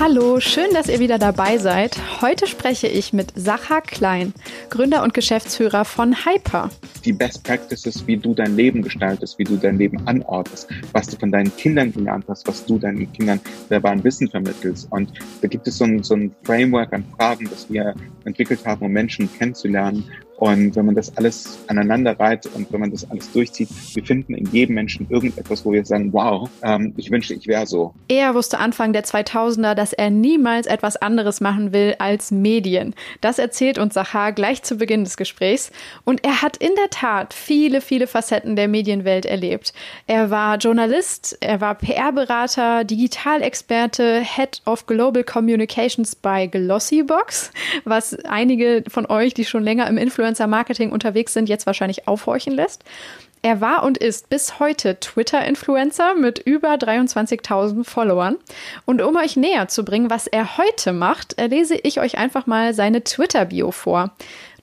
Hallo, 0.00 0.40
schön, 0.40 0.74
dass 0.74 0.88
ihr 0.88 0.98
wieder 0.98 1.20
dabei 1.20 1.56
seid. 1.56 1.96
Heute 2.20 2.48
spreche 2.48 2.88
ich 2.88 3.12
mit 3.12 3.32
Sacha 3.36 3.80
Klein, 3.80 4.34
Gründer 4.68 5.04
und 5.04 5.14
Geschäftsführer 5.14 5.84
von 5.84 6.16
Hyper. 6.24 6.68
Die 7.04 7.12
Best 7.12 7.44
Practices, 7.44 8.04
wie 8.04 8.16
du 8.16 8.34
dein 8.34 8.56
Leben 8.56 8.82
gestaltest, 8.82 9.38
wie 9.38 9.44
du 9.44 9.56
dein 9.56 9.78
Leben 9.78 10.04
anordnest, 10.08 10.68
was 10.90 11.06
du 11.06 11.16
von 11.16 11.30
deinen 11.30 11.56
Kindern 11.56 11.92
gelernt 11.92 12.24
hast, 12.26 12.48
was 12.48 12.66
du 12.66 12.76
deinen 12.76 13.10
Kindern 13.12 13.38
verbalen 13.68 14.02
Wissen 14.02 14.28
vermittelst. 14.28 14.90
Und 14.90 15.12
da 15.42 15.46
gibt 15.46 15.68
es 15.68 15.78
so 15.78 15.84
ein, 15.84 16.02
so 16.02 16.14
ein 16.14 16.34
Framework 16.42 16.92
an 16.92 17.04
Fragen, 17.16 17.48
das 17.48 17.70
wir 17.70 17.94
entwickelt 18.24 18.66
haben, 18.66 18.84
um 18.84 18.90
Menschen 18.90 19.32
kennenzulernen 19.32 20.10
und 20.36 20.74
wenn 20.74 20.86
man 20.86 20.94
das 20.96 21.16
alles 21.16 21.58
aneinander 21.68 22.18
reiht 22.18 22.46
und 22.54 22.72
wenn 22.72 22.80
man 22.80 22.90
das 22.90 23.08
alles 23.10 23.30
durchzieht, 23.30 23.68
wir 23.94 24.04
finden 24.04 24.34
in 24.34 24.46
jedem 24.46 24.74
Menschen 24.74 25.06
irgendetwas, 25.08 25.64
wo 25.64 25.72
wir 25.72 25.84
sagen, 25.84 26.12
wow, 26.12 26.50
ähm, 26.62 26.92
ich 26.96 27.10
wünschte, 27.10 27.34
ich 27.34 27.46
wäre 27.46 27.66
so. 27.66 27.94
Er 28.08 28.34
wusste 28.34 28.58
Anfang 28.58 28.92
der 28.92 29.04
2000er, 29.04 29.74
dass 29.74 29.92
er 29.92 30.10
niemals 30.10 30.66
etwas 30.66 30.96
anderes 30.96 31.40
machen 31.40 31.72
will 31.72 31.94
als 31.98 32.32
Medien. 32.32 32.94
Das 33.20 33.38
erzählt 33.38 33.78
uns 33.78 33.94
Sachar 33.94 34.32
gleich 34.32 34.62
zu 34.64 34.76
Beginn 34.76 35.04
des 35.04 35.16
Gesprächs. 35.16 35.70
Und 36.04 36.24
er 36.24 36.42
hat 36.42 36.56
in 36.56 36.74
der 36.74 36.90
Tat 36.90 37.32
viele, 37.32 37.80
viele 37.80 38.08
Facetten 38.08 38.56
der 38.56 38.66
Medienwelt 38.66 39.26
erlebt. 39.26 39.72
Er 40.08 40.30
war 40.30 40.58
Journalist, 40.58 41.38
er 41.40 41.60
war 41.60 41.76
PR-Berater, 41.76 42.82
Digitalexperte, 42.84 44.20
Head 44.20 44.62
of 44.66 44.86
Global 44.86 45.22
Communications 45.22 46.16
bei 46.16 46.48
Glossybox, 46.48 47.52
was 47.84 48.16
einige 48.24 48.82
von 48.88 49.06
euch, 49.06 49.32
die 49.32 49.44
schon 49.44 49.62
länger 49.62 49.86
im 49.86 49.96
Influencer 49.96 50.23
Influencer-Marketing 50.24 50.90
unterwegs 50.90 51.34
sind, 51.34 51.48
jetzt 51.48 51.66
wahrscheinlich 51.66 52.08
aufhorchen 52.08 52.54
lässt. 52.54 52.82
Er 53.42 53.60
war 53.60 53.82
und 53.82 53.98
ist 53.98 54.30
bis 54.30 54.58
heute 54.58 54.98
Twitter-Influencer 54.98 56.14
mit 56.14 56.38
über 56.38 56.74
23.000 56.74 57.84
Followern. 57.84 58.36
Und 58.86 59.02
um 59.02 59.16
euch 59.16 59.36
näher 59.36 59.68
zu 59.68 59.84
bringen, 59.84 60.08
was 60.08 60.26
er 60.26 60.56
heute 60.56 60.94
macht, 60.94 61.36
lese 61.38 61.74
ich 61.74 62.00
euch 62.00 62.16
einfach 62.16 62.46
mal 62.46 62.72
seine 62.72 63.04
Twitter-Bio 63.04 63.70
vor. 63.70 64.12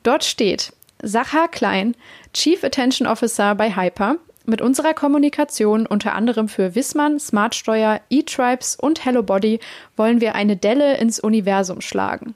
Dort 0.01 0.23
steht 0.23 0.73
Sacha 1.03 1.47
Klein, 1.47 1.95
Chief 2.33 2.63
Attention 2.63 3.07
Officer 3.07 3.53
bei 3.53 3.75
Hyper. 3.75 4.15
Mit 4.47 4.63
unserer 4.63 4.95
Kommunikation 4.95 5.85
unter 5.85 6.15
anderem 6.15 6.47
für 6.47 6.73
Wisman, 6.73 7.19
Smartsteuer, 7.19 8.01
eTribes 8.09 8.75
und 8.75 9.05
HelloBody 9.05 9.59
wollen 9.95 10.21
wir 10.21 10.33
eine 10.33 10.57
Delle 10.57 10.97
ins 10.97 11.19
Universum 11.19 11.81
schlagen. 11.81 12.33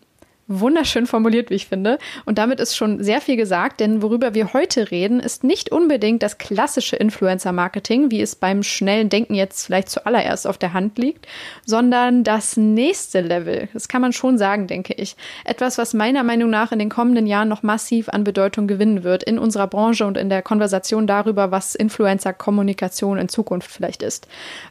Wunderschön 0.47 1.07
formuliert, 1.07 1.49
wie 1.49 1.55
ich 1.55 1.65
finde. 1.65 1.97
Und 2.25 2.37
damit 2.37 2.59
ist 2.59 2.75
schon 2.75 3.03
sehr 3.03 3.19
viel 3.19 3.35
gesagt, 3.35 3.79
denn 3.79 4.03
worüber 4.03 4.35
wir 4.35 4.53
heute 4.53 4.91
reden, 4.91 5.19
ist 5.19 5.43
nicht 5.43 5.71
unbedingt 5.71 6.21
das 6.21 6.37
klassische 6.37 6.95
Influencer-Marketing, 6.97 8.11
wie 8.11 8.21
es 8.21 8.35
beim 8.35 8.61
schnellen 8.61 9.09
Denken 9.09 9.33
jetzt 9.33 9.65
vielleicht 9.65 9.89
zuallererst 9.89 10.45
auf 10.45 10.59
der 10.59 10.73
Hand 10.73 10.99
liegt, 10.99 11.25
sondern 11.65 12.23
das 12.23 12.57
nächste 12.57 13.21
Level. 13.21 13.69
Das 13.73 13.87
kann 13.87 14.03
man 14.03 14.13
schon 14.13 14.37
sagen, 14.37 14.67
denke 14.67 14.93
ich. 14.93 15.15
Etwas, 15.45 15.79
was 15.79 15.95
meiner 15.95 16.23
Meinung 16.23 16.51
nach 16.51 16.71
in 16.71 16.77
den 16.77 16.89
kommenden 16.89 17.25
Jahren 17.25 17.49
noch 17.49 17.63
massiv 17.63 18.09
an 18.09 18.23
Bedeutung 18.23 18.67
gewinnen 18.67 19.03
wird 19.03 19.23
in 19.23 19.39
unserer 19.39 19.65
Branche 19.65 20.05
und 20.05 20.15
in 20.15 20.29
der 20.29 20.43
Konversation 20.43 21.07
darüber, 21.07 21.49
was 21.49 21.73
Influencer-Kommunikation 21.73 23.17
in 23.17 23.29
Zukunft 23.29 23.71
vielleicht 23.71 24.03
ist. 24.03 24.27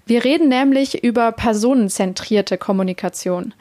Wir 0.06 0.22
reden 0.22 0.48
nämlich 0.48 1.03
über 1.03 1.33
personenzentrierte 1.33 2.59
Kommunikation. 2.59 3.54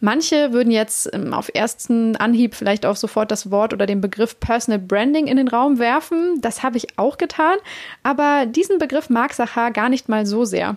Manche 0.00 0.52
würden 0.52 0.70
jetzt 0.70 1.08
ähm, 1.12 1.32
auf 1.32 1.50
ersten 1.52 2.16
Anhieb 2.16 2.54
vielleicht 2.54 2.84
auch 2.86 2.96
sofort 2.96 3.30
das 3.30 3.50
Wort 3.50 3.72
oder 3.72 3.86
den 3.86 4.00
Begriff 4.00 4.38
Personal 4.40 4.78
Branding 4.78 5.26
in 5.26 5.36
den 5.36 5.48
Raum 5.48 5.78
werfen. 5.78 6.40
Das 6.40 6.62
habe 6.62 6.76
ich 6.76 6.98
auch 6.98 7.18
getan. 7.18 7.56
Aber 8.02 8.46
diesen 8.46 8.78
Begriff 8.78 9.08
mag 9.10 9.32
Sachar 9.32 9.70
gar 9.70 9.88
nicht 9.88 10.08
mal 10.08 10.26
so 10.26 10.44
sehr. 10.44 10.76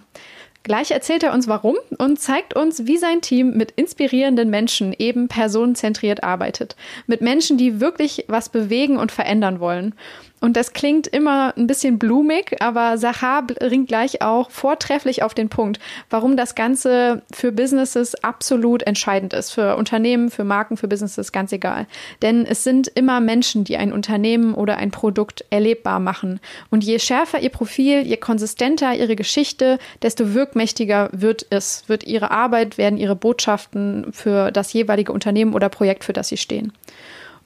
Gleich 0.63 0.91
erzählt 0.91 1.23
er 1.23 1.33
uns 1.33 1.47
warum 1.47 1.77
und 1.97 2.19
zeigt 2.19 2.53
uns, 2.53 2.85
wie 2.85 2.97
sein 2.97 3.21
Team 3.21 3.55
mit 3.55 3.71
inspirierenden 3.71 4.49
Menschen 4.49 4.93
eben 4.97 5.29
personenzentriert 5.29 6.23
arbeitet. 6.23 6.75
Mit 7.07 7.21
Menschen, 7.21 7.57
die 7.57 7.79
wirklich 7.79 8.25
was 8.27 8.49
bewegen 8.49 8.97
und 8.97 9.11
verändern 9.11 9.61
wollen. 9.61 9.95
Und 10.41 10.55
das 10.55 10.73
klingt 10.73 11.07
immer 11.07 11.53
ein 11.57 11.67
bisschen 11.67 11.99
blumig, 11.99 12.61
aber 12.61 12.97
Sahar 12.97 13.43
bringt 13.43 13.87
gleich 13.87 14.21
auch 14.21 14.49
vortrefflich 14.51 15.23
auf 15.23 15.33
den 15.33 15.49
Punkt, 15.49 15.79
warum 16.09 16.37
das 16.37 16.55
Ganze 16.55 17.21
für 17.31 17.51
Businesses 17.51 18.15
absolut 18.23 18.83
entscheidend 18.83 19.33
ist. 19.33 19.51
Für 19.51 19.75
Unternehmen, 19.75 20.31
für 20.31 20.43
Marken, 20.43 20.77
für 20.77 20.87
Businesses, 20.87 21.31
ganz 21.31 21.51
egal. 21.51 21.87
Denn 22.21 22.45
es 22.45 22.63
sind 22.63 22.87
immer 22.87 23.19
Menschen, 23.19 23.63
die 23.63 23.77
ein 23.77 23.91
Unternehmen 23.91 24.53
oder 24.53 24.77
ein 24.77 24.91
Produkt 24.91 25.43
erlebbar 25.49 25.99
machen. 25.99 26.39
Und 26.69 26.83
je 26.83 26.99
schärfer 26.99 27.39
ihr 27.39 27.49
Profil, 27.49 28.01
je 28.01 28.17
konsistenter 28.17 28.95
ihre 28.95 29.15
Geschichte, 29.15 29.77
desto 30.01 30.33
wirkmächtiger 30.33 31.09
wird 31.11 31.45
es, 31.49 31.83
wird 31.87 32.05
ihre 32.05 32.31
Arbeit, 32.31 32.77
werden 32.77 32.97
ihre 32.97 33.15
Botschaften 33.15 34.07
für 34.13 34.51
das 34.51 34.71
jeweilige 34.73 35.11
Unternehmen 35.11 35.53
oder 35.53 35.69
Projekt, 35.69 36.03
für 36.03 36.13
das 36.13 36.29
sie 36.29 36.37
stehen. 36.37 36.71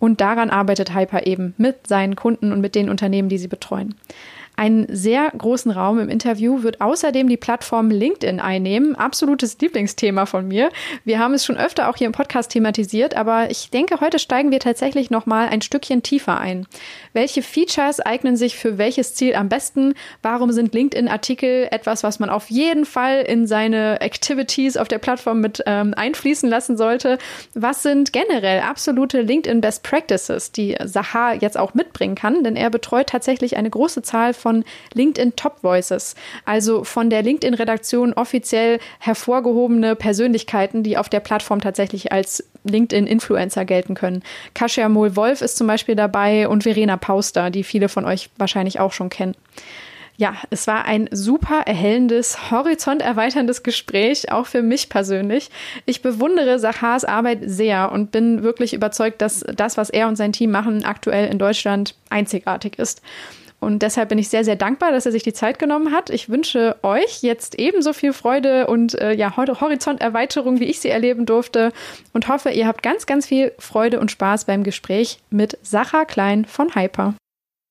Und 0.04 0.20
daran 0.20 0.50
arbeitet 0.50 0.94
Hyper 0.94 1.26
eben 1.28 1.54
mit 1.58 1.88
seinen 1.88 2.18
Kunden 2.18 2.52
und 2.52 2.60
mit 2.60 2.76
den 2.76 2.90
Unternehmen, 2.90 3.30
die 3.30 3.38
sie 3.38 3.48
betreuen. 3.48 3.96
Einen 4.56 4.86
sehr 4.88 5.32
großen 5.36 5.72
Raum 5.72 5.98
im 6.00 6.10
Interview 6.10 6.62
wird 6.62 6.80
außerdem 6.80 7.28
die 7.28 7.38
Plattform 7.38 7.90
LinkedIn 7.90 8.40
einnehmen. 8.40 8.96
Absolutes 8.96 9.58
Lieblingsthema 9.60 10.28
von 10.28 10.48
mir. 10.48 10.70
Wir 11.04 11.18
haben 11.18 11.34
es 11.34 11.44
schon 11.44 11.58
öfter 11.58 11.90
auch 11.90 11.96
hier 11.96 12.06
im 12.06 12.14
Podcast 12.14 12.52
thematisiert, 12.52 13.16
aber 13.16 13.50
ich 13.50 13.72
denke, 13.72 14.00
heute 14.00 14.20
steigen 14.20 14.52
wir 14.52 14.60
tatsächlich 14.60 15.10
noch 15.10 15.26
mal 15.26 15.48
ein 15.48 15.62
Stückchen 15.62 16.04
tiefer 16.04 16.40
ein. 16.40 16.68
Welche 17.14 17.42
Features 17.42 18.00
eignen 18.00 18.38
sich 18.38 18.56
für 18.56 18.78
welches 18.78 19.16
Ziel 19.16 19.34
am 19.34 19.50
besten? 19.50 19.96
Warum 20.22 20.52
sind 20.52 20.76
LinkedIn-Artikel 20.76 21.68
etwas, 21.72 22.04
was 22.04 22.20
man 22.20 22.30
auf 22.30 22.52
jeden 22.52 22.86
Fall 22.86 23.22
in 23.22 23.48
seine 23.48 24.02
Activities 24.02 24.78
auf 24.78 24.88
der 24.88 25.00
Plattform 25.00 25.42
mit 25.42 25.64
ähm, 25.66 25.96
einfließen 25.96 26.48
lassen 26.48 26.78
sollte? 26.78 27.18
Was 27.56 27.82
sind 27.82 28.14
generell 28.14 28.62
absolute 28.62 29.22
LinkedIn 29.22 29.62
Best 29.62 29.82
Practices, 29.82 30.52
die 30.52 30.78
Sahar 30.84 31.34
jetzt 31.34 31.58
auch 31.58 31.74
mitbringen 31.74 32.14
kann? 32.14 32.44
Denn 32.44 32.56
er 32.56 32.70
betreut 32.70 33.08
tatsächlich 33.08 33.58
eine 33.58 33.72
große 33.72 34.04
Zahl 34.04 34.36
von 34.44 34.66
LinkedIn 34.94 35.36
Top 35.36 35.64
Voices, 35.64 36.16
also 36.46 36.84
von 36.84 37.10
der 37.10 37.24
LinkedIn-Redaktion 37.24 38.14
offiziell 38.14 38.80
hervorgehobene 39.00 39.96
Persönlichkeiten, 39.96 40.84
die 40.84 40.98
auf 40.98 41.10
der 41.10 41.22
Plattform 41.22 41.62
tatsächlich 41.62 42.12
als 42.12 42.44
LinkedIn-Influencer 42.66 43.66
gelten 43.66 43.96
können. 43.96 44.22
Kasia 44.54 44.90
Mohl-Wolf 44.90 45.42
ist 45.42 45.58
zum 45.58 45.68
Beispiel 45.68 45.96
dabei 45.96 46.48
und 46.48 46.64
Verena 46.64 46.98
Pauster, 46.98 47.50
die 47.50 47.64
viele 47.64 47.90
von 47.90 48.06
euch 48.06 48.30
wahrscheinlich 48.38 48.80
auch 48.80 48.92
schon 48.92 49.10
kennen. 49.10 49.36
Ja, 50.16 50.36
es 50.52 50.68
war 50.68 50.86
ein 50.86 51.10
super 51.12 51.62
erhellendes, 51.66 52.52
horizonterweiterndes 52.52 53.64
Gespräch, 53.64 54.32
auch 54.32 54.46
für 54.46 54.62
mich 54.62 54.90
persönlich. 54.90 55.50
Ich 55.88 56.04
bewundere 56.04 56.60
Sachars 56.60 57.04
Arbeit 57.04 57.40
sehr 57.46 57.92
und 57.92 58.12
bin 58.12 58.44
wirklich 58.44 58.76
überzeugt, 58.76 59.24
dass 59.24 59.44
das, 59.56 59.76
was 59.76 59.90
er 59.90 60.08
und 60.08 60.16
sein 60.16 60.32
Team 60.32 60.52
machen, 60.52 60.86
aktuell 60.86 61.32
in 61.32 61.40
Deutschland 61.40 61.96
einzigartig 62.12 62.78
ist. 62.78 63.02
Und 63.64 63.82
deshalb 63.82 64.10
bin 64.10 64.18
ich 64.18 64.30
sehr, 64.30 64.44
sehr 64.44 64.56
dankbar, 64.56 64.92
dass 64.92 65.06
er 65.06 65.12
sich 65.12 65.24
die 65.24 65.34
Zeit 65.34 65.58
genommen 65.58 65.92
hat. 65.92 66.10
Ich 66.10 66.30
wünsche 66.30 66.76
euch 66.84 67.24
jetzt 67.24 67.58
ebenso 67.58 67.94
viel 67.94 68.14
Freude 68.14 68.68
und 68.68 69.00
äh, 69.00 69.14
ja, 69.14 69.36
Horizonterweiterung, 69.38 70.60
wie 70.60 70.66
ich 70.66 70.80
sie 70.80 70.90
erleben 70.90 71.26
durfte. 71.26 71.72
Und 72.14 72.28
hoffe, 72.28 72.50
ihr 72.52 72.68
habt 72.68 72.84
ganz, 72.84 73.06
ganz 73.06 73.26
viel 73.26 73.54
Freude 73.58 74.00
und 74.00 74.12
Spaß 74.12 74.46
beim 74.46 74.64
Gespräch 74.64 75.20
mit 75.30 75.58
Sacha 75.62 76.06
Klein 76.06 76.46
von 76.46 76.76
Hyper. 76.76 77.16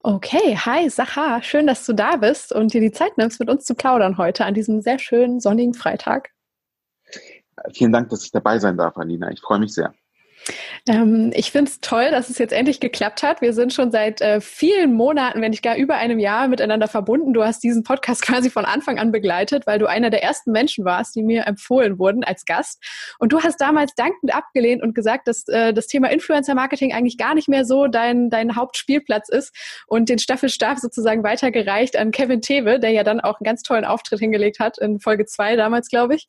Okay, 0.05 0.57
hi 0.57 0.91
Sacha, 0.91 1.43
schön, 1.43 1.69
dass 1.69 1.87
du 1.87 1.93
da 1.93 2.17
bist 2.17 2.53
und 2.53 2.75
dir 2.75 2.81
die 2.81 2.91
Zeit 2.91 3.17
nimmst, 3.19 3.39
mit 3.39 3.49
uns 3.49 3.65
zu 3.65 3.77
plaudern 3.77 4.19
heute 4.19 4.45
an 4.45 4.55
diesem 4.55 4.81
sehr 4.81 4.99
schönen 4.99 5.39
sonnigen 5.39 5.75
Freitag. 5.75 6.31
Vielen 7.73 7.93
Dank, 7.93 8.09
dass 8.09 8.25
ich 8.25 8.33
dabei 8.33 8.59
sein 8.59 8.77
darf, 8.77 8.97
Alina. 8.97 9.31
Ich 9.31 9.41
freue 9.41 9.61
mich 9.61 9.75
sehr. 9.75 9.95
Ähm, 10.89 11.31
ich 11.35 11.53
finde 11.53 11.71
es 11.71 11.81
toll, 11.81 12.11
dass 12.11 12.29
es 12.29 12.39
jetzt 12.39 12.53
endlich 12.53 12.81
geklappt 12.81 13.23
hat. 13.23 13.41
Wir 13.41 13.53
sind 13.53 13.73
schon 13.73 13.93
seit 13.93 14.21
äh, 14.21 14.41
vielen 14.41 14.95
Monaten, 14.95 15.41
wenn 15.41 15.51
nicht 15.51 15.63
gar 15.63 15.77
über 15.77 15.97
einem 15.97 16.19
Jahr 16.19 16.49
miteinander 16.49 16.89
verbunden. 16.89 17.33
Du 17.33 17.45
hast 17.45 17.63
diesen 17.63 17.85
Podcast 17.85 18.23
quasi 18.27 18.51
von 18.51 18.65
Anfang 18.65 18.99
an 18.99 19.13
begleitet, 19.13 19.67
weil 19.67 19.79
du 19.79 19.87
einer 19.87 20.11
der 20.11 20.23
ersten 20.23 20.51
Menschen 20.51 20.85
warst, 20.85 21.15
die 21.15 21.23
mir 21.23 21.47
empfohlen 21.47 21.99
wurden 21.99 22.25
als 22.25 22.45
Gast. 22.45 22.83
Und 23.19 23.33
du 23.33 23.43
hast 23.43 23.61
damals 23.61 23.95
dankend 23.95 24.35
abgelehnt 24.35 24.83
und 24.83 24.95
gesagt, 24.95 25.29
dass 25.29 25.47
äh, 25.49 25.73
das 25.73 25.87
Thema 25.87 26.11
Influencer-Marketing 26.11 26.93
eigentlich 26.93 27.19
gar 27.19 27.35
nicht 27.35 27.49
mehr 27.49 27.65
so 27.65 27.87
dein, 27.87 28.31
dein 28.31 28.57
Hauptspielplatz 28.57 29.29
ist 29.29 29.55
und 29.87 30.09
den 30.09 30.19
Staffelstab 30.19 30.79
sozusagen 30.79 31.23
weitergereicht 31.23 31.97
an 31.97 32.11
Kevin 32.11 32.41
Tewe, 32.41 32.81
der 32.81 32.91
ja 32.91 33.05
dann 33.05 33.21
auch 33.21 33.41
einen 33.41 33.45
ganz 33.45 33.63
tollen 33.63 33.85
Auftritt 33.85 34.19
hingelegt 34.19 34.59
hat 34.59 34.79
in 34.79 35.01
Folge 35.01 35.27
zwei 35.27 35.57
damals, 35.57 35.89
glaube 35.89 36.15
ich. 36.15 36.27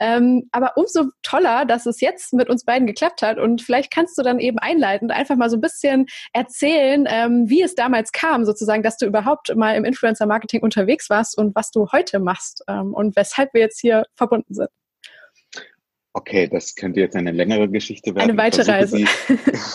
Ähm, 0.00 0.48
aber 0.52 0.72
umso 0.76 1.04
toller, 1.22 1.64
dass 1.64 1.86
es 1.86 2.00
jetzt 2.00 2.32
mit 2.34 2.48
uns 2.50 2.64
beiden 2.64 2.86
geklappt 2.86 3.22
hat 3.22 3.38
und 3.38 3.53
Und 3.54 3.62
vielleicht 3.62 3.92
kannst 3.92 4.18
du 4.18 4.22
dann 4.22 4.40
eben 4.40 4.58
einleitend 4.58 5.12
einfach 5.12 5.36
mal 5.36 5.48
so 5.48 5.56
ein 5.56 5.60
bisschen 5.60 6.06
erzählen, 6.32 7.06
ähm, 7.08 7.48
wie 7.48 7.62
es 7.62 7.76
damals 7.76 8.10
kam, 8.10 8.44
sozusagen, 8.44 8.82
dass 8.82 8.96
du 8.96 9.06
überhaupt 9.06 9.54
mal 9.54 9.76
im 9.76 9.84
Influencer-Marketing 9.84 10.60
unterwegs 10.60 11.08
warst 11.08 11.38
und 11.38 11.54
was 11.54 11.70
du 11.70 11.86
heute 11.92 12.18
machst 12.18 12.64
ähm, 12.66 12.92
und 12.92 13.14
weshalb 13.14 13.54
wir 13.54 13.60
jetzt 13.60 13.80
hier 13.80 14.06
verbunden 14.16 14.54
sind. 14.54 14.70
Okay, 16.16 16.46
das 16.46 16.76
könnte 16.76 17.00
jetzt 17.00 17.16
eine 17.16 17.32
längere 17.32 17.68
Geschichte 17.68 18.14
werden. 18.14 18.30
Eine 18.30 18.38
weite 18.38 18.64
Reise. 18.68 18.98
Sie, 18.98 19.06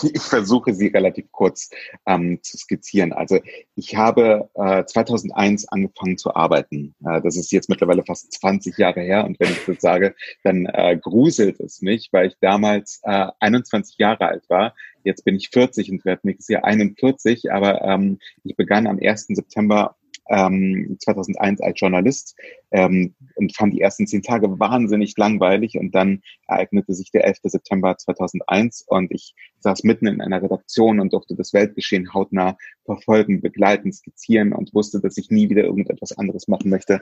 ich 0.14 0.22
versuche 0.22 0.72
sie 0.72 0.86
relativ 0.86 1.30
kurz 1.32 1.68
ähm, 2.06 2.38
zu 2.42 2.56
skizzieren. 2.56 3.12
Also 3.12 3.40
ich 3.74 3.94
habe 3.94 4.48
äh, 4.54 4.82
2001 4.86 5.68
angefangen 5.68 6.16
zu 6.16 6.34
arbeiten. 6.34 6.94
Äh, 7.04 7.20
das 7.20 7.36
ist 7.36 7.52
jetzt 7.52 7.68
mittlerweile 7.68 8.02
fast 8.04 8.32
20 8.32 8.78
Jahre 8.78 9.02
her. 9.02 9.26
Und 9.26 9.38
wenn 9.38 9.52
ich 9.52 9.66
das 9.66 9.82
sage, 9.82 10.14
dann 10.42 10.64
äh, 10.64 10.96
gruselt 10.96 11.60
es 11.60 11.82
mich, 11.82 12.08
weil 12.10 12.28
ich 12.28 12.36
damals 12.40 13.00
äh, 13.02 13.26
21 13.38 13.98
Jahre 13.98 14.28
alt 14.28 14.48
war. 14.48 14.74
Jetzt 15.04 15.26
bin 15.26 15.36
ich 15.36 15.50
40 15.50 15.90
und 15.90 16.06
werde 16.06 16.22
nächstes 16.24 16.48
Jahr 16.48 16.64
41. 16.64 17.52
Aber 17.52 17.82
ähm, 17.82 18.18
ich 18.44 18.56
begann 18.56 18.86
am 18.86 18.98
1. 18.98 19.26
September 19.28 19.94
ähm, 20.30 20.96
2001 21.00 21.60
als 21.60 21.78
Journalist 21.78 22.36
ähm, 22.70 23.14
und 23.34 23.54
fand 23.54 23.74
die 23.74 23.80
ersten 23.80 24.06
zehn 24.06 24.22
Tage 24.22 24.58
wahnsinnig 24.58 25.14
langweilig 25.16 25.76
und 25.76 25.94
dann 25.94 26.22
ereignete 26.46 26.94
sich 26.94 27.10
der 27.10 27.24
11. 27.24 27.38
September 27.44 27.96
2001 27.98 28.84
und 28.88 29.10
ich 29.12 29.34
saß 29.58 29.82
mitten 29.84 30.06
in 30.06 30.20
einer 30.20 30.42
Redaktion 30.42 31.00
und 31.00 31.12
durfte 31.12 31.34
das 31.34 31.52
Weltgeschehen 31.52 32.14
hautnah 32.14 32.56
verfolgen, 32.84 33.40
begleiten, 33.40 33.92
skizzieren 33.92 34.52
und 34.52 34.72
wusste, 34.72 35.00
dass 35.00 35.18
ich 35.18 35.30
nie 35.30 35.50
wieder 35.50 35.64
irgendetwas 35.64 36.16
anderes 36.16 36.48
machen 36.48 36.70
möchte 36.70 37.00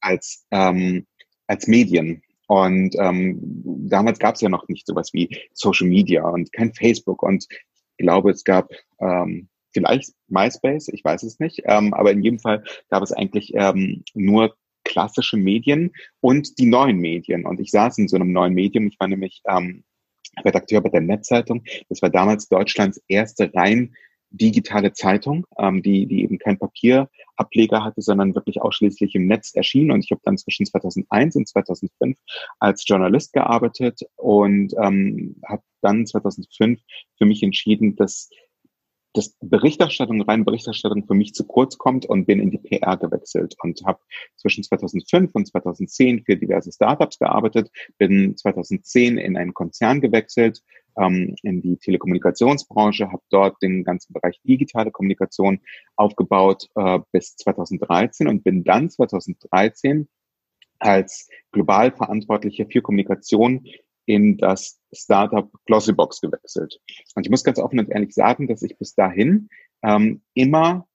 als 0.00 0.46
ähm, 0.50 1.06
als 1.48 1.66
Medien. 1.66 2.22
Und 2.46 2.94
ähm, 2.98 3.40
damals 3.88 4.18
gab 4.18 4.36
es 4.36 4.40
ja 4.40 4.48
noch 4.48 4.68
nicht 4.68 4.86
sowas 4.86 5.12
wie 5.12 5.28
Social 5.52 5.86
Media 5.86 6.26
und 6.26 6.52
kein 6.52 6.72
Facebook. 6.72 7.22
Und 7.22 7.46
ich 7.50 7.96
glaube, 7.98 8.30
es 8.30 8.44
gab 8.44 8.70
ähm, 9.00 9.48
vielleicht 9.72 10.12
MySpace, 10.28 10.88
ich 10.88 11.04
weiß 11.04 11.22
es 11.22 11.38
nicht, 11.38 11.62
ähm, 11.64 11.94
aber 11.94 12.12
in 12.12 12.22
jedem 12.22 12.38
Fall 12.38 12.64
gab 12.90 13.02
es 13.02 13.12
eigentlich 13.12 13.52
ähm, 13.54 14.04
nur 14.14 14.54
klassische 14.84 15.36
Medien 15.36 15.92
und 16.20 16.58
die 16.58 16.66
neuen 16.66 16.98
Medien. 16.98 17.44
Und 17.44 17.60
ich 17.60 17.70
saß 17.70 17.98
in 17.98 18.08
so 18.08 18.16
einem 18.16 18.32
neuen 18.32 18.54
Medium. 18.54 18.86
Ich 18.86 18.98
war 18.98 19.08
nämlich 19.08 19.42
ähm, 19.46 19.84
Redakteur 20.44 20.80
bei 20.80 20.88
der 20.88 21.02
Netzzeitung. 21.02 21.62
Das 21.88 22.02
war 22.02 22.10
damals 22.10 22.48
Deutschlands 22.48 23.00
erste 23.08 23.52
rein 23.54 23.94
digitale 24.30 24.92
Zeitung, 24.92 25.46
ähm, 25.58 25.82
die, 25.82 26.06
die 26.06 26.22
eben 26.22 26.38
kein 26.38 26.58
Papierableger 26.58 27.82
hatte, 27.82 28.02
sondern 28.02 28.34
wirklich 28.34 28.60
ausschließlich 28.60 29.14
im 29.14 29.26
Netz 29.26 29.54
erschien. 29.54 29.90
Und 29.90 30.04
ich 30.04 30.10
habe 30.10 30.20
dann 30.24 30.36
zwischen 30.36 30.66
2001 30.66 31.36
und 31.36 31.48
2005 31.48 32.18
als 32.58 32.84
Journalist 32.86 33.32
gearbeitet 33.32 34.00
und 34.16 34.74
ähm, 34.82 35.36
habe 35.46 35.62
dann 35.80 36.06
2005 36.06 36.80
für 37.16 37.24
mich 37.24 37.42
entschieden, 37.42 37.96
dass 37.96 38.28
dass 39.14 39.36
Berichterstattung, 39.40 40.22
reine 40.22 40.44
Berichterstattung 40.44 41.06
für 41.06 41.14
mich 41.14 41.34
zu 41.34 41.44
kurz 41.44 41.78
kommt 41.78 42.06
und 42.06 42.26
bin 42.26 42.40
in 42.40 42.50
die 42.50 42.58
PR 42.58 42.96
gewechselt 42.96 43.56
und 43.62 43.80
habe 43.84 44.00
zwischen 44.36 44.62
2005 44.62 45.30
und 45.34 45.46
2010 45.46 46.24
für 46.24 46.36
diverse 46.36 46.72
Startups 46.72 47.18
gearbeitet, 47.18 47.70
bin 47.96 48.36
2010 48.36 49.18
in 49.18 49.36
einen 49.36 49.54
Konzern 49.54 50.00
gewechselt, 50.00 50.62
ähm, 50.98 51.36
in 51.42 51.62
die 51.62 51.76
Telekommunikationsbranche, 51.76 53.10
habe 53.10 53.22
dort 53.30 53.62
den 53.62 53.84
ganzen 53.84 54.12
Bereich 54.12 54.40
digitale 54.44 54.90
Kommunikation 54.90 55.60
aufgebaut 55.96 56.68
äh, 56.74 56.98
bis 57.12 57.36
2013 57.36 58.28
und 58.28 58.44
bin 58.44 58.64
dann 58.64 58.90
2013 58.90 60.08
als 60.78 61.28
global 61.50 61.92
Verantwortlicher 61.92 62.66
für 62.70 62.82
Kommunikation 62.82 63.64
in 64.08 64.38
das 64.38 64.80
Startup 64.92 65.50
Glossybox 65.66 66.20
gewechselt. 66.20 66.80
Und 67.14 67.26
ich 67.26 67.30
muss 67.30 67.44
ganz 67.44 67.58
offen 67.58 67.78
und 67.78 67.90
ehrlich 67.90 68.14
sagen, 68.14 68.48
dass 68.48 68.62
ich 68.62 68.76
bis 68.78 68.94
dahin 68.94 69.48
ähm, 69.82 70.22
immer 70.34 70.88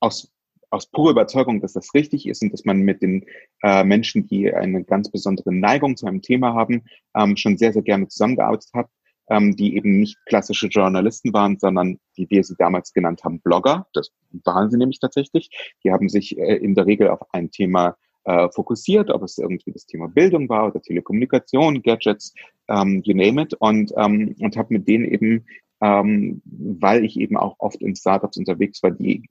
aus 0.00 0.32
aus 0.70 0.90
purer 0.90 1.12
Überzeugung, 1.12 1.60
dass 1.60 1.74
das 1.74 1.94
richtig 1.94 2.26
ist 2.26 2.42
und 2.42 2.52
dass 2.52 2.64
man 2.64 2.80
mit 2.80 3.00
den 3.00 3.24
äh, 3.62 3.84
Menschen, 3.84 4.26
die 4.26 4.52
eine 4.52 4.82
ganz 4.82 5.10
besondere 5.10 5.54
Neigung 5.54 5.96
zu 5.96 6.06
einem 6.06 6.22
Thema 6.22 6.54
haben, 6.54 6.82
ähm, 7.14 7.36
schon 7.36 7.56
sehr, 7.56 7.72
sehr 7.72 7.82
gerne 7.82 8.08
zusammengearbeitet 8.08 8.70
hat, 8.74 8.88
ähm, 9.30 9.56
die 9.56 9.76
eben 9.76 10.00
nicht 10.00 10.18
klassische 10.26 10.66
Journalisten 10.66 11.32
waren, 11.32 11.56
sondern 11.58 11.98
wie 12.16 12.28
wir 12.30 12.42
sie 12.42 12.56
damals 12.58 12.92
genannt 12.92 13.22
haben, 13.24 13.40
Blogger. 13.40 13.86
Das 13.92 14.10
waren 14.44 14.70
sie 14.70 14.76
nämlich 14.76 14.98
tatsächlich. 14.98 15.50
Die 15.84 15.92
haben 15.92 16.08
sich 16.08 16.36
äh, 16.36 16.56
in 16.56 16.74
der 16.74 16.86
Regel 16.86 17.08
auf 17.08 17.20
ein 17.32 17.50
Thema 17.50 17.96
äh, 18.26 18.48
fokussiert, 18.50 19.10
ob 19.10 19.22
es 19.22 19.38
irgendwie 19.38 19.72
das 19.72 19.86
Thema 19.86 20.08
Bildung 20.08 20.48
war 20.48 20.68
oder 20.68 20.82
Telekommunikation, 20.82 21.82
Gadgets, 21.82 22.34
ähm, 22.68 23.02
you 23.04 23.14
name 23.14 23.42
it, 23.42 23.54
und, 23.54 23.92
ähm, 23.96 24.34
und 24.40 24.56
habe 24.56 24.74
mit 24.74 24.86
denen 24.86 25.04
eben 25.04 25.44
ähm, 25.82 26.40
weil 26.44 27.04
ich 27.04 27.18
eben 27.20 27.36
auch 27.36 27.56
oft 27.58 27.82
in 27.82 27.94
Startups 27.94 28.38
unterwegs 28.38 28.82
war, 28.82 28.92
die 28.92 29.22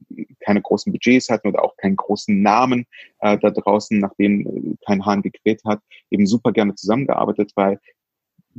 keine 0.42 0.62
großen 0.62 0.92
Budgets 0.92 1.30
hatten 1.30 1.48
oder 1.48 1.64
auch 1.64 1.76
keinen 1.78 1.96
großen 1.96 2.42
Namen 2.42 2.86
äh, 3.20 3.38
da 3.38 3.50
draußen, 3.50 4.00
nach 4.00 4.14
denen 4.16 4.78
kein 4.86 5.06
Hahn 5.06 5.22
gekräht 5.24 5.64
hat, 5.66 5.82
eben 6.12 6.28
super 6.28 6.52
gerne 6.52 6.76
zusammengearbeitet, 6.76 7.52
weil 7.56 7.80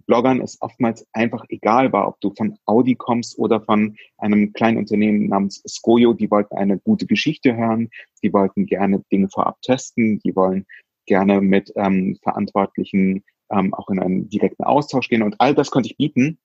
Bloggern 0.06 0.40
es 0.40 0.60
oftmals 0.60 1.06
einfach 1.12 1.44
egal 1.48 1.92
war, 1.92 2.08
ob 2.08 2.20
du 2.20 2.32
von 2.36 2.58
Audi 2.66 2.94
kommst 2.94 3.38
oder 3.38 3.60
von 3.62 3.96
einem 4.18 4.52
kleinen 4.52 4.78
Unternehmen 4.78 5.28
namens 5.28 5.62
Skoyo, 5.66 6.12
die 6.12 6.30
wollten 6.30 6.56
eine 6.56 6.78
gute 6.78 7.06
Geschichte 7.06 7.56
hören, 7.56 7.88
die 8.22 8.32
wollten 8.32 8.66
gerne 8.66 9.02
Dinge 9.10 9.28
vorab 9.28 9.60
testen, 9.62 10.18
die 10.20 10.36
wollen 10.36 10.66
gerne 11.06 11.40
mit 11.40 11.72
ähm, 11.76 12.18
Verantwortlichen 12.22 13.24
ähm, 13.50 13.72
auch 13.74 13.88
in 13.88 14.00
einen 14.00 14.28
direkten 14.28 14.64
Austausch 14.64 15.08
gehen 15.08 15.22
und 15.22 15.36
all 15.38 15.54
das 15.54 15.70
konnte 15.70 15.88
ich 15.88 15.96
bieten. 15.96 16.38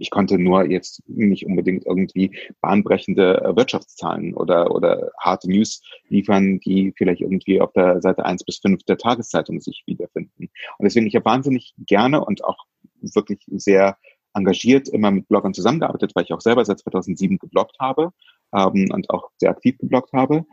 Ich 0.00 0.10
konnte 0.10 0.38
nur 0.38 0.64
jetzt 0.64 1.02
nicht 1.08 1.44
unbedingt 1.44 1.84
irgendwie 1.84 2.30
bahnbrechende 2.60 3.42
äh, 3.42 3.56
Wirtschaftszahlen 3.56 4.32
oder, 4.34 4.70
oder 4.70 5.10
harte 5.18 5.50
News 5.50 5.82
liefern, 6.08 6.60
die 6.60 6.92
vielleicht 6.96 7.20
irgendwie 7.20 7.60
auf 7.60 7.72
der 7.72 8.00
Seite 8.00 8.24
eins 8.24 8.44
bis 8.44 8.58
fünf 8.58 8.84
der 8.84 8.96
Tageszeitung 8.96 9.60
sich 9.60 9.82
wiederfinden. 9.86 10.50
Und 10.78 10.84
deswegen, 10.84 11.06
ich 11.06 11.16
habe 11.16 11.24
wahnsinnig 11.24 11.74
gerne 11.78 12.24
und 12.24 12.44
auch 12.44 12.64
wirklich 13.00 13.40
sehr 13.48 13.96
engagiert 14.34 14.88
immer 14.88 15.10
mit 15.10 15.28
Bloggern 15.28 15.54
zusammengearbeitet, 15.54 16.12
weil 16.14 16.24
ich 16.24 16.32
auch 16.32 16.40
selber 16.40 16.64
seit 16.64 16.78
2007 16.80 17.38
gebloggt 17.38 17.76
habe 17.80 18.12
ähm, 18.54 18.88
und 18.92 19.10
auch 19.10 19.30
sehr 19.38 19.50
aktiv 19.50 19.78
gebloggt 19.78 20.12
habe. 20.12 20.44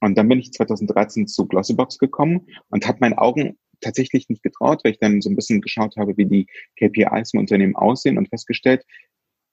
Und 0.00 0.16
dann 0.16 0.28
bin 0.28 0.38
ich 0.38 0.52
2013 0.52 1.26
zu 1.26 1.46
Glossybox 1.46 1.98
gekommen 1.98 2.46
und 2.70 2.86
habe 2.86 2.98
meinen 3.00 3.18
Augen 3.18 3.58
tatsächlich 3.80 4.28
nicht 4.28 4.42
getraut, 4.42 4.80
weil 4.82 4.92
ich 4.92 4.98
dann 4.98 5.20
so 5.20 5.30
ein 5.30 5.36
bisschen 5.36 5.60
geschaut 5.60 5.96
habe, 5.96 6.16
wie 6.16 6.26
die 6.26 6.46
KPIs 6.76 7.34
im 7.34 7.40
Unternehmen 7.40 7.76
aussehen 7.76 8.18
und 8.18 8.28
festgestellt, 8.28 8.84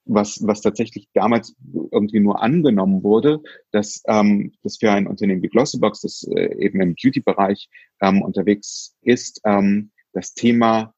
was, 0.05 0.39
was 0.45 0.61
tatsächlich 0.61 1.09
damals 1.13 1.55
irgendwie 1.91 2.19
nur 2.19 2.41
angenommen 2.41 3.03
wurde, 3.03 3.41
dass, 3.71 4.03
ähm, 4.07 4.53
dass 4.63 4.77
für 4.77 4.91
ein 4.91 5.07
Unternehmen 5.07 5.41
wie 5.41 5.49
Glossybox, 5.49 6.01
das 6.01 6.23
äh, 6.23 6.55
eben 6.63 6.79
im 6.79 6.95
Beauty-Bereich 6.95 7.69
ähm, 8.01 8.21
unterwegs 8.21 8.95
ist, 9.01 9.41
ähm, 9.45 9.91
das 10.13 10.33
Thema 10.33 10.93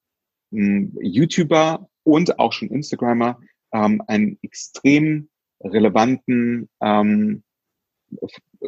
YouTuber 0.51 1.89
und 2.03 2.39
auch 2.39 2.53
schon 2.53 2.69
Instagrammer 2.69 3.39
ähm, 3.73 4.01
einen 4.07 4.37
extrem 4.41 5.29
relevanten 5.61 6.69
ähm, 6.81 7.43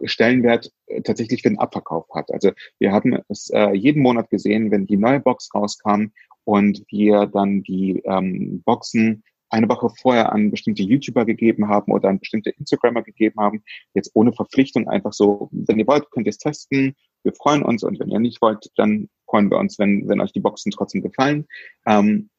Stellenwert 0.04 0.72
äh, 0.88 1.02
tatsächlich 1.02 1.42
für 1.42 1.50
den 1.50 1.60
Abverkauf 1.60 2.06
hat. 2.14 2.32
Also 2.32 2.52
wir 2.80 2.92
haben 2.92 3.20
es 3.30 3.50
äh, 3.50 3.72
jeden 3.72 4.02
Monat 4.02 4.30
gesehen, 4.30 4.72
wenn 4.72 4.86
die 4.86 4.98
neue 4.98 5.20
Box 5.20 5.50
rauskam 5.54 6.08
und 6.44 6.84
wir 6.90 7.28
dann 7.28 7.64
die 7.64 8.02
ähm, 8.06 8.62
Boxen 8.64 9.24
eine 9.50 9.68
Woche 9.68 9.90
vorher 9.90 10.32
an 10.32 10.52
bestimmte 10.52 10.84
YouTuber 10.84 11.26
gegeben 11.26 11.68
haben 11.68 11.92
oder 11.92 12.10
an 12.10 12.20
bestimmte 12.20 12.52
Instagrammer 12.52 13.02
gegeben 13.02 13.40
haben, 13.40 13.64
jetzt 13.94 14.12
ohne 14.14 14.32
Verpflichtung 14.32 14.88
einfach 14.88 15.14
so, 15.14 15.50
wenn 15.52 15.80
ihr 15.80 15.88
wollt, 15.88 16.12
könnt 16.12 16.28
ihr 16.28 16.32
es 16.32 16.38
testen, 16.38 16.96
wir 17.24 17.34
freuen 17.34 17.64
uns 17.64 17.84
und 17.84 18.00
wenn 18.00 18.10
ihr 18.10 18.20
nicht 18.20 18.42
wollt, 18.42 18.70
dann 18.76 19.10
freuen 19.30 19.50
wir 19.50 19.58
uns, 19.58 19.80
wenn, 19.80 20.08
wenn 20.08 20.22
euch 20.22 20.32
die 20.32 20.40
Boxen 20.40 20.72
trotzdem 20.72 21.02
gefallen. 21.02 21.48
Ähm, 21.86 22.30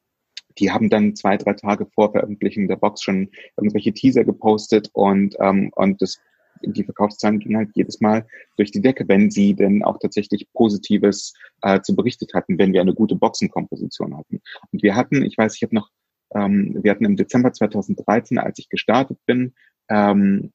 die 0.59 0.71
haben 0.71 0.91
dann 0.91 1.15
zwei, 1.15 1.37
drei 1.37 1.55
Tage 1.55 1.87
vor 1.87 2.13
Veröffentlichung 2.13 2.69
der 2.69 2.77
Box 2.77 3.03
schon 3.03 3.31
irgendwelche 3.57 3.93
Teaser 3.93 4.25
gepostet 4.25 4.91
und, 4.93 5.37
ähm, 5.41 5.71
und 5.77 6.03
das, 6.03 6.19
die 6.63 6.85
Verkaufszahlen 6.85 7.39
gingen 7.39 7.57
halt 7.57 7.71
jedes 7.75 8.01
Mal 8.01 8.27
durch 8.57 8.71
die 8.73 8.83
Decke, 8.83 9.07
wenn 9.09 9.31
sie 9.31 9.55
denn 9.55 9.85
auch 9.85 9.99
tatsächlich 9.99 10.49
Positives 10.53 11.35
äh, 11.63 11.81
zu 11.81 11.95
berichtet 11.95 12.35
hatten, 12.35 12.59
wenn 12.59 12.73
wir 12.73 12.81
eine 12.81 12.95
gute 12.95 13.15
Boxenkomposition 13.15 14.17
hatten. 14.17 14.41
Und 14.73 14.83
wir 14.83 14.97
hatten, 14.97 15.25
ich 15.25 15.39
weiß, 15.39 15.55
ich 15.57 15.63
habe 15.63 15.75
noch, 15.75 15.89
ähm, 16.35 16.77
wir 16.83 16.91
hatten 16.91 17.05
im 17.05 17.17
Dezember 17.17 17.53
2013, 17.53 18.39
als 18.39 18.59
ich 18.59 18.69
gestartet 18.69 19.19
bin, 19.27 19.55
ähm, 19.89 20.53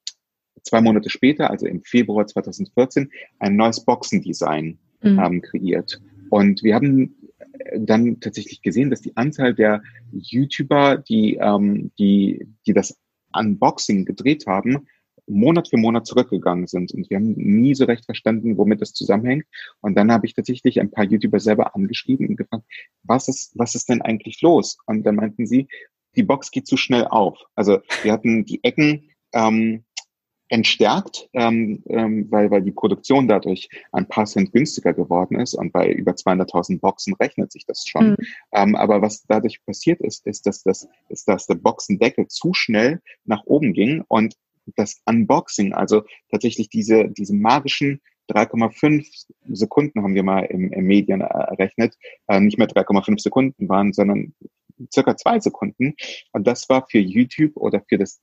zwei 0.64 0.82
Monate 0.82 1.10
später, 1.10 1.50
also 1.50 1.66
im 1.66 1.84
Februar 1.84 2.28
2014, 2.28 3.10
ein 3.40 3.56
neues 3.56 3.84
Boxendesign 3.84 4.78
mhm. 5.02 5.20
ähm, 5.20 5.42
kreiert. 5.42 6.02
Und 6.36 6.64
wir 6.64 6.76
haben 6.76 7.16
dann 7.78 8.20
tatsächlich 8.20 8.62
gesehen, 8.62 8.90
dass 8.90 9.00
die 9.00 9.16
Anzahl 9.16 9.54
der 9.54 9.82
YouTuber, 10.12 10.98
die, 10.98 11.36
ähm, 11.36 11.94
die, 11.98 12.46
die 12.68 12.74
das 12.74 13.00
Unboxing 13.32 14.04
gedreht 14.04 14.46
haben, 14.46 14.86
Monat 15.28 15.70
für 15.70 15.78
Monat 15.78 16.06
zurückgegangen 16.06 16.68
sind. 16.68 16.94
Und 16.94 17.10
wir 17.10 17.16
haben 17.16 17.36
nie 17.38 17.74
so 17.74 17.86
recht 17.86 18.04
verstanden, 18.04 18.58
womit 18.58 18.82
das 18.82 18.92
zusammenhängt. 18.92 19.46
Und 19.80 19.96
dann 19.96 20.12
habe 20.12 20.26
ich 20.26 20.34
tatsächlich 20.34 20.82
ein 20.82 20.92
paar 20.92 21.06
YouTuber 21.06 21.40
selber 21.40 21.74
angeschrieben 21.74 22.28
und 22.28 22.36
gefragt, 22.36 22.66
was 23.04 23.30
ist, 23.30 23.54
was 23.56 23.74
ist 23.74 23.88
denn 23.88 24.02
eigentlich 24.02 24.42
los? 24.42 24.78
Und 24.88 25.04
dann 25.06 25.16
meinten 25.16 25.48
sie, 25.48 25.70
die 26.18 26.24
Box 26.24 26.52
geht 26.52 26.68
zu 26.68 26.76
schnell 26.76 27.06
auf. 27.06 27.40
Also 27.56 27.80
wir 28.04 28.12
hatten 28.12 28.44
die 28.44 28.62
Ecken 28.62 29.10
ähm, 29.34 29.86
entstärkt, 30.50 31.30
ähm, 31.34 31.84
ähm, 31.88 32.28
weil, 32.30 32.52
weil 32.52 32.62
die 32.62 32.72
Produktion 32.72 33.28
dadurch 33.28 33.70
ein 33.92 34.08
paar 34.08 34.26
Cent 34.26 34.52
günstiger 34.52 34.94
geworden 34.94 35.40
ist 35.40 35.56
und 35.56 35.74
bei 35.74 35.92
über 35.92 36.12
200.000 36.12 36.80
Boxen 36.80 37.16
rechnet 37.16 37.52
sich 37.52 37.66
das 37.66 37.86
schon. 37.88 38.12
Mhm. 38.12 38.18
Ähm, 38.52 38.76
aber 38.76 39.02
was 39.02 39.26
dadurch 39.28 39.64
passiert 39.66 40.02
ist, 40.02 40.26
ist, 40.28 40.46
dass, 40.46 40.64
das, 40.64 40.88
ist, 41.10 41.28
dass 41.28 41.48
der 41.48 41.56
Boxendeckel 41.56 42.28
zu 42.28 42.54
schnell 42.54 43.02
nach 43.24 43.44
oben 43.46 43.74
ging 43.74 44.04
und 44.08 44.36
das 44.76 45.02
Unboxing, 45.06 45.74
also 45.74 46.04
tatsächlich 46.32 46.70
diese, 46.70 47.10
diese 47.10 47.36
magischen 47.36 48.02
3,5 48.30 49.28
Sekunden 49.50 50.02
haben 50.02 50.16
wir 50.16 50.24
mal 50.24 50.46
im, 50.46 50.72
im 50.72 50.86
Medien 50.86 51.22
errechnet, 51.22 51.96
äh, 52.28 52.40
nicht 52.40 52.58
mehr 52.58 52.68
3,5 52.68 53.20
Sekunden 53.20 53.70
waren, 53.70 53.94
sondern 53.94 54.34
circa 54.92 55.16
zwei 55.16 55.40
Sekunden. 55.40 55.96
Und 56.32 56.48
das 56.48 56.68
war 56.70 56.88
für 56.90 57.00
YouTube 57.00 57.56
oder 57.56 57.84
für 57.88 57.98
das 57.98 58.20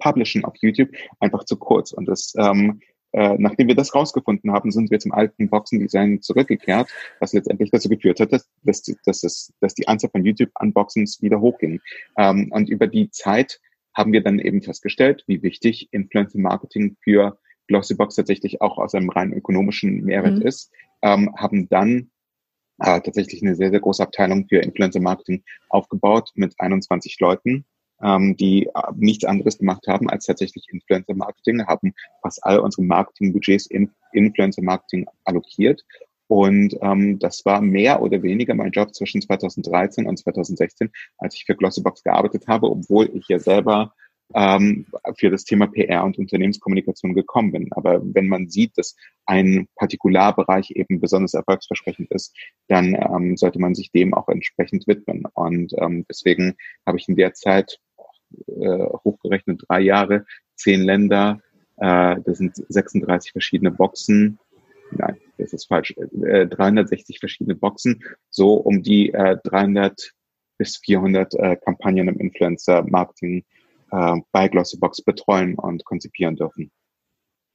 Publishen 0.00 0.44
auf 0.44 0.54
YouTube 0.60 0.90
einfach 1.20 1.44
zu 1.44 1.56
kurz. 1.56 1.92
Und 1.92 2.06
das, 2.06 2.34
ähm, 2.36 2.80
äh, 3.12 3.36
nachdem 3.38 3.68
wir 3.68 3.74
das 3.74 3.94
rausgefunden 3.94 4.52
haben, 4.52 4.70
sind 4.70 4.90
wir 4.90 4.98
zum 4.98 5.12
alten 5.12 5.48
Boxen-Design 5.48 6.22
zurückgekehrt, 6.22 6.88
was 7.20 7.32
letztendlich 7.32 7.70
dazu 7.70 7.88
geführt 7.88 8.20
hat, 8.20 8.32
dass, 8.32 8.48
dass, 8.62 8.82
dass, 9.04 9.22
es, 9.22 9.52
dass 9.60 9.74
die 9.74 9.86
Anzahl 9.86 10.10
von 10.10 10.24
YouTube-Unboxings 10.24 11.22
wieder 11.22 11.40
hochging. 11.40 11.80
Ähm, 12.16 12.50
und 12.52 12.68
über 12.68 12.86
die 12.86 13.10
Zeit 13.10 13.60
haben 13.94 14.12
wir 14.12 14.22
dann 14.22 14.38
eben 14.38 14.62
festgestellt, 14.62 15.24
wie 15.26 15.42
wichtig 15.42 15.88
Influencer-Marketing 15.92 16.96
für 17.02 17.38
Glossybox 17.66 18.16
tatsächlich 18.16 18.60
auch 18.60 18.78
aus 18.78 18.94
einem 18.94 19.10
rein 19.10 19.32
ökonomischen 19.32 20.04
Mehrwert 20.04 20.38
mhm. 20.38 20.46
ist, 20.46 20.72
ähm, 21.02 21.34
haben 21.36 21.68
dann 21.68 22.10
äh, 22.78 23.00
tatsächlich 23.00 23.42
eine 23.42 23.54
sehr, 23.54 23.70
sehr 23.70 23.80
große 23.80 24.02
Abteilung 24.02 24.46
für 24.48 24.58
Influencer-Marketing 24.58 25.44
aufgebaut 25.68 26.30
mit 26.34 26.54
21 26.58 27.18
Leuten 27.20 27.64
ähm, 28.02 28.36
die 28.36 28.66
äh, 28.66 28.70
nichts 28.96 29.24
anderes 29.24 29.58
gemacht 29.58 29.86
haben 29.86 30.08
als 30.08 30.26
tatsächlich 30.26 30.66
Influencer-Marketing, 30.70 31.66
haben 31.66 31.94
fast 32.22 32.44
all 32.44 32.58
unsere 32.60 32.82
Marketing-Budgets 32.82 33.66
in 33.66 33.90
Influencer-Marketing 34.12 35.06
allokiert. 35.24 35.84
Und 36.28 36.76
ähm, 36.80 37.18
das 37.18 37.44
war 37.44 37.60
mehr 37.60 38.02
oder 38.02 38.22
weniger 38.22 38.54
mein 38.54 38.70
Job 38.70 38.94
zwischen 38.94 39.20
2013 39.20 40.06
und 40.06 40.16
2016, 40.16 40.90
als 41.18 41.34
ich 41.34 41.44
für 41.44 41.56
Glossybox 41.56 42.04
gearbeitet 42.04 42.46
habe, 42.46 42.70
obwohl 42.70 43.10
ich 43.14 43.26
ja 43.28 43.40
selber 43.40 43.92
ähm, 44.34 44.86
für 45.16 45.30
das 45.30 45.44
Thema 45.44 45.66
PR 45.66 46.04
und 46.04 46.18
Unternehmenskommunikation 46.18 47.14
gekommen 47.14 47.52
bin. 47.52 47.72
Aber 47.72 48.00
wenn 48.02 48.28
man 48.28 48.48
sieht, 48.48 48.78
dass 48.78 48.96
ein 49.26 49.68
Partikularbereich 49.76 50.70
eben 50.72 51.00
besonders 51.00 51.34
erfolgsversprechend 51.34 52.10
ist, 52.10 52.36
dann 52.68 52.94
ähm, 52.94 53.36
sollte 53.36 53.58
man 53.58 53.74
sich 53.74 53.90
dem 53.90 54.14
auch 54.14 54.28
entsprechend 54.28 54.86
widmen. 54.86 55.24
Und 55.34 55.72
ähm, 55.78 56.04
deswegen 56.08 56.54
habe 56.86 56.98
ich 56.98 57.08
in 57.08 57.16
der 57.16 57.34
Zeit 57.34 57.80
äh, 58.46 58.84
hochgerechnet 59.04 59.62
drei 59.68 59.80
Jahre, 59.80 60.26
zehn 60.54 60.82
Länder, 60.82 61.40
äh, 61.76 62.16
das 62.24 62.38
sind 62.38 62.56
36 62.68 63.32
verschiedene 63.32 63.70
Boxen, 63.70 64.38
nein, 64.92 65.16
das 65.38 65.52
ist 65.52 65.66
falsch, 65.66 65.94
äh, 66.24 66.46
360 66.46 67.18
verschiedene 67.18 67.54
Boxen, 67.54 68.02
so 68.28 68.54
um 68.54 68.82
die 68.82 69.12
äh, 69.12 69.38
300 69.44 70.12
bis 70.58 70.76
400 70.76 71.34
äh, 71.34 71.56
Kampagnen 71.56 72.08
im 72.08 72.20
Influencer-Marketing 72.20 73.44
äh, 73.92 74.16
bei 74.30 74.48
Glossybox 74.48 75.02
betreuen 75.02 75.54
und 75.54 75.84
konzipieren 75.84 76.36
dürfen. 76.36 76.70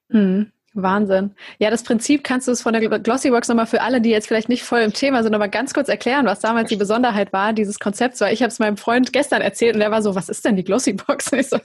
Mhm. 0.09 0.51
Wahnsinn. 0.75 1.31
Ja, 1.57 1.69
das 1.69 1.83
Prinzip 1.83 2.23
kannst 2.23 2.47
du 2.47 2.51
es 2.51 2.61
von 2.61 2.73
der 2.73 2.99
Glossybox 2.99 3.47
nochmal 3.47 3.65
für 3.65 3.81
alle, 3.81 4.01
die 4.01 4.09
jetzt 4.09 4.27
vielleicht 4.27 4.49
nicht 4.49 4.63
voll 4.63 4.81
im 4.81 4.93
Thema 4.93 5.23
sind, 5.23 5.33
aber 5.33 5.47
ganz 5.47 5.73
kurz 5.73 5.89
erklären, 5.89 6.25
was 6.25 6.41
damals 6.41 6.69
die 6.69 6.75
Besonderheit 6.75 7.33
war, 7.33 7.53
dieses 7.53 7.79
Konzept. 7.79 8.19
Weil 8.21 8.33
ich 8.33 8.41
habe 8.41 8.49
es 8.49 8.59
meinem 8.59 8.77
Freund 8.77 9.13
gestern 9.13 9.41
erzählt 9.41 9.75
und 9.75 9.79
der 9.79 9.91
war 9.91 10.01
so, 10.01 10.15
was 10.15 10.29
ist 10.29 10.43
denn 10.45 10.55
die 10.55 10.63
Glossybox? 10.63 11.31
Und 11.31 11.39
ich 11.39 11.49
so, 11.49 11.57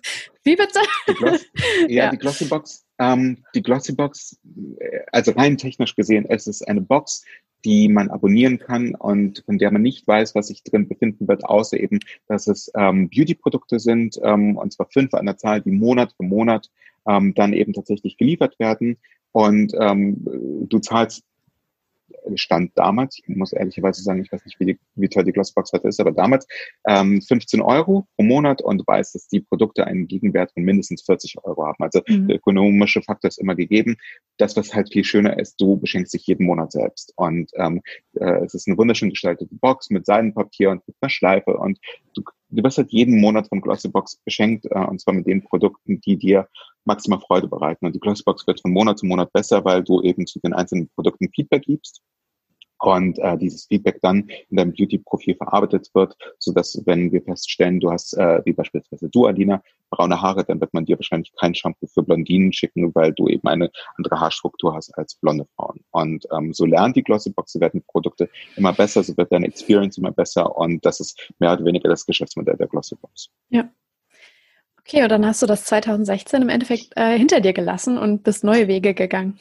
wie 0.45 0.57
bitte? 0.57 0.81
Die 1.09 1.15
Gloss 1.15 1.41
ja, 1.89 2.05
ja, 2.05 2.11
die 2.11 2.19
Glossybox, 2.19 2.87
ähm, 2.99 3.45
die 3.55 3.63
Glossybox, 3.63 4.39
äh, 4.79 5.01
also 5.13 5.33
rein 5.33 5.57
technisch 5.59 5.95
gesehen, 5.97 6.27
es 6.29 6.47
ist 6.47 6.67
eine 6.67 6.81
Box, 6.81 7.25
die 7.65 7.89
man 7.89 8.11
abonnieren 8.11 8.59
kann 8.59 8.95
und 8.95 9.43
von 9.45 9.59
der 9.59 9.71
man 9.71 9.83
nicht 9.83 10.07
weiß, 10.07 10.35
was 10.35 10.49
sich 10.49 10.63
drin 10.63 10.89
befinden 10.89 11.29
wird, 11.29 11.45
außer 11.45 11.79
eben, 11.79 12.01
dass 12.27 12.47
es 12.47 12.71
ähm, 12.77 13.09
Beauty-Produkte 13.11 13.79
sind, 13.79 14.19
ähm, 14.23 14.57
und 14.57 14.73
zwar 14.73 14.87
fünf 14.91 15.15
an 15.15 15.27
der 15.27 15.37
Zahl, 15.37 15.61
die 15.61 15.71
Monat 15.71 16.13
für 16.17 16.25
Monat 16.25 16.71
ähm, 17.07 17.35
dann 17.35 17.53
eben 17.53 17.73
tatsächlich 17.73 18.17
geliefert 18.17 18.59
werden. 18.59 18.97
Und 19.33 19.73
ähm, 19.79 20.67
du 20.69 20.79
zahlst 20.81 21.25
stand 22.35 22.73
damals, 22.77 23.19
ich 23.19 23.37
muss 23.37 23.53
ehrlicherweise 23.53 24.03
sagen, 24.03 24.23
ich 24.23 24.33
weiß 24.33 24.45
nicht, 24.45 24.59
wie, 24.61 24.67
die, 24.67 24.79
wie 24.95 25.09
teuer 25.09 25.25
die 25.25 25.33
Glossbox 25.33 25.73
heute 25.73 25.89
ist, 25.89 26.01
aber 26.01 26.13
damals 26.13 26.47
ähm, 26.87 27.21
15 27.23 27.61
Euro 27.61 28.07
pro 28.17 28.23
Monat 28.25 28.63
und 28.63 28.79
du 28.79 28.85
weißt, 28.87 29.15
dass 29.15 29.29
die 29.29 29.41
Produkte 29.41 29.87
einen 29.87 30.07
Gegenwert 30.07 30.53
von 30.53 30.63
mindestens 30.63 31.03
40 31.03 31.37
Euro 31.45 31.67
haben. 31.67 31.83
Also 31.83 32.03
mhm. 32.07 32.29
der 32.29 32.37
ökonomische 32.37 33.03
Faktor 33.03 33.29
ist 33.29 33.39
immer 33.39 33.55
gegeben. 33.55 33.97
Das, 34.39 34.57
was 34.57 34.75
halt 34.75 34.93
viel 34.93 35.05
schöner 35.05 35.39
ist, 35.39 35.61
du 35.61 35.77
beschenkst 35.77 36.15
dich 36.15 36.27
jeden 36.27 36.47
Monat 36.47 36.73
selbst. 36.73 37.13
Und 37.17 37.51
ähm, 37.55 37.83
äh, 38.15 38.45
es 38.45 38.55
ist 38.55 38.69
eine 38.69 38.79
wunderschön 38.79 39.11
gestaltete 39.11 39.55
Box 39.55 39.91
mit 39.91 40.07
Seidenpapier 40.07 40.71
und 40.71 40.87
mit 40.87 40.97
einer 41.01 41.11
Schleife 41.11 41.57
und 41.57 41.79
du 42.15 42.23
du 42.51 42.63
wirst 42.63 42.79
halt 42.79 42.93
jeden 42.93 43.21
Monat 43.21 43.49
von 43.49 43.61
Glossybox 43.61 44.17
beschenkt, 44.25 44.67
äh, 44.67 44.79
und 44.79 45.01
zwar 45.01 45.15
mit 45.15 45.27
den 45.27 45.43
Produkten, 45.43 46.01
die 46.01 46.17
dir 46.17 46.49
maximal 46.85 47.21
Freude 47.21 47.49
bereiten. 47.49 47.87
Und 47.87 47.95
die 47.95 48.01
Glossybox 48.01 48.47
wird 48.47 48.61
von 48.61 48.73
Monat 48.73 48.99
zu 48.99 49.07
Monat 49.07 49.33
besser, 49.33 49.65
weil 49.65 49.83
du 49.83 50.03
eben 50.03 50.27
zu 50.27 50.41
den 50.41 50.53
einzelnen 50.53 50.89
Produkten 50.95 51.31
Feedback 51.35 51.63
gibst 51.63 52.03
und 52.81 53.19
äh, 53.19 53.37
dieses 53.37 53.67
Feedback 53.67 54.01
dann 54.01 54.29
in 54.49 54.57
deinem 54.57 54.73
Beauty-Profil 54.73 55.37
verarbeitet 55.37 55.91
wird, 55.95 56.17
so 56.39 56.53
dass 56.53 56.81
wenn 56.87 57.13
wir 57.13 57.23
feststellen, 57.23 57.81
du 57.81 57.91
hast 57.91 58.15
äh, 58.15 58.41
wie 58.45 58.53
beispielsweise 58.53 59.09
du, 59.09 59.27
Alina, 59.27 59.63
braune 59.91 60.21
Haare, 60.21 60.45
dann 60.45 60.61
wird 60.61 60.73
man 60.73 60.87
dir 60.87 60.99
wahrscheinlich 60.99 61.33
kein 61.39 61.55
Shampoo 61.55 61.87
für 61.87 62.03
Blondinen 62.03 62.53
schicken, 62.53 62.95
weil 62.95 63.13
du 63.13 63.29
eben 63.29 63.47
eine 63.47 63.71
andere 63.97 64.19
Haarstruktur 64.19 64.75
hast 64.75 64.97
als 64.97 65.15
blonde 65.17 65.47
Frauen. 65.57 65.81
Und 65.91 66.27
ähm, 66.37 66.53
so 66.53 66.65
lernt 66.65 66.97
die 66.97 67.03
Glossybox, 67.03 67.53
so 67.53 67.61
werden 67.61 67.81
die 67.81 67.87
Produkte 67.87 68.29
immer 68.57 68.73
besser, 68.73 69.03
so 69.03 69.17
wird 69.17 69.31
deine 69.33 69.47
Experience 69.47 69.99
immer 69.99 70.13
besser 70.13 70.57
und 70.57 70.85
das 70.87 71.01
ist 71.01 71.33
mehr 71.39 71.53
oder 71.53 71.65
weniger 71.65 71.89
das 71.89 72.07
Geschäftsmodell 72.07 72.57
der 72.57 72.69
Glossybox. 72.69 73.31
Ja. 73.51 73.69
Okay, 74.79 75.03
und 75.03 75.11
dann 75.11 75.27
hast 75.27 75.43
du 75.43 75.47
das 75.47 75.65
2016 75.67 76.43
im 76.43 76.49
Endeffekt 76.49 76.93
äh, 76.97 77.17
hinter 77.17 77.41
dir 77.41 77.53
gelassen 77.53 77.99
und 77.99 78.23
bist 78.23 78.43
neue 78.43 78.67
Wege 78.67 78.95
gegangen. 78.95 79.39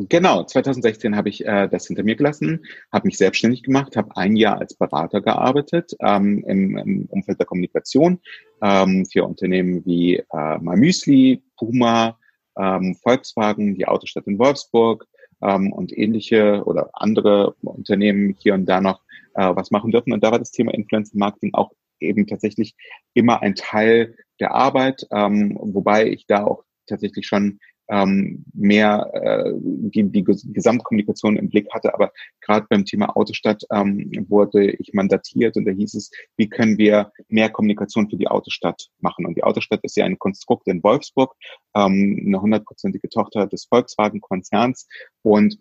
Genau, 0.00 0.44
2016 0.44 1.16
habe 1.16 1.28
ich 1.28 1.44
äh, 1.44 1.66
das 1.68 1.88
hinter 1.88 2.04
mir 2.04 2.14
gelassen, 2.14 2.64
habe 2.92 3.08
mich 3.08 3.18
selbstständig 3.18 3.64
gemacht, 3.64 3.96
habe 3.96 4.16
ein 4.16 4.36
Jahr 4.36 4.60
als 4.60 4.74
Berater 4.74 5.20
gearbeitet 5.20 5.92
ähm, 5.98 6.44
im, 6.46 6.76
im 6.76 7.06
Umfeld 7.06 7.40
der 7.40 7.46
Kommunikation 7.46 8.20
ähm, 8.62 9.06
für 9.06 9.24
Unternehmen 9.24 9.84
wie 9.84 10.18
äh, 10.18 10.58
MyMüsli, 10.60 11.42
Puma, 11.56 12.16
ähm, 12.56 12.94
Volkswagen, 12.94 13.74
die 13.74 13.88
Autostadt 13.88 14.28
in 14.28 14.38
Wolfsburg 14.38 15.04
ähm, 15.42 15.72
und 15.72 15.96
ähnliche 15.96 16.62
oder 16.64 16.90
andere 16.92 17.54
Unternehmen 17.62 18.36
hier 18.38 18.54
und 18.54 18.66
da 18.66 18.80
noch 18.80 19.00
äh, 19.34 19.50
was 19.56 19.72
machen 19.72 19.90
dürfen. 19.90 20.12
Und 20.12 20.22
da 20.22 20.30
war 20.30 20.38
das 20.38 20.52
Thema 20.52 20.74
Influencer 20.74 21.18
Marketing 21.18 21.54
auch 21.54 21.72
eben 21.98 22.28
tatsächlich 22.28 22.76
immer 23.14 23.42
ein 23.42 23.56
Teil 23.56 24.14
der 24.38 24.54
Arbeit, 24.54 25.08
ähm, 25.10 25.58
wobei 25.60 26.06
ich 26.06 26.26
da 26.28 26.44
auch 26.44 26.62
tatsächlich 26.86 27.26
schon 27.26 27.58
ähm, 27.88 28.44
mehr 28.54 29.10
äh, 29.14 29.52
die, 29.54 30.04
die 30.04 30.24
Gesamtkommunikation 30.24 31.36
im 31.36 31.48
Blick 31.48 31.68
hatte. 31.72 31.94
Aber 31.94 32.12
gerade 32.40 32.66
beim 32.68 32.84
Thema 32.84 33.16
Autostadt 33.16 33.62
ähm, 33.72 34.10
wurde 34.28 34.70
ich 34.72 34.92
mandatiert 34.92 35.56
und 35.56 35.64
da 35.64 35.72
hieß 35.72 35.94
es, 35.94 36.10
wie 36.36 36.48
können 36.48 36.78
wir 36.78 37.12
mehr 37.28 37.50
Kommunikation 37.50 38.08
für 38.08 38.16
die 38.16 38.28
Autostadt 38.28 38.88
machen? 39.00 39.26
Und 39.26 39.36
die 39.36 39.44
Autostadt 39.44 39.80
ist 39.82 39.96
ja 39.96 40.04
ein 40.04 40.18
Konstrukt 40.18 40.66
in 40.68 40.82
Wolfsburg, 40.82 41.34
ähm, 41.74 42.22
eine 42.26 42.40
hundertprozentige 42.40 43.08
Tochter 43.08 43.46
des 43.46 43.66
Volkswagen-Konzerns 43.66 44.86
und 45.22 45.58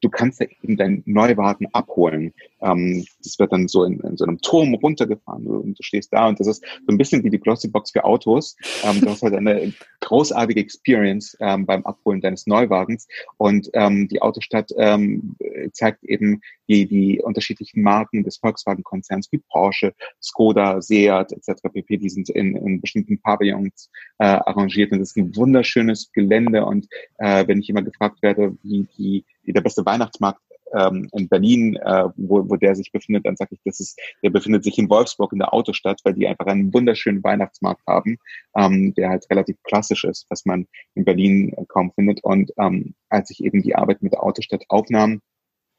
du 0.00 0.08
kannst 0.08 0.40
ja 0.40 0.46
eben 0.62 0.76
deinen 0.76 1.02
Neuwagen 1.06 1.66
abholen. 1.72 2.32
Ähm, 2.60 3.04
das 3.22 3.38
wird 3.38 3.52
dann 3.52 3.68
so 3.68 3.84
in, 3.84 4.00
in, 4.00 4.16
so 4.16 4.24
einem 4.24 4.40
Turm 4.40 4.74
runtergefahren 4.74 5.46
und 5.46 5.78
du 5.78 5.82
stehst 5.82 6.12
da 6.12 6.28
und 6.28 6.40
das 6.40 6.46
ist 6.46 6.64
so 6.64 6.92
ein 6.92 6.98
bisschen 6.98 7.24
wie 7.24 7.30
die 7.30 7.38
Glossybox 7.40 7.90
für 7.90 8.04
Autos. 8.04 8.56
Ähm, 8.84 9.00
du 9.00 9.10
hast 9.10 9.22
halt 9.22 9.34
eine 9.34 9.72
großartige 10.00 10.60
Experience 10.60 11.36
ähm, 11.40 11.66
beim 11.66 11.84
Abholen 11.84 12.20
deines 12.20 12.46
Neuwagens 12.46 13.06
und 13.36 13.70
ähm, 13.74 14.08
die 14.08 14.22
Autostadt 14.22 14.70
ähm, 14.76 15.36
zeigt 15.72 16.04
eben 16.04 16.40
die, 16.68 16.86
die 16.86 17.20
unterschiedlichen 17.22 17.82
Marken 17.82 18.24
des 18.24 18.38
Volkswagen-Konzerns 18.38 19.30
wie 19.32 19.42
Porsche, 19.50 19.94
Skoda, 20.22 20.80
Seat 20.80 21.32
etc. 21.32 21.62
pp. 21.72 21.96
Die 21.98 22.10
sind 22.10 22.30
in, 22.30 22.56
in 22.56 22.80
bestimmten 22.80 23.20
Pavillons 23.20 23.90
äh, 24.18 24.26
arrangiert 24.26 24.92
und 24.92 25.00
das 25.00 25.10
ist 25.10 25.16
ein 25.16 25.34
wunderschönes 25.36 26.12
Gelände 26.12 26.64
und 26.64 26.86
äh, 27.18 27.46
wenn 27.46 27.60
ich 27.60 27.68
immer 27.68 27.82
gefragt 27.82 28.22
werde, 28.22 28.56
wie 28.62 28.86
die 28.96 29.24
wie 29.46 29.52
der 29.52 29.60
beste 29.60 29.86
Weihnachtsmarkt 29.86 30.40
ähm, 30.74 31.08
in 31.12 31.28
Berlin, 31.28 31.76
äh, 31.76 32.08
wo, 32.16 32.48
wo 32.48 32.56
der 32.56 32.74
sich 32.74 32.92
befindet, 32.92 33.26
dann 33.26 33.36
sage 33.36 33.54
ich, 33.54 33.60
das 33.64 33.80
ist, 33.80 33.98
der 34.22 34.30
befindet 34.30 34.64
sich 34.64 34.78
in 34.78 34.90
Wolfsburg 34.90 35.32
in 35.32 35.38
der 35.38 35.52
Autostadt, 35.52 36.00
weil 36.04 36.14
die 36.14 36.26
einfach 36.26 36.46
einen 36.46 36.72
wunderschönen 36.72 37.22
Weihnachtsmarkt 37.22 37.82
haben, 37.86 38.18
ähm, 38.56 38.94
der 38.94 39.10
halt 39.10 39.26
relativ 39.30 39.56
klassisch 39.62 40.04
ist, 40.04 40.26
was 40.28 40.44
man 40.44 40.66
in 40.94 41.04
Berlin 41.04 41.52
äh, 41.56 41.64
kaum 41.68 41.92
findet. 41.94 42.22
Und 42.24 42.52
ähm, 42.58 42.94
als 43.08 43.30
ich 43.30 43.44
eben 43.44 43.62
die 43.62 43.74
Arbeit 43.74 44.02
mit 44.02 44.12
der 44.12 44.22
Autostadt 44.22 44.64
aufnahm, 44.68 45.20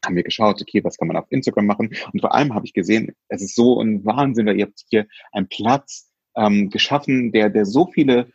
haben 0.08 0.16
wir 0.16 0.24
geschaut, 0.24 0.62
okay, 0.62 0.84
was 0.84 0.98
kann 0.98 1.08
man 1.08 1.18
auf 1.18 1.26
Instagram 1.30 1.66
machen? 1.66 1.90
Und 2.12 2.20
vor 2.20 2.34
allem 2.34 2.54
habe 2.54 2.66
ich 2.66 2.74
gesehen, 2.74 3.14
es 3.28 3.42
ist 3.42 3.56
so 3.56 3.82
ein 3.82 4.06
Wahnsinn, 4.06 4.46
weil 4.46 4.58
ihr 4.58 4.66
habt 4.66 4.84
hier 4.90 5.06
einen 5.32 5.48
Platz 5.48 6.08
ähm, 6.38 6.70
geschaffen, 6.70 7.32
der, 7.32 7.50
der 7.50 7.66
so 7.66 7.88
viele 7.88 8.28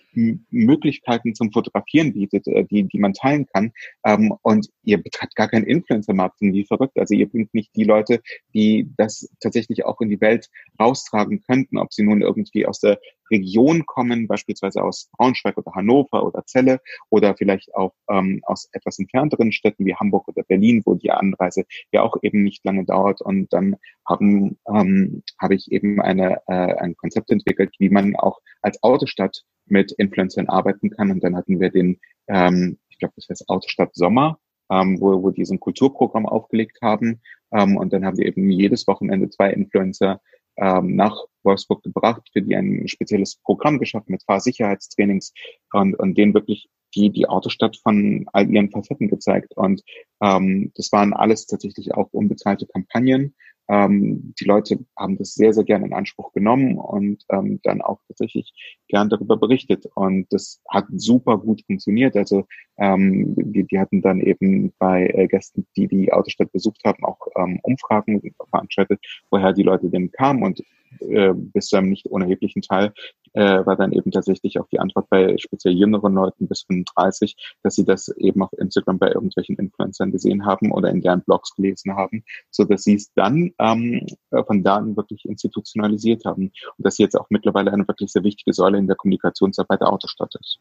Möglichkeiten 0.50 1.34
zum 1.34 1.52
Fotografieren 1.52 2.12
bietet, 2.12 2.46
äh, 2.48 2.64
die, 2.64 2.82
die 2.84 2.98
man 2.98 3.14
teilen 3.14 3.46
kann. 3.46 3.72
Ähm, 4.04 4.34
und 4.42 4.68
ihr 4.82 5.00
betreibt 5.00 5.36
gar 5.36 5.48
kein 5.48 5.62
Influencer-Marketing, 5.62 6.52
wie 6.52 6.64
verrückt. 6.64 6.98
Also 6.98 7.14
ihr 7.14 7.28
bringt 7.28 7.54
nicht 7.54 7.74
die 7.76 7.84
Leute, 7.84 8.20
die 8.54 8.90
das 8.96 9.30
tatsächlich 9.40 9.84
auch 9.84 10.00
in 10.00 10.10
die 10.10 10.20
Welt 10.20 10.50
raustragen 10.80 11.42
könnten, 11.42 11.78
ob 11.78 11.92
sie 11.92 12.02
nun 12.02 12.22
irgendwie 12.22 12.66
aus 12.66 12.80
der 12.80 12.98
Region 13.32 13.84
kommen, 13.86 14.28
beispielsweise 14.28 14.82
aus 14.82 15.10
Braunschweig 15.16 15.56
oder 15.58 15.72
Hannover 15.74 16.24
oder 16.24 16.44
Celle 16.46 16.80
oder 17.10 17.34
vielleicht 17.36 17.74
auch 17.74 17.92
ähm, 18.08 18.40
aus 18.44 18.68
etwas 18.72 18.98
entfernteren 18.98 19.50
Städten 19.50 19.84
wie 19.86 19.96
Hamburg 19.96 20.28
oder 20.28 20.44
Berlin, 20.44 20.82
wo 20.84 20.94
die 20.94 21.10
Anreise 21.10 21.64
ja 21.90 22.02
auch 22.02 22.16
eben 22.22 22.44
nicht 22.44 22.64
lange 22.64 22.84
dauert. 22.84 23.20
Und 23.20 23.52
dann 23.52 23.76
haben 24.06 24.58
ähm, 24.68 25.22
habe 25.40 25.54
ich 25.54 25.72
eben 25.72 26.00
eine 26.00 26.40
äh, 26.46 26.74
ein 26.74 26.96
Konzept 26.96 27.30
entwickelt, 27.30 27.74
wie 27.78 27.90
man 27.90 28.14
auch 28.14 28.40
als 28.60 28.82
Autostadt 28.82 29.42
mit 29.66 29.92
Influencern 29.92 30.48
arbeiten 30.48 30.90
kann. 30.90 31.10
Und 31.10 31.24
dann 31.24 31.36
hatten 31.36 31.60
wir 31.60 31.70
den, 31.70 31.98
ähm, 32.28 32.78
ich 32.90 32.98
glaube, 32.98 33.14
das 33.16 33.28
heißt 33.28 33.48
Autostadt 33.48 33.94
Sommer, 33.94 34.38
ähm, 34.70 35.00
wo, 35.00 35.22
wo 35.22 35.30
die 35.30 35.44
so 35.44 35.54
ein 35.54 35.60
Kulturprogramm 35.60 36.26
aufgelegt 36.26 36.78
haben. 36.82 37.20
Ähm, 37.52 37.76
und 37.76 37.92
dann 37.92 38.04
haben 38.04 38.18
wir 38.18 38.26
eben 38.26 38.50
jedes 38.50 38.86
Wochenende 38.86 39.28
zwei 39.28 39.52
Influencer 39.52 40.20
ähm, 40.56 40.96
nach 40.96 41.16
Wolfsburg 41.42 41.82
gebracht, 41.82 42.28
für 42.32 42.42
die 42.42 42.54
ein 42.54 42.86
spezielles 42.88 43.36
Programm 43.36 43.78
geschaffen 43.78 44.12
mit 44.12 44.22
Fahrsicherheitstrainings 44.24 45.32
und, 45.72 45.94
und 45.98 46.16
denen 46.16 46.34
wirklich 46.34 46.68
die, 46.94 47.10
die 47.10 47.28
Autostadt 47.28 47.76
von 47.76 48.26
all 48.32 48.50
ihren 48.50 48.70
Facetten 48.70 49.08
gezeigt. 49.08 49.56
Und 49.56 49.82
ähm, 50.22 50.72
das 50.74 50.92
waren 50.92 51.14
alles 51.14 51.46
tatsächlich 51.46 51.94
auch 51.94 52.08
unbezahlte 52.12 52.66
Kampagnen. 52.66 53.34
Ähm, 53.72 54.34
die 54.38 54.44
Leute 54.44 54.84
haben 54.98 55.16
das 55.16 55.32
sehr, 55.32 55.54
sehr 55.54 55.64
gerne 55.64 55.86
in 55.86 55.94
Anspruch 55.94 56.34
genommen 56.34 56.76
und 56.76 57.24
ähm, 57.30 57.58
dann 57.62 57.80
auch 57.80 58.00
tatsächlich 58.06 58.52
gern 58.88 59.08
darüber 59.08 59.38
berichtet. 59.38 59.86
Und 59.94 60.26
das 60.30 60.60
hat 60.68 60.84
super 60.94 61.38
gut 61.38 61.62
funktioniert. 61.64 62.14
Also 62.14 62.46
ähm, 62.76 63.34
die, 63.34 63.64
die 63.64 63.78
hatten 63.78 64.02
dann 64.02 64.20
eben 64.20 64.74
bei 64.78 65.06
äh, 65.06 65.26
Gästen, 65.26 65.66
die 65.74 65.88
die 65.88 66.12
Autostadt 66.12 66.52
besucht 66.52 66.82
haben, 66.84 67.02
auch 67.02 67.18
ähm, 67.34 67.60
Umfragen 67.62 68.20
veranstaltet, 68.50 69.00
woher 69.30 69.54
die 69.54 69.62
Leute 69.62 69.88
denn 69.88 70.12
kamen. 70.12 70.42
Und 70.42 70.62
äh, 71.00 71.32
bis 71.34 71.68
zu 71.68 71.76
einem 71.76 71.90
nicht 71.90 72.06
unerheblichen 72.06 72.62
Teil 72.62 72.92
äh, 73.32 73.64
war 73.64 73.76
dann 73.76 73.92
eben 73.92 74.10
tatsächlich 74.10 74.58
auch 74.58 74.68
die 74.68 74.78
Antwort 74.78 75.08
bei 75.08 75.36
speziell 75.38 75.74
jüngeren 75.74 76.14
Leuten 76.14 76.48
bis 76.48 76.62
35, 76.62 77.36
dass 77.62 77.74
sie 77.74 77.84
das 77.84 78.08
eben 78.08 78.42
auf 78.42 78.52
Instagram 78.58 78.98
bei 78.98 79.08
irgendwelchen 79.08 79.56
Influencern 79.56 80.12
gesehen 80.12 80.44
haben 80.44 80.72
oder 80.72 80.90
in 80.90 81.00
deren 81.00 81.22
Blogs 81.22 81.54
gelesen 81.54 81.96
haben, 81.96 82.24
so 82.50 82.64
dass 82.64 82.84
sie 82.84 82.94
es 82.94 83.12
dann 83.14 83.52
ähm, 83.58 84.06
von 84.46 84.62
da 84.62 84.76
an 84.76 84.96
wirklich 84.96 85.24
institutionalisiert 85.24 86.24
haben 86.24 86.52
und 86.76 86.86
dass 86.86 86.96
sie 86.96 87.02
jetzt 87.02 87.18
auch 87.18 87.26
mittlerweile 87.30 87.72
eine 87.72 87.86
wirklich 87.88 88.12
sehr 88.12 88.24
wichtige 88.24 88.52
Säule 88.52 88.78
in 88.78 88.86
der 88.86 88.96
Kommunikationsarbeit 88.96 89.80
der 89.80 89.92
Autostadt 89.92 90.34
ist. 90.40 90.58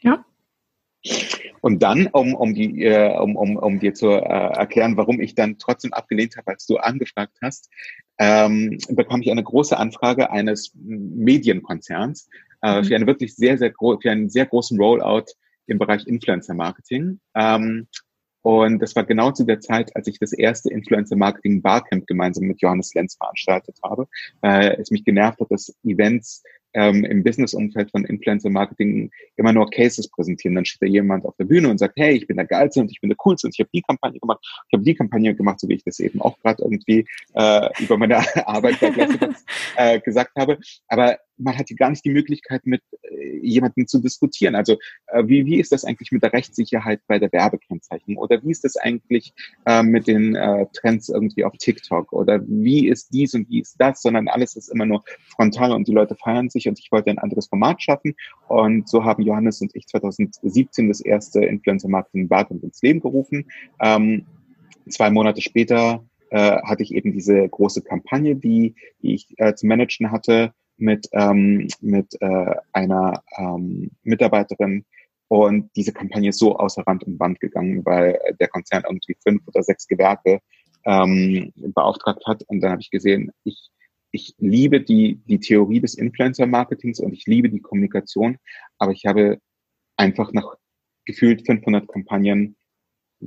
Ja, 0.00 0.24
und 1.62 1.80
dann, 1.80 2.08
um, 2.08 2.34
um, 2.34 2.54
die, 2.54 2.84
äh, 2.84 3.16
um, 3.16 3.36
um, 3.36 3.56
um 3.56 3.78
dir 3.78 3.94
zu 3.94 4.10
äh, 4.10 4.18
erklären, 4.18 4.96
warum 4.96 5.20
ich 5.20 5.36
dann 5.36 5.58
trotzdem 5.58 5.92
abgelehnt 5.92 6.36
habe, 6.36 6.48
als 6.48 6.66
du 6.66 6.76
angefragt 6.76 7.38
hast, 7.40 7.70
ähm, 8.18 8.78
bekam 8.90 9.22
ich 9.22 9.30
eine 9.30 9.44
große 9.44 9.76
Anfrage 9.76 10.30
eines 10.30 10.72
Medienkonzerns 10.74 12.28
äh, 12.62 12.80
mhm. 12.80 12.84
für 12.84 12.96
eine 12.96 13.06
wirklich 13.06 13.36
sehr, 13.36 13.58
sehr 13.58 13.72
für 13.78 14.10
einen 14.10 14.28
sehr 14.28 14.46
großen 14.46 14.78
Rollout 14.78 15.26
im 15.66 15.78
Bereich 15.78 16.04
Influencer 16.06 16.54
Marketing. 16.54 17.20
Ähm, 17.36 17.86
und 18.42 18.80
das 18.80 18.94
war 18.96 19.04
genau 19.04 19.30
zu 19.30 19.44
der 19.44 19.60
Zeit, 19.60 19.94
als 19.96 20.06
ich 20.08 20.18
das 20.18 20.32
erste 20.32 20.70
Influencer 20.70 21.16
Marketing 21.16 21.62
Barcamp 21.62 22.06
gemeinsam 22.06 22.44
mit 22.44 22.60
Johannes 22.60 22.92
Lenz 22.94 23.16
veranstaltet 23.16 23.78
habe. 23.82 24.08
Äh, 24.42 24.76
es 24.80 24.90
mich 24.90 25.04
genervt 25.04 25.40
hat, 25.40 25.50
dass 25.50 25.74
Events 25.84 26.42
ähm, 26.74 27.04
im 27.04 27.22
Business-Umfeld 27.22 27.90
von 27.90 28.04
Influencer-Marketing 28.04 29.10
immer 29.36 29.52
nur 29.52 29.70
Cases 29.70 30.08
präsentieren. 30.08 30.54
Dann 30.54 30.64
steht 30.64 30.82
da 30.82 30.86
jemand 30.86 31.24
auf 31.24 31.36
der 31.36 31.44
Bühne 31.44 31.68
und 31.68 31.78
sagt, 31.78 31.94
hey, 31.96 32.14
ich 32.14 32.26
bin 32.26 32.36
der 32.36 32.46
Geilste 32.46 32.80
und 32.80 32.90
ich 32.90 33.00
bin 33.00 33.10
der 33.10 33.16
Coolste 33.16 33.46
und 33.46 33.54
ich 33.54 33.60
habe 33.60 33.70
die 33.72 33.82
Kampagne 33.82 34.18
gemacht. 34.18 34.40
Ich 34.68 34.72
habe 34.72 34.84
die 34.84 34.94
Kampagne 34.94 35.34
gemacht, 35.34 35.60
so 35.60 35.68
wie 35.68 35.74
ich 35.74 35.84
das 35.84 36.00
eben 36.00 36.20
auch 36.20 36.38
gerade 36.40 36.62
irgendwie 36.62 37.06
äh, 37.34 37.68
über 37.82 37.98
meine 37.98 38.16
Arbeit 38.46 38.76
äh, 39.76 40.00
gesagt 40.00 40.32
habe. 40.36 40.58
Aber 40.88 41.18
man 41.42 41.56
hat 41.58 41.68
hier 41.68 41.76
gar 41.76 41.90
nicht 41.90 42.04
die 42.04 42.10
Möglichkeit, 42.10 42.66
mit 42.66 42.82
äh, 43.02 43.38
jemandem 43.42 43.86
zu 43.86 44.00
diskutieren. 44.00 44.54
Also 44.54 44.78
äh, 45.08 45.26
wie, 45.26 45.44
wie 45.46 45.60
ist 45.60 45.72
das 45.72 45.84
eigentlich 45.84 46.12
mit 46.12 46.22
der 46.22 46.32
Rechtssicherheit 46.32 47.00
bei 47.06 47.18
der 47.18 47.32
Werbekennzeichnung? 47.32 48.16
Oder 48.16 48.42
wie 48.42 48.50
ist 48.50 48.64
das 48.64 48.76
eigentlich 48.76 49.32
äh, 49.66 49.82
mit 49.82 50.06
den 50.06 50.34
äh, 50.34 50.66
Trends 50.72 51.08
irgendwie 51.08 51.44
auf 51.44 51.52
TikTok? 51.58 52.12
Oder 52.12 52.40
wie 52.46 52.88
ist 52.88 53.12
dies 53.12 53.34
und 53.34 53.48
wie 53.48 53.60
ist 53.60 53.76
das? 53.78 54.02
Sondern 54.02 54.28
alles 54.28 54.56
ist 54.56 54.68
immer 54.68 54.86
nur 54.86 55.04
frontal 55.28 55.72
und 55.72 55.88
die 55.88 55.92
Leute 55.92 56.16
feiern 56.16 56.50
sich 56.50 56.68
und 56.68 56.78
ich 56.78 56.90
wollte 56.92 57.10
ein 57.10 57.18
anderes 57.18 57.48
Format 57.48 57.82
schaffen. 57.82 58.14
Und 58.48 58.88
so 58.88 59.04
haben 59.04 59.22
Johannes 59.22 59.60
und 59.60 59.74
ich 59.74 59.86
2017 59.86 60.88
das 60.88 61.00
erste 61.00 61.44
Influencer 61.44 61.88
Marketing 61.88 62.28
Barcamp 62.28 62.62
ins 62.62 62.82
Leben 62.82 63.00
gerufen. 63.00 63.50
Ähm, 63.80 64.26
zwei 64.88 65.10
Monate 65.10 65.40
später 65.40 66.04
äh, 66.30 66.62
hatte 66.62 66.82
ich 66.82 66.94
eben 66.94 67.12
diese 67.12 67.48
große 67.48 67.82
Kampagne, 67.82 68.36
die, 68.36 68.74
die 69.02 69.14
ich 69.14 69.34
äh, 69.36 69.54
zu 69.54 69.66
managen 69.66 70.10
hatte 70.10 70.52
mit, 70.76 71.08
ähm, 71.12 71.68
mit 71.80 72.16
äh, 72.20 72.54
einer 72.72 73.22
ähm, 73.38 73.90
Mitarbeiterin. 74.02 74.84
Und 75.28 75.70
diese 75.76 75.92
Kampagne 75.92 76.28
ist 76.28 76.38
so 76.38 76.56
außer 76.56 76.82
Rand 76.82 77.04
und 77.04 77.18
Band 77.18 77.40
gegangen, 77.40 77.84
weil 77.84 78.18
der 78.38 78.48
Konzern 78.48 78.82
irgendwie 78.86 79.16
fünf 79.26 79.46
oder 79.46 79.62
sechs 79.62 79.86
Gewerke 79.86 80.40
ähm, 80.84 81.52
beauftragt 81.56 82.26
hat. 82.26 82.42
Und 82.48 82.60
dann 82.60 82.72
habe 82.72 82.82
ich 82.82 82.90
gesehen, 82.90 83.32
ich, 83.44 83.70
ich 84.10 84.34
liebe 84.38 84.80
die, 84.80 85.22
die 85.26 85.40
Theorie 85.40 85.80
des 85.80 85.94
Influencer-Marketings 85.94 87.00
und 87.00 87.12
ich 87.12 87.24
liebe 87.26 87.48
die 87.48 87.60
Kommunikation, 87.60 88.36
aber 88.78 88.92
ich 88.92 89.06
habe 89.06 89.38
einfach 89.96 90.32
nach 90.32 90.54
gefühlt 91.04 91.46
500 91.46 91.88
Kampagnen 91.88 92.56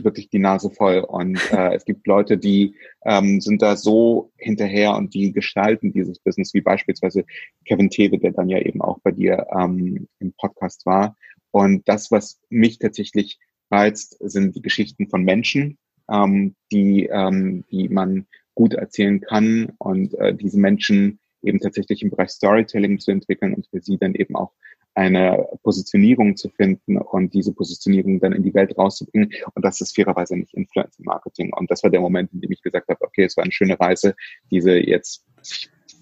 wirklich 0.04 0.30
die 0.30 0.40
Nase 0.40 0.70
voll. 0.70 1.00
Und 1.00 1.40
äh, 1.52 1.74
es 1.74 1.86
gibt 1.86 2.08
Leute, 2.08 2.38
die 2.38 2.76
ähm, 3.06 3.42
sind 3.42 3.62
da 3.62 3.76
so 3.76 4.32
hinterher 4.38 4.96
und 4.96 5.14
die 5.14 5.32
gestalten 5.32 5.94
dieses 5.94 6.20
Business, 6.20 6.54
wie 6.54 6.62
beispielsweise 6.62 7.26
Kevin 7.66 7.90
Tewe, 7.90 8.18
der 8.18 8.32
dann 8.32 8.50
ja 8.50 8.60
eben 8.60 8.82
auch 8.82 9.00
bei 9.00 9.12
dir 9.12 9.48
ähm, 9.58 10.08
im 10.20 10.34
Podcast 10.34 10.86
war. 10.86 11.16
Und 11.52 11.88
das, 11.88 12.12
was 12.12 12.42
mich 12.50 12.80
tatsächlich 12.80 13.40
reizt, 13.72 14.18
sind 14.20 14.56
die 14.56 14.62
Geschichten 14.62 15.08
von 15.08 15.24
Menschen, 15.24 15.78
ähm, 16.12 16.56
die, 16.72 17.06
ähm, 17.06 17.64
die 17.72 17.90
man 17.90 18.28
gut 18.54 18.74
erzählen 18.74 19.22
kann 19.22 19.74
und 19.78 20.14
äh, 20.16 20.34
diese 20.34 20.60
Menschen 20.60 21.20
eben 21.42 21.60
tatsächlich 21.60 22.02
im 22.02 22.10
Bereich 22.10 22.32
Storytelling 22.32 23.00
zu 23.00 23.12
entwickeln 23.12 23.54
und 23.54 23.68
für 23.68 23.82
sie 23.82 23.98
dann 23.98 24.16
eben 24.16 24.36
auch 24.36 24.52
eine 24.96 25.48
Positionierung 25.62 26.38
zu 26.38 26.50
finden 26.50 26.98
und 26.98 27.34
diese 27.34 27.54
Positionierung 27.54 28.20
dann 28.20 28.32
in 28.32 28.44
die 28.44 28.54
Welt 28.54 28.78
rauszubringen. 28.78 29.32
Und 29.54 29.64
das 29.66 29.82
ist 29.82 29.96
fairerweise 29.96 30.38
nicht 30.38 30.54
Influencer 30.54 31.04
Marketing. 31.04 31.54
Und 31.54 31.70
das 31.70 31.84
war 31.84 31.90
der 31.90 32.02
Moment, 32.02 32.32
in 32.34 32.42
dem 32.42 32.52
ich 32.52 32.62
gesagt 32.62 32.88
habe, 32.88 33.04
okay, 33.04 33.26
es 33.26 33.36
war 33.38 33.44
eine 33.44 33.52
schöne 33.52 33.80
Reise, 33.80 34.16
diese 34.50 34.78
jetzt 34.78 35.26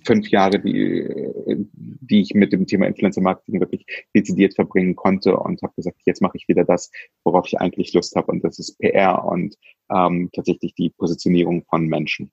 fünf 0.05 0.29
Jahre, 0.29 0.59
die, 0.59 1.09
die 1.75 2.21
ich 2.21 2.33
mit 2.33 2.53
dem 2.53 2.67
Thema 2.67 2.87
Influencer 2.87 3.21
Marketing 3.21 3.59
wirklich 3.59 3.85
dezidiert 4.15 4.53
verbringen 4.53 4.95
konnte 4.95 5.35
und 5.37 5.61
habe 5.61 5.73
gesagt, 5.75 5.97
jetzt 6.05 6.21
mache 6.21 6.37
ich 6.37 6.47
wieder 6.47 6.63
das, 6.63 6.91
worauf 7.23 7.47
ich 7.47 7.59
eigentlich 7.59 7.93
Lust 7.93 8.15
habe. 8.15 8.31
Und 8.31 8.43
das 8.43 8.59
ist 8.59 8.77
PR 8.79 9.25
und 9.25 9.55
ähm, 9.89 10.29
tatsächlich 10.33 10.75
die 10.75 10.89
Positionierung 10.89 11.63
von 11.65 11.87
Menschen. 11.87 12.31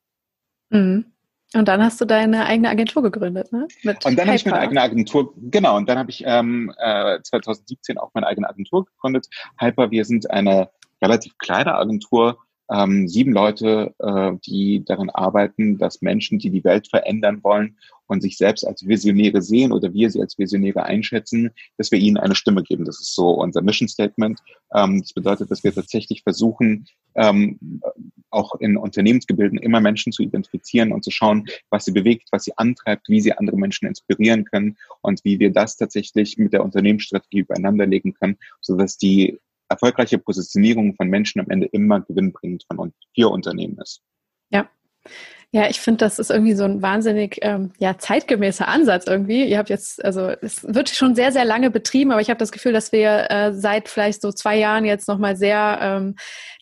Mhm. 0.71 1.07
Und 1.55 1.67
dann 1.67 1.83
hast 1.83 2.01
du 2.01 2.05
deine 2.05 2.47
eigene 2.47 2.69
Agentur 2.69 3.03
gegründet, 3.03 3.53
ne? 3.53 3.67
Mit 3.83 4.05
und 4.07 4.17
dann 4.17 4.29
habe 4.29 4.37
ich 4.37 4.45
meine 4.45 4.61
eigene 4.61 4.83
Agentur, 4.83 5.35
genau, 5.37 5.77
und 5.77 5.89
dann 5.89 5.99
habe 5.99 6.11
ich 6.11 6.23
ähm, 6.25 6.73
äh, 6.79 7.21
2017 7.23 7.99
auch 7.99 8.11
meine 8.15 8.29
eigene 8.29 8.49
Agentur 8.49 8.85
gegründet. 8.85 9.27
Hyper, 9.59 9.91
wir 9.91 10.05
sind 10.05 10.31
eine 10.31 10.71
relativ 11.03 11.37
kleine 11.39 11.75
Agentur, 11.75 12.39
ähm, 12.73 13.09
sieben 13.09 13.33
Leute, 13.33 13.95
äh, 13.99 14.33
die 14.47 14.85
daran 14.85 15.11
arbeiten, 15.11 15.79
dass 15.79 16.03
Menschen, 16.03 16.39
die 16.39 16.51
die 16.51 16.65
Welt 16.65 16.89
verändern 16.89 17.41
wollen 17.43 17.77
und 18.07 18.23
sich 18.23 18.37
selbst 18.37 18.67
als 18.67 18.87
Visionäre 18.87 19.41
sehen 19.41 19.73
oder 19.73 19.93
wir 19.93 20.11
sie 20.11 20.21
als 20.21 20.39
Visionäre 20.39 20.83
einschätzen, 20.83 21.51
dass 21.79 21.91
wir 21.91 21.99
ihnen 21.99 22.17
eine 22.17 22.35
Stimme 22.35 22.63
geben. 22.63 22.85
Das 22.85 23.01
ist 23.01 23.15
so 23.15 23.31
unser 23.31 23.63
Mission 23.63 23.89
Statement. 23.89 24.41
Ähm, 24.75 25.01
das 25.01 25.13
bedeutet, 25.13 25.51
dass 25.51 25.65
wir 25.65 25.75
tatsächlich 25.75 26.23
versuchen, 26.23 26.87
ähm, 27.15 27.81
auch 28.31 28.55
in 28.57 28.77
Unternehmensgebilden 28.77 29.59
immer 29.59 29.81
Menschen 29.81 30.13
zu 30.13 30.23
identifizieren 30.23 30.93
und 30.93 31.05
zu 31.05 31.11
schauen, 31.11 31.47
was 31.71 31.85
sie 31.85 31.93
bewegt, 31.93 32.29
was 32.31 32.45
sie 32.45 32.57
antreibt, 32.57 33.09
wie 33.09 33.21
sie 33.21 33.33
andere 33.33 33.57
Menschen 33.57 33.87
inspirieren 33.87 34.45
können 34.45 34.77
und 35.03 35.25
wie 35.25 35.39
wir 35.39 35.53
das 35.53 35.77
tatsächlich 35.77 36.39
mit 36.39 36.53
der 36.53 36.65
Unternehmensstrategie 36.65 37.41
übereinander 37.41 37.87
legen 37.87 38.15
können, 38.15 38.37
sodass 38.61 38.97
die 38.97 39.39
erfolgreiche 39.71 40.19
Positionierung 40.19 40.95
von 40.97 41.09
Menschen 41.09 41.41
am 41.41 41.49
Ende 41.49 41.67
immer 41.67 42.01
gewinnbringend 42.01 42.65
von 42.67 42.93
für 43.15 43.31
Unternehmen 43.31 43.79
ist. 43.79 44.03
Ja. 44.51 44.69
Ja, 45.53 45.69
ich 45.69 45.81
finde, 45.81 45.99
das 45.99 46.21
ist 46.21 46.31
irgendwie 46.31 46.55
so 46.55 46.63
ein 46.63 46.81
wahnsinnig 46.81 47.39
ähm, 47.43 47.73
ja, 47.79 47.99
zeitgemäßer 47.99 48.69
Ansatz 48.69 49.09
irgendwie. 49.09 49.45
Ihr 49.47 49.59
habt 49.59 49.69
jetzt, 49.69 50.05
also 50.05 50.29
es 50.43 50.63
wird 50.63 50.91
schon 50.91 51.17
sehr, 51.17 51.33
sehr 51.33 51.45
lange 51.45 51.73
betrieben, 51.73 52.13
aber 52.13 52.21
ich 52.21 52.31
habe 52.31 52.39
das 52.39 52.53
Gefühl, 52.53 52.73
dass 52.73 52.93
wir 52.93 53.29
äh, 53.31 53.53
seit 53.53 53.89
vielleicht 53.89 54.23
so 54.23 54.31
zwei 54.31 54.57
Jahren 54.57 54.85
jetzt 54.85 55.09
nochmal 55.09 55.37
sehr 55.37 55.79
ähm, 55.83 56.15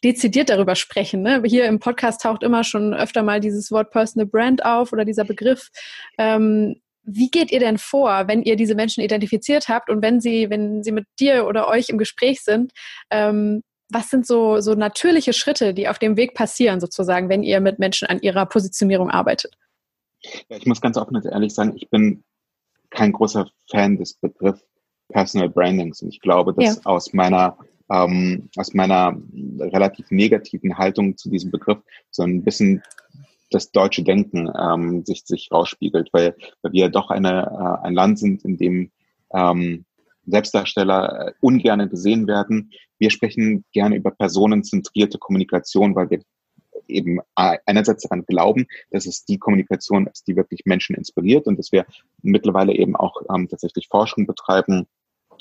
dezidiert 0.03 0.49
darüber 0.49 0.75
sprechen. 0.75 1.21
Ne? 1.21 1.43
Hier 1.45 1.67
im 1.67 1.81
Podcast 1.81 2.23
taucht 2.23 2.43
immer 2.43 2.65
schon 2.65 2.95
öfter 2.95 3.23
mal 3.23 3.41
dieses 3.41 3.71
Wort 3.71 3.91
Personal 3.91 4.27
Brand 4.27 4.65
auf 4.65 4.91
oder 4.91 5.05
dieser 5.05 5.25
Begriff. 5.25 5.69
Ähm, 6.17 6.81
wie 7.09 7.31
geht 7.31 7.51
ihr 7.51 7.61
denn 7.61 7.79
vor, 7.79 8.29
wenn 8.29 8.43
ihr 8.43 8.57
diese 8.57 8.75
Menschen 8.75 9.03
identifiziert 9.03 9.69
habt 9.69 9.91
und 9.91 10.03
wenn 10.03 10.21
sie, 10.21 10.51
wenn 10.51 10.83
sie 10.83 10.93
mit 10.93 11.07
dir 11.19 11.47
oder 11.47 11.69
euch 11.69 11.89
im 11.89 11.99
Gespräch 11.99 12.43
sind? 12.43 12.73
Ähm, 13.11 13.63
was 13.91 14.11
sind 14.11 14.27
so, 14.27 14.61
so 14.61 14.75
natürliche 14.75 15.33
Schritte, 15.33 15.73
die 15.73 15.89
auf 15.89 15.99
dem 15.99 16.17
Weg 16.17 16.35
passieren, 16.35 16.81
sozusagen, 16.81 17.31
wenn 17.31 17.43
ihr 17.43 17.61
mit 17.61 17.79
Menschen 17.79 18.07
an 18.07 18.21
ihrer 18.21 18.45
Positionierung 18.45 19.11
arbeitet? 19.11 19.55
Ja, 20.49 20.57
ich 20.57 20.67
muss 20.67 20.81
ganz 20.81 20.99
offen 20.99 21.17
und 21.17 21.25
ehrlich 21.25 21.55
sagen, 21.55 21.73
ich 21.77 21.89
bin 21.89 22.23
kein 22.91 23.13
großer 23.13 23.49
Fan 23.71 23.97
des 23.97 24.15
Begriffs 24.15 24.65
Personal 25.09 25.49
Brandings. 25.49 26.03
Und 26.03 26.09
ich 26.11 26.21
glaube, 26.21 26.53
dass 26.55 26.77
ja. 26.77 26.81
aus 26.85 27.13
meiner 27.13 27.57
ähm, 27.91 28.51
aus 28.57 28.75
meiner 28.75 29.17
relativ 29.59 30.11
negativen 30.11 30.77
Haltung 30.77 31.17
zu 31.17 31.31
diesem 31.31 31.51
Begriff 31.51 31.79
so 32.11 32.23
ein 32.23 32.45
bisschen 32.45 32.83
das 33.51 33.71
deutsche 33.71 34.03
Denken 34.03 34.51
ähm, 34.59 35.05
sich, 35.05 35.25
sich 35.25 35.51
rausspiegelt, 35.51 36.11
weil, 36.13 36.37
weil 36.63 36.73
wir 36.73 36.89
doch 36.89 37.11
eine, 37.11 37.47
äh, 37.83 37.87
ein 37.87 37.95
Land 37.95 38.19
sind, 38.19 38.45
in 38.45 38.57
dem 38.57 38.91
ähm, 39.33 39.85
Selbstdarsteller 40.27 41.29
äh, 41.29 41.33
ungerne 41.41 41.89
gesehen 41.89 42.27
werden. 42.27 42.71
Wir 42.99 43.11
sprechen 43.11 43.65
gerne 43.73 43.97
über 43.97 44.11
personenzentrierte 44.11 45.19
Kommunikation, 45.19 45.95
weil 45.95 46.11
wir 46.11 46.21
eben 46.87 47.21
einerseits 47.35 48.05
daran 48.05 48.25
glauben, 48.25 48.67
dass 48.91 49.07
es 49.07 49.25
die 49.25 49.39
Kommunikation 49.39 50.07
ist, 50.07 50.27
die 50.27 50.37
wirklich 50.37 50.63
Menschen 50.65 50.97
inspiriert 50.97 51.47
und 51.47 51.59
dass 51.59 51.71
wir 51.71 51.85
mittlerweile 52.23 52.75
eben 52.75 52.97
auch 52.97 53.21
ähm, 53.35 53.49
tatsächlich 53.49 53.89
Forschung 53.89 54.27
betreiben, 54.27 54.87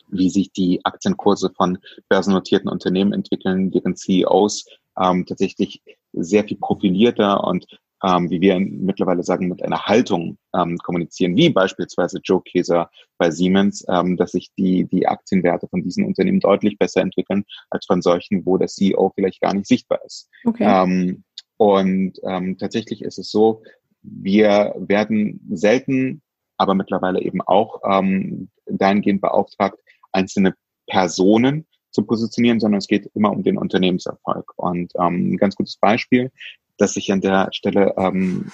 wie 0.10 0.30
sich 0.30 0.52
die 0.52 0.84
Aktienkurse 0.84 1.52
von 1.56 1.78
börsennotierten 2.10 2.70
Unternehmen 2.70 3.14
entwickeln, 3.14 3.72
deren 3.72 3.96
CEOs 3.96 4.66
ähm, 5.00 5.26
tatsächlich 5.26 5.82
sehr 6.14 6.44
viel 6.44 6.58
profilierter 6.58 7.44
und 7.44 7.66
ähm, 8.04 8.30
wie 8.30 8.42
wir 8.42 8.60
mittlerweile 8.60 9.24
sagen, 9.24 9.48
mit 9.48 9.64
einer 9.64 9.86
Haltung 9.86 10.38
ähm, 10.56 10.78
kommunizieren, 10.78 11.36
wie 11.36 11.50
beispielsweise 11.50 12.20
Joe 12.24 12.42
Keser 12.42 12.90
bei 13.18 13.32
Siemens, 13.32 13.86
ähm, 13.90 14.18
dass 14.18 14.32
sich 14.32 14.52
die, 14.58 14.86
die 14.86 15.08
Aktienwerte 15.08 15.68
von 15.68 15.84
diesen 15.84 16.06
Unternehmen 16.06 16.40
deutlich 16.40 16.78
besser 16.78 17.02
entwickeln 17.02 17.44
als 17.70 17.86
von 17.86 18.02
solchen, 18.02 18.46
wo 18.46 18.58
der 18.58 18.68
CEO 18.68 19.12
vielleicht 19.16 19.42
gar 19.42 19.54
nicht 19.54 19.68
sichtbar 19.68 20.00
ist. 20.06 20.30
Okay. 20.46 20.66
Ähm, 20.66 21.24
und 21.58 22.20
ähm, 22.24 22.58
tatsächlich 22.58 23.02
ist 23.02 23.18
es 23.18 23.32
so, 23.32 23.64
wir 24.04 24.76
werden 24.78 25.42
selten, 25.52 26.22
aber 26.58 26.76
mittlerweile 26.76 27.22
eben 27.22 27.42
auch 27.42 27.82
ähm, 27.84 28.50
dahingehend 28.66 29.22
beauftragt, 29.22 29.80
einzelne 30.12 30.54
Personen 30.88 31.66
zu 31.92 32.04
positionieren, 32.04 32.60
sondern 32.60 32.78
es 32.78 32.88
geht 32.88 33.10
immer 33.16 33.32
um 33.32 33.44
den 33.44 33.58
Unternehmenserfolg. 33.58 34.54
Und 34.56 34.94
ähm, 35.00 35.34
ein 35.34 35.38
ganz 35.38 35.56
gutes 35.56 35.78
Beispiel 35.78 36.32
das 36.78 36.96
ich 36.96 37.12
an 37.12 37.22
der 37.22 37.50
Stelle 37.52 37.94
ähm, 37.98 38.52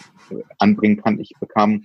anbringen 0.58 1.02
kann. 1.02 1.20
Ich 1.20 1.34
bekam 1.40 1.84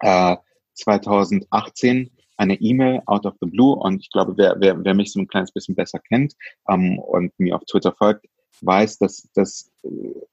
äh, 0.00 0.36
2018 0.74 2.10
eine 2.36 2.60
E-Mail 2.60 3.02
out 3.06 3.26
of 3.26 3.34
the 3.40 3.46
blue 3.46 3.74
und 3.74 4.00
ich 4.00 4.10
glaube, 4.10 4.34
wer, 4.36 4.56
wer, 4.58 4.84
wer 4.84 4.94
mich 4.94 5.12
so 5.12 5.20
ein 5.20 5.28
kleines 5.28 5.52
bisschen 5.52 5.74
besser 5.74 5.98
kennt 6.00 6.34
ähm, 6.68 6.98
und 6.98 7.32
mir 7.38 7.56
auf 7.56 7.64
Twitter 7.64 7.92
folgt, 7.92 8.26
weiß, 8.62 8.98
dass, 8.98 9.28
dass 9.34 9.70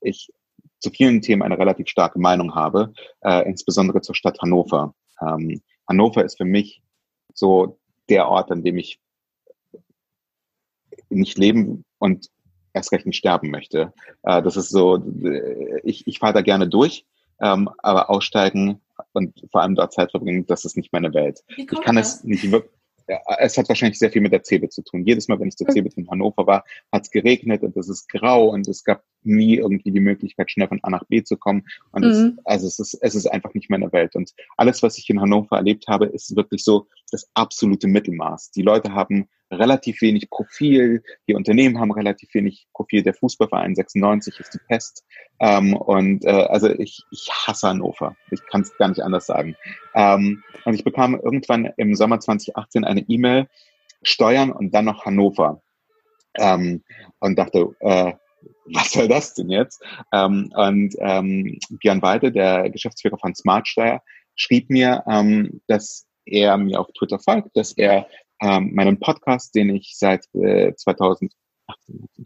ich 0.01 0.31
zu 0.79 0.89
vielen 0.89 1.21
Themen 1.21 1.43
eine 1.43 1.59
relativ 1.59 1.87
starke 1.87 2.19
Meinung 2.19 2.55
habe, 2.55 2.93
äh, 3.21 3.47
insbesondere 3.47 4.01
zur 4.01 4.15
Stadt 4.15 4.39
Hannover. 4.41 4.93
Ähm, 5.21 5.61
Hannover 5.87 6.23
ist 6.23 6.37
für 6.37 6.45
mich 6.45 6.81
so 7.33 7.79
der 8.09 8.27
Ort, 8.27 8.51
an 8.51 8.63
dem 8.63 8.77
ich 8.77 8.99
nicht 11.09 11.37
leben 11.37 11.83
und 11.97 12.29
erst 12.73 12.91
recht 12.91 13.05
nicht 13.05 13.17
sterben 13.17 13.51
möchte. 13.51 13.93
Äh, 14.23 14.41
das 14.41 14.57
ist 14.57 14.69
so, 14.69 14.97
äh, 14.97 15.79
ich, 15.83 16.07
ich 16.07 16.19
fahre 16.19 16.33
da 16.33 16.41
gerne 16.41 16.67
durch, 16.67 17.05
ähm, 17.41 17.69
aber 17.79 18.09
aussteigen 18.09 18.81
und 19.13 19.45
vor 19.51 19.61
allem 19.61 19.75
dort 19.75 19.93
Zeit 19.93 20.11
verbringen, 20.11 20.45
das 20.45 20.65
ist 20.65 20.77
nicht 20.77 20.93
meine 20.93 21.13
Welt. 21.13 21.41
Ich 21.55 21.67
kann 21.67 21.95
das? 21.95 22.17
es 22.17 22.23
nicht 22.23 22.51
wirklich 22.51 22.79
es 23.39 23.57
hat 23.57 23.67
wahrscheinlich 23.69 23.97
sehr 23.97 24.11
viel 24.11 24.21
mit 24.21 24.31
der 24.31 24.43
CeBIT 24.43 24.71
zu 24.71 24.83
tun. 24.83 25.05
Jedes 25.05 25.27
Mal, 25.27 25.39
wenn 25.39 25.47
ich 25.47 25.55
zur 25.55 25.67
CeBIT 25.67 25.95
in 25.95 26.09
Hannover 26.09 26.45
war, 26.45 26.63
hat 26.91 27.03
es 27.03 27.11
geregnet 27.11 27.63
und 27.63 27.75
es 27.77 27.89
ist 27.89 28.09
grau 28.09 28.49
und 28.49 28.67
es 28.67 28.83
gab 28.83 29.03
nie 29.23 29.55
irgendwie 29.55 29.91
die 29.91 29.99
Möglichkeit, 29.99 30.51
schnell 30.51 30.67
von 30.67 30.79
A 30.83 30.89
nach 30.89 31.05
B 31.05 31.23
zu 31.23 31.37
kommen. 31.37 31.65
Und 31.91 32.05
mhm. 32.05 32.09
es, 32.09 32.45
also 32.45 32.67
es 32.67 32.79
ist, 32.79 32.93
es 33.01 33.15
ist 33.15 33.27
einfach 33.27 33.53
nicht 33.53 33.69
meine 33.69 33.91
Welt. 33.91 34.15
Und 34.15 34.33
alles, 34.57 34.83
was 34.83 34.97
ich 34.97 35.09
in 35.09 35.21
Hannover 35.21 35.57
erlebt 35.57 35.87
habe, 35.87 36.05
ist 36.05 36.35
wirklich 36.35 36.63
so 36.63 36.87
das 37.11 37.29
absolute 37.33 37.87
Mittelmaß. 37.87 38.51
Die 38.51 38.61
Leute 38.61 38.93
haben 38.93 39.27
relativ 39.51 40.01
wenig 40.01 40.29
Profil, 40.29 41.03
die 41.27 41.33
Unternehmen 41.33 41.79
haben 41.79 41.91
relativ 41.91 42.33
wenig 42.33 42.67
Profil. 42.73 43.03
Der 43.03 43.13
Fußballverein 43.13 43.75
96 43.75 44.39
ist 44.39 44.53
die 44.53 44.59
Pest. 44.67 45.03
Ähm, 45.39 45.75
und 45.75 46.25
äh, 46.25 46.29
also 46.29 46.69
ich, 46.69 47.03
ich 47.11 47.29
hasse 47.31 47.69
Hannover. 47.69 48.15
Ich 48.31 48.45
kann 48.45 48.61
es 48.61 48.75
gar 48.77 48.89
nicht 48.89 49.01
anders 49.01 49.25
sagen. 49.25 49.55
Ähm, 49.95 50.43
und 50.65 50.73
ich 50.73 50.83
bekam 50.83 51.15
irgendwann 51.15 51.71
im 51.77 51.95
Sommer 51.95 52.19
2018 52.19 52.83
eine 52.83 53.01
E-Mail, 53.07 53.47
Steuern 54.03 54.51
und 54.51 54.73
dann 54.73 54.85
noch 54.85 55.05
Hannover. 55.05 55.61
Ähm, 56.37 56.83
und 57.19 57.37
dachte, 57.37 57.75
äh, 57.79 58.13
was 58.65 58.91
soll 58.91 59.07
das 59.07 59.33
denn 59.33 59.49
jetzt? 59.49 59.83
Ähm, 60.13 60.51
und 60.55 60.95
ähm, 60.99 61.59
Björn 61.81 62.01
Weide, 62.01 62.31
der 62.31 62.69
Geschäftsführer 62.69 63.17
von 63.17 63.35
Smartsteuer, 63.35 64.01
schrieb 64.35 64.69
mir, 64.69 65.03
ähm, 65.07 65.61
dass 65.67 66.07
er 66.25 66.57
mir 66.57 66.79
auf 66.79 66.87
Twitter 66.97 67.19
folgt, 67.19 67.55
dass 67.57 67.73
er 67.73 68.07
ähm, 68.41 68.73
meinen 68.73 68.99
Podcast, 68.99 69.55
den 69.55 69.69
ich 69.75 69.95
seit 69.97 70.25
äh, 70.33 70.73
2018, 70.75 71.29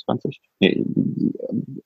20, 0.06 0.42
nee, 0.60 0.84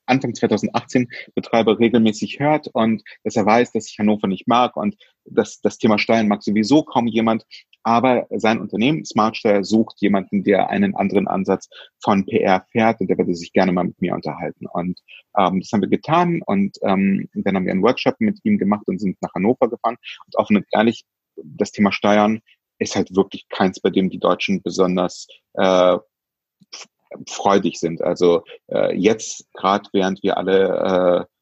Anfang 0.06 0.34
2018 0.34 1.08
betreibe, 1.34 1.78
regelmäßig 1.78 2.40
hört 2.40 2.68
und 2.68 3.02
dass 3.24 3.36
er 3.36 3.46
weiß, 3.46 3.72
dass 3.72 3.88
ich 3.88 3.98
Hannover 3.98 4.26
nicht 4.26 4.48
mag 4.48 4.76
und 4.76 4.96
dass 5.24 5.60
das 5.60 5.78
Thema 5.78 5.98
Steuern 5.98 6.28
mag 6.28 6.42
sowieso 6.42 6.82
kaum 6.82 7.06
jemand. 7.06 7.44
Aber 7.82 8.26
sein 8.30 8.60
Unternehmen 8.60 9.04
Smartsteuer 9.04 9.64
sucht 9.64 10.00
jemanden, 10.00 10.42
der 10.42 10.68
einen 10.68 10.94
anderen 10.94 11.28
Ansatz 11.28 11.68
von 12.02 12.26
PR 12.26 12.66
fährt 12.70 13.00
und 13.00 13.08
der 13.08 13.18
würde 13.18 13.34
sich 13.34 13.52
gerne 13.52 13.72
mal 13.72 13.84
mit 13.84 14.00
mir 14.00 14.14
unterhalten. 14.14 14.66
Und 14.66 15.00
ähm, 15.38 15.60
das 15.60 15.70
haben 15.72 15.82
wir 15.82 15.88
getan 15.88 16.42
und 16.44 16.76
ähm, 16.82 17.28
dann 17.34 17.56
haben 17.56 17.64
wir 17.64 17.72
einen 17.72 17.82
Workshop 17.82 18.16
mit 18.18 18.40
ihm 18.42 18.58
gemacht 18.58 18.82
und 18.86 18.98
sind 18.98 19.16
nach 19.22 19.32
Hannover 19.34 19.68
gefahren. 19.70 19.96
Und 20.26 20.36
offen 20.36 20.56
und 20.56 20.66
ehrlich, 20.72 21.04
das 21.36 21.72
Thema 21.72 21.92
Steuern 21.92 22.40
ist 22.78 22.96
halt 22.96 23.14
wirklich 23.14 23.48
keins, 23.48 23.80
bei 23.80 23.90
dem 23.90 24.10
die 24.10 24.18
Deutschen 24.18 24.62
besonders 24.62 25.26
äh, 25.54 25.98
freudig 27.26 27.78
sind. 27.78 28.02
Also 28.02 28.44
äh, 28.68 28.96
jetzt, 28.96 29.46
gerade 29.54 29.88
während 29.92 30.22
wir 30.22 30.36
alle, 30.36 31.26
äh, 31.26 31.34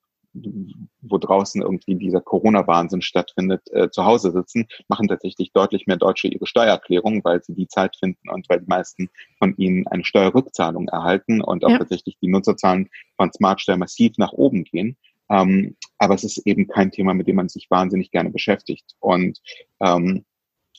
wo 1.01 1.17
draußen 1.17 1.63
irgendwie 1.63 1.95
dieser 1.95 2.21
Corona-Wahnsinn 2.21 3.01
stattfindet, 3.01 3.63
äh, 3.73 3.89
zu 3.89 4.05
Hause 4.05 4.33
sitzen, 4.33 4.67
machen 4.87 5.09
tatsächlich 5.09 5.53
deutlich 5.53 5.87
mehr 5.87 5.97
Deutsche 5.97 6.29
ihre 6.29 6.47
Steuererklärung, 6.47 7.25
weil 7.25 7.43
sie 7.43 7.55
die 7.55 7.69
Zeit 7.69 7.97
finden 7.97 8.29
und 8.29 8.49
weil 8.49 8.61
die 8.61 8.67
meisten 8.67 9.09
von 9.39 9.57
ihnen 9.57 9.87
eine 9.87 10.05
Steuerrückzahlung 10.05 10.89
erhalten 10.89 11.41
und 11.41 11.65
auch 11.65 11.71
ja. 11.71 11.79
tatsächlich 11.79 12.19
die 12.21 12.29
Nutzerzahlen 12.29 12.91
von 13.17 13.33
Smartsteuer 13.33 13.79
massiv 13.79 14.19
nach 14.19 14.33
oben 14.33 14.65
gehen. 14.65 14.99
Ähm, 15.31 15.77
aber 15.99 16.15
es 16.15 16.25
ist 16.25 16.39
eben 16.47 16.69
kein 16.69 16.93
Thema, 16.93 17.15
mit 17.15 17.27
dem 17.27 17.37
man 17.37 17.49
sich 17.49 17.71
wahnsinnig 17.71 18.11
gerne 18.11 18.31
beschäftigt. 18.31 18.95
Und 19.01 19.41
ähm, 19.81 20.25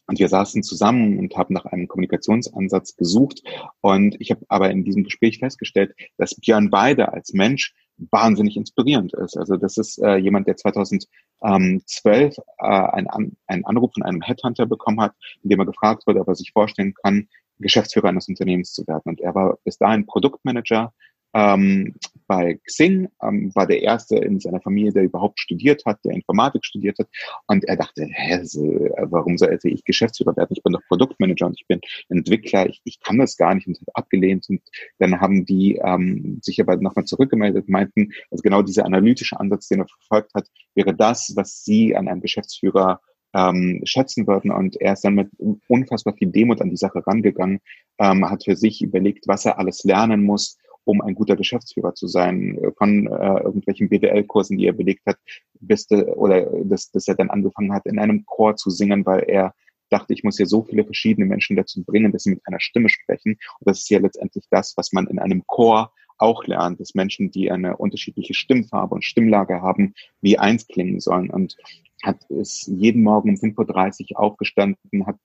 und 0.07 0.19
wir 0.19 0.29
saßen 0.29 0.63
zusammen 0.63 1.19
und 1.19 1.35
haben 1.35 1.53
nach 1.53 1.65
einem 1.65 1.87
Kommunikationsansatz 1.87 2.95
gesucht. 2.95 3.43
Und 3.81 4.15
ich 4.19 4.31
habe 4.31 4.45
aber 4.47 4.71
in 4.71 4.83
diesem 4.83 5.03
Gespräch 5.03 5.39
festgestellt, 5.39 5.93
dass 6.17 6.35
Björn 6.35 6.69
Beide 6.69 7.11
als 7.13 7.33
Mensch 7.33 7.75
wahnsinnig 8.11 8.57
inspirierend 8.57 9.13
ist. 9.13 9.37
Also 9.37 9.57
das 9.57 9.77
ist 9.77 9.97
äh, 9.97 10.17
jemand, 10.17 10.47
der 10.47 10.55
2012 10.55 11.09
äh, 11.41 12.33
einen, 12.59 13.37
einen 13.47 13.65
Anruf 13.65 13.93
von 13.93 14.03
einem 14.03 14.21
Headhunter 14.21 14.65
bekommen 14.65 15.01
hat, 15.01 15.13
in 15.43 15.49
dem 15.49 15.59
er 15.59 15.65
gefragt 15.65 16.05
wurde, 16.07 16.21
ob 16.21 16.27
er 16.27 16.35
sich 16.35 16.51
vorstellen 16.51 16.93
kann, 16.93 17.27
Geschäftsführer 17.59 18.09
eines 18.09 18.27
Unternehmens 18.27 18.71
zu 18.73 18.85
werden. 18.87 19.03
Und 19.05 19.19
er 19.19 19.33
war 19.33 19.57
bis 19.63 19.77
dahin 19.77 20.05
Produktmanager 20.05 20.93
ähm, 21.37 21.93
bei 22.25 22.59
Xing, 22.65 23.07
ähm, 23.21 23.51
war 23.53 23.67
der 23.67 23.83
erste 23.83 24.17
in 24.17 24.39
seiner 24.39 24.59
Familie, 24.59 24.91
der 24.91 25.03
überhaupt 25.03 25.39
studiert 25.39 25.83
hat, 25.85 26.03
der 26.03 26.13
Informatik 26.13 26.65
studiert 26.65 26.97
hat. 26.97 27.07
Und 27.45 27.63
er 27.65 27.77
dachte, 27.77 28.07
hä, 28.09 28.43
so, 28.43 28.89
warum 29.03 29.37
sollte 29.37 29.69
ich 29.69 29.85
Geschäftsführer 29.85 30.35
werden? 30.35 30.49
Ich 30.51 30.63
bin 30.63 30.73
doch 30.73 30.81
Produktmanager 30.87 31.45
und 31.45 31.59
ich 31.59 31.67
bin 31.67 31.79
Entwickler. 32.09 32.67
Ich, 32.67 32.81
ich 32.85 32.99
kann 32.99 33.19
das 33.19 33.37
gar 33.37 33.53
nicht 33.53 33.67
und 33.67 33.79
hat 33.79 33.87
abgelehnt. 33.93 34.47
Und 34.49 34.61
dann 34.97 35.21
haben 35.21 35.45
die 35.45 35.75
ähm, 35.75 36.39
sich 36.41 36.59
aber 36.59 36.75
nochmal 36.77 37.05
zurückgemeldet, 37.05 37.69
meinten, 37.69 38.11
also 38.31 38.41
genau 38.41 38.63
dieser 38.63 38.85
analytische 38.85 39.39
Ansatz, 39.39 39.67
den 39.67 39.81
er 39.81 39.87
verfolgt 39.87 40.33
hat, 40.33 40.47
wäre 40.73 40.95
das, 40.95 41.33
was 41.35 41.63
sie 41.63 41.95
an 41.95 42.07
einem 42.07 42.21
Geschäftsführer 42.21 42.99
ähm, 43.35 43.81
schätzen 43.83 44.25
würden. 44.25 44.51
Und 44.51 44.75
er 44.81 44.93
ist 44.93 45.03
dann 45.03 45.13
mit 45.13 45.29
unfassbar 45.67 46.15
viel 46.15 46.31
Demut 46.31 46.61
an 46.61 46.71
die 46.71 46.77
Sache 46.77 47.05
rangegangen, 47.05 47.59
ähm, 47.99 48.27
hat 48.27 48.43
für 48.43 48.55
sich 48.55 48.81
überlegt, 48.81 49.27
was 49.27 49.45
er 49.45 49.59
alles 49.59 49.83
lernen 49.83 50.23
muss, 50.23 50.57
um 50.87 51.01
ein 51.01 51.15
guter 51.15 51.35
Geschäftsführer 51.35 51.93
zu 51.93 52.07
sein, 52.07 52.57
äh, 52.57 52.71
von 52.71 53.07
äh, 53.07 53.39
irgendwelchen 53.43 53.89
BWL-Kursen, 53.89 54.57
die 54.57 54.67
er 54.67 54.73
belegt 54.73 55.05
hat, 55.05 55.17
bis 55.59 55.87
de, 55.87 56.03
oder 56.13 56.45
dass, 56.63 56.91
dass 56.91 57.07
er 57.07 57.15
dann 57.15 57.29
angefangen 57.29 57.73
hat, 57.73 57.85
in 57.85 57.99
einem 57.99 58.25
Chor 58.25 58.55
zu 58.55 58.69
singen, 58.69 59.05
weil 59.05 59.23
er 59.27 59.53
dachte, 59.89 60.13
ich 60.13 60.23
muss 60.23 60.37
hier 60.37 60.47
so 60.47 60.63
viele 60.63 60.83
verschiedene 60.83 61.25
Menschen 61.25 61.55
dazu 61.55 61.83
bringen, 61.83 62.11
dass 62.11 62.23
sie 62.23 62.31
mit 62.31 62.41
einer 62.45 62.59
Stimme 62.59 62.89
sprechen. 62.89 63.33
Und 63.59 63.69
das 63.69 63.79
ist 63.79 63.89
ja 63.89 63.99
letztendlich 63.99 64.45
das, 64.49 64.73
was 64.75 64.91
man 64.91 65.07
in 65.07 65.19
einem 65.19 65.45
Chor 65.45 65.93
auch 66.17 66.45
lernt, 66.45 66.79
dass 66.79 66.95
Menschen, 66.95 67.31
die 67.31 67.51
eine 67.51 67.77
unterschiedliche 67.77 68.33
Stimmfarbe 68.33 68.95
und 68.95 69.05
Stimmlage 69.05 69.61
haben, 69.61 69.93
wie 70.21 70.39
eins 70.39 70.67
klingen 70.67 70.99
sollen. 70.99 71.29
Und 71.29 71.55
hat 72.03 72.29
es 72.29 72.65
jeden 72.67 73.03
Morgen 73.03 73.29
um 73.29 73.35
5.30 73.35 74.13
Uhr 74.13 74.19
aufgestanden, 74.19 75.05
hat 75.05 75.19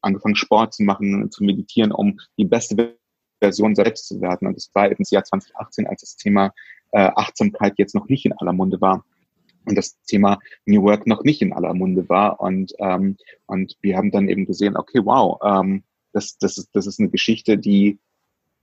angefangen 0.00 0.36
Sport 0.36 0.74
zu 0.74 0.82
machen, 0.82 1.30
zu 1.30 1.44
meditieren, 1.44 1.92
um 1.92 2.18
die 2.38 2.44
beste 2.44 2.96
Version 3.40 3.74
selbst 3.74 4.08
zu 4.08 4.20
werden. 4.20 4.48
Und 4.48 4.56
es 4.56 4.70
war 4.74 4.86
eben 4.86 4.96
das 4.98 5.10
Jahr 5.10 5.24
2018, 5.24 5.86
als 5.86 6.00
das 6.02 6.16
Thema 6.16 6.52
äh, 6.92 7.10
Achtsamkeit 7.14 7.74
jetzt 7.76 7.94
noch 7.94 8.08
nicht 8.08 8.24
in 8.24 8.32
aller 8.32 8.52
Munde 8.52 8.80
war 8.80 9.04
und 9.66 9.76
das 9.76 10.00
Thema 10.02 10.38
New 10.66 10.82
Work 10.82 11.06
noch 11.06 11.24
nicht 11.24 11.42
in 11.42 11.52
aller 11.52 11.74
Munde 11.74 12.08
war. 12.08 12.40
Und, 12.40 12.72
ähm, 12.78 13.16
und 13.46 13.76
wir 13.80 13.96
haben 13.96 14.10
dann 14.10 14.28
eben 14.28 14.46
gesehen, 14.46 14.76
okay, 14.76 15.00
wow, 15.04 15.38
ähm, 15.42 15.84
das, 16.12 16.38
das, 16.38 16.58
ist, 16.58 16.70
das 16.72 16.86
ist 16.86 17.00
eine 17.00 17.10
Geschichte, 17.10 17.58
die 17.58 17.98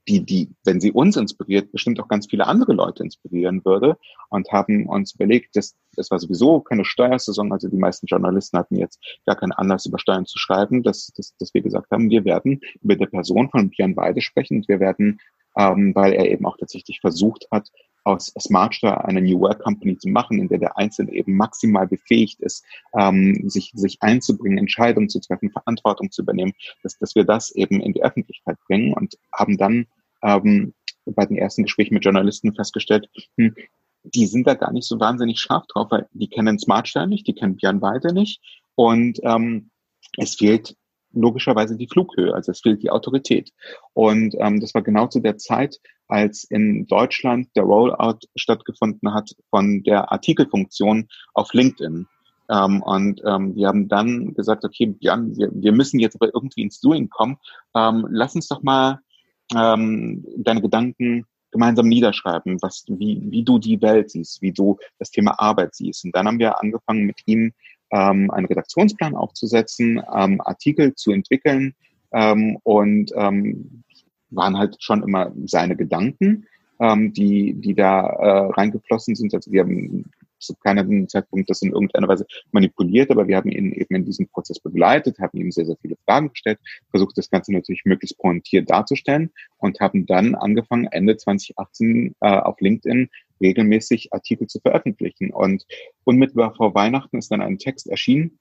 die, 0.07 0.25
die, 0.25 0.49
wenn 0.63 0.81
sie 0.81 0.91
uns 0.91 1.15
inspiriert, 1.15 1.71
bestimmt 1.71 1.99
auch 1.99 2.07
ganz 2.07 2.27
viele 2.27 2.47
andere 2.47 2.73
Leute 2.73 3.03
inspirieren 3.03 3.63
würde 3.63 3.97
und 4.29 4.51
haben 4.51 4.87
uns 4.87 5.13
überlegt, 5.13 5.55
dass 5.55 5.75
es 5.97 6.09
war 6.09 6.19
sowieso 6.19 6.61
keine 6.61 6.85
Steuersaison, 6.85 7.51
also 7.51 7.67
die 7.67 7.77
meisten 7.77 8.07
Journalisten 8.07 8.57
hatten 8.57 8.77
jetzt 8.77 8.99
gar 9.25 9.35
keinen 9.35 9.51
Anlass 9.51 9.85
über 9.85 9.99
Steuern 9.99 10.25
zu 10.25 10.39
schreiben, 10.39 10.83
dass, 10.83 11.11
dass, 11.15 11.35
dass 11.37 11.53
wir 11.53 11.61
gesagt 11.61 11.91
haben, 11.91 12.09
wir 12.09 12.25
werden 12.25 12.61
über 12.81 12.95
der 12.95 13.07
Person 13.07 13.49
von 13.49 13.69
Björn 13.69 13.95
Weide 13.95 14.21
sprechen 14.21 14.57
und 14.57 14.67
wir 14.67 14.79
werden, 14.79 15.19
ähm, 15.57 15.93
weil 15.93 16.13
er 16.13 16.29
eben 16.31 16.45
auch 16.45 16.57
tatsächlich 16.57 16.99
versucht 17.01 17.47
hat, 17.51 17.69
aus 18.03 18.33
Smartsteuer 18.39 19.05
eine 19.05 19.21
New 19.21 19.39
Work 19.39 19.63
Company 19.63 19.97
zu 19.97 20.09
machen, 20.09 20.39
in 20.39 20.47
der 20.47 20.59
der 20.59 20.77
Einzelne 20.77 21.13
eben 21.13 21.35
maximal 21.35 21.87
befähigt 21.87 22.39
ist, 22.41 22.65
ähm, 22.97 23.49
sich, 23.49 23.71
sich 23.75 24.01
einzubringen, 24.01 24.57
Entscheidungen 24.57 25.09
zu 25.09 25.19
treffen, 25.19 25.51
Verantwortung 25.51 26.11
zu 26.11 26.23
übernehmen, 26.23 26.53
dass, 26.83 26.97
dass 26.97 27.15
wir 27.15 27.23
das 27.23 27.51
eben 27.51 27.79
in 27.79 27.93
die 27.93 28.03
Öffentlichkeit 28.03 28.57
bringen 28.67 28.93
und 28.93 29.17
haben 29.33 29.57
dann 29.57 29.87
ähm, 30.23 30.73
bei 31.05 31.25
den 31.25 31.37
ersten 31.37 31.63
Gesprächen 31.63 31.93
mit 31.93 32.03
Journalisten 32.03 32.53
festgestellt, 32.53 33.09
hm, 33.37 33.55
die 34.03 34.25
sind 34.25 34.47
da 34.47 34.55
gar 34.55 34.71
nicht 34.71 34.87
so 34.87 34.99
wahnsinnig 34.99 35.39
scharf 35.39 35.65
drauf, 35.67 35.87
weil 35.91 36.07
die 36.13 36.27
kennen 36.27 36.57
Smartsteuer 36.57 37.05
nicht, 37.05 37.27
die 37.27 37.33
kennen 37.33 37.55
Björn 37.55 37.81
Weide 37.81 38.13
nicht 38.13 38.41
und 38.75 39.19
ähm, 39.23 39.69
es 40.17 40.35
fehlt 40.35 40.75
logischerweise 41.13 41.76
die 41.76 41.88
Flughöhe, 41.88 42.34
also 42.34 42.52
es 42.52 42.62
fehlt 42.62 42.84
die 42.84 42.89
Autorität. 42.89 43.52
Und 43.93 44.36
ähm, 44.39 44.60
das 44.60 44.74
war 44.74 44.82
genau 44.82 45.08
zu 45.08 45.19
der 45.19 45.38
Zeit, 45.38 45.80
als 46.08 46.43
in 46.43 46.88
Deutschland 46.88 47.50
der 47.56 47.63
Rollout 47.63 48.19
stattgefunden 48.36 49.13
hat 49.13 49.36
von 49.50 49.84
der 49.84 50.12
Artikelfunktion 50.12 51.08
auf 51.34 51.54
LinkedIn. 51.54 52.08
Ähm, 52.50 52.84
und 52.84 53.21
ähm, 53.26 53.56
wir 53.56 53.67
haben 53.67 53.88
dann 53.88 54.34
gesagt, 54.34 54.65
okay, 54.65 54.95
Jan, 55.00 55.36
wir, 55.38 55.50
wir 55.54 55.71
müssen 55.71 56.00
jetzt 56.00 56.15
aber 56.15 56.34
irgendwie 56.34 56.63
ins 56.63 56.82
Doing 56.82 57.10
kommen. 57.10 57.38
Ähm, 57.76 58.08
lass 58.10 58.36
uns 58.36 58.47
doch 58.50 58.62
mal 58.62 59.00
ähm, 59.56 60.26
deine 60.38 60.62
Gedanken 60.62 61.26
gemeinsam 61.52 61.88
niederschreiben, 61.88 62.62
was, 62.62 62.86
wie, 62.88 63.21
wie 63.30 63.43
du 63.43 63.60
die 63.60 63.82
Welt 63.82 64.10
siehst, 64.12 64.41
wie 64.41 64.52
du 64.52 64.78
das 65.00 65.12
Thema 65.12 65.39
Arbeit 65.39 65.76
siehst. 65.76 66.06
Und 66.06 66.15
dann 66.15 66.28
haben 66.28 66.39
wir 66.39 66.62
angefangen, 66.62 67.06
mit 67.06 67.21
ihm 67.26 67.54
ähm, 67.91 68.32
einen 68.32 68.47
Redaktionsplan 68.47 69.15
aufzusetzen, 69.15 70.01
ähm, 70.15 70.41
Artikel 70.41 70.95
zu 70.95 71.12
entwickeln 71.12 71.73
ähm, 72.13 72.58
und 72.63 73.12
ähm, 73.15 73.84
waren 74.30 74.58
halt 74.58 74.77
schon 74.80 75.04
immer 75.04 75.32
seine 75.45 75.75
Gedanken, 75.75 76.47
ähm, 76.80 77.13
die, 77.13 77.54
die 77.54 77.75
da 77.75 78.01
äh, 78.08 78.51
reingeflossen 78.54 79.15
sind. 79.15 79.34
Also 79.34 79.51
wir 79.51 79.62
haben 79.62 80.10
zu 80.41 80.56
keinem 80.56 81.08
Zeitpunkt 81.08 81.49
das 81.49 81.62
in 81.62 81.71
irgendeiner 81.71 82.08
Weise 82.08 82.25
manipuliert, 82.51 83.12
aber 83.12 83.27
wir 83.27 83.38
haben 83.38 83.49
ihn 83.49 83.71
eben 83.71 83.95
in 83.95 84.06
diesem 84.06 84.27
Prozess 84.27 84.60
begleitet, 84.60 85.19
haben 85.19 85.38
ihm 85.39 85.51
sehr, 85.51 85.65
sehr 85.65 85.77
viele 85.82 85.97
Fragen 86.06 86.30
gestellt, 86.30 86.60
versucht 86.89 87.17
das 87.17 87.30
Ganze 87.30 87.54
natürlich 87.54 87.86
möglichst 87.86 88.17
pointiert 88.17 88.69
darzustellen 88.69 89.32
und 89.58 89.80
haben 89.80 90.06
dann 90.06 90.36
angefangen, 90.36 90.88
Ende 90.91 91.17
2018 91.17 92.15
äh, 92.19 92.27
auf 92.27 92.60
LinkedIn 92.60 93.10
regelmäßig 93.41 94.13
Artikel 94.13 94.47
zu 94.47 94.60
veröffentlichen. 94.60 95.32
Und 95.32 95.65
unmittelbar 96.04 96.56
vor 96.56 96.75
Weihnachten 96.75 97.17
ist 97.17 97.32
dann 97.32 97.41
ein 97.41 97.58
Text 97.58 97.88
erschienen, 97.88 98.39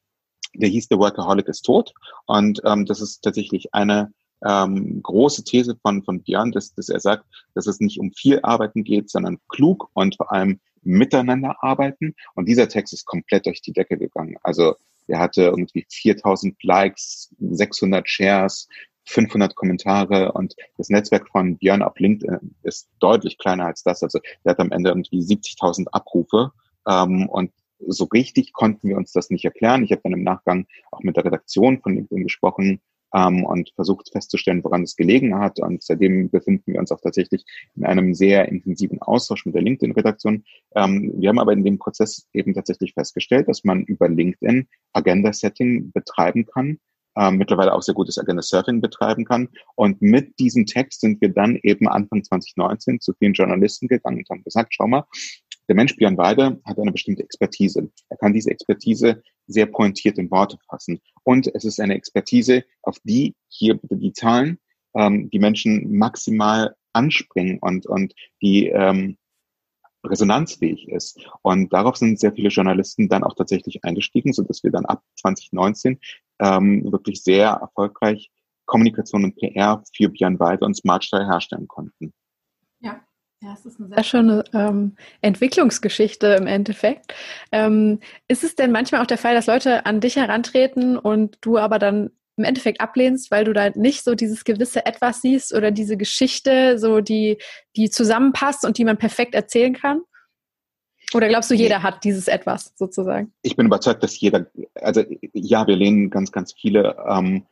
der 0.55 0.69
hieß 0.69 0.89
The 0.91 0.99
Workaholic 0.99 1.49
ist 1.49 1.63
tot. 1.63 1.93
Und 2.27 2.61
ähm, 2.65 2.87
das 2.87 3.01
ist 3.01 3.23
tatsächlich 3.23 3.73
eine 3.75 4.13
ähm, 4.45 5.03
große 5.03 5.45
These 5.45 5.77
von, 5.83 6.03
von 6.03 6.23
Björn, 6.23 6.53
dass, 6.53 6.75
dass 6.75 6.89
er 6.89 7.01
sagt, 7.01 7.25
dass 7.55 7.67
es 7.67 7.81
nicht 7.81 8.01
um 8.01 8.13
viel 8.13 8.41
Arbeiten 8.43 8.85
geht, 8.85 9.11
sondern 9.11 9.39
klug 9.49 9.91
und 9.95 10.17
vor 10.17 10.33
allem 10.33 10.61
miteinander 10.83 11.57
arbeiten. 11.61 12.15
Und 12.35 12.49
dieser 12.49 12.69
Text 12.69 12.93
ist 12.93 13.05
komplett 13.05 13.47
durch 13.47 13.63
die 13.63 13.73
Decke 13.73 13.99
gegangen. 13.99 14.37
Also 14.43 14.75
er 15.07 15.19
hatte 15.19 15.43
irgendwie 15.43 15.87
4000 15.89 16.63
Likes, 16.63 17.35
600 17.39 18.09
Shares, 18.09 18.69
500 19.07 19.57
Kommentare 19.57 20.33
und 20.33 20.55
das 20.77 20.89
Netzwerk 20.89 21.29
von 21.29 21.57
Björn 21.57 21.83
auf 21.83 21.99
LinkedIn 21.99 22.55
ist 22.63 22.89
deutlich 23.01 23.39
kleiner 23.39 23.67
als 23.67 23.83
das. 23.83 24.03
Also 24.03 24.21
der 24.45 24.53
hat 24.53 24.61
am 24.61 24.71
Ende 24.71 24.91
irgendwie 24.91 25.21
70.000 25.21 25.89
Abrufe 25.91 26.53
ähm, 26.87 27.29
und 27.29 27.51
so 27.87 28.05
richtig 28.05 28.53
konnten 28.53 28.89
wir 28.89 28.97
uns 28.97 29.13
das 29.13 29.31
nicht 29.31 29.45
erklären. 29.45 29.83
Ich 29.85 29.91
habe 29.91 30.03
dann 30.05 30.13
im 30.13 30.23
Nachgang 30.23 30.67
auch 30.91 31.01
mit 31.01 31.17
der 31.17 31.25
Redaktion 31.25 31.81
von 31.81 31.95
LinkedIn 31.95 32.25
gesprochen 32.25 32.81
ähm, 33.15 33.45
und 33.45 33.71
versucht 33.75 34.11
festzustellen, 34.13 34.65
woran 34.65 34.83
es 34.83 34.97
gelegen 34.97 35.39
hat. 35.39 35.59
Und 35.61 35.83
seitdem 35.83 36.31
befinden 36.31 36.73
wir 36.73 36.81
uns 36.81 36.93
auch 36.93 37.01
tatsächlich 37.01 37.45
in 37.77 37.85
einem 37.85 38.15
sehr 38.15 38.49
intensiven 38.49 39.01
Austausch 39.03 39.47
mit 39.47 39.55
der 39.55 39.63
LinkedIn-Redaktion. 39.63 40.45
Ähm, 40.75 41.13
wir 41.17 41.29
haben 41.29 41.39
aber 41.39 41.53
in 41.53 41.65
dem 41.65 41.79
Prozess 41.79 42.27
eben 42.33 42.55
tatsächlich 42.55 42.95
festgestellt, 42.95 43.49
dass 43.49 43.65
man 43.65 43.85
über 43.85 44.09
LinkedIn 44.09 44.69
Agenda-Setting 44.93 45.93
betreiben 45.93 46.47
kann, 46.47 46.79
ähm, 47.17 47.37
mittlerweile 47.37 47.75
auch 47.75 47.83
sehr 47.83 47.95
gutes 47.95 48.19
Agenda 48.19 48.43
Surfing 48.43 48.81
betreiben 48.81 49.25
kann. 49.25 49.49
Und 49.75 50.01
mit 50.01 50.39
diesem 50.39 50.67
Text 50.67 51.01
sind 51.01 51.21
wir 51.21 51.31
dann 51.31 51.59
eben 51.63 51.89
Anfang 51.89 52.23
2019 52.23 53.01
zu 53.01 53.13
vielen 53.15 53.33
Journalisten 53.33 53.89
gegangen 53.89 54.19
und 54.19 54.31
haben 54.31 54.45
gesagt, 54.45 54.75
schau 54.75 54.87
mal, 54.87 55.05
der 55.71 55.77
Mensch 55.77 55.95
Björn 55.95 56.19
Weide 56.19 56.61
hat 56.65 56.81
eine 56.81 56.91
bestimmte 56.91 57.23
Expertise. 57.23 57.93
Er 58.09 58.17
kann 58.17 58.33
diese 58.33 58.51
Expertise 58.51 59.23
sehr 59.47 59.67
pointiert 59.67 60.19
in 60.19 60.29
Worte 60.29 60.59
fassen. 60.69 61.01
Und 61.23 61.47
es 61.55 61.65
ist 61.65 61.79
eine 61.79 61.95
Expertise, 61.95 62.65
auf 62.83 62.99
die 63.05 63.37
hier 63.47 63.79
die 63.85 64.13
Zahlen 64.13 64.59
ähm, 64.97 65.31
die 65.31 65.39
Menschen 65.39 65.97
maximal 65.97 66.75
anspringen 66.93 67.61
und, 67.61 67.87
und 67.87 68.15
die 68.43 68.67
ähm, 68.67 69.17
resonanzfähig 70.03 70.89
ist. 70.89 71.25
Und 71.43 71.73
darauf 71.73 71.97
sind 71.97 72.19
sehr 72.19 72.33
viele 72.33 72.49
Journalisten 72.49 73.09
dann 73.09 73.23
auch 73.23 73.37
tatsächlich 73.37 73.85
eingestiegen, 73.85 74.33
so 74.33 74.43
dass 74.43 74.65
wir 74.65 74.73
dann 74.73 74.87
ab 74.87 75.05
2019 75.21 76.01
ähm, 76.41 76.91
wirklich 76.91 77.23
sehr 77.23 77.47
erfolgreich 77.47 78.33
Kommunikation 78.67 79.23
und 79.23 79.37
PR 79.37 79.85
für 79.95 80.09
Björn 80.09 80.41
Weide 80.41 80.65
und 80.65 80.75
Smartstyle 80.75 81.27
herstellen 81.27 81.69
konnten. 81.69 82.13
Ja. 82.81 83.01
Ja, 83.43 83.55
es 83.55 83.65
ist 83.65 83.81
eine 83.81 83.89
sehr 83.89 84.05
schöne 84.05 84.45
ähm, 84.53 84.97
Entwicklungsgeschichte 85.23 86.27
im 86.39 86.47
Endeffekt. 86.47 87.15
Ähm, 87.53 88.01
ist 88.29 88.45
es 88.45 88.55
denn 88.55 88.71
manchmal 88.71 89.01
auch 89.01 89.07
der 89.07 89.17
Fall, 89.17 89.35
dass 89.35 89.47
Leute 89.47 89.87
an 89.87 90.01
dich 90.01 90.17
herantreten 90.17 90.99
und 90.99 91.39
du 91.41 91.57
aber 91.57 91.79
dann 91.79 92.11
im 92.37 92.45
Endeffekt 92.45 92.83
ablehnst, 92.83 93.31
weil 93.31 93.45
du 93.45 93.55
da 93.55 93.71
nicht 93.71 94.05
so 94.05 94.15
dieses 94.15 94.45
gewisse 94.45 94.85
Etwas 94.85 95.23
siehst 95.23 95.55
oder 95.55 95.71
diese 95.71 95.97
Geschichte, 95.97 96.79
so 96.79 97.01
die, 97.01 97.39
die 97.77 97.89
zusammenpasst 97.89 98.67
und 98.67 98.77
die 98.77 98.85
man 98.85 98.99
perfekt 98.99 99.35
erzählen 99.35 99.73
kann? 99.73 100.03
Oder 101.15 101.29
glaubst 101.29 101.51
du, 101.51 101.55
jeder 101.55 101.83
hat 101.83 102.05
dieses 102.05 102.29
Etwas 102.29 102.75
sozusagen? 102.77 103.33
Ich 103.43 103.57
bin 103.57 103.67
überzeugt, 103.67 104.03
dass 104.03 104.21
jeder, 104.21 104.47
also 104.75 105.03
ja, 105.33 105.67
wir 105.67 105.77
lehnen 105.77 106.11
ganz, 106.11 106.31
ganz 106.31 106.53
viele 106.53 106.97
ähm, 107.09 107.47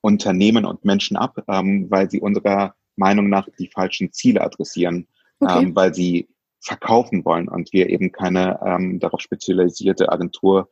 Unternehmen 0.00 0.64
und 0.64 0.84
Menschen 0.84 1.16
ab, 1.16 1.42
ähm, 1.48 1.86
weil 1.90 2.10
sie 2.10 2.20
unserer 2.20 2.74
Meinung 3.00 3.28
nach 3.28 3.48
die 3.58 3.68
falschen 3.68 4.12
Ziele 4.12 4.42
adressieren, 4.42 5.08
okay. 5.40 5.64
ähm, 5.64 5.74
weil 5.74 5.92
sie 5.94 6.28
verkaufen 6.60 7.24
wollen 7.24 7.48
und 7.48 7.72
wir 7.72 7.88
eben 7.88 8.12
keine 8.12 8.60
ähm, 8.64 9.00
darauf 9.00 9.20
spezialisierte 9.20 10.12
Agentur 10.12 10.68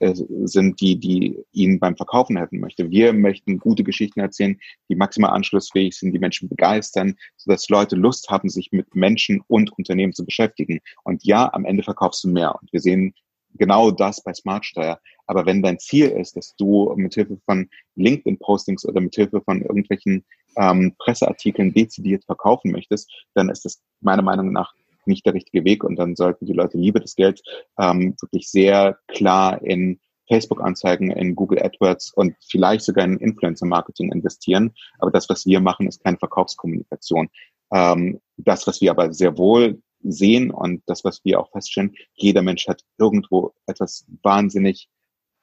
äh, 0.00 0.12
sind, 0.14 0.80
die, 0.80 0.98
die 0.98 1.38
ihnen 1.52 1.78
beim 1.78 1.96
Verkaufen 1.96 2.36
helfen 2.36 2.58
möchte. 2.58 2.90
Wir 2.90 3.12
möchten 3.12 3.58
gute 3.58 3.84
Geschichten 3.84 4.20
erzählen, 4.20 4.58
die 4.88 4.96
maximal 4.96 5.30
anschlussfähig 5.30 5.96
sind, 5.96 6.12
die 6.12 6.18
Menschen 6.18 6.48
begeistern, 6.48 7.16
sodass 7.36 7.68
Leute 7.68 7.94
Lust 7.94 8.28
haben, 8.28 8.48
sich 8.48 8.72
mit 8.72 8.94
Menschen 8.96 9.40
und 9.46 9.72
Unternehmen 9.78 10.12
zu 10.12 10.24
beschäftigen. 10.24 10.80
Und 11.04 11.24
ja, 11.24 11.52
am 11.52 11.64
Ende 11.64 11.84
verkaufst 11.84 12.24
du 12.24 12.28
mehr. 12.28 12.56
Und 12.60 12.72
wir 12.72 12.80
sehen 12.80 13.14
genau 13.58 13.90
das 13.90 14.22
bei 14.22 14.32
Smartsteuer. 14.32 15.00
Aber 15.26 15.44
wenn 15.46 15.62
dein 15.62 15.78
Ziel 15.78 16.08
ist, 16.08 16.36
dass 16.36 16.54
du 16.56 16.92
mithilfe 16.96 17.38
von 17.44 17.68
LinkedIn-Postings 17.96 18.86
oder 18.86 19.00
mithilfe 19.00 19.40
von 19.42 19.62
irgendwelchen 19.62 20.24
ähm, 20.56 20.94
Presseartikeln 20.98 21.72
dezidiert 21.72 22.24
verkaufen 22.24 22.70
möchtest, 22.70 23.12
dann 23.34 23.48
ist 23.48 23.64
das 23.64 23.82
meiner 24.00 24.22
Meinung 24.22 24.52
nach 24.52 24.72
nicht 25.04 25.26
der 25.26 25.34
richtige 25.34 25.64
Weg 25.64 25.84
und 25.84 25.96
dann 25.96 26.16
sollten 26.16 26.46
die 26.46 26.52
Leute 26.52 26.78
lieber 26.78 27.00
das 27.00 27.14
Geld 27.14 27.42
ähm, 27.78 28.14
wirklich 28.20 28.48
sehr 28.48 28.98
klar 29.08 29.60
in 29.62 30.00
Facebook-Anzeigen, 30.28 31.10
in 31.10 31.34
Google 31.34 31.62
AdWords 31.62 32.12
und 32.12 32.36
vielleicht 32.46 32.84
sogar 32.84 33.04
in 33.04 33.16
Influencer-Marketing 33.16 34.12
investieren. 34.12 34.72
Aber 34.98 35.10
das, 35.10 35.28
was 35.28 35.46
wir 35.46 35.60
machen, 35.60 35.88
ist 35.88 36.04
keine 36.04 36.18
Verkaufskommunikation. 36.18 37.28
Ähm, 37.72 38.20
das, 38.36 38.66
was 38.66 38.80
wir 38.80 38.90
aber 38.90 39.12
sehr 39.12 39.36
wohl 39.38 39.80
sehen 40.02 40.50
und 40.50 40.82
das, 40.86 41.04
was 41.04 41.24
wir 41.24 41.40
auch 41.40 41.50
feststellen, 41.50 41.94
jeder 42.14 42.42
Mensch 42.42 42.68
hat 42.68 42.84
irgendwo 42.98 43.52
etwas 43.66 44.06
wahnsinnig 44.22 44.88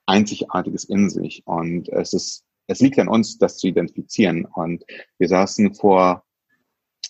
Einzigartiges 0.06 0.86
in 0.86 1.10
sich. 1.10 1.46
Und 1.46 1.90
es 1.90 2.14
ist, 2.14 2.46
es 2.68 2.80
liegt 2.80 3.00
an 3.00 3.08
uns, 3.08 3.38
das 3.38 3.58
zu 3.58 3.68
identifizieren. 3.68 4.46
Und 4.46 4.84
wir 5.18 5.28
saßen 5.28 5.74
vor, 5.74 6.24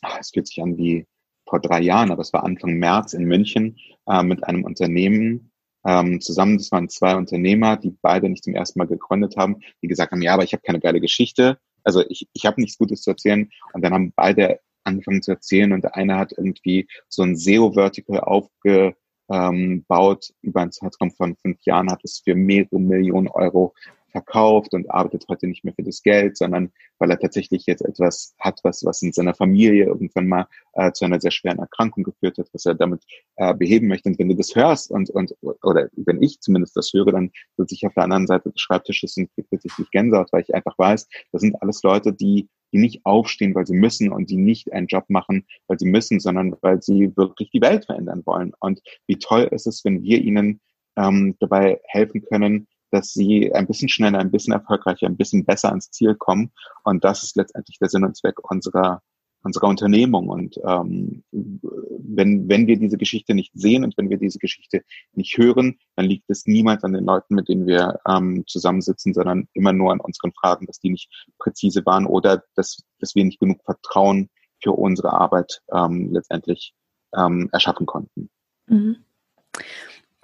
ach, 0.01 0.17
es 0.19 0.31
fühlt 0.31 0.47
sich 0.47 0.61
an 0.61 0.77
wie 0.77 1.05
vor 1.47 1.59
drei 1.59 1.81
Jahren, 1.81 2.11
aber 2.11 2.21
es 2.21 2.33
war 2.33 2.43
Anfang 2.43 2.73
März 2.73 3.13
in 3.13 3.25
München 3.25 3.77
äh, 4.07 4.23
mit 4.23 4.43
einem 4.43 4.63
Unternehmen 4.63 5.51
ähm, 5.85 6.19
zusammen. 6.19 6.57
Das 6.57 6.71
waren 6.71 6.89
zwei 6.89 7.15
Unternehmer, 7.15 7.77
die 7.77 7.95
beide 8.01 8.29
nicht 8.29 8.43
zum 8.43 8.55
ersten 8.55 8.79
Mal 8.79 8.87
gegründet 8.87 9.37
haben, 9.37 9.59
die 9.81 9.87
gesagt 9.87 10.11
haben, 10.11 10.21
ja, 10.21 10.33
aber 10.33 10.43
ich 10.43 10.53
habe 10.53 10.63
keine 10.63 10.79
geile 10.79 10.99
Geschichte. 10.99 11.59
Also 11.83 12.03
ich, 12.09 12.27
ich 12.33 12.45
habe 12.45 12.59
nichts 12.59 12.77
Gutes 12.77 13.01
zu 13.01 13.11
erzählen. 13.11 13.49
Und 13.73 13.83
dann 13.83 13.93
haben 13.93 14.13
beide 14.15 14.59
angefangen 14.85 15.21
zu 15.21 15.31
erzählen 15.31 15.73
und 15.73 15.83
der 15.83 15.95
eine 15.95 16.17
hat 16.17 16.31
irgendwie 16.31 16.87
so 17.09 17.23
ein 17.23 17.35
SEO-Vertical 17.35 18.19
aufge 18.21 18.95
ähm, 19.29 19.83
baut 19.87 20.33
über 20.41 20.61
einen 20.61 20.71
Zeitraum 20.71 21.11
von 21.11 21.35
fünf 21.35 21.57
Jahren, 21.65 21.91
hat 21.91 22.01
es 22.03 22.21
für 22.23 22.35
mehrere 22.35 22.79
Millionen 22.79 23.27
Euro 23.27 23.73
verkauft 24.15 24.73
und 24.73 24.89
arbeitet 24.89 25.25
heute 25.27 25.45
nicht 25.45 25.65
mehr 25.65 25.73
für 25.73 25.83
das 25.83 26.01
Geld, 26.01 26.37
sondern 26.37 26.71
weil 26.99 27.11
er 27.11 27.19
tatsächlich 27.19 27.65
jetzt 27.65 27.81
etwas 27.81 28.33
hat, 28.39 28.61
was, 28.63 28.85
was 28.85 29.01
in 29.01 29.11
seiner 29.11 29.33
Familie 29.33 29.85
irgendwann 29.85 30.27
mal 30.27 30.47
äh, 30.73 30.93
zu 30.93 31.03
einer 31.03 31.19
sehr 31.19 31.31
schweren 31.31 31.59
Erkrankung 31.59 32.03
geführt 32.03 32.37
hat, 32.37 32.47
was 32.53 32.65
er 32.65 32.75
damit 32.75 33.03
äh, 33.35 33.53
beheben 33.53 33.89
möchte. 33.89 34.07
Und 34.07 34.17
wenn 34.17 34.29
du 34.29 34.35
das 34.35 34.55
hörst 34.55 34.89
und, 34.89 35.09
und 35.09 35.35
oder 35.41 35.89
wenn 35.97 36.23
ich 36.23 36.39
zumindest 36.39 36.77
das 36.77 36.93
höre, 36.93 37.11
dann 37.11 37.31
sitze 37.57 37.75
ich 37.75 37.85
auf 37.85 37.93
der 37.93 38.03
anderen 38.03 38.25
Seite 38.25 38.51
des 38.51 38.61
Schreibtisches 38.61 39.17
und 39.17 39.29
kriege 39.33 39.49
tatsächlich 39.49 39.91
Gänsehaut, 39.91 40.31
weil 40.31 40.43
ich 40.43 40.55
einfach 40.55 40.77
weiß, 40.77 41.09
das 41.33 41.41
sind 41.41 41.61
alles 41.61 41.83
Leute, 41.83 42.13
die 42.13 42.47
die 42.75 42.81
nicht 42.81 43.05
aufstehen, 43.05 43.55
weil 43.55 43.65
sie 43.65 43.73
müssen 43.73 44.11
und 44.11 44.29
die 44.29 44.35
nicht 44.35 44.73
einen 44.73 44.87
Job 44.87 45.05
machen, 45.07 45.45
weil 45.67 45.79
sie 45.79 45.87
müssen, 45.87 46.19
sondern 46.19 46.53
weil 46.61 46.81
sie 46.81 47.15
wirklich 47.15 47.49
die 47.51 47.61
Welt 47.61 47.85
verändern 47.85 48.21
wollen. 48.25 48.51
Und 48.59 48.81
wie 49.07 49.17
toll 49.17 49.47
ist 49.51 49.65
es, 49.65 49.85
wenn 49.85 50.03
wir 50.03 50.21
ihnen 50.21 50.59
ähm, 50.97 51.37
dabei 51.39 51.79
helfen 51.85 52.21
können, 52.25 52.67
dass 52.91 53.13
sie 53.13 53.53
ein 53.53 53.65
bisschen 53.65 53.87
schneller, 53.87 54.19
ein 54.19 54.31
bisschen 54.31 54.53
erfolgreicher, 54.53 55.07
ein 55.07 55.15
bisschen 55.15 55.45
besser 55.45 55.69
ans 55.69 55.89
Ziel 55.89 56.15
kommen. 56.15 56.51
Und 56.83 57.05
das 57.05 57.23
ist 57.23 57.37
letztendlich 57.37 57.77
der 57.79 57.87
Sinn 57.87 58.03
und 58.03 58.17
Zweck 58.17 58.39
unserer 58.49 59.01
unserer 59.45 59.67
Unternehmung. 59.67 60.27
Und 60.27 60.59
ähm, 60.67 61.23
wenn, 61.31 62.49
wenn 62.49 62.67
wir 62.67 62.77
diese 62.77 62.97
Geschichte 62.97 63.33
nicht 63.33 63.51
sehen 63.53 63.83
und 63.83 63.95
wenn 63.97 64.09
wir 64.09 64.17
diese 64.17 64.39
Geschichte 64.39 64.83
nicht 65.13 65.37
hören, 65.37 65.77
dann 65.95 66.05
liegt 66.05 66.29
es 66.29 66.47
niemals 66.47 66.83
an 66.83 66.93
den 66.93 67.05
Leuten, 67.05 67.35
mit 67.35 67.47
denen 67.47 67.67
wir 67.67 67.99
ähm, 68.07 68.43
zusammensitzen, 68.47 69.13
sondern 69.13 69.47
immer 69.53 69.71
nur 69.71 69.91
an 69.91 69.99
unseren 69.99 70.33
Fragen, 70.33 70.65
dass 70.65 70.79
die 70.79 70.89
nicht 70.89 71.09
präzise 71.37 71.85
waren 71.85 72.07
oder 72.07 72.43
dass, 72.55 72.83
dass 72.99 73.15
wir 73.15 73.23
nicht 73.23 73.39
genug 73.39 73.63
Vertrauen 73.63 74.29
für 74.61 74.71
unsere 74.71 75.13
Arbeit 75.13 75.61
ähm, 75.71 76.11
letztendlich 76.11 76.73
ähm, 77.15 77.49
erschaffen 77.51 77.85
konnten. 77.85 78.29
Mhm. 78.67 78.97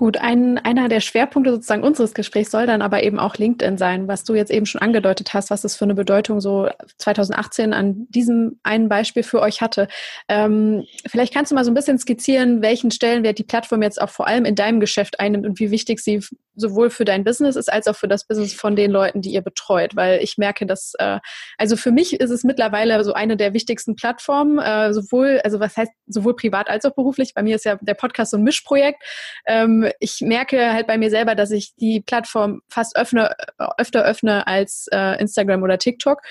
Gut, 0.02 0.18
ein, 0.18 0.58
einer 0.58 0.90
der 0.90 1.00
Schwerpunkte 1.00 1.52
sozusagen 1.52 1.84
unseres 1.84 2.16
Gesprächs 2.16 2.50
soll 2.50 2.66
dann 2.66 2.82
aber 2.82 3.04
eben 3.04 3.20
auch 3.20 3.36
LinkedIn 3.36 3.78
sein, 3.78 4.08
was 4.08 4.24
du 4.24 4.34
jetzt 4.34 4.50
eben 4.50 4.66
schon 4.66 4.82
angedeutet 4.82 5.36
hast, 5.36 5.52
was 5.52 5.64
es 5.64 5.76
für 5.76 5.84
eine 5.84 5.94
Bedeutung 5.94 6.42
so 6.42 6.68
2018 6.98 7.72
an 7.72 8.08
diesem 8.10 8.60
einen 8.64 8.90
Beispiel 8.90 9.22
für 9.22 9.40
euch 9.42 9.62
hatte. 9.62 9.88
Ähm, 10.28 10.86
vielleicht 11.06 11.36
kannst 11.36 11.52
du 11.52 11.56
mal 11.56 11.64
so 11.64 11.70
ein 11.70 11.76
bisschen 11.76 12.00
skizzieren, 12.00 12.64
welchen 12.64 12.90
Stellenwert 12.90 13.38
die 13.38 13.44
Plattform 13.44 13.84
jetzt 13.84 14.02
auch 14.02 14.10
vor 14.10 14.26
allem 14.26 14.46
in 14.46 14.56
deinem 14.56 14.80
Geschäft 14.80 15.20
einnimmt 15.20 15.46
und 15.46 15.60
wie 15.60 15.70
wichtig 15.70 16.00
sie 16.00 16.24
sowohl 16.56 16.90
für 16.90 17.06
dein 17.06 17.24
Business 17.24 17.56
ist, 17.56 17.72
als 17.72 17.88
auch 17.88 17.96
für 17.96 18.08
das 18.08 18.26
Business 18.28 18.54
von 18.54 18.76
den 18.76 18.92
Leuten, 18.92 19.22
die 19.22 19.32
ihr 19.32 19.42
betreut. 19.42 19.96
Weil 19.96 20.22
ich 20.22 20.38
merke, 20.38 20.66
dass, 20.66 20.94
äh, 21.00 21.20
also 21.58 21.76
für 21.76 21.92
mich 21.92 22.20
ist 22.20 22.30
es 22.30 22.44
mittlerweile 22.44 23.04
so 23.04 23.14
eine 23.14 23.38
der 23.38 23.54
wichtigsten 23.54 23.96
Plattformen, 23.96 24.60
äh, 24.60 24.94
sowohl, 24.94 25.42
also 25.44 25.60
was 25.60 25.78
heißt 25.78 25.92
sowohl 26.08 26.36
privat 26.36 26.70
als 26.70 26.86
auch 26.86 26.96
beruflich. 26.96 27.34
Bei 27.34 27.44
mir 27.44 27.56
ist 27.56 27.66
ja 27.66 27.78
der 27.82 27.94
Podcast 27.94 28.32
so 28.32 28.38
ein 28.38 28.44
Mischprojekt. 28.44 29.02
Ähm, 29.48 29.90
ich 30.00 30.22
merke 30.22 30.74
halt 30.74 30.88
bei 30.88 30.98
mir 30.98 31.10
selber, 31.10 31.36
dass 31.36 31.52
ich 31.52 31.76
die 31.76 32.02
Plattform 32.02 32.62
fast 32.70 32.96
öffne, 32.96 33.36
öfter 33.78 34.04
öffne 34.04 34.48
als 34.48 34.88
äh, 34.92 35.20
Instagram 35.20 35.64
oder 35.64 35.78
TikTok. 35.78 36.22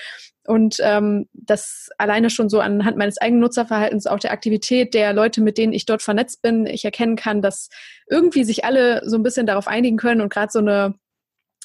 Und 0.47 0.77
ähm, 0.81 1.27
das 1.33 1.89
alleine 1.97 2.29
schon 2.29 2.49
so 2.49 2.59
anhand 2.59 2.97
meines 2.97 3.19
eigenen 3.19 3.41
Nutzerverhaltens, 3.41 4.07
auch 4.07 4.19
der 4.19 4.31
Aktivität 4.31 4.93
der 4.93 5.13
Leute, 5.13 5.41
mit 5.41 5.57
denen 5.57 5.73
ich 5.73 5.85
dort 5.85 6.01
vernetzt 6.01 6.41
bin, 6.41 6.65
ich 6.65 6.83
erkennen 6.83 7.15
kann, 7.15 7.41
dass 7.41 7.69
irgendwie 8.09 8.43
sich 8.43 8.65
alle 8.65 9.01
so 9.07 9.17
ein 9.17 9.23
bisschen 9.23 9.45
darauf 9.45 9.67
einigen 9.67 9.97
können 9.97 10.21
und 10.21 10.33
gerade 10.33 10.51
so 10.51 10.59
eine 10.59 10.95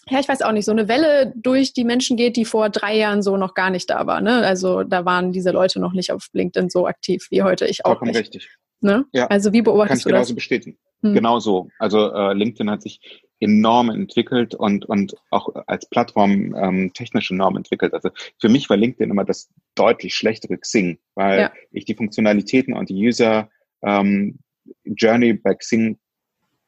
ja, 0.09 0.21
ich 0.21 0.29
weiß 0.29 0.43
auch 0.43 0.53
nicht, 0.53 0.65
so 0.65 0.71
eine 0.71 0.87
Welle 0.87 1.33
durch 1.35 1.73
die 1.73 1.83
Menschen 1.83 2.17
geht, 2.17 2.37
die 2.37 2.45
vor 2.45 2.71
drei 2.71 2.97
Jahren 2.97 3.23
so 3.23 3.37
noch 3.37 3.55
gar 3.55 3.71
nicht 3.71 3.91
da 3.91 4.07
war. 4.07 4.21
Ne? 4.21 4.47
Also 4.47 4.85
da 4.85 5.05
waren 5.05 5.33
diese 5.33 5.51
Leute 5.51 5.81
noch 5.81 5.93
nicht 5.93 6.13
auf 6.13 6.29
LinkedIn 6.33 6.71
so 6.71 6.87
aktiv 6.87 7.27
wie 7.31 7.43
heute. 7.43 7.67
Ich 7.67 7.85
auch 7.85 7.91
Vollkommen 7.91 8.13
nicht. 8.13 8.21
richtig. 8.21 8.49
Ne? 8.81 9.05
Ja, 9.13 9.27
also 9.27 9.53
wie 9.53 9.63
beobachtest 9.63 10.05
kann 10.05 10.11
ich 10.11 10.15
genauso 10.15 10.35
bestätigen. 10.37 10.79
Hm. 11.03 11.15
Genau 11.15 11.41
so. 11.41 11.71
Also 11.81 12.13
äh, 12.13 12.35
LinkedIn 12.35 12.71
hat 12.71 12.83
sich 12.83 13.01
enorm 13.41 13.91
entwickelt 13.91 14.55
und, 14.55 14.87
und 14.87 15.15
auch 15.31 15.49
als 15.67 15.89
Plattform 15.89 16.55
ähm, 16.55 16.93
technisch 16.95 17.31
enorm 17.31 17.57
entwickelt. 17.57 17.93
Also 17.93 18.11
für 18.41 18.49
mich 18.49 18.71
war 18.71 18.77
LinkedIn 18.77 19.11
immer 19.11 19.25
das 19.25 19.51
deutlich 19.75 20.15
schlechtere 20.15 20.57
Xing, 20.59 20.99
weil 21.15 21.41
ja. 21.41 21.53
ich 21.71 21.85
die 21.85 21.95
Funktionalitäten 21.95 22.75
und 22.75 22.89
die 22.89 23.07
User 23.07 23.51
ähm, 23.83 24.39
Journey 24.85 25.35
bei 25.35 25.55
Xing 25.55 25.99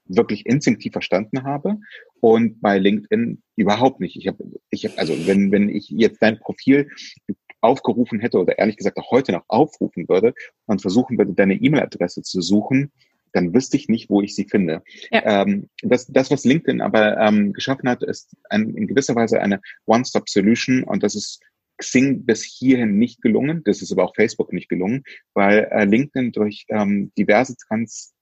wirklich 0.05 0.47
instinktiv 0.47 0.93
verstanden 0.93 1.45
habe 1.45 1.79
und 2.21 2.61
bei 2.61 2.79
LinkedIn 2.79 3.43
überhaupt 3.57 4.01
nicht. 4.01 4.17
Ich 4.17 4.27
habe, 4.27 4.45
ich 4.71 4.85
hab, 4.85 4.99
also 4.99 5.15
wenn, 5.27 5.53
wenn 5.53 5.69
ich 5.69 5.89
jetzt 5.91 6.23
dein 6.23 6.39
Profil 6.39 6.91
aufgerufen 7.61 8.21
hätte 8.21 8.39
oder 8.39 8.59
ehrlich 8.59 8.77
gesagt 8.77 8.97
auch 8.99 9.11
heute 9.11 9.33
noch 9.33 9.45
aufrufen 9.49 10.09
würde 10.09 10.35
und 10.67 10.81
versuchen 10.81 11.19
würde, 11.19 11.33
deine 11.33 11.55
E-Mail-Adresse 11.55 12.23
zu 12.23 12.41
suchen, 12.41 12.93
dann 13.33 13.55
wüsste 13.55 13.77
ich 13.77 13.89
nicht, 13.89 14.11
wo 14.11 14.23
ich 14.23 14.35
sie 14.35 14.45
finde. 14.45 14.83
Ja. 15.11 15.43
Ähm, 15.43 15.69
das, 15.83 16.07
das, 16.07 16.31
was 16.31 16.45
LinkedIn 16.45 16.81
aber 16.81 17.19
ähm, 17.19 17.53
geschaffen 17.53 17.89
hat, 17.89 18.03
ist 18.03 18.37
ein, 18.51 18.75
in 18.75 18.87
gewisser 18.87 19.15
Weise 19.15 19.41
eine 19.41 19.61
One-Stop-Solution 19.87 20.85
und 20.85 21.03
das 21.03 21.15
ist 21.15 21.41
Xing 21.79 22.25
bis 22.25 22.43
hierhin 22.43 22.99
nicht 22.99 23.23
gelungen. 23.23 23.63
Das 23.65 23.83
ist 23.83 23.93
aber 23.93 24.05
auch 24.05 24.15
Facebook 24.15 24.53
nicht 24.53 24.69
gelungen, 24.69 25.05
weil 25.35 25.69
äh, 25.71 25.85
LinkedIn 25.85 26.33
durch 26.33 26.67
ähm, 26.69 27.13
diverse 27.17 27.57
Trans 27.57 28.15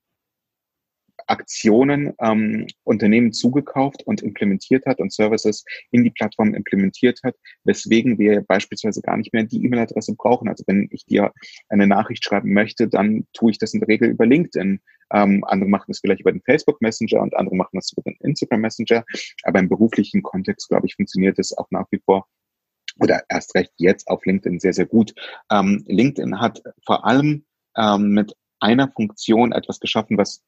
Aktionen 1.26 2.14
ähm, 2.20 2.66
Unternehmen 2.84 3.32
zugekauft 3.32 4.02
und 4.04 4.22
implementiert 4.22 4.86
hat 4.86 5.00
und 5.00 5.12
Services 5.12 5.64
in 5.90 6.04
die 6.04 6.10
Plattform 6.10 6.54
implementiert 6.54 7.20
hat, 7.24 7.36
weswegen 7.64 8.18
wir 8.18 8.42
beispielsweise 8.42 9.02
gar 9.02 9.16
nicht 9.16 9.32
mehr 9.32 9.44
die 9.44 9.64
E-Mail-Adresse 9.64 10.14
brauchen. 10.16 10.48
Also 10.48 10.64
wenn 10.66 10.88
ich 10.90 11.04
dir 11.04 11.32
eine 11.68 11.86
Nachricht 11.86 12.24
schreiben 12.24 12.52
möchte, 12.52 12.88
dann 12.88 13.26
tue 13.32 13.50
ich 13.50 13.58
das 13.58 13.74
in 13.74 13.80
der 13.80 13.88
Regel 13.88 14.10
über 14.10 14.26
LinkedIn. 14.26 14.80
Ähm, 15.12 15.44
andere 15.44 15.70
machen 15.70 15.90
es 15.90 16.00
vielleicht 16.00 16.20
über 16.20 16.32
den 16.32 16.42
Facebook 16.42 16.80
Messenger 16.82 17.22
und 17.22 17.36
andere 17.36 17.56
machen 17.56 17.76
das 17.76 17.92
über 17.92 18.02
den 18.02 18.16
Instagram 18.20 18.60
Messenger. 18.60 19.04
Aber 19.44 19.58
im 19.58 19.68
beruflichen 19.68 20.22
Kontext, 20.22 20.68
glaube 20.68 20.86
ich, 20.86 20.96
funktioniert 20.96 21.38
es 21.38 21.56
auch 21.56 21.70
nach 21.70 21.86
wie 21.90 22.00
vor 22.04 22.26
oder 22.98 23.22
erst 23.28 23.54
recht 23.54 23.72
jetzt 23.76 24.08
auf 24.08 24.24
LinkedIn 24.24 24.60
sehr, 24.60 24.72
sehr 24.72 24.86
gut. 24.86 25.14
Ähm, 25.50 25.84
LinkedIn 25.86 26.40
hat 26.40 26.62
vor 26.84 27.04
allem 27.04 27.44
ähm, 27.76 28.10
mit 28.10 28.34
einer 28.58 28.90
Funktion 28.90 29.52
etwas 29.52 29.80
geschaffen, 29.80 30.16
was 30.16 30.42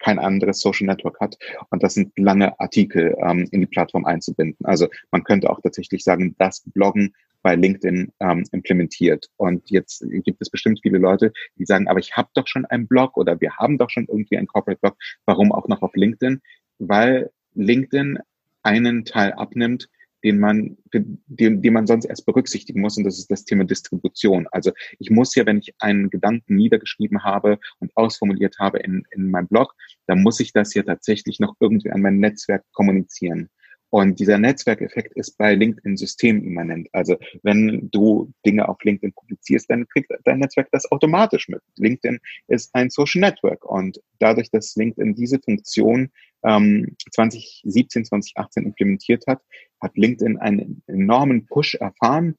kein 0.00 0.18
anderes 0.18 0.60
Social 0.60 0.86
Network 0.86 1.20
hat. 1.20 1.36
Und 1.70 1.82
das 1.82 1.94
sind 1.94 2.12
lange 2.18 2.58
Artikel 2.58 3.16
ähm, 3.22 3.48
in 3.52 3.60
die 3.60 3.66
Plattform 3.66 4.04
einzubinden. 4.04 4.64
Also 4.64 4.88
man 5.10 5.24
könnte 5.24 5.50
auch 5.50 5.60
tatsächlich 5.60 6.02
sagen, 6.02 6.34
das 6.38 6.62
Bloggen 6.66 7.14
bei 7.42 7.54
LinkedIn 7.54 8.12
ähm, 8.20 8.44
implementiert. 8.52 9.30
Und 9.36 9.70
jetzt 9.70 10.04
gibt 10.08 10.42
es 10.42 10.50
bestimmt 10.50 10.80
viele 10.82 10.98
Leute, 10.98 11.32
die 11.56 11.64
sagen, 11.64 11.88
aber 11.88 12.00
ich 12.00 12.16
habe 12.16 12.28
doch 12.34 12.46
schon 12.46 12.66
einen 12.66 12.86
Blog 12.86 13.16
oder 13.16 13.40
wir 13.40 13.56
haben 13.56 13.78
doch 13.78 13.90
schon 13.90 14.06
irgendwie 14.06 14.36
einen 14.36 14.46
Corporate 14.46 14.80
Blog. 14.80 14.96
Warum 15.24 15.52
auch 15.52 15.68
noch 15.68 15.82
auf 15.82 15.94
LinkedIn? 15.94 16.40
Weil 16.78 17.30
LinkedIn 17.54 18.18
einen 18.62 19.04
Teil 19.04 19.32
abnimmt, 19.32 19.88
den 20.24 20.38
man, 20.38 20.76
den, 20.92 21.62
den 21.62 21.72
man 21.72 21.86
sonst 21.86 22.04
erst 22.04 22.26
berücksichtigen 22.26 22.80
muss, 22.80 22.96
und 22.96 23.04
das 23.04 23.18
ist 23.18 23.30
das 23.30 23.44
Thema 23.44 23.64
Distribution. 23.64 24.46
Also 24.52 24.72
ich 24.98 25.10
muss 25.10 25.34
ja, 25.34 25.46
wenn 25.46 25.58
ich 25.58 25.74
einen 25.78 26.10
Gedanken 26.10 26.56
niedergeschrieben 26.56 27.24
habe 27.24 27.58
und 27.78 27.96
ausformuliert 27.96 28.58
habe 28.58 28.78
in, 28.78 29.04
in 29.10 29.30
meinem 29.30 29.48
Blog, 29.48 29.74
dann 30.06 30.22
muss 30.22 30.40
ich 30.40 30.52
das 30.52 30.74
ja 30.74 30.82
tatsächlich 30.82 31.40
noch 31.40 31.54
irgendwie 31.60 31.90
an 31.90 32.02
mein 32.02 32.18
Netzwerk 32.18 32.64
kommunizieren. 32.72 33.48
Und 33.90 34.20
dieser 34.20 34.38
Netzwerkeffekt 34.38 35.16
ist 35.16 35.36
bei 35.36 35.54
LinkedIn 35.54 35.96
systemimmanent. 35.96 36.88
Also 36.92 37.16
wenn 37.42 37.90
du 37.90 38.32
Dinge 38.46 38.68
auf 38.68 38.82
LinkedIn 38.82 39.12
publizierst, 39.12 39.68
dann 39.68 39.86
kriegt 39.88 40.12
dein 40.24 40.38
Netzwerk 40.38 40.68
das 40.70 40.90
automatisch 40.90 41.48
mit. 41.48 41.60
LinkedIn 41.76 42.20
ist 42.46 42.74
ein 42.74 42.90
Social 42.90 43.20
Network 43.20 43.64
und 43.64 44.00
dadurch, 44.20 44.50
dass 44.50 44.76
LinkedIn 44.76 45.14
diese 45.14 45.40
Funktion 45.40 46.10
ähm, 46.44 46.96
2017, 47.10 48.04
2018 48.04 48.64
implementiert 48.64 49.24
hat, 49.26 49.42
hat 49.80 49.96
LinkedIn 49.96 50.38
einen 50.38 50.82
enormen 50.86 51.46
Push 51.46 51.74
erfahren, 51.74 52.36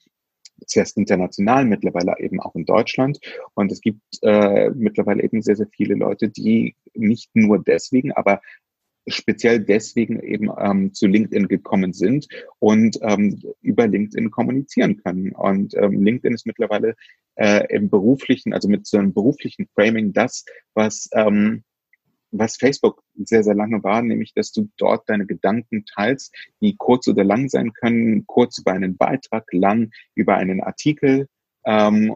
zuerst 0.67 0.97
international, 0.97 1.65
mittlerweile 1.65 2.15
eben 2.19 2.39
auch 2.39 2.55
in 2.55 2.65
Deutschland. 2.65 3.19
Und 3.55 3.71
es 3.71 3.81
gibt 3.81 4.01
äh, 4.21 4.69
mittlerweile 4.69 5.23
eben 5.23 5.41
sehr, 5.41 5.55
sehr 5.55 5.67
viele 5.67 5.95
Leute, 5.95 6.29
die 6.29 6.75
nicht 6.93 7.29
nur 7.33 7.59
deswegen, 7.63 8.11
aber 8.11 8.41
speziell 9.07 9.59
deswegen 9.59 10.19
eben 10.21 10.49
ähm, 10.57 10.93
zu 10.93 11.07
LinkedIn 11.07 11.47
gekommen 11.47 11.93
sind 11.93 12.27
und 12.59 12.99
ähm, 13.01 13.41
über 13.61 13.87
LinkedIn 13.87 14.31
kommunizieren 14.31 14.97
können. 14.97 15.33
Und 15.33 15.75
ähm, 15.75 16.03
LinkedIn 16.03 16.33
ist 16.33 16.45
mittlerweile 16.45 16.95
äh, 17.35 17.65
im 17.73 17.89
beruflichen, 17.89 18.53
also 18.53 18.67
mit 18.67 18.85
so 18.85 18.97
einem 18.97 19.13
beruflichen 19.13 19.67
Framing 19.75 20.13
das, 20.13 20.45
was 20.73 21.09
ähm, 21.13 21.63
was 22.31 22.57
Facebook 22.57 23.03
sehr, 23.15 23.43
sehr 23.43 23.55
lange 23.55 23.83
war, 23.83 24.01
nämlich, 24.01 24.33
dass 24.33 24.51
du 24.51 24.69
dort 24.77 25.07
deine 25.09 25.25
Gedanken 25.25 25.85
teilst, 25.85 26.33
die 26.61 26.75
kurz 26.77 27.07
oder 27.07 27.23
lang 27.23 27.49
sein 27.49 27.73
können, 27.73 28.25
kurz 28.25 28.59
über 28.59 28.71
einen 28.71 28.97
Beitrag, 28.97 29.45
lang 29.51 29.91
über 30.15 30.35
einen 30.35 30.61
Artikel. 30.61 31.27
Ähm, 31.65 32.15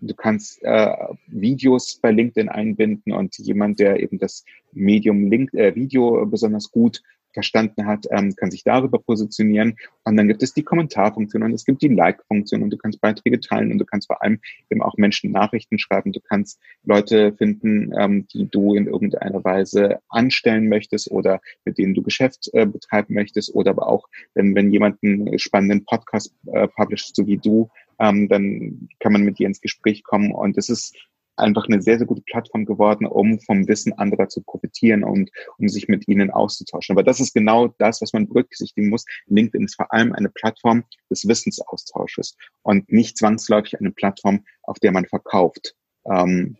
du 0.00 0.14
kannst 0.14 0.62
äh, 0.62 0.94
Videos 1.26 1.98
bei 2.00 2.10
LinkedIn 2.10 2.48
einbinden 2.48 3.12
und 3.12 3.36
jemand, 3.38 3.80
der 3.80 4.00
eben 4.00 4.18
das 4.18 4.44
Medium 4.72 5.30
Link, 5.30 5.52
äh, 5.54 5.74
Video 5.74 6.24
besonders 6.26 6.70
gut 6.70 7.02
verstanden 7.34 7.84
hat, 7.86 8.06
ähm, 8.10 8.34
kann 8.36 8.50
sich 8.50 8.64
darüber 8.64 8.98
positionieren. 8.98 9.76
Und 10.04 10.16
dann 10.16 10.28
gibt 10.28 10.42
es 10.42 10.54
die 10.54 10.62
Kommentarfunktion 10.62 11.42
und 11.42 11.52
es 11.52 11.64
gibt 11.64 11.82
die 11.82 11.88
Like-Funktion 11.88 12.62
und 12.62 12.70
du 12.70 12.78
kannst 12.78 13.00
Beiträge 13.00 13.40
teilen 13.40 13.72
und 13.72 13.78
du 13.78 13.84
kannst 13.84 14.06
vor 14.06 14.22
allem 14.22 14.40
eben 14.70 14.80
auch 14.80 14.96
Menschen 14.96 15.32
Nachrichten 15.32 15.78
schreiben. 15.78 16.12
Du 16.12 16.20
kannst 16.20 16.60
Leute 16.84 17.34
finden, 17.36 17.92
ähm, 17.98 18.26
die 18.32 18.48
du 18.48 18.74
in 18.74 18.86
irgendeiner 18.86 19.44
Weise 19.44 19.98
anstellen 20.08 20.68
möchtest 20.68 21.10
oder 21.10 21.40
mit 21.64 21.76
denen 21.76 21.94
du 21.94 22.02
Geschäft 22.02 22.48
äh, 22.54 22.64
betreiben 22.64 23.14
möchtest 23.14 23.54
oder 23.54 23.72
aber 23.72 23.88
auch, 23.88 24.08
wenn, 24.34 24.54
wenn 24.54 24.70
jemand 24.70 25.02
einen 25.02 25.38
spannenden 25.38 25.84
Podcast 25.84 26.32
äh, 26.46 26.68
publisht, 26.68 27.16
so 27.16 27.26
wie 27.26 27.38
du, 27.38 27.68
ähm, 27.98 28.28
dann 28.28 28.88
kann 29.00 29.12
man 29.12 29.22
mit 29.22 29.38
dir 29.38 29.46
ins 29.46 29.60
Gespräch 29.60 30.02
kommen 30.02 30.32
und 30.32 30.56
es 30.58 30.68
ist 30.68 30.96
einfach 31.36 31.66
eine 31.66 31.82
sehr, 31.82 31.98
sehr 31.98 32.06
gute 32.06 32.22
Plattform 32.22 32.64
geworden, 32.64 33.06
um 33.06 33.40
vom 33.40 33.66
Wissen 33.66 33.92
anderer 33.94 34.28
zu 34.28 34.42
profitieren 34.42 35.04
und 35.04 35.30
um 35.58 35.68
sich 35.68 35.88
mit 35.88 36.06
ihnen 36.08 36.30
auszutauschen. 36.30 36.94
Aber 36.94 37.02
das 37.02 37.20
ist 37.20 37.34
genau 37.34 37.68
das, 37.78 38.00
was 38.00 38.12
man 38.12 38.28
berücksichtigen 38.28 38.88
muss. 38.88 39.04
LinkedIn 39.26 39.64
ist 39.64 39.76
vor 39.76 39.92
allem 39.92 40.12
eine 40.12 40.28
Plattform 40.28 40.84
des 41.10 41.26
Wissensaustausches 41.26 42.36
und 42.62 42.90
nicht 42.90 43.18
zwangsläufig 43.18 43.78
eine 43.80 43.90
Plattform, 43.90 44.44
auf 44.62 44.78
der 44.78 44.92
man 44.92 45.06
verkauft. 45.06 45.74
Ähm, 46.10 46.56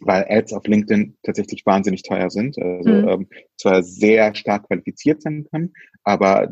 weil 0.00 0.26
Ads 0.28 0.54
auf 0.54 0.66
LinkedIn 0.66 1.18
tatsächlich 1.22 1.66
wahnsinnig 1.66 2.02
teuer 2.02 2.30
sind, 2.30 2.58
also 2.58 2.90
mhm. 2.90 3.08
ähm, 3.08 3.28
zwar 3.58 3.82
sehr 3.82 4.34
stark 4.34 4.66
qualifiziert 4.66 5.20
sein 5.20 5.46
können, 5.50 5.74
aber 6.02 6.50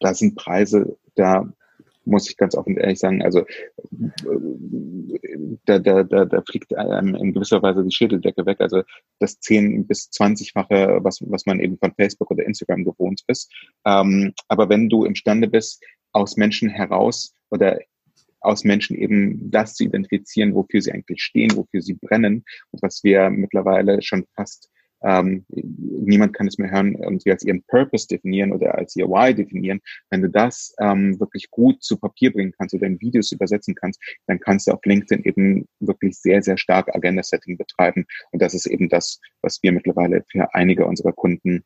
da 0.00 0.14
sind 0.14 0.36
Preise, 0.36 0.96
da 1.14 1.52
muss 2.08 2.28
ich 2.28 2.36
ganz 2.36 2.54
offen 2.54 2.76
ehrlich 2.76 2.98
sagen. 2.98 3.22
Also 3.22 3.44
da, 5.66 5.78
da, 5.78 6.02
da, 6.02 6.24
da 6.24 6.42
fliegt 6.42 6.74
einem 6.76 7.14
in 7.14 7.32
gewisser 7.32 7.62
Weise 7.62 7.84
die 7.84 7.94
Schädeldecke 7.94 8.46
weg. 8.46 8.60
Also 8.60 8.82
das 9.18 9.38
10 9.40 9.86
bis 9.86 10.10
20-fache, 10.10 10.98
was, 11.02 11.20
was 11.26 11.46
man 11.46 11.60
eben 11.60 11.78
von 11.78 11.92
Facebook 11.94 12.30
oder 12.30 12.44
Instagram 12.44 12.84
gewohnt 12.84 13.22
ist. 13.26 13.52
Ähm, 13.84 14.32
aber 14.48 14.68
wenn 14.68 14.88
du 14.88 15.04
imstande 15.04 15.48
bist, 15.48 15.84
aus 16.12 16.36
Menschen 16.36 16.68
heraus 16.68 17.34
oder 17.50 17.78
aus 18.40 18.64
Menschen 18.64 18.96
eben 18.96 19.50
das 19.50 19.74
zu 19.74 19.84
identifizieren, 19.84 20.54
wofür 20.54 20.80
sie 20.80 20.92
eigentlich 20.92 21.22
stehen, 21.22 21.56
wofür 21.56 21.82
sie 21.82 21.94
brennen 21.94 22.44
und 22.70 22.82
was 22.82 23.02
wir 23.02 23.30
mittlerweile 23.30 24.00
schon 24.02 24.24
fast 24.34 24.70
ähm, 25.02 25.44
niemand 25.48 26.34
kann 26.34 26.46
es 26.46 26.58
mehr 26.58 26.70
hören 26.70 26.96
und 26.96 27.22
sie 27.22 27.30
als 27.30 27.44
ihren 27.44 27.62
Purpose 27.64 28.06
definieren 28.08 28.52
oder 28.52 28.76
als 28.76 28.96
ihr 28.96 29.08
Why 29.08 29.34
definieren. 29.34 29.80
Wenn 30.10 30.22
du 30.22 30.30
das 30.30 30.74
ähm, 30.80 31.18
wirklich 31.20 31.50
gut 31.50 31.82
zu 31.82 31.98
Papier 31.98 32.32
bringen 32.32 32.52
kannst 32.56 32.74
oder 32.74 32.86
in 32.86 33.00
Videos 33.00 33.32
übersetzen 33.32 33.74
kannst, 33.74 34.00
dann 34.26 34.40
kannst 34.40 34.66
du 34.66 34.72
auf 34.72 34.80
LinkedIn 34.84 35.24
eben 35.24 35.68
wirklich 35.80 36.18
sehr, 36.18 36.42
sehr 36.42 36.58
stark 36.58 36.94
Agenda-Setting 36.94 37.56
betreiben. 37.56 38.06
Und 38.32 38.42
das 38.42 38.54
ist 38.54 38.66
eben 38.66 38.88
das, 38.88 39.20
was 39.42 39.62
wir 39.62 39.72
mittlerweile 39.72 40.24
für 40.30 40.54
einige 40.54 40.86
unserer 40.86 41.12
Kunden, 41.12 41.64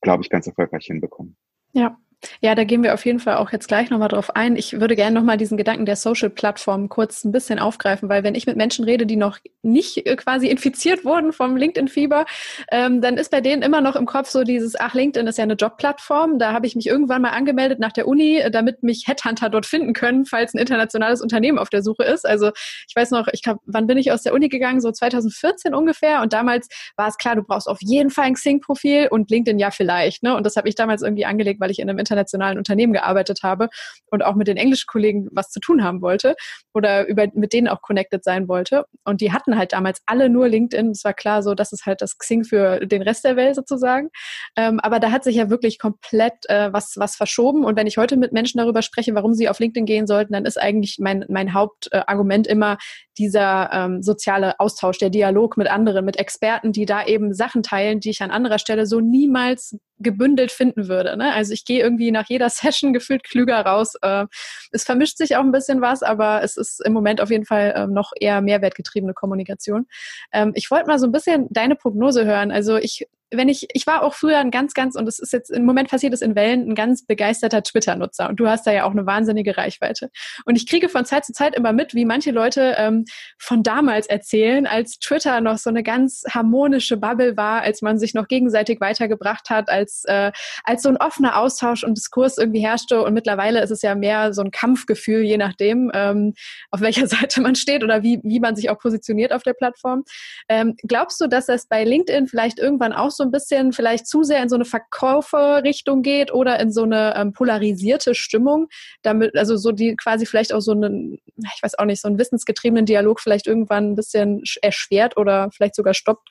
glaube 0.00 0.22
ich, 0.22 0.30
ganz 0.30 0.46
erfolgreich 0.46 0.86
hinbekommen. 0.86 1.36
Ja, 1.72 1.98
ja, 2.40 2.54
da 2.54 2.64
gehen 2.64 2.82
wir 2.82 2.94
auf 2.94 3.04
jeden 3.04 3.20
Fall 3.20 3.36
auch 3.36 3.52
jetzt 3.52 3.68
gleich 3.68 3.90
nochmal 3.90 4.08
drauf 4.08 4.34
ein. 4.36 4.56
Ich 4.56 4.80
würde 4.80 4.96
gerne 4.96 5.14
nochmal 5.18 5.36
diesen 5.36 5.56
Gedanken 5.56 5.86
der 5.86 5.96
Social-Plattform 5.96 6.88
kurz 6.88 7.24
ein 7.24 7.32
bisschen 7.32 7.58
aufgreifen, 7.58 8.08
weil 8.08 8.22
wenn 8.24 8.34
ich 8.34 8.46
mit 8.46 8.56
Menschen 8.56 8.84
rede, 8.84 9.06
die 9.06 9.16
noch 9.16 9.38
nicht 9.62 10.06
äh, 10.06 10.16
quasi 10.16 10.48
infiziert 10.48 11.04
wurden 11.04 11.32
vom 11.32 11.56
LinkedIn-Fieber, 11.56 12.24
ähm, 12.70 13.00
dann 13.00 13.16
ist 13.16 13.30
bei 13.30 13.40
denen 13.40 13.62
immer 13.62 13.80
noch 13.80 13.96
im 13.96 14.06
Kopf 14.06 14.28
so 14.28 14.44
dieses, 14.44 14.78
ach, 14.78 14.94
LinkedIn 14.94 15.26
ist 15.26 15.38
ja 15.38 15.44
eine 15.44 15.54
Jobplattform. 15.54 16.38
Da 16.38 16.52
habe 16.52 16.66
ich 16.66 16.76
mich 16.76 16.86
irgendwann 16.86 17.22
mal 17.22 17.30
angemeldet 17.30 17.78
nach 17.78 17.92
der 17.92 18.06
Uni, 18.06 18.38
äh, 18.38 18.50
damit 18.50 18.82
mich 18.82 19.04
Headhunter 19.06 19.48
dort 19.48 19.66
finden 19.66 19.92
können, 19.92 20.24
falls 20.24 20.54
ein 20.54 20.58
internationales 20.58 21.20
Unternehmen 21.20 21.58
auf 21.58 21.70
der 21.70 21.82
Suche 21.82 22.04
ist. 22.04 22.26
Also 22.26 22.50
ich 22.88 22.94
weiß 22.94 23.10
noch, 23.10 23.28
ich 23.32 23.42
glaube, 23.42 23.60
wann 23.66 23.86
bin 23.86 23.98
ich 23.98 24.12
aus 24.12 24.22
der 24.22 24.34
Uni 24.34 24.48
gegangen? 24.48 24.80
So 24.80 24.90
2014 24.90 25.74
ungefähr. 25.74 26.22
Und 26.22 26.32
damals 26.32 26.68
war 26.96 27.08
es 27.08 27.16
klar, 27.16 27.36
du 27.36 27.42
brauchst 27.42 27.68
auf 27.68 27.78
jeden 27.80 28.10
Fall 28.10 28.24
ein 28.24 28.34
Xing-Profil 28.34 29.08
und 29.10 29.30
LinkedIn 29.30 29.58
ja 29.58 29.70
vielleicht. 29.70 30.22
Ne? 30.22 30.36
Und 30.36 30.44
das 30.44 30.56
habe 30.56 30.68
ich 30.68 30.74
damals 30.74 31.02
irgendwie 31.02 31.24
angelegt, 31.24 31.60
weil 31.60 31.70
ich 31.70 31.78
in 31.78 31.88
einem 31.88 31.98
internationalen 32.14 32.58
Unternehmen 32.58 32.92
gearbeitet 32.92 33.40
habe 33.42 33.68
und 34.10 34.24
auch 34.24 34.34
mit 34.34 34.48
den 34.48 34.56
englischen 34.56 34.86
Kollegen 34.86 35.28
was 35.32 35.50
zu 35.50 35.60
tun 35.60 35.82
haben 35.82 36.00
wollte 36.00 36.36
oder 36.72 37.06
über, 37.06 37.26
mit 37.34 37.52
denen 37.52 37.68
auch 37.68 37.82
connected 37.82 38.24
sein 38.24 38.48
wollte. 38.48 38.84
Und 39.04 39.20
die 39.20 39.32
hatten 39.32 39.58
halt 39.58 39.72
damals 39.72 40.00
alle 40.06 40.28
nur 40.28 40.48
LinkedIn. 40.48 40.90
Es 40.90 41.04
war 41.04 41.14
klar 41.14 41.42
so, 41.42 41.54
das 41.54 41.72
ist 41.72 41.86
halt 41.86 42.00
das 42.00 42.18
Xing 42.18 42.44
für 42.44 42.86
den 42.86 43.02
Rest 43.02 43.24
der 43.24 43.36
Welt 43.36 43.56
sozusagen. 43.56 44.10
Ähm, 44.56 44.80
aber 44.80 45.00
da 45.00 45.10
hat 45.10 45.24
sich 45.24 45.36
ja 45.36 45.50
wirklich 45.50 45.78
komplett 45.78 46.34
äh, 46.48 46.72
was, 46.72 46.94
was 46.96 47.16
verschoben. 47.16 47.64
Und 47.64 47.76
wenn 47.76 47.86
ich 47.86 47.96
heute 47.96 48.16
mit 48.16 48.32
Menschen 48.32 48.58
darüber 48.58 48.82
spreche, 48.82 49.14
warum 49.14 49.34
sie 49.34 49.48
auf 49.48 49.58
LinkedIn 49.58 49.86
gehen 49.86 50.06
sollten, 50.06 50.32
dann 50.32 50.44
ist 50.44 50.60
eigentlich 50.60 50.98
mein, 51.00 51.24
mein 51.28 51.52
Hauptargument 51.52 52.46
immer 52.46 52.78
dieser 53.18 53.70
ähm, 53.72 54.02
soziale 54.02 54.58
Austausch, 54.60 54.98
der 54.98 55.10
Dialog 55.10 55.56
mit 55.56 55.68
anderen, 55.68 56.04
mit 56.04 56.16
Experten, 56.16 56.72
die 56.72 56.86
da 56.86 57.04
eben 57.04 57.32
Sachen 57.32 57.62
teilen, 57.62 58.00
die 58.00 58.10
ich 58.10 58.22
an 58.22 58.30
anderer 58.30 58.58
Stelle 58.58 58.86
so 58.86 59.00
niemals 59.00 59.76
gebündelt 59.98 60.50
finden 60.50 60.88
würde. 60.88 61.16
Ne? 61.16 61.32
Also 61.32 61.52
ich 61.52 61.64
gehe 61.64 61.80
irgendwie 61.80 62.03
nach 62.10 62.28
jeder 62.28 62.50
Session 62.50 62.92
gefühlt 62.92 63.24
klüger 63.24 63.60
raus. 63.60 63.94
Äh, 64.02 64.26
es 64.72 64.84
vermischt 64.84 65.18
sich 65.18 65.36
auch 65.36 65.42
ein 65.42 65.52
bisschen 65.52 65.80
was, 65.80 66.02
aber 66.02 66.42
es 66.42 66.56
ist 66.56 66.84
im 66.84 66.92
Moment 66.92 67.20
auf 67.20 67.30
jeden 67.30 67.46
Fall 67.46 67.74
ähm, 67.76 67.92
noch 67.92 68.12
eher 68.18 68.40
mehrwertgetriebene 68.40 69.14
Kommunikation. 69.14 69.86
Ähm, 70.32 70.52
ich 70.54 70.70
wollte 70.70 70.86
mal 70.86 70.98
so 70.98 71.06
ein 71.06 71.12
bisschen 71.12 71.46
deine 71.50 71.76
Prognose 71.76 72.24
hören. 72.24 72.50
Also 72.50 72.76
ich 72.76 73.06
wenn 73.36 73.48
ich, 73.48 73.68
ich 73.72 73.86
war 73.86 74.02
auch 74.02 74.14
früher 74.14 74.38
ein 74.38 74.50
ganz, 74.50 74.74
ganz, 74.74 74.96
und 74.96 75.06
es 75.08 75.18
ist 75.18 75.32
jetzt 75.32 75.50
im 75.50 75.64
Moment 75.64 75.88
passiert 75.88 76.12
es 76.12 76.22
in 76.22 76.34
Wellen, 76.34 76.70
ein 76.70 76.74
ganz 76.74 77.04
begeisterter 77.04 77.62
Twitter-Nutzer. 77.62 78.28
Und 78.28 78.40
du 78.40 78.48
hast 78.48 78.66
da 78.66 78.72
ja 78.72 78.84
auch 78.84 78.92
eine 78.92 79.06
wahnsinnige 79.06 79.56
Reichweite. 79.56 80.10
Und 80.44 80.56
ich 80.56 80.66
kriege 80.66 80.88
von 80.88 81.04
Zeit 81.04 81.24
zu 81.24 81.32
Zeit 81.32 81.54
immer 81.54 81.72
mit, 81.72 81.94
wie 81.94 82.04
manche 82.04 82.30
Leute 82.30 82.74
ähm, 82.78 83.04
von 83.38 83.62
damals 83.62 84.06
erzählen, 84.06 84.66
als 84.66 84.98
Twitter 84.98 85.40
noch 85.40 85.58
so 85.58 85.70
eine 85.70 85.82
ganz 85.82 86.24
harmonische 86.30 86.96
Bubble 86.96 87.36
war, 87.36 87.62
als 87.62 87.82
man 87.82 87.98
sich 87.98 88.14
noch 88.14 88.28
gegenseitig 88.28 88.80
weitergebracht 88.80 89.50
hat, 89.50 89.68
als, 89.68 90.04
äh, 90.06 90.32
als 90.64 90.82
so 90.82 90.88
ein 90.88 90.96
offener 90.96 91.38
Austausch 91.38 91.84
und 91.84 91.96
Diskurs 91.96 92.38
irgendwie 92.38 92.60
herrschte. 92.60 93.02
Und 93.02 93.14
mittlerweile 93.14 93.62
ist 93.62 93.70
es 93.70 93.82
ja 93.82 93.94
mehr 93.94 94.32
so 94.32 94.42
ein 94.42 94.50
Kampfgefühl, 94.50 95.22
je 95.22 95.36
nachdem, 95.36 95.90
ähm, 95.94 96.34
auf 96.70 96.80
welcher 96.80 97.06
Seite 97.14 97.40
man 97.40 97.54
steht 97.54 97.84
oder 97.84 98.02
wie, 98.02 98.20
wie 98.22 98.40
man 98.40 98.56
sich 98.56 98.70
auch 98.70 98.78
positioniert 98.78 99.32
auf 99.32 99.42
der 99.42 99.54
Plattform. 99.54 100.04
Ähm, 100.48 100.76
glaubst 100.86 101.20
du, 101.20 101.26
dass 101.26 101.46
das 101.46 101.66
bei 101.66 101.84
LinkedIn 101.84 102.26
vielleicht 102.26 102.58
irgendwann 102.58 102.92
auch 102.92 103.10
so 103.10 103.23
ein 103.24 103.30
bisschen 103.30 103.72
vielleicht 103.72 104.06
zu 104.06 104.22
sehr 104.22 104.42
in 104.42 104.48
so 104.48 104.54
eine 104.54 104.64
Verkäuferrichtung 104.64 106.02
geht 106.02 106.32
oder 106.32 106.60
in 106.60 106.70
so 106.70 106.82
eine 106.82 107.14
ähm, 107.16 107.32
polarisierte 107.32 108.14
Stimmung, 108.14 108.68
damit, 109.02 109.36
also 109.36 109.56
so 109.56 109.72
die 109.72 109.96
quasi 109.96 110.26
vielleicht 110.26 110.52
auch 110.52 110.60
so 110.60 110.72
einen, 110.72 111.18
ich 111.36 111.62
weiß 111.62 111.78
auch 111.78 111.84
nicht, 111.84 112.00
so 112.00 112.08
einen 112.08 112.18
wissensgetriebenen 112.18 112.86
Dialog 112.86 113.20
vielleicht 113.20 113.46
irgendwann 113.46 113.92
ein 113.92 113.96
bisschen 113.96 114.42
erschwert 114.62 115.16
oder 115.16 115.50
vielleicht 115.50 115.74
sogar 115.74 115.94
stoppt? 115.94 116.28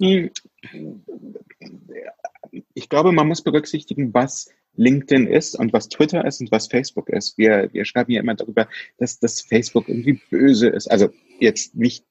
Hm. 0.00 0.30
Ich 2.74 2.88
glaube, 2.88 3.12
man 3.12 3.28
muss 3.28 3.42
berücksichtigen, 3.42 4.14
was 4.14 4.50
LinkedIn 4.76 5.26
ist 5.26 5.54
und 5.58 5.72
was 5.72 5.88
Twitter 5.88 6.24
ist 6.24 6.40
und 6.40 6.50
was 6.52 6.68
Facebook 6.68 7.08
ist. 7.08 7.36
Wir, 7.38 7.70
wir 7.72 7.84
schreiben 7.84 8.12
ja 8.12 8.20
immer 8.20 8.34
darüber, 8.34 8.68
dass, 8.98 9.18
dass 9.18 9.40
Facebook 9.40 9.88
irgendwie 9.88 10.20
böse 10.30 10.68
ist. 10.68 10.90
Also 10.90 11.08
jetzt 11.40 11.74
nicht, 11.74 12.04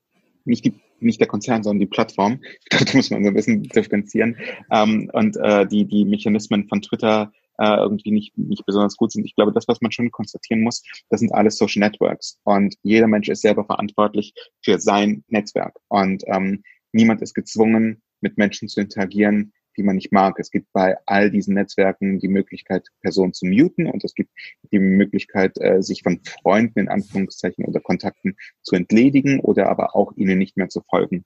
nicht 0.46 0.66
die 0.66 0.74
nicht 1.00 1.20
der 1.20 1.28
Konzern, 1.28 1.64
sondern 1.64 1.80
die 1.80 1.86
Plattform. 1.86 2.40
Da 2.70 2.78
muss 2.94 3.12
man 3.12 3.24
so 3.24 3.30
ein 3.30 3.34
bisschen 3.34 3.64
differenzieren. 3.64 4.38
Ähm, 4.72 5.10
und 5.14 5.38
äh, 5.38 5.68
die, 5.68 5.86
die 5.86 6.06
Mechanismen 6.06 6.68
von 6.68 6.82
Twitter 6.82 7.32
äh, 7.58 7.76
irgendwie 7.78 8.12
nicht, 8.12 8.38
nicht 8.38 8.66
besonders 8.66 8.98
gut 8.98 9.12
sind. 9.12 9.26
Ich 9.26 9.36
glaube, 9.36 9.54
das, 9.54 9.68
was 9.68 9.82
man 9.82 9.92
schon 9.92 10.12
konstatieren 10.12 10.62
muss, 10.62 10.84
das 11.10 11.20
sind 11.20 11.34
alles 11.34 11.58
Social 11.58 11.80
Networks. 11.80 12.40
Und 12.44 12.76
jeder 12.84 13.08
Mensch 13.08 13.30
ist 13.30 13.42
selber 13.42 13.66
verantwortlich 13.66 14.34
für 14.64 14.80
sein 14.80 15.24
Netzwerk. 15.28 15.78
Und 15.88 16.24
ähm, 16.28 16.64
niemand 16.92 17.22
ist 17.22 17.34
gezwungen, 17.34 18.02
mit 18.22 18.38
Menschen 18.38 18.68
zu 18.68 18.82
interagieren, 18.82 19.54
die 19.78 19.84
man 19.84 19.96
nicht 19.96 20.12
mag. 20.12 20.40
Es 20.40 20.52
gibt 20.52 20.72
bei 20.74 20.98
all 21.06 21.32
diesen 21.32 21.54
Netzwerken 21.54 22.20
die 22.20 22.28
Möglichkeit, 22.28 22.88
Personen 23.02 23.34
zu 23.34 23.46
muten 23.46 23.88
und 23.88 24.04
es 24.04 24.14
gibt 24.14 24.32
die 24.72 24.80
Möglichkeit, 24.80 25.58
äh, 25.60 25.82
sich 25.82 26.04
von 26.04 26.22
Freunden 26.42 26.80
in 26.80 26.90
Anführungszeichen 26.90 27.66
oder 27.66 27.80
Kontakten 27.80 28.36
zu 28.62 28.76
entledigen 28.76 29.40
oder 29.40 29.70
aber 29.70 29.96
auch 29.96 30.14
ihnen 30.16 30.38
nicht 30.38 30.58
mehr 30.58 30.70
zu 30.70 30.82
folgen. 30.82 31.26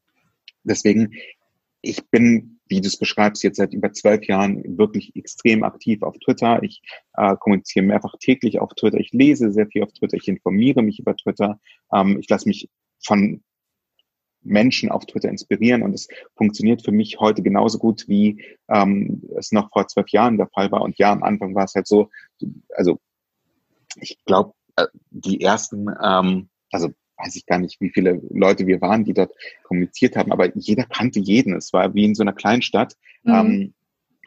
Deswegen, 0.63 1.13
ich 1.81 2.07
bin, 2.09 2.59
wie 2.67 2.81
du 2.81 2.87
es 2.87 2.97
beschreibst, 2.97 3.43
jetzt 3.43 3.57
seit 3.57 3.73
über 3.73 3.93
zwölf 3.93 4.25
Jahren 4.25 4.77
wirklich 4.77 5.15
extrem 5.15 5.63
aktiv 5.63 6.03
auf 6.03 6.17
Twitter. 6.19 6.61
Ich 6.63 6.81
äh, 7.13 7.35
kommuniziere 7.37 7.85
mehrfach 7.85 8.15
täglich 8.19 8.59
auf 8.59 8.73
Twitter. 8.75 8.97
Ich 8.97 9.11
lese 9.13 9.51
sehr 9.51 9.67
viel 9.67 9.83
auf 9.83 9.93
Twitter. 9.93 10.17
Ich 10.17 10.27
informiere 10.27 10.81
mich 10.81 10.99
über 10.99 11.15
Twitter. 11.15 11.59
Ähm, 11.93 12.17
ich 12.19 12.29
lasse 12.29 12.47
mich 12.47 12.69
von 13.01 13.41
Menschen 14.41 14.89
auf 14.89 15.05
Twitter 15.05 15.29
inspirieren 15.29 15.81
und 15.81 15.93
es 15.93 16.07
funktioniert 16.35 16.83
für 16.83 16.91
mich 16.91 17.19
heute 17.19 17.41
genauso 17.41 17.77
gut, 17.77 18.07
wie 18.07 18.43
ähm, 18.69 19.21
es 19.37 19.51
noch 19.51 19.71
vor 19.71 19.87
zwölf 19.87 20.09
Jahren 20.09 20.37
der 20.37 20.47
Fall 20.47 20.71
war. 20.71 20.81
Und 20.81 20.97
ja, 20.97 21.11
am 21.11 21.23
Anfang 21.23 21.55
war 21.55 21.65
es 21.65 21.75
halt 21.75 21.87
so, 21.87 22.09
also 22.75 22.99
ich 23.95 24.17
glaube, 24.25 24.53
äh, 24.75 24.87
die 25.09 25.41
ersten, 25.41 25.87
ähm, 26.03 26.49
also 26.71 26.89
weiß 27.17 27.35
ich 27.35 27.45
gar 27.45 27.59
nicht, 27.59 27.81
wie 27.81 27.89
viele 27.89 28.21
Leute 28.29 28.65
wir 28.65 28.81
waren, 28.81 29.03
die 29.03 29.13
dort 29.13 29.33
kommuniziert 29.63 30.15
haben, 30.15 30.31
aber 30.31 30.55
jeder 30.55 30.85
kannte 30.85 31.19
jeden. 31.19 31.55
Es 31.55 31.73
war 31.73 31.93
wie 31.93 32.05
in 32.05 32.15
so 32.15 32.23
einer 32.23 32.33
Kleinstadt. 32.33 32.95
Mhm. 33.23 33.33
Ähm, 33.33 33.73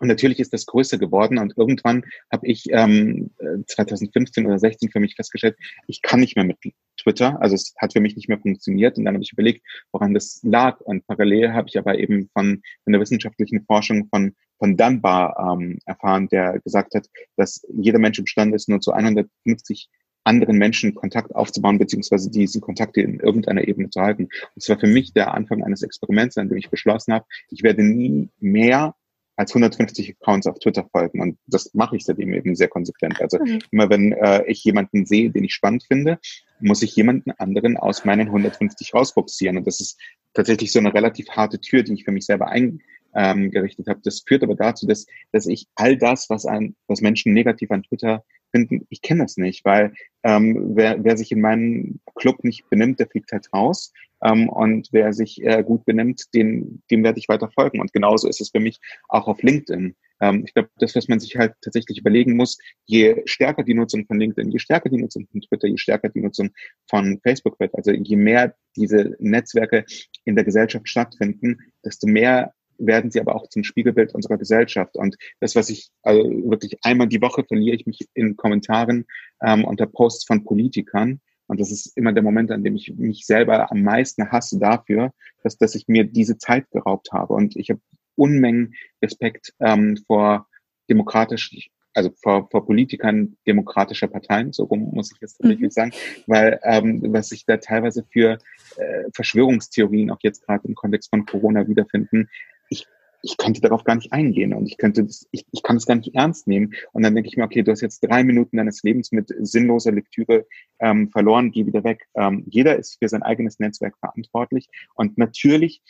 und 0.00 0.08
natürlich 0.08 0.40
ist 0.40 0.52
das 0.52 0.66
größer 0.66 0.98
geworden 0.98 1.38
und 1.38 1.56
irgendwann 1.56 2.04
habe 2.30 2.48
ich 2.48 2.64
ähm, 2.70 3.30
2015 3.68 4.46
oder 4.46 4.58
16 4.58 4.90
für 4.90 4.98
mich 4.98 5.14
festgestellt, 5.14 5.56
ich 5.86 6.02
kann 6.02 6.18
nicht 6.18 6.34
mehr 6.34 6.44
mit 6.44 6.58
Twitter, 7.02 7.40
also 7.40 7.54
es 7.54 7.74
hat 7.78 7.92
für 7.92 8.00
mich 8.00 8.16
nicht 8.16 8.28
mehr 8.28 8.38
funktioniert. 8.38 8.98
Und 8.98 9.04
dann 9.04 9.14
habe 9.14 9.24
ich 9.24 9.32
überlegt, 9.32 9.64
woran 9.92 10.14
das 10.14 10.40
lag. 10.42 10.80
Und 10.80 11.06
parallel 11.06 11.52
habe 11.52 11.68
ich 11.68 11.78
aber 11.78 11.98
eben 11.98 12.28
von, 12.32 12.62
von 12.84 12.92
der 12.92 13.00
wissenschaftlichen 13.00 13.64
Forschung 13.64 14.08
von 14.08 14.34
von 14.62 14.76
Dunbar 14.76 15.58
ähm, 15.58 15.80
erfahren, 15.86 16.28
der 16.28 16.60
gesagt 16.60 16.94
hat, 16.94 17.08
dass 17.36 17.66
jeder 17.68 17.98
Mensch 17.98 18.20
imstande 18.20 18.54
ist, 18.54 18.68
nur 18.68 18.80
zu 18.80 18.92
150 18.92 19.88
anderen 20.22 20.56
Menschen 20.56 20.94
Kontakt 20.94 21.34
aufzubauen, 21.34 21.80
beziehungsweise 21.80 22.30
diesen 22.30 22.60
Kontakt 22.60 22.96
in 22.96 23.18
irgendeiner 23.18 23.66
Ebene 23.66 23.90
zu 23.90 24.00
halten. 24.00 24.24
Und 24.24 24.30
es 24.54 24.68
war 24.68 24.78
für 24.78 24.86
mich 24.86 25.12
der 25.14 25.34
Anfang 25.34 25.64
eines 25.64 25.82
Experiments, 25.82 26.38
an 26.38 26.48
dem 26.48 26.58
ich 26.58 26.70
beschlossen 26.70 27.12
habe, 27.12 27.26
ich 27.48 27.64
werde 27.64 27.82
nie 27.82 28.30
mehr 28.38 28.94
als 29.42 29.50
150 29.50 30.14
Accounts 30.20 30.46
auf 30.46 30.58
Twitter 30.60 30.88
folgen. 30.92 31.20
Und 31.20 31.36
das 31.46 31.74
mache 31.74 31.96
ich 31.96 32.04
seitdem 32.04 32.32
eben 32.32 32.54
sehr 32.54 32.68
konsequent. 32.68 33.20
Also 33.20 33.38
mhm. 33.38 33.58
immer 33.72 33.90
wenn 33.90 34.12
äh, 34.12 34.44
ich 34.46 34.62
jemanden 34.62 35.04
sehe, 35.04 35.30
den 35.30 35.42
ich 35.42 35.52
spannend 35.52 35.82
finde, 35.82 36.18
muss 36.60 36.82
ich 36.82 36.94
jemanden 36.94 37.32
anderen 37.32 37.76
aus 37.76 38.04
meinen 38.04 38.28
150 38.28 38.94
rausboxieren. 38.94 39.56
Und 39.56 39.66
das 39.66 39.80
ist 39.80 40.00
tatsächlich 40.32 40.70
so 40.70 40.78
eine 40.78 40.94
relativ 40.94 41.28
harte 41.30 41.60
Tür, 41.60 41.82
die 41.82 41.94
ich 41.94 42.04
für 42.04 42.12
mich 42.12 42.24
selber 42.24 42.48
eingerichtet 42.48 43.88
habe. 43.88 44.00
Das 44.04 44.22
führt 44.26 44.44
aber 44.44 44.54
dazu, 44.54 44.86
dass, 44.86 45.06
dass 45.32 45.46
ich 45.46 45.66
all 45.74 45.96
das, 45.96 46.30
was, 46.30 46.46
ein, 46.46 46.76
was 46.86 47.00
Menschen 47.00 47.32
negativ 47.32 47.72
an 47.72 47.82
Twitter 47.82 48.24
finden, 48.52 48.86
ich 48.90 49.02
kenne 49.02 49.24
das 49.24 49.36
nicht, 49.36 49.64
weil 49.64 49.92
ähm, 50.22 50.76
wer, 50.76 51.02
wer 51.02 51.16
sich 51.16 51.32
in 51.32 51.40
meinem 51.40 52.00
Club 52.14 52.44
nicht 52.44 52.68
benimmt, 52.70 53.00
der 53.00 53.08
fliegt 53.08 53.32
halt 53.32 53.52
raus. 53.52 53.92
Ähm, 54.22 54.48
und 54.48 54.88
wer 54.92 55.12
sich 55.12 55.42
äh, 55.42 55.62
gut 55.62 55.84
benimmt, 55.84 56.34
den, 56.34 56.82
dem 56.90 57.02
werde 57.04 57.18
ich 57.18 57.28
weiter 57.28 57.50
folgen. 57.50 57.80
Und 57.80 57.92
genauso 57.92 58.28
ist 58.28 58.40
es 58.40 58.50
für 58.50 58.60
mich 58.60 58.78
auch 59.08 59.26
auf 59.26 59.42
LinkedIn. 59.42 59.96
Ähm, 60.20 60.44
ich 60.46 60.54
glaube, 60.54 60.70
das, 60.78 60.94
was 60.94 61.08
man 61.08 61.20
sich 61.20 61.36
halt 61.36 61.54
tatsächlich 61.60 61.98
überlegen 61.98 62.36
muss, 62.36 62.58
je 62.86 63.22
stärker 63.26 63.64
die 63.64 63.74
Nutzung 63.74 64.06
von 64.06 64.18
LinkedIn, 64.18 64.50
je 64.50 64.58
stärker 64.58 64.88
die 64.88 64.98
Nutzung 64.98 65.26
von 65.30 65.40
Twitter, 65.40 65.68
je 65.68 65.76
stärker 65.76 66.08
die 66.08 66.20
Nutzung 66.20 66.50
von 66.88 67.20
Facebook 67.22 67.58
wird, 67.58 67.74
also 67.74 67.90
je 67.90 68.16
mehr 68.16 68.54
diese 68.76 69.16
Netzwerke 69.18 69.84
in 70.24 70.36
der 70.36 70.44
Gesellschaft 70.44 70.88
stattfinden, 70.88 71.58
desto 71.84 72.06
mehr 72.06 72.54
werden 72.78 73.10
sie 73.10 73.20
aber 73.20 73.34
auch 73.34 73.48
zum 73.48 73.64
Spiegelbild 73.64 74.14
unserer 74.14 74.38
Gesellschaft. 74.38 74.96
Und 74.96 75.16
das, 75.40 75.54
was 75.54 75.70
ich 75.70 75.90
also 76.02 76.22
wirklich 76.50 76.78
einmal 76.82 77.08
die 77.08 77.20
Woche 77.20 77.44
verliere 77.44 77.76
ich 77.76 77.86
mich 77.86 78.08
in 78.14 78.36
Kommentaren 78.36 79.06
ähm, 79.44 79.64
unter 79.64 79.86
Posts 79.86 80.24
von 80.24 80.44
Politikern. 80.44 81.20
Und 81.52 81.60
das 81.60 81.70
ist 81.70 81.98
immer 81.98 82.14
der 82.14 82.22
Moment, 82.22 82.50
an 82.50 82.64
dem 82.64 82.76
ich 82.76 82.94
mich 82.96 83.26
selber 83.26 83.70
am 83.70 83.82
meisten 83.82 84.32
hasse 84.32 84.58
dafür, 84.58 85.12
dass, 85.42 85.58
dass 85.58 85.74
ich 85.74 85.86
mir 85.86 86.04
diese 86.04 86.38
Zeit 86.38 86.70
geraubt 86.70 87.12
habe. 87.12 87.34
Und 87.34 87.56
ich 87.56 87.68
habe 87.68 87.78
Unmengen 88.14 88.72
Respekt 89.02 89.52
ähm, 89.60 89.98
vor 90.06 90.48
demokratisch, 90.88 91.68
also 91.92 92.10
vor, 92.22 92.48
vor 92.50 92.64
Politikern 92.64 93.36
demokratischer 93.46 94.08
Parteien, 94.08 94.54
so 94.54 94.64
rum 94.64 94.92
muss 94.94 95.12
ich 95.12 95.20
jetzt 95.20 95.42
tatsächlich 95.42 95.66
mhm. 95.66 95.70
sagen, 95.70 95.92
weil 96.26 96.58
ähm, 96.62 97.02
was 97.12 97.28
sich 97.28 97.44
da 97.44 97.58
teilweise 97.58 98.06
für 98.10 98.38
äh, 98.78 99.04
Verschwörungstheorien 99.12 100.10
auch 100.10 100.20
jetzt 100.22 100.46
gerade 100.46 100.66
im 100.66 100.74
Kontext 100.74 101.10
von 101.10 101.26
Corona 101.26 101.68
wiederfinden, 101.68 102.30
ich, 102.70 102.86
ich 103.22 103.36
könnte 103.36 103.60
darauf 103.60 103.84
gar 103.84 103.94
nicht 103.94 104.12
eingehen 104.12 104.52
und 104.52 104.66
ich 104.66 104.76
könnte 104.76 105.04
das, 105.04 105.26
ich, 105.30 105.46
ich 105.52 105.62
kann 105.62 105.76
es 105.76 105.86
gar 105.86 105.94
nicht 105.94 106.14
ernst 106.14 106.48
nehmen. 106.48 106.74
Und 106.92 107.02
dann 107.02 107.14
denke 107.14 107.28
ich 107.28 107.36
mir, 107.36 107.44
okay, 107.44 107.62
du 107.62 107.70
hast 107.70 107.80
jetzt 107.80 108.00
drei 108.00 108.24
Minuten 108.24 108.56
deines 108.56 108.82
Lebens 108.82 109.12
mit 109.12 109.32
sinnloser 109.38 109.92
Lektüre 109.92 110.46
ähm, 110.80 111.08
verloren, 111.10 111.52
geh 111.52 111.66
wieder 111.66 111.84
weg. 111.84 112.06
Ähm, 112.14 112.44
jeder 112.48 112.76
ist 112.76 112.98
für 112.98 113.08
sein 113.08 113.22
eigenes 113.22 113.58
Netzwerk 113.60 113.96
verantwortlich. 113.98 114.68
Und 114.94 115.18
natürlich 115.18 115.82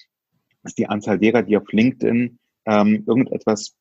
ist 0.64 0.78
die 0.78 0.89
Anzahl 0.89 1.18
derer, 1.18 1.43
die 1.43 1.57
auf 1.57 1.72
LinkedIn 1.72 2.39
ähm, 2.66 3.05
irgendetwas 3.07 3.74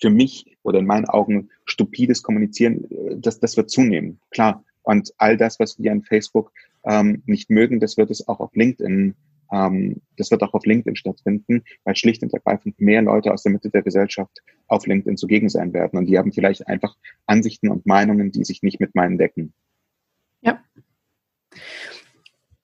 für 0.00 0.10
mich 0.10 0.56
oder 0.62 0.78
in 0.78 0.86
meinen 0.86 1.06
Augen 1.06 1.50
stupides 1.66 2.22
kommunizieren, 2.22 2.84
äh, 2.90 3.16
das, 3.18 3.40
das 3.40 3.56
wird 3.56 3.70
zunehmen. 3.70 4.20
Klar. 4.30 4.64
Und 4.82 5.12
all 5.18 5.36
das, 5.36 5.60
was 5.60 5.78
wir 5.78 5.92
an 5.92 6.02
Facebook 6.02 6.52
ähm, 6.84 7.22
nicht 7.26 7.50
mögen, 7.50 7.80
das 7.80 7.98
wird 7.98 8.10
es 8.10 8.26
auch 8.26 8.40
auf 8.40 8.54
LinkedIn 8.54 9.14
ähm, 9.52 10.02
das 10.16 10.30
wird 10.30 10.42
auch 10.42 10.54
auf 10.54 10.64
LinkedIn 10.64 10.96
stattfinden, 10.96 11.64
weil 11.84 11.96
schlicht 11.96 12.22
und 12.22 12.32
ergreifend 12.32 12.80
mehr 12.80 13.02
Leute 13.02 13.32
aus 13.32 13.42
der 13.42 13.52
Mitte 13.52 13.70
der 13.70 13.82
Gesellschaft 13.82 14.42
auf 14.66 14.86
LinkedIn 14.86 15.16
zugegen 15.16 15.48
sein 15.48 15.72
werden. 15.72 15.98
Und 15.98 16.06
die 16.06 16.18
haben 16.18 16.32
vielleicht 16.32 16.66
einfach 16.68 16.96
Ansichten 17.26 17.68
und 17.68 17.86
Meinungen, 17.86 18.32
die 18.32 18.44
sich 18.44 18.62
nicht 18.62 18.80
mit 18.80 18.94
meinen 18.94 19.18
decken. 19.18 19.52
Ja. 20.40 20.62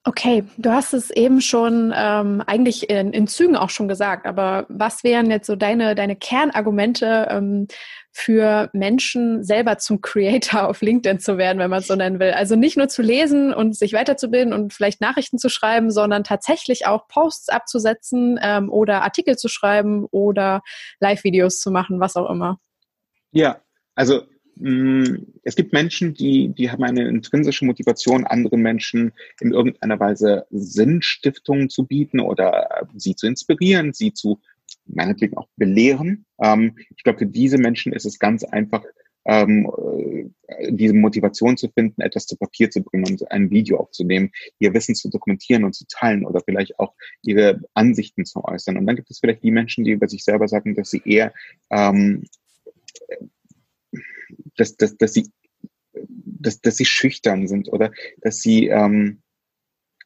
Okay, 0.07 0.45
du 0.55 0.71
hast 0.71 0.93
es 0.93 1.09
eben 1.09 1.41
schon 1.41 1.93
ähm, 1.93 2.41
eigentlich 2.47 2.89
in, 2.89 3.11
in, 3.11 3.27
Zügen 3.27 3.57
auch 3.57 3.69
schon 3.69 3.89
gesagt, 3.89 4.25
aber 4.25 4.65
was 4.69 5.03
wären 5.03 5.29
jetzt 5.29 5.47
so 5.47 5.57
deine, 5.57 5.95
deine 5.95 6.15
Kernargumente 6.15 7.27
ähm, 7.29 7.67
für 8.13 8.69
Menschen 8.71 9.43
selber 9.43 9.79
zum 9.79 9.99
Creator 9.99 10.69
auf 10.69 10.81
LinkedIn 10.81 11.19
zu 11.19 11.37
werden, 11.37 11.59
wenn 11.59 11.69
man 11.69 11.79
es 11.79 11.87
so 11.87 11.95
nennen 11.95 12.21
will? 12.21 12.31
Also 12.31 12.55
nicht 12.55 12.77
nur 12.77 12.87
zu 12.87 13.01
lesen 13.01 13.53
und 13.53 13.75
sich 13.75 13.91
weiterzubilden 13.91 14.53
und 14.53 14.73
vielleicht 14.73 15.01
Nachrichten 15.01 15.39
zu 15.39 15.49
schreiben, 15.49 15.91
sondern 15.91 16.23
tatsächlich 16.23 16.85
auch 16.85 17.09
Posts 17.09 17.49
abzusetzen 17.49 18.39
ähm, 18.41 18.71
oder 18.71 19.01
Artikel 19.01 19.35
zu 19.35 19.49
schreiben 19.49 20.05
oder 20.11 20.61
Live-Videos 21.01 21.59
zu 21.59 21.69
machen, 21.69 21.99
was 21.99 22.15
auch 22.15 22.29
immer. 22.29 22.61
Ja, 23.33 23.59
also 23.93 24.21
es 25.43 25.55
gibt 25.55 25.73
Menschen, 25.73 26.13
die, 26.13 26.49
die 26.49 26.71
haben 26.71 26.83
eine 26.83 27.07
intrinsische 27.07 27.65
Motivation, 27.65 28.25
anderen 28.25 28.61
Menschen 28.61 29.13
in 29.39 29.53
irgendeiner 29.53 29.99
Weise 29.99 30.45
Sinnstiftung 30.49 31.69
zu 31.69 31.85
bieten 31.85 32.19
oder 32.19 32.87
sie 32.95 33.15
zu 33.15 33.27
inspirieren, 33.27 33.93
sie 33.93 34.13
zu 34.13 34.39
meinetwegen 34.85 35.37
auch 35.37 35.47
belehren. 35.57 36.25
Ähm, 36.41 36.77
ich 36.95 37.03
glaube, 37.03 37.19
für 37.19 37.25
diese 37.25 37.57
Menschen 37.57 37.93
ist 37.93 38.05
es 38.05 38.19
ganz 38.19 38.43
einfach, 38.43 38.83
ähm, 39.25 39.69
äh, 40.47 40.71
diese 40.71 40.93
Motivation 40.93 41.57
zu 41.57 41.69
finden, 41.69 42.01
etwas 42.01 42.25
zu 42.25 42.37
Papier 42.37 42.69
zu 42.69 42.81
bringen 42.81 43.05
und 43.05 43.29
ein 43.31 43.49
Video 43.49 43.77
aufzunehmen, 43.77 44.31
ihr 44.59 44.73
Wissen 44.73 44.95
zu 44.95 45.09
dokumentieren 45.09 45.65
und 45.65 45.73
zu 45.73 45.85
teilen 45.87 46.25
oder 46.25 46.41
vielleicht 46.41 46.79
auch 46.79 46.93
ihre 47.21 47.61
Ansichten 47.73 48.25
zu 48.25 48.43
äußern. 48.43 48.77
Und 48.77 48.85
dann 48.87 48.95
gibt 48.95 49.11
es 49.11 49.19
vielleicht 49.19 49.43
die 49.43 49.51
Menschen, 49.51 49.83
die 49.83 49.91
über 49.91 50.07
sich 50.07 50.23
selber 50.23 50.47
sagen, 50.47 50.75
dass 50.75 50.89
sie 50.89 51.01
eher 51.03 51.33
ähm, 51.69 52.23
dass, 54.57 54.75
dass, 54.75 54.97
dass 54.97 55.13
sie 55.13 55.29
dass, 55.93 56.61
dass 56.61 56.77
sie 56.77 56.85
schüchtern 56.85 57.47
sind 57.47 57.71
oder 57.71 57.91
dass 58.21 58.41
sie 58.41 58.67
ähm, 58.67 59.21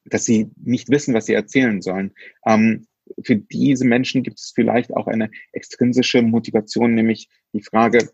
dass 0.05 0.25
sie 0.25 0.49
nicht 0.55 0.89
wissen, 0.89 1.13
was 1.13 1.25
sie 1.25 1.33
erzählen 1.33 1.81
sollen. 1.81 2.13
Ähm, 2.45 2.87
für 3.23 3.35
diese 3.35 3.85
Menschen 3.85 4.23
gibt 4.23 4.39
es 4.39 4.51
vielleicht 4.55 4.93
auch 4.93 5.07
eine 5.07 5.29
extrinsische 5.51 6.21
Motivation, 6.21 6.95
nämlich 6.95 7.29
die 7.53 7.61
Frage, 7.61 8.09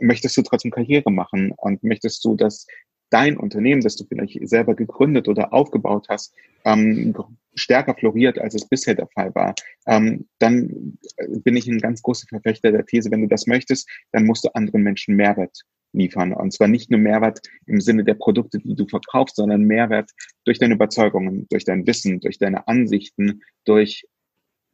möchtest 0.00 0.36
du 0.36 0.42
trotzdem 0.42 0.70
Karriere 0.70 1.10
machen 1.10 1.52
und 1.56 1.82
möchtest 1.82 2.24
du, 2.24 2.36
dass 2.36 2.66
dein 3.10 3.36
Unternehmen, 3.36 3.82
das 3.82 3.96
du 3.96 4.04
vielleicht 4.04 4.38
selber 4.48 4.74
gegründet 4.74 5.28
oder 5.28 5.52
aufgebaut 5.52 6.06
hast, 6.08 6.34
ähm, 6.64 7.14
stärker 7.54 7.94
floriert, 7.94 8.38
als 8.38 8.54
es 8.54 8.68
bisher 8.68 8.94
der 8.94 9.08
Fall 9.08 9.34
war, 9.34 9.54
ähm, 9.86 10.26
dann 10.38 10.98
bin 11.44 11.56
ich 11.56 11.66
ein 11.66 11.78
ganz 11.78 12.02
großer 12.02 12.26
Verfechter 12.28 12.72
der 12.72 12.84
These, 12.84 13.10
wenn 13.10 13.22
du 13.22 13.28
das 13.28 13.46
möchtest, 13.46 13.88
dann 14.12 14.24
musst 14.24 14.44
du 14.44 14.54
anderen 14.54 14.82
Menschen 14.82 15.16
Mehrwert 15.16 15.62
liefern. 15.92 16.32
Und 16.32 16.52
zwar 16.52 16.68
nicht 16.68 16.90
nur 16.90 17.00
Mehrwert 17.00 17.40
im 17.66 17.80
Sinne 17.80 18.04
der 18.04 18.14
Produkte, 18.14 18.58
die 18.58 18.74
du 18.74 18.86
verkaufst, 18.86 19.36
sondern 19.36 19.62
Mehrwert 19.62 20.10
durch 20.44 20.58
deine 20.58 20.74
Überzeugungen, 20.74 21.46
durch 21.50 21.64
dein 21.64 21.86
Wissen, 21.86 22.20
durch 22.20 22.38
deine 22.38 22.68
Ansichten, 22.68 23.42
durch 23.64 24.04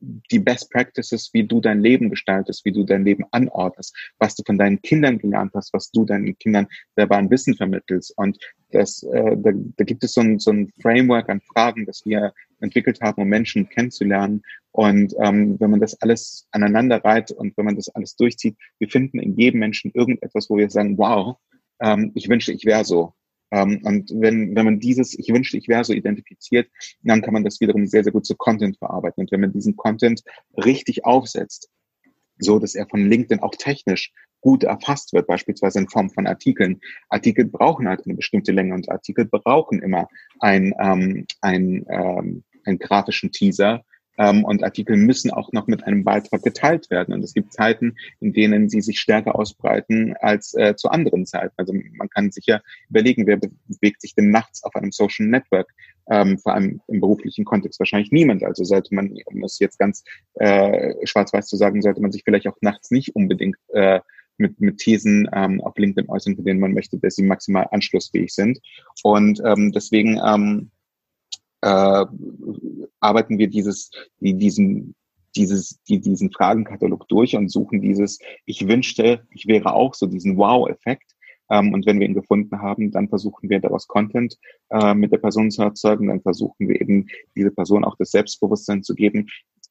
die 0.02 0.38
Best 0.38 0.70
Practices, 0.70 1.30
wie 1.32 1.44
du 1.44 1.60
dein 1.60 1.80
Leben 1.80 2.10
gestaltest, 2.10 2.64
wie 2.64 2.72
du 2.72 2.84
dein 2.84 3.04
Leben 3.04 3.24
anordnest, 3.30 3.96
was 4.18 4.34
du 4.34 4.42
von 4.44 4.58
deinen 4.58 4.82
Kindern 4.82 5.18
gelernt 5.18 5.52
hast, 5.54 5.72
was 5.72 5.90
du 5.90 6.04
deinen 6.04 6.36
Kindern 6.38 6.66
selber 6.96 7.16
an 7.16 7.30
Wissen 7.30 7.54
vermittelst. 7.54 8.12
Und 8.16 8.38
das, 8.72 9.02
äh, 9.04 9.36
da, 9.36 9.52
da 9.54 9.84
gibt 9.84 10.02
es 10.02 10.14
so 10.14 10.20
ein, 10.20 10.38
so 10.38 10.50
ein 10.50 10.72
Framework 10.80 11.28
an 11.28 11.40
Fragen, 11.40 11.86
das 11.86 12.04
wir 12.04 12.32
entwickelt 12.60 13.00
haben, 13.00 13.22
um 13.22 13.28
Menschen 13.28 13.68
kennenzulernen. 13.68 14.42
Und 14.72 15.14
ähm, 15.20 15.60
wenn 15.60 15.70
man 15.70 15.80
das 15.80 16.00
alles 16.00 16.48
aneinander 16.50 17.04
reiht 17.04 17.30
und 17.30 17.56
wenn 17.56 17.66
man 17.66 17.76
das 17.76 17.88
alles 17.90 18.16
durchzieht, 18.16 18.56
wir 18.78 18.88
finden 18.88 19.18
in 19.18 19.36
jedem 19.36 19.60
Menschen 19.60 19.92
irgendetwas, 19.94 20.48
wo 20.48 20.56
wir 20.56 20.70
sagen, 20.70 20.98
wow, 20.98 21.36
ähm, 21.80 22.12
ich 22.14 22.28
wünschte, 22.28 22.52
ich 22.52 22.64
wäre 22.64 22.84
so. 22.84 23.14
Ähm, 23.52 23.80
und 23.84 24.10
wenn, 24.14 24.56
wenn 24.56 24.64
man 24.64 24.80
dieses, 24.80 25.16
ich 25.16 25.28
wünschte, 25.28 25.58
ich 25.58 25.68
wäre 25.68 25.84
so 25.84 25.92
identifiziert, 25.92 26.68
dann 27.02 27.22
kann 27.22 27.34
man 27.34 27.44
das 27.44 27.60
wiederum 27.60 27.86
sehr, 27.86 28.02
sehr 28.02 28.12
gut 28.12 28.26
zu 28.26 28.34
Content 28.34 28.78
verarbeiten. 28.78 29.20
Und 29.20 29.30
wenn 29.30 29.40
man 29.40 29.52
diesen 29.52 29.76
Content 29.76 30.22
richtig 30.56 31.04
aufsetzt, 31.04 31.70
so 32.38 32.58
dass 32.58 32.74
er 32.74 32.88
von 32.88 33.08
LinkedIn 33.08 33.42
auch 33.42 33.54
technisch 33.56 34.12
gut 34.40 34.64
erfasst 34.64 35.12
wird, 35.12 35.28
beispielsweise 35.28 35.78
in 35.78 35.88
Form 35.88 36.10
von 36.10 36.26
Artikeln. 36.26 36.80
Artikel 37.08 37.44
brauchen 37.44 37.88
halt 37.88 38.04
eine 38.04 38.14
bestimmte 38.14 38.52
Länge 38.52 38.74
und 38.74 38.90
Artikel 38.90 39.24
brauchen 39.24 39.80
immer 39.80 40.08
ein, 40.40 40.74
ähm, 40.80 41.26
ein, 41.40 41.86
ähm, 41.88 42.42
einen 42.64 42.78
grafischen 42.78 43.30
Teaser 43.30 43.84
ähm, 44.18 44.44
und 44.44 44.62
Artikel 44.62 44.96
müssen 44.96 45.30
auch 45.30 45.52
noch 45.52 45.66
mit 45.66 45.84
einem 45.84 46.04
Beitrag 46.04 46.42
geteilt 46.42 46.90
werden. 46.90 47.14
Und 47.14 47.22
es 47.22 47.34
gibt 47.34 47.52
Zeiten, 47.52 47.96
in 48.20 48.32
denen 48.32 48.68
sie 48.68 48.80
sich 48.80 49.00
stärker 49.00 49.38
ausbreiten 49.38 50.14
als 50.20 50.54
äh, 50.54 50.76
zu 50.76 50.88
anderen 50.88 51.26
Zeiten. 51.26 51.54
Also 51.56 51.72
man 51.92 52.08
kann 52.10 52.30
sich 52.30 52.46
ja 52.46 52.60
überlegen, 52.90 53.26
wer 53.26 53.38
bewegt 53.38 54.00
sich 54.00 54.14
denn 54.14 54.30
nachts 54.30 54.62
auf 54.64 54.74
einem 54.76 54.92
Social 54.92 55.26
Network? 55.26 55.68
Ähm, 56.10 56.38
vor 56.38 56.54
allem 56.54 56.80
im 56.88 57.00
beruflichen 57.00 57.44
Kontext 57.44 57.78
wahrscheinlich 57.78 58.10
niemand. 58.10 58.42
Also 58.42 58.64
sollte 58.64 58.94
man, 58.94 59.16
um 59.26 59.44
es 59.44 59.58
jetzt 59.60 59.78
ganz 59.78 60.02
äh, 60.34 60.94
schwarz-weiß 61.06 61.46
zu 61.46 61.56
sagen, 61.56 61.80
sollte 61.80 62.00
man 62.00 62.10
sich 62.10 62.24
vielleicht 62.24 62.48
auch 62.48 62.56
nachts 62.60 62.90
nicht 62.90 63.14
unbedingt 63.14 63.56
äh, 63.72 64.00
mit, 64.36 64.60
mit 64.60 64.78
Thesen 64.78 65.28
ähm, 65.32 65.60
auf 65.60 65.76
LinkedIn 65.76 66.10
äußern, 66.10 66.36
von 66.36 66.44
denen 66.44 66.60
man 66.60 66.74
möchte, 66.74 66.98
dass 66.98 67.14
sie 67.14 67.22
maximal 67.22 67.68
anschlussfähig 67.70 68.34
sind. 68.34 68.58
Und 69.02 69.40
ähm, 69.44 69.72
deswegen 69.72 70.20
ähm, 70.24 70.70
äh, 71.62 72.06
arbeiten 73.00 73.38
wir 73.38 73.48
dieses, 73.48 73.90
die, 74.20 74.34
diesen, 74.34 74.94
dieses, 75.34 75.80
die, 75.88 76.00
diesen 76.00 76.30
Fragenkatalog 76.30 77.08
durch 77.08 77.36
und 77.36 77.48
suchen 77.48 77.80
dieses, 77.80 78.18
ich 78.44 78.68
wünschte, 78.68 79.26
ich 79.30 79.46
wäre 79.46 79.74
auch 79.74 79.94
so 79.94 80.06
diesen 80.06 80.36
Wow-Effekt. 80.36 81.14
Ähm, 81.50 81.72
und 81.72 81.86
wenn 81.86 82.00
wir 82.00 82.06
ihn 82.06 82.14
gefunden 82.14 82.60
haben, 82.60 82.90
dann 82.90 83.08
versuchen 83.08 83.48
wir 83.48 83.60
daraus 83.60 83.86
Content 83.86 84.36
äh, 84.70 84.94
mit 84.94 85.12
der 85.12 85.18
Person 85.18 85.50
zu 85.50 85.62
erzeugen. 85.62 86.08
Dann 86.08 86.20
versuchen 86.20 86.68
wir 86.68 86.80
eben 86.80 87.06
diese 87.36 87.50
Person 87.50 87.84
auch 87.84 87.96
das 87.98 88.10
Selbstbewusstsein 88.10 88.82
zu 88.82 88.94
geben. 88.94 89.28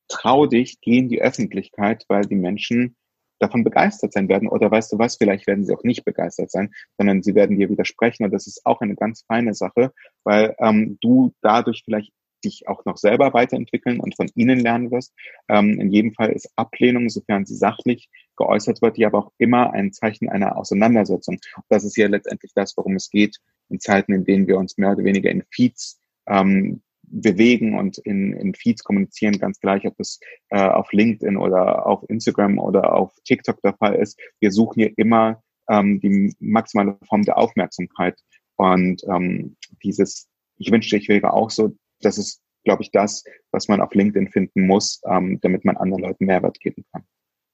Trau 0.07 0.45
dich, 0.45 0.79
geh 0.81 0.97
in 0.97 1.09
die 1.09 1.21
Öffentlichkeit, 1.21 2.05
weil 2.07 2.23
die 2.23 2.35
Menschen 2.35 2.95
davon 3.41 3.63
begeistert 3.63 4.13
sein 4.13 4.29
werden. 4.29 4.47
Oder 4.47 4.69
weißt 4.69 4.93
du 4.93 4.99
was, 4.99 5.17
vielleicht 5.17 5.47
werden 5.47 5.65
sie 5.65 5.73
auch 5.73 5.83
nicht 5.83 6.05
begeistert 6.05 6.51
sein, 6.51 6.73
sondern 6.97 7.23
sie 7.23 7.35
werden 7.35 7.57
dir 7.57 7.69
widersprechen. 7.69 8.23
Und 8.25 8.31
das 8.31 8.47
ist 8.47 8.65
auch 8.65 8.81
eine 8.81 8.95
ganz 8.95 9.23
feine 9.27 9.53
Sache, 9.53 9.91
weil 10.23 10.55
ähm, 10.59 10.97
du 11.01 11.33
dadurch 11.41 11.83
vielleicht 11.85 12.11
dich 12.43 12.67
auch 12.67 12.85
noch 12.85 12.97
selber 12.97 13.33
weiterentwickeln 13.33 13.99
und 13.99 14.15
von 14.15 14.29
ihnen 14.35 14.59
lernen 14.59 14.91
wirst. 14.91 15.13
Ähm, 15.47 15.79
in 15.79 15.91
jedem 15.91 16.13
Fall 16.13 16.31
ist 16.31 16.51
Ablehnung, 16.55 17.09
sofern 17.09 17.45
sie 17.45 17.55
sachlich 17.55 18.09
geäußert 18.35 18.81
wird, 18.81 18.97
ja 18.97 19.07
aber 19.07 19.19
auch 19.19 19.31
immer 19.37 19.73
ein 19.73 19.93
Zeichen 19.93 20.29
einer 20.29 20.57
Auseinandersetzung. 20.57 21.37
Das 21.69 21.83
ist 21.83 21.97
ja 21.97 22.07
letztendlich 22.07 22.51
das, 22.55 22.75
worum 22.77 22.95
es 22.95 23.09
geht 23.09 23.37
in 23.69 23.79
Zeiten, 23.79 24.13
in 24.13 24.25
denen 24.25 24.47
wir 24.47 24.57
uns 24.57 24.77
mehr 24.77 24.91
oder 24.91 25.03
weniger 25.03 25.29
in 25.29 25.43
Feeds 25.51 25.99
ähm, 26.27 26.81
bewegen 27.11 27.77
und 27.77 27.97
in, 27.99 28.33
in 28.33 28.55
Feeds 28.55 28.83
kommunizieren, 28.83 29.37
ganz 29.39 29.59
gleich, 29.59 29.85
ob 29.85 29.99
es 29.99 30.19
äh, 30.49 30.61
auf 30.61 30.91
LinkedIn 30.91 31.37
oder 31.37 31.85
auf 31.85 32.03
Instagram 32.09 32.57
oder 32.57 32.95
auf 32.95 33.13
TikTok 33.25 33.61
der 33.61 33.75
Fall 33.75 33.95
ist. 33.95 34.19
Wir 34.39 34.51
suchen 34.51 34.81
hier 34.81 34.93
immer 34.97 35.43
ähm, 35.69 35.99
die 35.99 36.33
maximale 36.39 36.97
Form 37.07 37.23
der 37.23 37.37
Aufmerksamkeit. 37.37 38.19
Und 38.55 39.03
ähm, 39.09 39.55
dieses, 39.83 40.27
ich 40.57 40.71
wünschte, 40.71 40.97
ich 40.97 41.09
wäre 41.09 41.33
auch 41.33 41.49
so, 41.49 41.75
das 42.01 42.17
ist, 42.17 42.41
glaube 42.63 42.83
ich, 42.83 42.91
das, 42.91 43.23
was 43.51 43.67
man 43.67 43.81
auf 43.81 43.93
LinkedIn 43.93 44.29
finden 44.29 44.67
muss, 44.67 45.01
ähm, 45.05 45.39
damit 45.41 45.65
man 45.65 45.77
anderen 45.77 46.03
Leuten 46.03 46.25
Mehrwert 46.25 46.59
geben 46.59 46.85
kann. 46.91 47.03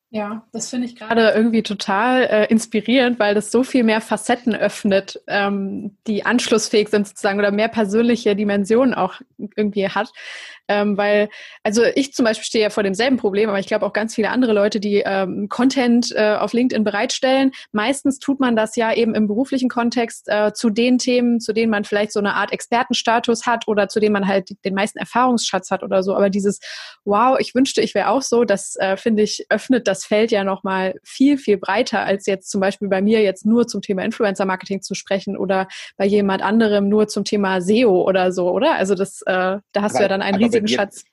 Ja, 0.10 0.48
das 0.54 0.70
finde 0.70 0.88
ich 0.88 0.96
gerade 0.96 1.32
irgendwie 1.32 1.64
total 1.64 2.24
äh, 2.24 2.46
inspirierend, 2.46 3.20
weil 3.20 3.36
das 3.36 3.52
so 3.52 3.64
viel 3.64 3.84
mehr 3.84 4.00
Facetten 4.00 4.56
öffnet, 4.56 5.22
ähm, 5.28 5.98
die 6.08 6.26
anschlussfähig 6.26 6.88
sind 6.88 7.06
sozusagen 7.10 7.40
oder 7.40 7.52
mehr 7.52 7.68
persönliche 7.68 8.34
Dimensionen 8.34 8.94
auch 8.94 9.16
irgendwie 9.58 9.90
hat. 9.90 10.10
Ähm, 10.70 10.98
weil, 10.98 11.30
also 11.64 11.84
ich 11.96 12.14
zum 12.14 12.26
Beispiel 12.26 12.46
stehe 12.46 12.64
ja 12.64 12.70
vor 12.70 12.84
demselben 12.84 13.18
Problem, 13.18 13.50
aber 13.50 13.60
ich 13.60 13.68
glaube 13.68 13.86
auch 13.86 13.94
ganz 13.94 14.16
viele 14.16 14.30
andere 14.30 14.54
Leute, 14.54 14.80
die 14.80 15.04
ähm, 15.06 15.48
Content 15.50 16.14
äh, 16.16 16.36
auf 16.36 16.54
LinkedIn 16.54 16.86
bereitstellen. 16.86 17.52
Meistens 17.74 18.20
tut 18.20 18.40
man 18.40 18.56
das 18.56 18.78
ja 18.78 18.94
eben 18.94 19.14
im 19.14 19.28
beruflichen 19.28 19.70
Kontext 19.70 20.28
äh, 20.28 20.54
zu 20.54 20.70
den 20.70 21.00
Themen, 21.00 21.42
zu 21.42 21.54
denen 21.54 21.70
man 21.70 21.84
vielleicht 21.84 22.14
so 22.14 22.20
eine 22.20 22.36
Art 22.36 22.52
Expertenstatus 22.54 23.46
hat 23.46 23.68
oder 23.68 23.88
zu 23.90 24.00
denen 24.00 24.14
man 24.14 24.28
halt 24.28 24.64
den 24.64 24.74
meisten 24.74 25.00
Erfahrungsschatz 25.00 25.72
hat 25.72 25.84
oder 25.84 26.04
so. 26.04 26.16
Aber 26.16 26.30
dieses, 26.30 26.60
wow, 27.06 27.38
ich 27.40 27.56
wünschte, 27.56 27.82
ich 27.82 27.94
wäre 27.94 28.10
auch 28.10 28.22
so, 28.22 28.44
das 28.44 28.76
äh, 28.78 28.98
finde 28.98 29.24
ich, 29.24 29.46
öffnet 29.50 29.88
das 29.88 29.97
Feld 30.06 30.32
ja 30.32 30.44
nochmal 30.44 30.96
viel, 31.04 31.38
viel 31.38 31.58
breiter, 31.58 32.04
als 32.04 32.26
jetzt 32.26 32.50
zum 32.50 32.62
Beispiel 32.62 32.88
bei 32.88 33.02
mir 33.02 33.22
jetzt 33.22 33.46
nur 33.46 33.68
zum 33.68 33.82
Thema 33.82 34.04
Influencer-Marketing 34.04 34.82
zu 34.82 34.96
sprechen 34.96 35.38
oder 35.38 35.68
bei 35.96 36.06
jemand 36.06 36.42
anderem 36.42 36.90
nur 36.90 37.08
zum 37.08 37.24
Thema 37.24 37.62
SEO 37.62 38.04
oder 38.04 38.32
so, 38.32 38.52
oder? 38.52 38.76
Also 38.76 38.96
das, 38.96 39.22
äh, 39.22 39.58
da 39.72 39.82
hast 39.82 39.92
aber, 39.92 40.00
du 40.00 40.04
ja 40.04 40.08
dann 40.10 40.22
einen 40.22 40.38
riesigen 40.38 40.58
riesigen 40.66 40.68
Schatz. 40.68 41.04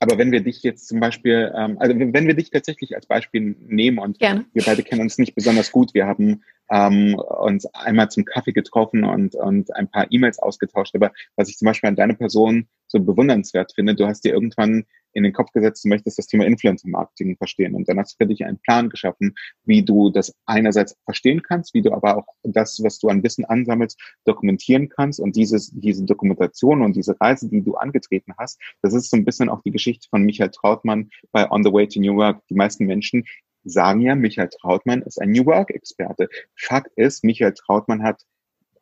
Aber 0.00 0.18
wenn 0.18 0.32
wir 0.32 0.40
dich 0.40 0.62
jetzt 0.62 0.88
zum 0.88 1.00
Beispiel, 1.00 1.52
ähm, 1.56 1.78
also 1.78 1.94
wenn 1.96 2.26
wir 2.26 2.34
dich 2.34 2.50
tatsächlich 2.50 2.94
als 2.94 3.06
Beispiel 3.06 3.56
nehmen 3.60 3.98
und 3.98 4.18
Gerne. 4.18 4.44
wir 4.52 4.62
beide 4.64 4.82
kennen 4.82 5.00
uns 5.00 5.18
nicht 5.18 5.34
besonders 5.34 5.72
gut, 5.72 5.94
wir 5.94 6.06
haben 6.06 6.42
ähm, 6.70 7.14
uns 7.14 7.66
einmal 7.74 8.10
zum 8.10 8.24
Kaffee 8.24 8.52
getroffen 8.52 9.04
und, 9.04 9.34
und 9.34 9.74
ein 9.74 9.90
paar 9.90 10.06
E-Mails 10.10 10.38
ausgetauscht. 10.38 10.94
Aber 10.94 11.12
was 11.36 11.48
ich 11.48 11.56
zum 11.56 11.66
Beispiel 11.66 11.88
an 11.88 11.96
deiner 11.96 12.14
Person 12.14 12.68
so 12.86 13.00
bewundernswert 13.00 13.72
finde, 13.74 13.94
du 13.94 14.06
hast 14.06 14.24
dir 14.24 14.32
irgendwann 14.32 14.84
in 15.14 15.22
den 15.22 15.32
Kopf 15.32 15.52
gesetzt, 15.52 15.84
du 15.84 15.88
möchtest 15.88 16.18
das 16.18 16.26
Thema 16.26 16.44
Influencer-Marketing 16.44 17.36
verstehen. 17.36 17.74
Und 17.74 17.88
dann 17.88 17.98
hast 17.98 18.14
du 18.14 18.24
für 18.24 18.28
dich 18.28 18.44
einen 18.44 18.58
Plan 18.58 18.90
geschaffen, 18.90 19.34
wie 19.64 19.84
du 19.84 20.10
das 20.10 20.34
einerseits 20.44 20.96
verstehen 21.04 21.42
kannst, 21.42 21.72
wie 21.72 21.82
du 21.82 21.92
aber 21.92 22.18
auch 22.18 22.26
das, 22.42 22.80
was 22.82 22.98
du 22.98 23.08
an 23.08 23.22
Wissen 23.22 23.44
ansammelst, 23.44 24.00
dokumentieren 24.24 24.88
kannst. 24.88 25.20
Und 25.20 25.36
dieses, 25.36 25.70
diese 25.70 26.04
Dokumentation 26.04 26.82
und 26.82 26.96
diese 26.96 27.18
Reise, 27.20 27.48
die 27.48 27.62
du 27.62 27.76
angetreten 27.76 28.34
hast, 28.38 28.60
das 28.82 28.92
ist 28.92 29.10
so 29.10 29.16
ein 29.16 29.24
bisschen 29.24 29.48
auch 29.48 29.62
die 29.62 29.70
Geschichte 29.70 30.08
von 30.10 30.24
Michael 30.24 30.50
Trautmann 30.50 31.10
bei 31.32 31.50
On 31.50 31.62
the 31.62 31.72
Way 31.72 31.88
to 31.88 32.00
New 32.00 32.16
Work. 32.16 32.42
Die 32.48 32.54
meisten 32.54 32.84
Menschen 32.86 33.24
sagen 33.64 34.00
ja, 34.00 34.14
Michael 34.14 34.48
Trautmann 34.48 35.02
ist 35.02 35.20
ein 35.20 35.30
New 35.32 35.46
Work-Experte. 35.46 36.28
Fakt 36.56 36.92
ist, 36.96 37.24
Michael 37.24 37.54
Trautmann 37.54 38.02
hat 38.02 38.24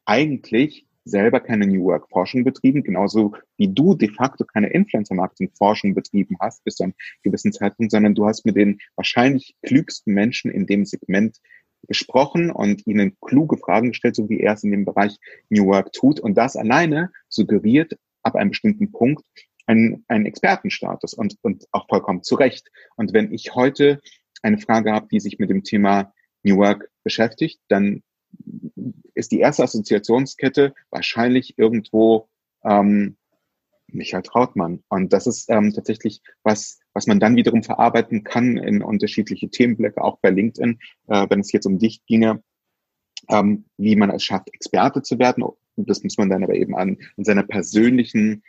eigentlich 0.05 0.87
selber 1.05 1.41
keine 1.41 1.67
New 1.67 1.85
Work 1.85 2.09
Forschung 2.11 2.45
betrieben, 2.45 2.83
genauso 2.83 3.35
wie 3.57 3.69
du 3.69 3.95
de 3.95 4.09
facto 4.09 4.45
keine 4.45 4.69
Influencer 4.69 5.15
Marketing 5.15 5.51
Forschung 5.57 5.95
betrieben 5.95 6.37
hast 6.41 6.65
bis 6.65 6.77
zu 6.77 6.85
einem 6.85 6.95
gewissen 7.23 7.53
Zeitpunkt, 7.53 7.91
sondern 7.91 8.15
du 8.15 8.27
hast 8.27 8.47
mit 8.47 8.57
den 8.57 8.79
wahrscheinlich 8.97 9.57
klügsten 9.63 10.15
Menschen 10.15 10.51
in 10.51 10.67
dem 10.67 10.85
Segment 10.85 11.39
gesprochen 11.89 12.51
und 12.51 12.87
ihnen 12.87 13.17
kluge 13.21 13.57
Fragen 13.57 13.89
gestellt, 13.89 14.15
so 14.15 14.29
wie 14.29 14.41
er 14.41 14.53
es 14.55 14.63
in 14.63 14.71
dem 14.71 14.85
Bereich 14.85 15.19
New 15.49 15.67
Work 15.67 15.93
tut. 15.93 16.21
Und 16.21 16.37
das 16.37 16.57
alleine 16.57 17.11
suggeriert 17.29 17.99
ab 18.23 18.37
einem 18.37 18.51
bestimmten 18.51 18.93
Punkt 18.93 19.25
einen, 19.67 20.05
einen 20.09 20.27
Expertenstatus 20.27 21.15
und, 21.15 21.37
und 21.43 21.67
auch 21.73 21.89
vollkommen 21.89 22.23
zu 22.23 22.37
Recht. 22.37 22.71
Und 22.97 23.13
wenn 23.13 23.33
ich 23.33 23.55
heute 23.55 24.01
eine 24.43 24.59
Frage 24.59 24.93
habe, 24.93 25.09
die 25.11 25.21
sich 25.21 25.39
mit 25.39 25.51
dem 25.51 25.65
Thema 25.65 26.13
New 26.43 26.57
Work 26.57 26.91
beschäftigt, 27.05 27.61
dann 27.69 28.03
ist 29.15 29.33
die 29.33 29.41
erste 29.41 29.63
Assoziationskette 29.63 30.75
wahrscheinlich 30.91 31.59
irgendwo 31.59 32.29
ähm, 32.65 33.17
Michael 33.89 34.23
Trautmann. 34.23 34.83
Und 34.89 35.13
das 35.13 35.27
ist 35.27 35.51
ähm, 35.51 35.73
tatsächlich 35.73 36.23
was, 36.43 36.81
was 36.95 37.07
man 37.07 37.21
dann 37.21 37.37
wiederum 37.37 37.63
verarbeiten 37.63 38.25
kann 38.25 38.57
in 38.57 38.83
unterschiedliche 38.83 39.51
Themenblöcke, 39.51 40.03
auch 40.03 40.19
bei 40.21 40.31
LinkedIn, 40.31 40.79
äh, 41.09 41.27
wenn 41.29 41.41
es 41.41 41.53
jetzt 41.53 41.67
um 41.67 41.79
dich 41.79 42.05
ginge, 42.07 42.43
ähm, 43.29 43.65
wie 43.77 43.97
man 43.97 44.11
es 44.11 44.25
schafft, 44.25 44.53
Experte 44.53 45.03
zu 45.03 45.19
werden. 45.19 45.45
Das 45.77 46.03
muss 46.03 46.19
man 46.19 46.29
dann 46.29 46.45
aber 46.45 46.55
eben 46.55 46.75
an, 46.75 46.99
an 47.17 47.25
seiner 47.25 47.45
persönlichen 47.45 48.43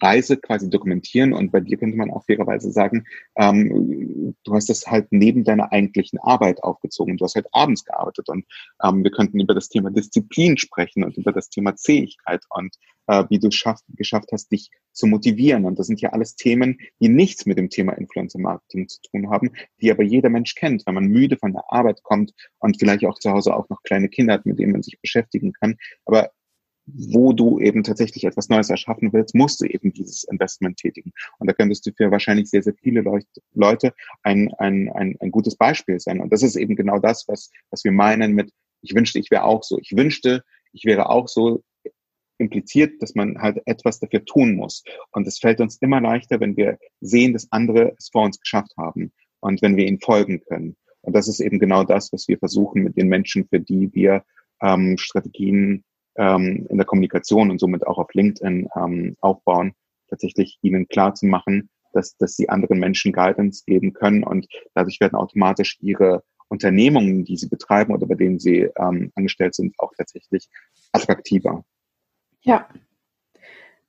Reise 0.00 0.36
quasi 0.36 0.70
dokumentieren. 0.70 1.32
Und 1.32 1.52
bei 1.52 1.60
dir 1.60 1.76
könnte 1.76 1.96
man 1.96 2.10
auch 2.10 2.24
fairerweise 2.24 2.70
sagen, 2.70 3.06
ähm, 3.36 4.34
du 4.44 4.54
hast 4.54 4.68
das 4.68 4.86
halt 4.86 5.08
neben 5.10 5.44
deiner 5.44 5.72
eigentlichen 5.72 6.18
Arbeit 6.18 6.62
aufgezogen. 6.62 7.16
Du 7.16 7.24
hast 7.24 7.34
halt 7.34 7.46
abends 7.52 7.84
gearbeitet. 7.84 8.28
Und 8.28 8.44
ähm, 8.82 9.04
wir 9.04 9.10
könnten 9.10 9.40
über 9.40 9.54
das 9.54 9.68
Thema 9.68 9.90
Disziplin 9.90 10.56
sprechen 10.56 11.04
und 11.04 11.16
über 11.16 11.32
das 11.32 11.48
Thema 11.48 11.76
Zähigkeit 11.76 12.42
und 12.50 12.76
äh, 13.06 13.24
wie 13.28 13.38
du 13.38 13.50
schaff, 13.50 13.80
geschafft 13.88 14.30
hast, 14.32 14.50
dich 14.52 14.70
zu 14.92 15.06
motivieren. 15.06 15.64
Und 15.64 15.78
das 15.78 15.86
sind 15.86 16.00
ja 16.00 16.10
alles 16.10 16.36
Themen, 16.36 16.78
die 17.00 17.08
nichts 17.08 17.46
mit 17.46 17.58
dem 17.58 17.70
Thema 17.70 17.92
Influencer 17.92 18.38
Marketing 18.38 18.88
zu 18.88 19.00
tun 19.02 19.30
haben, 19.30 19.52
die 19.80 19.90
aber 19.90 20.02
jeder 20.02 20.28
Mensch 20.28 20.54
kennt, 20.54 20.86
wenn 20.86 20.94
man 20.94 21.06
müde 21.06 21.36
von 21.36 21.52
der 21.52 21.64
Arbeit 21.68 22.02
kommt 22.02 22.32
und 22.58 22.78
vielleicht 22.78 23.04
auch 23.04 23.18
zu 23.18 23.30
Hause 23.30 23.54
auch 23.54 23.68
noch 23.68 23.82
kleine 23.82 24.08
Kinder 24.08 24.34
hat, 24.34 24.46
mit 24.46 24.58
denen 24.58 24.72
man 24.72 24.82
sich 24.82 25.00
beschäftigen 25.00 25.52
kann. 25.52 25.76
Aber 26.04 26.30
wo 26.86 27.32
du 27.32 27.58
eben 27.58 27.82
tatsächlich 27.82 28.24
etwas 28.24 28.48
Neues 28.48 28.70
erschaffen 28.70 29.12
willst, 29.12 29.34
musst 29.34 29.60
du 29.60 29.66
eben 29.66 29.92
dieses 29.92 30.24
Investment 30.24 30.76
tätigen. 30.76 31.12
Und 31.38 31.48
da 31.48 31.52
könntest 31.52 31.84
du 31.86 31.92
für 31.92 32.10
wahrscheinlich 32.10 32.48
sehr, 32.48 32.62
sehr 32.62 32.74
viele 32.74 33.04
Leute 33.54 33.92
ein, 34.22 34.52
ein, 34.58 34.88
ein, 34.90 35.16
ein 35.20 35.30
gutes 35.30 35.56
Beispiel 35.56 35.98
sein. 35.98 36.20
Und 36.20 36.32
das 36.32 36.42
ist 36.42 36.56
eben 36.56 36.76
genau 36.76 36.98
das, 36.98 37.26
was, 37.26 37.50
was 37.70 37.84
wir 37.84 37.92
meinen 37.92 38.32
mit, 38.32 38.52
ich 38.82 38.94
wünschte, 38.94 39.18
ich 39.18 39.30
wäre 39.30 39.44
auch 39.44 39.64
so. 39.64 39.78
Ich 39.78 39.96
wünschte, 39.96 40.44
ich 40.72 40.84
wäre 40.84 41.08
auch 41.08 41.26
so 41.26 41.62
impliziert, 42.38 43.02
dass 43.02 43.14
man 43.14 43.40
halt 43.40 43.60
etwas 43.66 43.98
dafür 43.98 44.24
tun 44.24 44.54
muss. 44.54 44.84
Und 45.10 45.26
es 45.26 45.38
fällt 45.38 45.60
uns 45.60 45.78
immer 45.78 46.00
leichter, 46.00 46.38
wenn 46.38 46.56
wir 46.56 46.78
sehen, 47.00 47.32
dass 47.32 47.50
andere 47.50 47.94
es 47.98 48.10
vor 48.10 48.24
uns 48.24 48.38
geschafft 48.38 48.72
haben 48.76 49.12
und 49.40 49.62
wenn 49.62 49.76
wir 49.76 49.86
ihnen 49.86 50.00
folgen 50.00 50.42
können. 50.44 50.76
Und 51.00 51.14
das 51.14 51.28
ist 51.28 51.40
eben 51.40 51.58
genau 51.58 51.84
das, 51.84 52.12
was 52.12 52.28
wir 52.28 52.38
versuchen 52.38 52.82
mit 52.82 52.96
den 52.96 53.08
Menschen, 53.08 53.46
für 53.48 53.60
die 53.60 53.92
wir 53.94 54.24
ähm, 54.60 54.98
Strategien 54.98 55.84
ähm, 56.16 56.66
in 56.68 56.76
der 56.76 56.86
Kommunikation 56.86 57.50
und 57.50 57.58
somit 57.58 57.86
auch 57.86 57.98
auf 57.98 58.12
LinkedIn 58.12 58.68
ähm, 58.76 59.16
aufbauen, 59.20 59.72
tatsächlich 60.08 60.58
ihnen 60.62 60.88
klar 60.88 61.14
zu 61.14 61.26
machen, 61.26 61.70
dass, 61.92 62.16
dass 62.16 62.36
sie 62.36 62.48
anderen 62.48 62.78
Menschen 62.78 63.12
Guidance 63.12 63.64
geben 63.66 63.92
können 63.92 64.22
und 64.22 64.46
dadurch 64.74 65.00
werden 65.00 65.16
automatisch 65.16 65.78
ihre 65.80 66.22
Unternehmungen, 66.48 67.24
die 67.24 67.36
sie 67.36 67.48
betreiben 67.48 67.92
oder 67.92 68.06
bei 68.06 68.14
denen 68.14 68.38
sie 68.38 68.68
ähm, 68.78 69.12
angestellt 69.14 69.54
sind, 69.54 69.74
auch 69.78 69.92
tatsächlich 69.96 70.48
attraktiver. 70.92 71.64
Ja. 72.42 72.68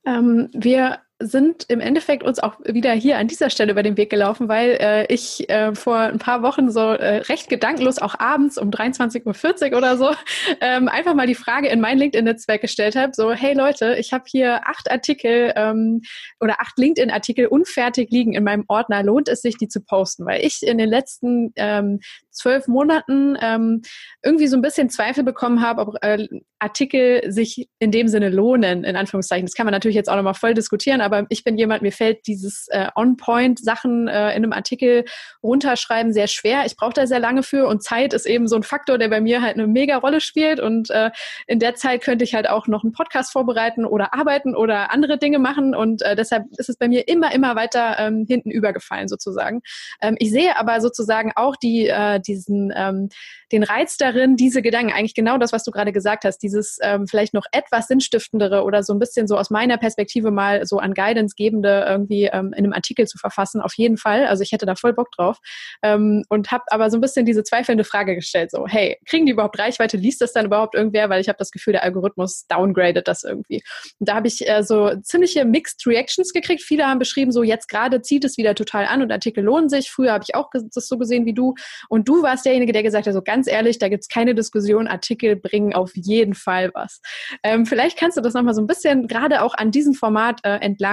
Ähm, 0.04 0.48
wir 0.52 1.00
sind 1.20 1.64
im 1.68 1.80
Endeffekt 1.80 2.22
uns 2.22 2.38
auch 2.38 2.60
wieder 2.64 2.92
hier 2.92 3.18
an 3.18 3.26
dieser 3.26 3.50
Stelle 3.50 3.72
über 3.72 3.82
den 3.82 3.96
Weg 3.96 4.08
gelaufen, 4.08 4.48
weil 4.48 4.78
äh, 4.80 5.12
ich 5.12 5.50
äh, 5.50 5.74
vor 5.74 5.98
ein 5.98 6.20
paar 6.20 6.42
Wochen 6.42 6.70
so 6.70 6.80
äh, 6.80 7.18
recht 7.22 7.48
gedankenlos 7.48 7.98
auch 7.98 8.20
abends 8.20 8.56
um 8.56 8.70
23.40 8.70 9.72
Uhr 9.72 9.78
oder 9.78 9.96
so 9.96 10.10
ähm, 10.60 10.86
einfach 10.88 11.14
mal 11.14 11.26
die 11.26 11.34
Frage 11.34 11.68
in 11.68 11.80
mein 11.80 11.98
LinkedIn-Netzwerk 11.98 12.60
gestellt 12.60 12.94
habe, 12.94 13.12
so 13.14 13.32
hey 13.32 13.54
Leute, 13.54 13.96
ich 13.98 14.12
habe 14.12 14.24
hier 14.28 14.68
acht 14.68 14.90
Artikel 14.90 15.52
ähm, 15.56 16.02
oder 16.38 16.60
acht 16.60 16.78
LinkedIn-Artikel 16.78 17.46
unfertig 17.46 18.10
liegen 18.10 18.34
in 18.34 18.44
meinem 18.44 18.64
Ordner, 18.68 19.02
lohnt 19.02 19.28
es 19.28 19.42
sich, 19.42 19.56
die 19.56 19.68
zu 19.68 19.80
posten? 19.80 20.24
Weil 20.24 20.44
ich 20.44 20.62
in 20.62 20.78
den 20.78 20.88
letzten 20.88 21.52
ähm, 21.56 21.98
zwölf 22.30 22.68
Monaten 22.68 23.36
ähm, 23.40 23.82
irgendwie 24.22 24.46
so 24.46 24.56
ein 24.56 24.62
bisschen 24.62 24.88
Zweifel 24.88 25.24
bekommen 25.24 25.62
habe, 25.62 25.82
ob 25.82 25.96
äh, 26.02 26.28
Artikel 26.60 27.30
sich 27.30 27.68
in 27.78 27.90
dem 27.90 28.08
Sinne 28.08 28.30
lohnen, 28.30 28.84
in 28.84 28.96
Anführungszeichen. 28.96 29.46
Das 29.46 29.54
kann 29.54 29.66
man 29.66 29.72
natürlich 29.72 29.96
jetzt 29.96 30.08
auch 30.08 30.16
nochmal 30.16 30.34
voll 30.34 30.54
diskutieren, 30.54 31.00
aber 31.08 31.26
ich 31.30 31.44
bin 31.44 31.56
jemand, 31.56 31.82
mir 31.82 31.92
fällt 31.92 32.26
dieses 32.26 32.68
äh, 32.68 32.88
On-Point-Sachen 32.94 34.08
äh, 34.08 34.30
in 34.30 34.44
einem 34.44 34.52
Artikel 34.52 35.04
runterschreiben 35.42 36.12
sehr 36.12 36.26
schwer. 36.26 36.66
Ich 36.66 36.76
brauche 36.76 36.92
da 36.92 37.06
sehr 37.06 37.18
lange 37.18 37.42
für 37.42 37.66
und 37.66 37.82
Zeit 37.82 38.12
ist 38.12 38.26
eben 38.26 38.46
so 38.46 38.56
ein 38.56 38.62
Faktor, 38.62 38.98
der 38.98 39.08
bei 39.08 39.20
mir 39.20 39.40
halt 39.42 39.54
eine 39.54 39.66
mega 39.66 39.96
Rolle 39.96 40.20
spielt 40.20 40.60
und 40.60 40.90
äh, 40.90 41.10
in 41.46 41.58
der 41.58 41.74
Zeit 41.74 42.02
könnte 42.02 42.24
ich 42.24 42.34
halt 42.34 42.48
auch 42.48 42.66
noch 42.66 42.84
einen 42.84 42.92
Podcast 42.92 43.32
vorbereiten 43.32 43.84
oder 43.84 44.12
arbeiten 44.12 44.54
oder 44.54 44.92
andere 44.92 45.18
Dinge 45.18 45.38
machen 45.38 45.74
und 45.74 46.02
äh, 46.02 46.14
deshalb 46.14 46.44
ist 46.58 46.68
es 46.68 46.76
bei 46.76 46.88
mir 46.88 47.08
immer, 47.08 47.34
immer 47.34 47.56
weiter 47.56 47.96
ähm, 47.98 48.26
hinten 48.28 48.50
übergefallen 48.50 49.08
sozusagen. 49.08 49.62
Ähm, 50.02 50.16
ich 50.18 50.30
sehe 50.30 50.56
aber 50.56 50.80
sozusagen 50.80 51.32
auch 51.34 51.56
die, 51.56 51.88
äh, 51.88 52.20
diesen, 52.20 52.72
ähm, 52.76 53.08
den 53.52 53.62
Reiz 53.62 53.96
darin, 53.96 54.36
diese 54.36 54.62
Gedanken, 54.62 54.92
eigentlich 54.92 55.14
genau 55.14 55.38
das, 55.38 55.52
was 55.52 55.64
du 55.64 55.70
gerade 55.70 55.92
gesagt 55.92 56.24
hast, 56.24 56.38
dieses 56.38 56.78
ähm, 56.82 57.06
vielleicht 57.06 57.34
noch 57.34 57.46
etwas 57.52 57.86
sinnstiftendere 57.88 58.62
oder 58.62 58.82
so 58.82 58.92
ein 58.92 58.98
bisschen 58.98 59.26
so 59.26 59.36
aus 59.36 59.50
meiner 59.50 59.78
Perspektive 59.78 60.30
mal 60.30 60.66
so 60.66 60.78
an 60.78 60.94
Guidance 60.98 61.34
gebende 61.36 61.86
irgendwie 61.88 62.24
ähm, 62.24 62.52
in 62.52 62.64
einem 62.64 62.72
Artikel 62.72 63.06
zu 63.06 63.18
verfassen, 63.18 63.60
auf 63.60 63.74
jeden 63.76 63.96
Fall. 63.96 64.26
Also 64.26 64.42
ich 64.42 64.52
hätte 64.52 64.66
da 64.66 64.74
voll 64.74 64.92
Bock 64.92 65.10
drauf 65.12 65.38
ähm, 65.82 66.24
und 66.28 66.50
habe 66.50 66.64
aber 66.68 66.90
so 66.90 66.96
ein 66.96 67.00
bisschen 67.00 67.24
diese 67.24 67.44
zweifelnde 67.44 67.84
Frage 67.84 68.14
gestellt, 68.14 68.50
so 68.50 68.66
hey, 68.66 68.98
kriegen 69.06 69.26
die 69.26 69.32
überhaupt 69.32 69.58
Reichweite? 69.58 69.96
Liest 69.96 70.20
das 70.20 70.32
dann 70.32 70.46
überhaupt 70.46 70.74
irgendwer? 70.74 71.08
Weil 71.08 71.20
ich 71.20 71.28
habe 71.28 71.38
das 71.38 71.50
Gefühl, 71.50 71.72
der 71.72 71.84
Algorithmus 71.84 72.46
downgradet 72.48 73.06
das 73.06 73.22
irgendwie. 73.22 73.62
Und 73.98 74.08
da 74.08 74.16
habe 74.16 74.26
ich 74.26 74.48
äh, 74.48 74.62
so 74.62 74.92
ziemliche 75.02 75.44
Mixed 75.44 75.86
Reactions 75.86 76.32
gekriegt. 76.32 76.62
Viele 76.62 76.86
haben 76.86 76.98
beschrieben, 76.98 77.32
so 77.32 77.42
jetzt 77.42 77.68
gerade 77.68 78.02
zieht 78.02 78.24
es 78.24 78.36
wieder 78.36 78.54
total 78.54 78.86
an 78.86 79.02
und 79.02 79.12
Artikel 79.12 79.44
lohnen 79.44 79.68
sich. 79.68 79.90
Früher 79.90 80.12
habe 80.12 80.24
ich 80.26 80.34
auch 80.34 80.50
das 80.52 80.88
so 80.88 80.98
gesehen 80.98 81.26
wie 81.26 81.34
du. 81.34 81.54
Und 81.88 82.08
du 82.08 82.22
warst 82.22 82.44
derjenige, 82.44 82.72
der 82.72 82.82
gesagt 82.82 83.06
hat, 83.06 83.14
so 83.14 83.22
ganz 83.22 83.46
ehrlich, 83.46 83.78
da 83.78 83.88
gibt 83.88 84.02
es 84.02 84.08
keine 84.08 84.34
Diskussion. 84.34 84.88
Artikel 84.88 85.36
bringen 85.36 85.74
auf 85.74 85.92
jeden 85.94 86.34
Fall 86.34 86.70
was. 86.74 87.00
Ähm, 87.42 87.66
vielleicht 87.66 87.98
kannst 87.98 88.16
du 88.16 88.20
das 88.20 88.34
nochmal 88.34 88.54
so 88.54 88.60
ein 88.60 88.66
bisschen, 88.66 89.06
gerade 89.06 89.42
auch 89.42 89.54
an 89.54 89.70
diesem 89.70 89.94
Format 89.94 90.40
äh, 90.44 90.56
entlang, 90.56 90.87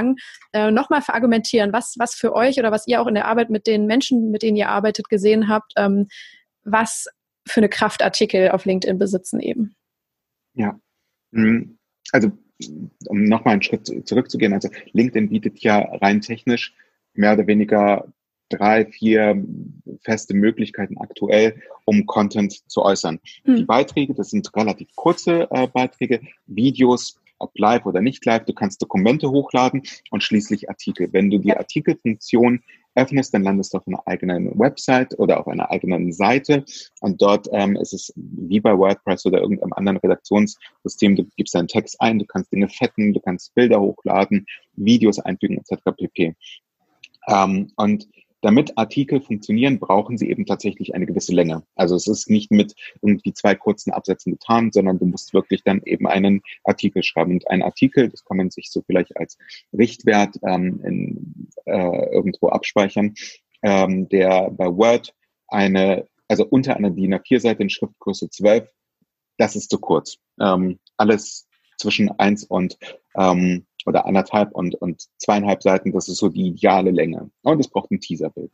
äh, 0.53 0.71
nochmal 0.71 1.01
verargumentieren, 1.01 1.73
was, 1.73 1.95
was 1.97 2.15
für 2.15 2.33
euch 2.33 2.59
oder 2.59 2.71
was 2.71 2.87
ihr 2.87 3.01
auch 3.01 3.07
in 3.07 3.15
der 3.15 3.25
Arbeit 3.25 3.49
mit 3.49 3.67
den 3.67 3.85
Menschen, 3.85 4.31
mit 4.31 4.43
denen 4.43 4.57
ihr 4.57 4.69
arbeitet, 4.69 5.09
gesehen 5.09 5.47
habt, 5.47 5.73
ähm, 5.77 6.07
was 6.63 7.07
für 7.47 7.59
eine 7.59 7.69
Kraft 7.69 8.01
Artikel 8.01 8.49
auf 8.49 8.65
LinkedIn 8.65 8.97
besitzen 8.97 9.39
eben. 9.39 9.75
Ja, 10.53 10.79
hm, 11.33 11.77
also 12.11 12.31
um 13.07 13.23
nochmal 13.25 13.53
einen 13.53 13.63
Schritt 13.63 14.07
zurückzugehen, 14.07 14.53
also 14.53 14.69
LinkedIn 14.93 15.29
bietet 15.29 15.59
ja 15.59 15.79
rein 16.01 16.21
technisch 16.21 16.73
mehr 17.13 17.33
oder 17.33 17.47
weniger 17.47 18.07
drei, 18.49 18.85
vier 18.85 19.43
feste 20.01 20.33
Möglichkeiten 20.33 20.97
aktuell, 20.97 21.61
um 21.85 22.05
Content 22.05 22.69
zu 22.69 22.83
äußern. 22.83 23.19
Hm. 23.43 23.55
Die 23.55 23.63
Beiträge, 23.63 24.13
das 24.13 24.29
sind 24.29 24.55
relativ 24.55 24.87
kurze 24.95 25.47
äh, 25.51 25.67
Beiträge, 25.67 26.21
Videos, 26.45 27.19
ob 27.39 27.51
live 27.57 27.85
oder 27.85 28.01
nicht 28.01 28.25
live, 28.25 28.45
du 28.45 28.53
kannst 28.53 28.81
Dokumente 28.81 29.29
hochladen 29.29 29.83
und 30.11 30.23
schließlich 30.23 30.69
Artikel. 30.69 31.11
Wenn 31.11 31.29
du 31.29 31.39
die 31.39 31.55
Artikelfunktion 31.55 32.61
öffnest, 32.95 33.33
dann 33.33 33.43
landest 33.43 33.73
du 33.73 33.77
auf 33.77 33.87
einer 33.87 34.01
eigenen 34.07 34.57
Website 34.57 35.19
oder 35.19 35.39
auf 35.39 35.47
einer 35.47 35.69
eigenen 35.69 36.13
Seite 36.13 36.63
und 37.01 37.21
dort 37.21 37.47
ähm, 37.51 37.75
ist 37.75 37.93
es 37.93 38.13
wie 38.15 38.61
bei 38.61 38.77
WordPress 38.77 39.25
oder 39.25 39.41
irgendeinem 39.41 39.73
anderen 39.73 39.97
Redaktionssystem, 39.97 41.15
du 41.15 41.25
gibst 41.35 41.53
deinen 41.55 41.67
Text 41.67 41.99
ein, 41.99 42.19
du 42.19 42.25
kannst 42.25 42.51
Dinge 42.51 42.69
fetten, 42.69 43.13
du 43.13 43.19
kannst 43.19 43.53
Bilder 43.53 43.81
hochladen, 43.81 44.45
Videos 44.73 45.19
einfügen 45.19 45.57
etc. 45.57 45.83
pp. 45.97 46.35
Ähm, 47.27 47.71
und 47.75 48.07
damit 48.45 48.77
Artikel 48.77 49.21
funktionieren, 49.21 49.79
brauchen 49.79 50.19
sie 50.19 50.29
eben 50.29 50.45
tatsächlich 50.45 50.93
eine 50.93 51.07
gewisse 51.07 51.33
Länge. 51.33 51.63
Also 51.75 51.95
es 51.95 52.05
ist 52.05 52.29
nicht 52.29 52.51
mit 52.51 52.75
irgendwie 53.01 53.33
zwei 53.33 53.55
kurzen 53.55 53.91
Absätzen 53.91 54.33
getan, 54.33 54.71
sondern 54.71 54.99
du 54.99 55.05
musst 55.05 55.33
wirklich 55.33 55.63
dann 55.63 55.81
eben 55.83 56.05
einen 56.05 56.43
Artikel 56.63 57.01
schreiben. 57.01 57.31
Und 57.31 57.49
ein 57.49 57.63
Artikel, 57.63 58.07
das 58.07 58.23
kann 58.23 58.37
man 58.37 58.51
sich 58.51 58.69
so 58.69 58.83
vielleicht 58.85 59.17
als 59.17 59.39
Richtwert 59.73 60.37
ähm, 60.47 60.79
in, 60.85 61.49
äh, 61.65 62.13
irgendwo 62.13 62.49
abspeichern, 62.49 63.15
ähm, 63.63 64.07
der 64.09 64.51
bei 64.51 64.67
Word 64.67 65.15
eine, 65.47 66.07
also 66.27 66.45
unter 66.45 66.77
einer 66.77 66.91
DIN 66.91 67.15
A4-Seite 67.15 67.63
in 67.63 67.71
Schriftgröße 67.71 68.29
12, 68.29 68.69
das 69.39 69.55
ist 69.55 69.71
zu 69.71 69.79
kurz. 69.79 70.17
Ähm, 70.39 70.77
alles 70.97 71.47
zwischen 71.79 72.11
eins 72.19 72.43
und 72.43 72.77
ähm, 73.17 73.65
oder 73.85 74.05
anderthalb 74.05 74.51
und, 74.51 74.75
und 74.75 75.03
zweieinhalb 75.17 75.61
Seiten, 75.61 75.91
das 75.91 76.09
ist 76.09 76.17
so 76.17 76.29
die 76.29 76.47
ideale 76.47 76.91
Länge. 76.91 77.29
Und 77.43 77.59
es 77.59 77.67
braucht 77.67 77.91
ein 77.91 77.99
Teaserbild. 77.99 78.51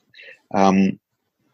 Ähm, 0.53 0.99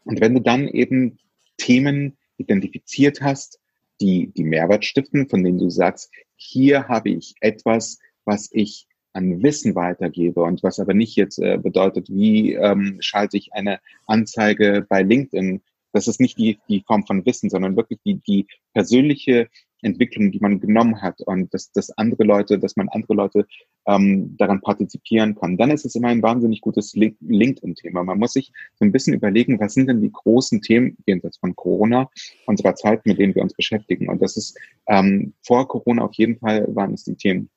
und 0.05 0.21
wenn 0.21 0.33
du 0.33 0.41
dann 0.41 0.67
eben 0.67 1.19
Themen 1.57 2.17
identifiziert 2.37 3.21
hast, 3.21 3.59
die, 3.99 4.31
die 4.35 4.43
Mehrwert 4.43 4.85
stiften, 4.85 5.27
von 5.27 5.43
denen 5.43 5.59
du 5.59 5.69
sagst, 5.69 6.11
hier 6.35 6.87
habe 6.87 7.09
ich 7.09 7.35
etwas, 7.41 7.99
was 8.25 8.49
ich 8.51 8.87
an 9.13 9.41
Wissen 9.41 9.73
weitergebe 9.75 10.41
und 10.43 10.61
was 10.61 10.79
aber 10.79 10.93
nicht 10.93 11.15
jetzt 11.15 11.39
äh, 11.39 11.57
bedeutet, 11.57 12.09
wie 12.09 12.53
ähm, 12.53 12.97
schalte 12.99 13.37
ich 13.37 13.53
eine 13.53 13.79
Anzeige 14.05 14.85
bei 14.87 15.01
LinkedIn. 15.01 15.61
Das 15.91 16.07
ist 16.07 16.21
nicht 16.21 16.37
die, 16.37 16.59
die 16.69 16.83
Form 16.85 17.05
von 17.05 17.25
Wissen, 17.25 17.49
sondern 17.49 17.75
wirklich 17.75 17.99
die, 18.05 18.15
die 18.15 18.45
persönliche 18.73 19.49
Entwicklung, 19.81 20.31
die 20.31 20.39
man 20.39 20.59
genommen 20.59 21.01
hat 21.01 21.21
und 21.21 21.53
dass, 21.53 21.71
dass 21.71 21.91
andere 21.97 22.23
Leute, 22.23 22.59
dass 22.59 22.75
man 22.75 22.89
andere 22.89 23.13
Leute 23.13 23.47
ähm, 23.85 24.35
daran 24.37 24.61
partizipieren 24.61 25.35
kann, 25.35 25.57
dann 25.57 25.71
ist 25.71 25.85
es 25.85 25.95
immer 25.95 26.07
ein 26.09 26.23
wahnsinnig 26.23 26.61
gutes 26.61 26.95
LinkedIn-Thema. 26.95 28.03
Man 28.03 28.19
muss 28.19 28.33
sich 28.33 28.51
so 28.75 28.85
ein 28.85 28.91
bisschen 28.91 29.13
überlegen, 29.13 29.59
was 29.59 29.73
sind 29.73 29.87
denn 29.87 30.01
die 30.01 30.11
großen 30.11 30.61
Themen 30.61 30.97
jenseits 31.05 31.37
von 31.37 31.55
Corona 31.55 32.09
unserer 32.45 32.75
Zeit, 32.75 33.05
mit 33.05 33.19
denen 33.19 33.35
wir 33.35 33.43
uns 33.43 33.53
beschäftigen. 33.53 34.09
Und 34.09 34.21
das 34.21 34.37
ist 34.37 34.57
ähm, 34.87 35.33
vor 35.45 35.67
Corona 35.67 36.03
auf 36.03 36.13
jeden 36.15 36.37
Fall 36.39 36.67
waren 36.75 36.93
es 36.93 37.03
die 37.03 37.15
Themen 37.15 37.49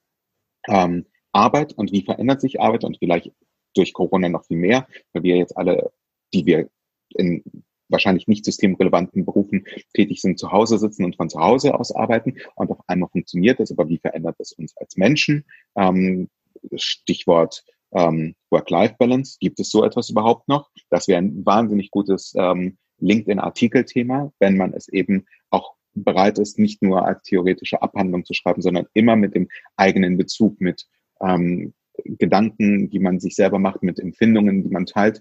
ähm, 0.69 1.07
Arbeit 1.33 1.73
und 1.75 1.93
wie 1.93 2.03
verändert 2.03 2.41
sich 2.41 2.61
Arbeit 2.61 2.85
und 2.85 2.99
vielleicht 2.99 3.33
durch 3.75 3.93
Corona 3.93 4.29
noch 4.29 4.45
viel 4.47 4.57
mehr, 4.57 4.87
weil 5.13 5.23
wir 5.23 5.37
jetzt 5.37 5.57
alle, 5.57 5.93
die 6.35 6.45
wir 6.45 6.69
in 7.11 7.43
wahrscheinlich 7.91 8.29
nicht 8.29 8.45
systemrelevanten 8.45 9.25
Berufen 9.25 9.67
tätig 9.95 10.21
sind, 10.21 10.39
zu 10.39 10.53
Hause 10.53 10.79
sitzen 10.79 11.05
und 11.05 11.17
von 11.17 11.29
zu 11.29 11.41
Hause 11.41 11.79
aus 11.79 11.95
arbeiten. 11.95 12.37
Und 12.55 12.71
auf 12.71 12.79
einmal 12.87 13.11
funktioniert 13.11 13.61
das, 13.61 13.71
aber 13.71 13.89
wie 13.89 13.99
verändert 13.99 14.37
das 14.39 14.53
uns 14.53 14.77
als 14.77 14.97
Menschen? 14.97 15.45
Ähm, 15.77 16.29
Stichwort 16.75 17.65
ähm, 17.93 18.35
Work-Life-Balance. 18.51 19.39
Gibt 19.41 19.61
es 19.61 19.71
so 19.71 19.85
etwas 19.85 20.11
überhaupt 20.11 20.49
noch? 20.49 20.71
Das 20.91 21.09
wäre 21.09 21.19
ein 21.19 21.45
wahnsinnig 21.45 21.91
gutes 21.91 22.35
ähm, 22.37 22.79
LinkedIn-Artikelthema, 22.99 24.33
wenn 24.39 24.57
man 24.57 24.75
es 24.75 24.89
eben 24.89 25.27
auch 25.51 25.75
bereit 25.95 26.39
ist, 26.39 26.59
nicht 26.59 26.83
nur 26.83 27.05
als 27.05 27.23
theoretische 27.23 27.83
Abhandlung 27.83 28.25
zu 28.25 28.35
schreiben, 28.35 28.63
sondern 28.63 28.87
immer 28.95 29.17
mit 29.17 29.35
dem 29.35 29.49
eigenen 29.77 30.17
Bezug, 30.17 30.61
mit 30.61 30.87
ähm, 31.21 31.75
Gedanken, 32.05 32.91
die 32.91 33.01
man 33.01 33.21
sich 33.21 33.35
selber 33.35 33.59
macht, 33.59 33.83
mit 33.83 33.99
Empfindungen, 33.99 34.63
die 34.63 34.71
man 34.71 34.87
teilt, 34.87 35.21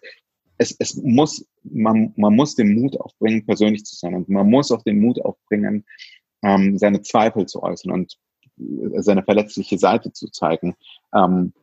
es, 0.60 0.76
es 0.78 0.96
muss, 0.96 1.46
man, 1.64 2.14
man 2.18 2.36
muss 2.36 2.54
den 2.54 2.76
Mut 2.80 3.00
aufbringen, 3.00 3.46
persönlich 3.46 3.86
zu 3.86 3.96
sein. 3.96 4.14
Und 4.14 4.30
man 4.30 4.48
muss 4.48 4.72
auch 4.72 4.84
den 4.84 5.00
Mut 5.00 5.20
aufbringen, 5.22 5.86
ähm, 6.44 6.78
seine 6.78 7.02
Zweifel 7.02 7.46
zu 7.48 7.64
äußern 7.64 7.92
und 7.92 8.18
äh, 8.58 9.02
seine 9.02 9.24
verletzliche 9.24 9.78
Seite 9.78 10.12
zu 10.12 10.28
zeigen. 10.30 10.76
Ähm, 11.16 11.54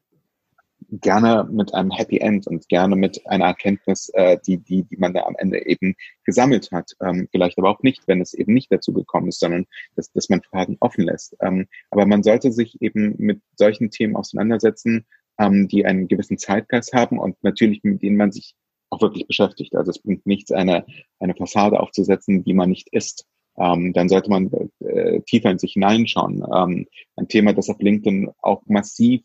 gerne 0.90 1.46
mit 1.50 1.74
einem 1.74 1.90
Happy 1.90 2.18
End 2.18 2.46
und 2.46 2.68
gerne 2.68 2.96
mit 2.96 3.26
einer 3.26 3.46
Erkenntnis, 3.46 4.08
äh, 4.10 4.38
die, 4.46 4.58
die, 4.58 4.84
die 4.84 4.96
man 4.96 5.12
da 5.12 5.24
am 5.24 5.34
Ende 5.36 5.66
eben 5.66 5.94
gesammelt 6.24 6.70
hat. 6.72 6.92
Ähm, 7.00 7.28
vielleicht 7.30 7.58
aber 7.58 7.70
auch 7.70 7.82
nicht, 7.82 8.08
wenn 8.08 8.22
es 8.22 8.32
eben 8.32 8.54
nicht 8.54 8.72
dazu 8.72 8.94
gekommen 8.94 9.28
ist, 9.28 9.40
sondern 9.40 9.66
dass, 9.94 10.10
dass 10.12 10.30
man 10.30 10.42
Fragen 10.42 10.78
offen 10.80 11.04
lässt. 11.04 11.36
Ähm, 11.40 11.66
aber 11.90 12.06
man 12.06 12.22
sollte 12.22 12.50
sich 12.50 12.80
eben 12.80 13.14
mit 13.18 13.42
solchen 13.56 13.90
Themen 13.90 14.16
auseinandersetzen, 14.16 15.04
ähm, 15.38 15.68
die 15.68 15.84
einen 15.84 16.08
gewissen 16.08 16.38
Zeitgeist 16.38 16.94
haben 16.94 17.18
und 17.18 17.36
natürlich 17.42 17.82
mit 17.82 18.00
denen 18.02 18.16
man 18.16 18.32
sich 18.32 18.54
auch 18.90 19.00
wirklich 19.00 19.26
beschäftigt. 19.26 19.74
Also 19.74 19.90
es 19.90 19.98
bringt 19.98 20.26
nichts, 20.26 20.52
eine, 20.52 20.84
eine 21.18 21.34
Fassade 21.34 21.80
aufzusetzen, 21.80 22.44
die 22.44 22.54
man 22.54 22.70
nicht 22.70 22.88
ist. 22.92 23.26
Ähm, 23.58 23.92
dann 23.92 24.08
sollte 24.08 24.30
man 24.30 24.50
äh, 24.80 25.20
tiefer 25.22 25.50
in 25.50 25.58
sich 25.58 25.72
hineinschauen. 25.72 26.44
Ähm, 26.54 26.86
ein 27.16 27.28
Thema, 27.28 27.52
das 27.52 27.70
auf 27.70 27.80
LinkedIn 27.80 28.30
auch 28.42 28.62
massiv 28.66 29.22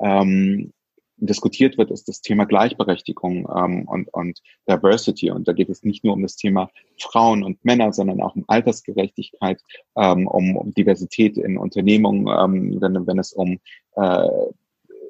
ähm, 0.00 0.72
diskutiert 1.16 1.78
wird, 1.78 1.90
ist 1.90 2.08
das 2.08 2.20
Thema 2.20 2.44
Gleichberechtigung 2.44 3.48
ähm, 3.54 3.86
und, 3.86 4.12
und 4.12 4.40
Diversity. 4.68 5.30
Und 5.30 5.46
da 5.48 5.52
geht 5.52 5.68
es 5.68 5.82
nicht 5.82 6.04
nur 6.04 6.14
um 6.14 6.22
das 6.22 6.36
Thema 6.36 6.70
Frauen 6.98 7.44
und 7.44 7.64
Männer, 7.64 7.92
sondern 7.92 8.20
auch 8.20 8.34
um 8.34 8.44
Altersgerechtigkeit, 8.48 9.60
ähm, 9.96 10.26
um, 10.26 10.56
um 10.56 10.74
Diversität 10.74 11.36
in 11.36 11.58
Unternehmungen, 11.58 12.26
ähm, 12.26 12.80
wenn, 12.80 13.06
wenn 13.06 13.18
es 13.18 13.32
um 13.32 13.58
äh, 13.96 14.28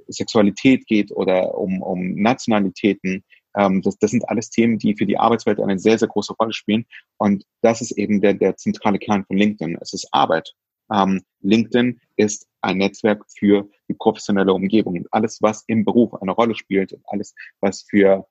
Sexualität 0.08 0.86
geht 0.86 1.10
oder 1.12 1.56
um, 1.56 1.82
um 1.82 2.14
Nationalitäten. 2.14 3.24
Ähm, 3.56 3.82
das, 3.82 3.98
das 3.98 4.10
sind 4.10 4.28
alles 4.28 4.50
Themen, 4.50 4.78
die 4.78 4.96
für 4.96 5.06
die 5.06 5.18
Arbeitswelt 5.18 5.60
eine 5.60 5.78
sehr, 5.78 5.98
sehr 5.98 6.08
große 6.08 6.34
Rolle 6.34 6.52
spielen. 6.52 6.86
Und 7.18 7.44
das 7.62 7.80
ist 7.80 7.92
eben 7.92 8.20
der, 8.20 8.34
der 8.34 8.56
zentrale 8.56 8.98
Kern 8.98 9.24
von 9.24 9.36
LinkedIn. 9.36 9.78
Es 9.80 9.92
ist 9.92 10.08
Arbeit. 10.12 10.54
Ähm, 10.92 11.22
LinkedIn 11.40 12.00
ist 12.16 12.46
ein 12.60 12.78
Netzwerk 12.78 13.24
für 13.36 13.68
die 13.88 13.94
professionelle 13.94 14.52
Umgebung. 14.52 14.98
Und 14.98 15.08
alles, 15.12 15.38
was 15.40 15.64
im 15.66 15.84
Beruf 15.84 16.14
eine 16.14 16.32
Rolle 16.32 16.54
spielt, 16.54 16.98
alles, 17.04 17.34
was 17.60 17.82
für 17.88 18.26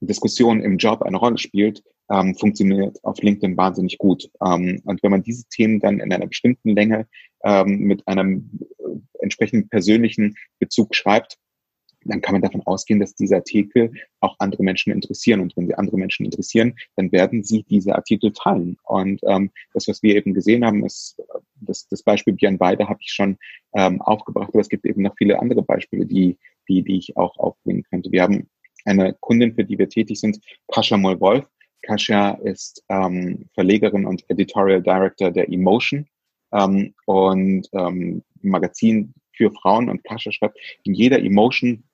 Diskussionen 0.00 0.62
im 0.62 0.76
Job 0.78 1.02
eine 1.02 1.16
Rolle 1.16 1.38
spielt, 1.38 1.82
ähm, 2.10 2.34
funktioniert 2.36 3.02
auf 3.04 3.20
LinkedIn 3.20 3.56
wahnsinnig 3.56 3.98
gut. 3.98 4.30
Ähm, 4.44 4.80
und 4.84 5.02
wenn 5.02 5.10
man 5.10 5.22
diese 5.22 5.44
Themen 5.48 5.80
dann 5.80 6.00
in 6.00 6.12
einer 6.12 6.26
bestimmten 6.26 6.74
Länge 6.74 7.08
ähm, 7.44 7.78
mit 7.80 8.06
einem 8.06 8.50
äh, 8.78 9.22
entsprechenden 9.22 9.68
persönlichen 9.68 10.36
Bezug 10.58 10.94
schreibt, 10.94 11.38
dann 12.08 12.20
kann 12.20 12.32
man 12.34 12.42
davon 12.42 12.62
ausgehen, 12.66 13.00
dass 13.00 13.14
diese 13.14 13.36
Artikel 13.36 13.92
auch 14.20 14.36
andere 14.38 14.62
Menschen 14.62 14.92
interessieren. 14.92 15.40
Und 15.40 15.56
wenn 15.56 15.66
sie 15.66 15.74
andere 15.74 15.96
Menschen 15.96 16.24
interessieren, 16.24 16.74
dann 16.96 17.12
werden 17.12 17.42
sie 17.44 17.64
diese 17.64 17.94
Artikel 17.94 18.32
teilen. 18.32 18.76
Und 18.84 19.20
ähm, 19.24 19.50
das, 19.74 19.88
was 19.88 20.02
wir 20.02 20.16
eben 20.16 20.34
gesehen 20.34 20.64
haben, 20.64 20.84
ist, 20.84 21.20
das, 21.60 21.88
das 21.88 22.02
Beispiel 22.02 22.34
Björn 22.34 22.60
Weide 22.60 22.88
habe 22.88 22.98
ich 23.00 23.12
schon 23.12 23.38
ähm, 23.74 24.00
aufgebracht, 24.02 24.50
aber 24.50 24.60
es 24.60 24.68
gibt 24.68 24.84
eben 24.86 25.02
noch 25.02 25.14
viele 25.16 25.38
andere 25.40 25.62
Beispiele, 25.62 26.06
die, 26.06 26.38
die, 26.68 26.82
die 26.82 26.98
ich 26.98 27.16
auch 27.16 27.36
aufbringen 27.38 27.84
könnte. 27.90 28.12
Wir 28.12 28.22
haben 28.22 28.48
eine 28.84 29.14
Kundin, 29.20 29.54
für 29.54 29.64
die 29.64 29.78
wir 29.78 29.88
tätig 29.88 30.20
sind, 30.20 30.38
Kascha 30.68 30.96
Moll-Wolf. 30.96 31.46
Kasia 31.86 32.32
ist 32.42 32.84
ähm, 32.88 33.48
Verlegerin 33.54 34.06
und 34.06 34.28
Editorial 34.28 34.82
Director 34.82 35.30
der 35.30 35.48
Emotion 35.48 36.06
ähm, 36.52 36.94
und 37.06 37.68
ähm, 37.72 38.22
Magazin 38.42 39.14
für 39.32 39.50
Frauen. 39.52 39.88
Und 39.88 40.02
Kasia 40.04 40.32
schreibt 40.32 40.58
in 40.84 40.94
jeder 40.94 41.20
Emotion 41.20 41.84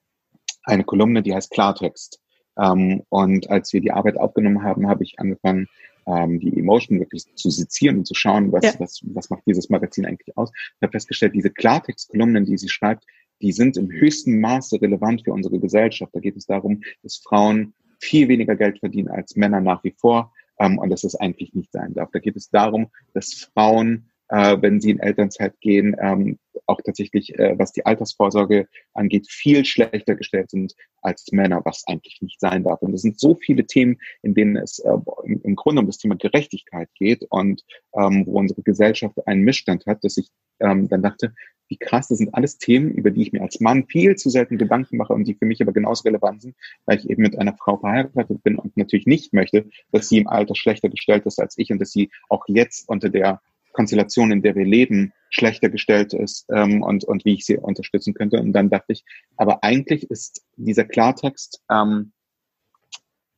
eine 0.63 0.83
Kolumne, 0.83 1.23
die 1.23 1.33
heißt 1.33 1.51
Klartext. 1.51 2.19
Ähm, 2.57 3.03
und 3.09 3.49
als 3.49 3.73
wir 3.73 3.81
die 3.81 3.91
Arbeit 3.91 4.17
aufgenommen 4.17 4.63
haben, 4.63 4.87
habe 4.87 5.03
ich 5.03 5.19
angefangen, 5.19 5.67
ähm, 6.05 6.39
die 6.39 6.57
Emotion 6.57 6.99
wirklich 6.99 7.25
zu 7.35 7.49
sezieren 7.49 7.99
und 7.99 8.05
zu 8.05 8.13
schauen, 8.13 8.51
was, 8.51 8.63
ja. 8.65 8.79
was, 8.79 9.01
was 9.05 9.29
macht 9.29 9.43
dieses 9.45 9.69
Magazin 9.69 10.05
eigentlich 10.05 10.37
aus. 10.37 10.51
Ich 10.53 10.81
habe 10.81 10.91
festgestellt, 10.91 11.33
diese 11.33 11.49
Klartext-Kolumnen, 11.49 12.45
die 12.45 12.57
sie 12.57 12.69
schreibt, 12.69 13.05
die 13.41 13.51
sind 13.51 13.77
im 13.77 13.91
höchsten 13.91 14.39
Maße 14.39 14.81
relevant 14.81 15.23
für 15.23 15.33
unsere 15.33 15.59
Gesellschaft. 15.59 16.13
Da 16.15 16.19
geht 16.19 16.37
es 16.37 16.45
darum, 16.45 16.81
dass 17.01 17.17
Frauen 17.17 17.73
viel 17.99 18.27
weniger 18.27 18.55
Geld 18.55 18.79
verdienen 18.79 19.09
als 19.09 19.35
Männer 19.35 19.61
nach 19.61 19.83
wie 19.83 19.95
vor 19.97 20.33
ähm, 20.59 20.77
und 20.77 20.89
dass 20.89 21.03
es 21.03 21.15
eigentlich 21.15 21.53
nicht 21.53 21.71
sein 21.71 21.93
darf. 21.93 22.09
Da 22.11 22.19
geht 22.19 22.35
es 22.35 22.49
darum, 22.49 22.87
dass 23.13 23.49
Frauen, 23.53 24.09
äh, 24.29 24.57
wenn 24.61 24.81
sie 24.81 24.91
in 24.91 24.99
Elternzeit 24.99 25.59
gehen, 25.61 25.95
ähm, 25.99 26.37
auch 26.65 26.79
tatsächlich, 26.81 27.37
äh, 27.37 27.57
was 27.57 27.71
die 27.71 27.85
Altersvorsorge 27.85 28.67
angeht, 28.93 29.27
viel 29.29 29.65
schlechter 29.65 30.15
gestellt 30.15 30.51
sind 30.51 30.73
als 31.01 31.31
Männer, 31.31 31.61
was 31.65 31.83
eigentlich 31.87 32.21
nicht 32.21 32.39
sein 32.39 32.63
darf. 32.63 32.81
Und 32.81 32.93
es 32.93 33.01
sind 33.01 33.19
so 33.19 33.35
viele 33.35 33.65
Themen, 33.65 33.99
in 34.21 34.33
denen 34.33 34.57
es 34.57 34.79
äh, 34.79 34.91
im 35.25 35.55
Grunde 35.55 35.81
um 35.81 35.87
das 35.87 35.97
Thema 35.97 36.15
Gerechtigkeit 36.15 36.89
geht 36.95 37.25
und 37.29 37.63
ähm, 37.95 38.25
wo 38.25 38.39
unsere 38.39 38.61
Gesellschaft 38.61 39.15
einen 39.27 39.43
Missstand 39.43 39.85
hat, 39.85 40.03
dass 40.03 40.17
ich 40.17 40.29
ähm, 40.59 40.87
dann 40.89 41.01
dachte, 41.01 41.33
wie 41.69 41.77
krass, 41.77 42.07
das 42.07 42.19
sind 42.19 42.33
alles 42.35 42.57
Themen, 42.57 42.91
über 42.91 43.11
die 43.11 43.23
ich 43.23 43.31
mir 43.31 43.41
als 43.41 43.59
Mann 43.59 43.85
viel 43.87 44.15
zu 44.15 44.29
selten 44.29 44.57
Gedanken 44.57 44.97
mache 44.97 45.13
und 45.13 45.25
die 45.25 45.33
für 45.33 45.45
mich 45.45 45.61
aber 45.61 45.73
genauso 45.73 46.03
relevant 46.03 46.41
sind, 46.41 46.55
weil 46.85 46.99
ich 46.99 47.09
eben 47.09 47.23
mit 47.23 47.37
einer 47.39 47.55
Frau 47.57 47.77
verheiratet 47.77 48.43
bin 48.43 48.57
und 48.57 48.75
natürlich 48.77 49.07
nicht 49.07 49.33
möchte, 49.33 49.65
dass 49.91 50.09
sie 50.09 50.19
im 50.19 50.27
Alter 50.27 50.55
schlechter 50.55 50.89
gestellt 50.89 51.25
ist 51.25 51.39
als 51.39 51.57
ich 51.57 51.71
und 51.71 51.79
dass 51.79 51.91
sie 51.91 52.11
auch 52.29 52.43
jetzt 52.47 52.87
unter 52.87 53.09
der 53.09 53.41
Konstellation, 53.73 54.31
in 54.31 54.41
der 54.41 54.55
wir 54.55 54.65
leben, 54.65 55.13
schlechter 55.29 55.69
gestellt 55.69 56.13
ist 56.13 56.45
ähm, 56.53 56.81
und, 56.81 57.03
und 57.03 57.25
wie 57.25 57.33
ich 57.33 57.45
sie 57.45 57.57
unterstützen 57.57 58.13
könnte. 58.13 58.39
Und 58.39 58.53
dann 58.53 58.69
dachte 58.69 58.93
ich, 58.93 59.03
aber 59.35 59.63
eigentlich 59.63 60.09
ist 60.09 60.45
dieser 60.55 60.85
Klartext 60.85 61.61
ähm, 61.69 62.13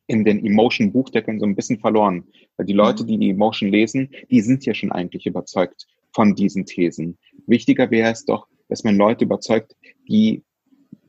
in 0.06 0.24
den 0.24 0.44
Emotion-Buchdeckeln 0.44 1.40
so 1.40 1.46
ein 1.46 1.56
bisschen 1.56 1.80
verloren. 1.80 2.24
Weil 2.56 2.66
die 2.66 2.72
Leute, 2.72 3.02
mhm. 3.02 3.08
die 3.08 3.18
die 3.18 3.30
Emotion 3.30 3.70
lesen, 3.70 4.10
die 4.30 4.40
sind 4.40 4.64
ja 4.64 4.74
schon 4.74 4.92
eigentlich 4.92 5.26
überzeugt 5.26 5.86
von 6.14 6.34
diesen 6.34 6.64
Thesen. 6.64 7.18
Wichtiger 7.46 7.90
wäre 7.90 8.12
es 8.12 8.24
doch, 8.24 8.46
dass 8.68 8.84
man 8.84 8.96
Leute 8.96 9.24
überzeugt, 9.24 9.74
die 10.08 10.44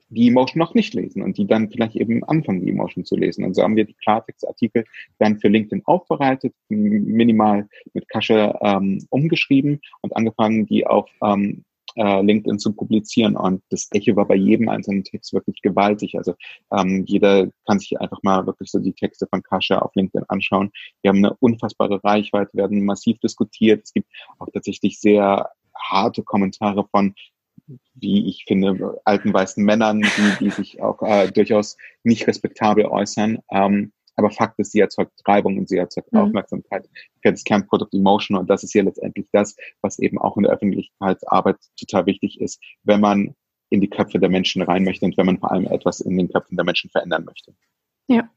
die 0.10 0.28
Emotion 0.30 0.60
noch 0.60 0.74
nicht 0.74 0.94
lesen 0.94 1.22
und 1.22 1.38
die 1.38 1.48
dann 1.48 1.70
vielleicht 1.70 1.96
eben 1.96 2.24
anfangen, 2.24 2.66
die 2.66 2.72
Emotion 2.72 3.06
zu 3.06 3.16
lesen. 3.16 3.44
Und 3.44 3.56
so 3.56 3.64
haben 3.64 3.76
wir 3.76 3.86
die 3.86 3.96
Klartextartikel 3.96 4.86
dann 5.20 5.40
für 5.40 5.50
LinkedIn 5.50 5.84
aufbereitet, 5.86 6.54
minimal 6.70 7.68
mit 7.94 8.08
Kasche 8.10 8.58
ähm, 8.62 9.06
umgeschrieben 9.10 9.82
und 10.02 10.16
angefangen, 10.16 10.66
die 10.66 10.88
auf 10.88 11.10
ähm, 11.24 11.66
äh, 11.98 12.22
LinkedIn 12.22 12.60
zu 12.60 12.74
publizieren. 12.74 13.36
Und 13.36 13.64
das 13.70 13.88
Echo 13.92 14.16
war 14.16 14.28
bei 14.28 14.36
jedem 14.36 14.70
einzelnen 14.70 15.04
Text 15.04 15.34
wirklich 15.34 15.62
gewaltig. 15.62 16.16
Also 16.18 16.36
ähm, 16.72 17.04
jeder 17.06 17.50
kann 17.66 17.80
sich 17.80 18.00
einfach 18.00 18.22
mal 18.24 18.46
wirklich 18.46 18.72
so 18.72 18.80
die 18.80 18.94
Texte 18.94 19.28
von 19.30 19.44
Kasche 19.44 19.82
auf 19.82 19.96
LinkedIn 19.96 20.26
anschauen. 20.30 20.72
Wir 21.02 21.10
haben 21.10 21.18
eine 21.18 21.36
unfassbare 21.40 22.04
Reichweite, 22.04 22.52
werden 22.54 22.86
massiv 22.86 23.20
diskutiert. 23.20 23.82
Es 23.84 23.94
gibt 23.94 24.08
auch 24.40 24.48
tatsächlich 24.54 25.00
sehr 25.00 25.50
harte 25.76 26.24
Kommentare 26.24 26.88
von 26.90 27.14
wie 27.96 28.28
ich 28.28 28.46
finde, 28.48 29.00
alten 29.04 29.34
weißen 29.34 29.64
Männern, 29.64 30.02
die, 30.02 30.46
die 30.46 30.50
sich 30.50 30.82
auch 30.82 31.02
äh, 31.02 31.32
durchaus 31.32 31.78
nicht 32.04 32.28
respektabel 32.28 32.86
äußern. 32.86 33.40
Ähm, 33.52 33.92
aber 34.16 34.32
Fakt 34.32 34.58
ist, 34.60 34.72
sie 34.72 34.80
erzeugt 34.80 35.12
Treibung 35.24 35.58
und 35.58 35.70
sie 35.70 35.78
erzeugt 35.78 36.12
mhm. 36.12 36.20
Aufmerksamkeit 36.20 36.90
für 37.22 37.32
das 37.32 37.44
Kernprodukt 37.44 37.94
Emotion. 37.94 38.38
Und 38.38 38.50
das 38.50 38.64
ist 38.64 38.74
ja 38.74 38.84
letztendlich 38.84 39.28
das, 39.32 39.56
was 39.82 40.00
eben 40.00 40.18
auch 40.18 40.38
in 40.38 40.44
der 40.44 40.54
Öffentlichkeitsarbeit 40.54 41.58
total 41.80 42.08
wichtig 42.08 42.42
ist, 42.42 42.60
wenn 42.84 43.00
man 43.00 43.36
in 43.70 43.82
die 43.82 43.90
Köpfe 43.90 44.20
der 44.20 44.30
Menschen 44.30 44.62
rein 44.62 44.84
möchte 44.84 45.06
und 45.06 45.18
wenn 45.18 45.26
man 45.26 45.40
vor 45.40 45.52
allem 45.52 45.68
etwas 45.68 46.00
in 46.00 46.18
den 46.18 46.32
Köpfen 46.32 46.56
der 46.56 46.66
Menschen 46.66 46.90
verändern 46.90 47.26
möchte. 47.26 47.54
Ja. 48.08 48.30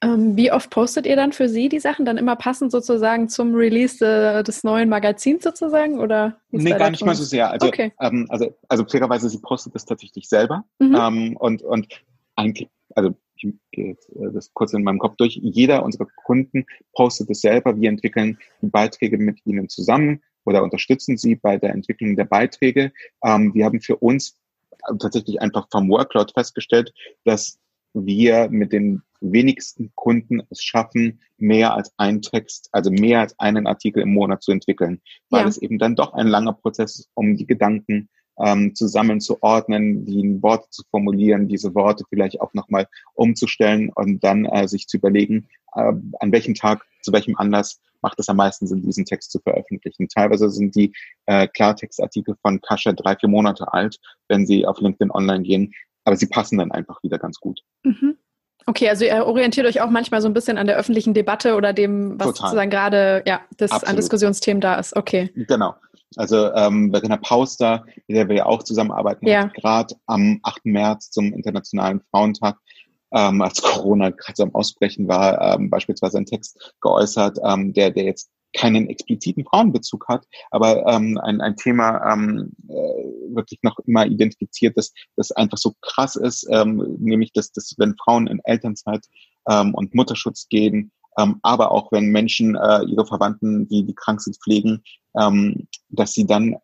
Ähm, 0.00 0.36
wie 0.36 0.52
oft 0.52 0.70
postet 0.70 1.06
ihr 1.06 1.16
dann 1.16 1.32
für 1.32 1.48
Sie 1.48 1.68
die 1.68 1.80
Sachen? 1.80 2.04
Dann 2.04 2.18
immer 2.18 2.36
passend 2.36 2.72
sozusagen 2.72 3.28
zum 3.28 3.54
Release 3.54 4.04
äh, 4.04 4.42
des 4.42 4.64
neuen 4.64 4.88
Magazins 4.88 5.44
sozusagen? 5.44 5.98
Oder 5.98 6.38
nee, 6.50 6.70
gar 6.70 6.90
nicht 6.90 7.04
mal 7.04 7.14
so 7.14 7.24
sehr. 7.24 7.50
Also, 7.50 7.68
okay. 7.68 7.92
ähm, 8.00 8.26
also, 8.28 8.54
also 8.68 8.84
fairerweise, 8.84 9.28
sie 9.28 9.40
postet 9.40 9.74
das 9.74 9.84
tatsächlich 9.84 10.28
selber. 10.28 10.64
Mhm. 10.78 10.96
Ähm, 10.96 11.36
und, 11.36 11.62
und 11.62 11.88
eigentlich, 12.36 12.68
also 12.94 13.14
ich 13.36 13.52
gehe 13.72 13.88
jetzt 13.88 14.08
äh, 14.10 14.32
das 14.32 14.52
kurz 14.52 14.72
in 14.72 14.82
meinem 14.82 14.98
Kopf 14.98 15.16
durch. 15.16 15.38
Jeder 15.42 15.84
unserer 15.84 16.06
Kunden 16.24 16.66
postet 16.94 17.30
es 17.30 17.40
selber. 17.40 17.80
Wir 17.80 17.88
entwickeln 17.88 18.38
die 18.62 18.68
Beiträge 18.68 19.18
mit 19.18 19.44
ihnen 19.44 19.68
zusammen 19.68 20.22
oder 20.44 20.62
unterstützen 20.62 21.16
sie 21.16 21.36
bei 21.36 21.58
der 21.58 21.70
Entwicklung 21.70 22.16
der 22.16 22.24
Beiträge. 22.24 22.92
Ähm, 23.24 23.54
wir 23.54 23.64
haben 23.64 23.80
für 23.80 23.96
uns 23.96 24.36
tatsächlich 24.98 25.40
einfach 25.40 25.68
vom 25.70 25.88
Workload 25.90 26.32
festgestellt, 26.32 26.92
dass 27.24 27.58
wir 28.06 28.48
mit 28.50 28.72
den 28.72 29.02
wenigsten 29.20 29.92
Kunden 29.94 30.42
es 30.50 30.62
schaffen, 30.62 31.20
mehr 31.38 31.74
als 31.74 31.92
einen 31.96 32.22
Text, 32.22 32.68
also 32.72 32.90
mehr 32.90 33.20
als 33.20 33.38
einen 33.38 33.66
Artikel 33.66 34.02
im 34.02 34.12
Monat 34.12 34.42
zu 34.42 34.52
entwickeln, 34.52 35.00
weil 35.30 35.42
ja. 35.42 35.48
es 35.48 35.58
eben 35.58 35.78
dann 35.78 35.96
doch 35.96 36.14
ein 36.14 36.28
langer 36.28 36.52
Prozess 36.52 36.98
ist, 36.98 37.10
um 37.14 37.36
die 37.36 37.46
Gedanken 37.46 38.08
ähm, 38.40 38.74
zusammen 38.74 39.20
zu 39.20 39.42
ordnen, 39.42 40.04
die 40.04 40.40
Worte 40.42 40.68
zu 40.70 40.82
formulieren, 40.90 41.48
diese 41.48 41.74
Worte 41.74 42.04
vielleicht 42.08 42.40
auch 42.40 42.54
nochmal 42.54 42.86
umzustellen 43.14 43.90
und 43.94 44.22
dann 44.22 44.44
äh, 44.44 44.68
sich 44.68 44.86
zu 44.86 44.98
überlegen, 44.98 45.48
äh, 45.74 45.92
an 46.20 46.32
welchem 46.32 46.54
Tag, 46.54 46.84
zu 47.02 47.12
welchem 47.12 47.36
Anlass 47.36 47.80
macht 48.00 48.20
es 48.20 48.28
am 48.28 48.36
meisten 48.36 48.68
Sinn, 48.68 48.82
diesen 48.82 49.04
Text 49.04 49.32
zu 49.32 49.40
veröffentlichen. 49.40 50.08
Teilweise 50.08 50.50
sind 50.50 50.76
die 50.76 50.92
äh, 51.26 51.48
Klartextartikel 51.48 52.36
von 52.42 52.60
Kascha 52.60 52.92
drei, 52.92 53.16
vier 53.16 53.28
Monate 53.28 53.72
alt, 53.72 53.98
wenn 54.28 54.46
sie 54.46 54.66
auf 54.66 54.80
LinkedIn 54.80 55.10
online 55.10 55.42
gehen 55.42 55.74
aber 56.08 56.16
sie 56.16 56.26
passen 56.26 56.58
dann 56.58 56.72
einfach 56.72 57.02
wieder 57.02 57.18
ganz 57.18 57.38
gut. 57.38 57.60
Mhm. 57.84 58.16
Okay, 58.66 58.88
also 58.88 59.04
ihr 59.04 59.24
orientiert 59.24 59.66
euch 59.66 59.80
auch 59.80 59.88
manchmal 59.88 60.20
so 60.20 60.28
ein 60.28 60.34
bisschen 60.34 60.58
an 60.58 60.66
der 60.66 60.76
öffentlichen 60.76 61.14
Debatte 61.14 61.54
oder 61.54 61.72
dem, 61.72 62.18
was 62.18 62.28
Total. 62.28 62.48
sozusagen 62.48 62.70
gerade 62.70 63.22
ja, 63.26 63.40
das 63.56 63.84
an 63.84 63.96
Diskussionsthemen 63.96 64.60
da 64.60 64.74
ist. 64.74 64.94
Okay. 64.94 65.30
Genau. 65.34 65.74
Also 66.16 66.52
ähm, 66.52 66.90
Verena 66.90 67.16
Pauster, 67.16 67.84
mit 68.06 68.16
der 68.16 68.28
wir 68.28 68.36
ja 68.36 68.46
auch 68.46 68.62
zusammenarbeiten, 68.62 69.26
ja. 69.26 69.44
gerade 69.44 69.94
am 70.06 70.40
8. 70.42 70.66
März 70.66 71.10
zum 71.10 71.32
Internationalen 71.32 72.00
Frauentag, 72.10 72.56
ähm, 73.12 73.40
als 73.40 73.62
Corona 73.62 74.10
gerade 74.10 74.34
so 74.34 74.42
am 74.42 74.54
Ausbrechen 74.54 75.08
war, 75.08 75.40
ähm, 75.40 75.70
beispielsweise 75.70 76.18
einen 76.18 76.26
Text 76.26 76.74
geäußert, 76.80 77.38
ähm, 77.42 77.72
der, 77.72 77.90
der 77.90 78.04
jetzt 78.04 78.30
keinen 78.54 78.88
expliziten 78.88 79.44
Frauenbezug 79.44 80.08
hat, 80.08 80.26
aber 80.50 80.86
ähm, 80.86 81.18
ein, 81.18 81.40
ein 81.40 81.56
Thema 81.56 82.12
ähm, 82.12 82.52
äh, 82.68 83.34
wirklich 83.34 83.60
noch 83.62 83.78
immer 83.80 84.06
identifiziert, 84.06 84.76
dass 84.76 84.92
das 85.16 85.32
einfach 85.32 85.58
so 85.58 85.74
krass 85.80 86.16
ist, 86.16 86.46
ähm, 86.50 86.96
nämlich 86.98 87.32
dass, 87.32 87.52
dass 87.52 87.74
wenn 87.78 87.96
Frauen 88.02 88.26
in 88.26 88.40
Elternzeit 88.44 89.04
ähm, 89.48 89.74
und 89.74 89.94
Mutterschutz 89.94 90.48
gehen, 90.48 90.92
ähm, 91.18 91.40
aber 91.42 91.72
auch 91.72 91.92
wenn 91.92 92.06
Menschen 92.06 92.54
äh, 92.56 92.84
ihre 92.84 93.06
Verwandten, 93.06 93.68
die, 93.68 93.84
die 93.84 93.94
krank 93.94 94.20
sind, 94.20 94.38
pflegen, 94.42 94.82
ähm, 95.18 95.66
dass 95.90 96.12
sie 96.12 96.26
dann 96.26 96.56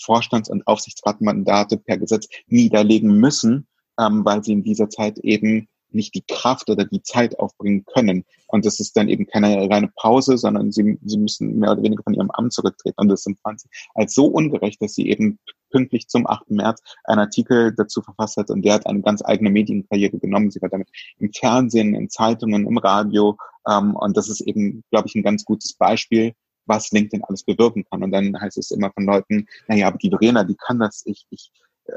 Vorstands- 0.00 0.48
und 0.48 0.66
Aufsichtsratmandate 0.66 1.78
per 1.78 1.98
Gesetz 1.98 2.28
niederlegen 2.46 3.18
müssen, 3.18 3.66
ähm, 3.98 4.24
weil 4.24 4.44
sie 4.44 4.52
in 4.52 4.62
dieser 4.62 4.88
Zeit 4.88 5.18
eben 5.18 5.68
nicht 5.90 6.14
die 6.14 6.24
Kraft 6.26 6.70
oder 6.70 6.84
die 6.84 7.02
Zeit 7.02 7.38
aufbringen 7.38 7.84
können. 7.84 8.24
Und 8.46 8.64
das 8.64 8.80
ist 8.80 8.96
dann 8.96 9.08
eben 9.08 9.26
keine 9.26 9.68
reine 9.70 9.90
Pause, 9.96 10.38
sondern 10.38 10.72
sie, 10.72 10.98
sie 11.04 11.18
müssen 11.18 11.58
mehr 11.58 11.72
oder 11.72 11.82
weniger 11.82 12.02
von 12.02 12.14
ihrem 12.14 12.30
Amt 12.30 12.52
zurücktreten. 12.52 13.00
Und 13.00 13.08
das 13.08 13.26
empfand 13.26 13.60
sie 13.60 13.68
als 13.94 14.14
so 14.14 14.26
ungerecht, 14.26 14.80
dass 14.82 14.94
sie 14.94 15.08
eben 15.08 15.38
pünktlich 15.70 16.08
zum 16.08 16.26
8. 16.26 16.50
März 16.50 16.80
einen 17.04 17.20
Artikel 17.20 17.74
dazu 17.74 18.00
verfasst 18.02 18.36
hat 18.36 18.50
und 18.50 18.62
der 18.62 18.74
hat 18.74 18.86
eine 18.86 19.02
ganz 19.02 19.22
eigene 19.24 19.50
Medienkarriere 19.50 20.18
genommen. 20.18 20.50
Sie 20.50 20.62
war 20.62 20.70
damit 20.70 20.88
im 21.18 21.30
Fernsehen, 21.32 21.94
in 21.94 22.08
Zeitungen, 22.08 22.66
im 22.66 22.78
Radio 22.78 23.36
ähm, 23.68 23.94
und 23.96 24.16
das 24.16 24.28
ist 24.28 24.40
eben, 24.40 24.82
glaube 24.90 25.08
ich, 25.08 25.14
ein 25.14 25.22
ganz 25.22 25.44
gutes 25.44 25.74
Beispiel, 25.74 26.32
was 26.66 26.90
LinkedIn 26.90 27.24
alles 27.24 27.44
bewirken 27.44 27.84
kann. 27.90 28.02
Und 28.02 28.12
dann 28.12 28.38
heißt 28.40 28.58
es 28.58 28.70
immer 28.70 28.90
von 28.92 29.04
Leuten, 29.04 29.46
naja, 29.66 29.88
aber 29.88 29.98
die 29.98 30.10
Verena, 30.10 30.44
die 30.44 30.56
kann 30.56 30.78
das, 30.78 31.02
ich, 31.06 31.26
ich, 31.30 31.50
äh, 31.86 31.92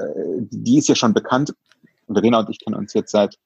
die 0.50 0.78
ist 0.78 0.88
ja 0.88 0.94
schon 0.94 1.14
bekannt. 1.14 1.54
Verena 2.08 2.40
und 2.40 2.50
ich 2.50 2.58
kennen 2.58 2.76
uns 2.76 2.92
jetzt 2.94 3.12
seit 3.12 3.38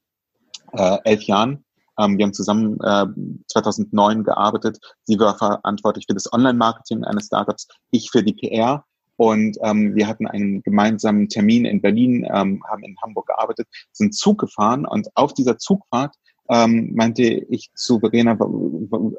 äh, 0.73 0.99
elf 1.05 1.23
Jahren. 1.23 1.65
Ähm, 1.99 2.19
wir 2.19 2.25
haben 2.25 2.35
zusammen 2.35 2.79
äh, 2.83 3.07
2009 3.49 4.25
gearbeitet. 4.25 4.79
Sie 5.05 5.19
war 5.19 5.37
verantwortlich 5.37 6.07
für 6.07 6.15
das 6.15 6.33
Online-Marketing 6.33 7.05
eines 7.05 7.27
Startups, 7.27 7.69
ich 7.91 8.11
für 8.11 8.23
die 8.23 8.35
PR. 8.35 8.85
Und 9.17 9.57
ähm, 9.63 9.95
wir 9.95 10.07
hatten 10.07 10.27
einen 10.27 10.63
gemeinsamen 10.63 11.29
Termin 11.29 11.65
in 11.65 11.81
Berlin, 11.81 12.27
ähm, 12.31 12.63
haben 12.69 12.83
in 12.83 12.97
Hamburg 13.03 13.27
gearbeitet, 13.27 13.67
sind 13.93 14.15
Zug 14.15 14.39
gefahren 14.39 14.85
und 14.85 15.09
auf 15.15 15.33
dieser 15.33 15.57
Zugfahrt 15.57 16.15
ähm, 16.49 16.93
meinte 16.95 17.23
ich 17.25 17.71
zu 17.75 17.99
Verena, 17.99 18.39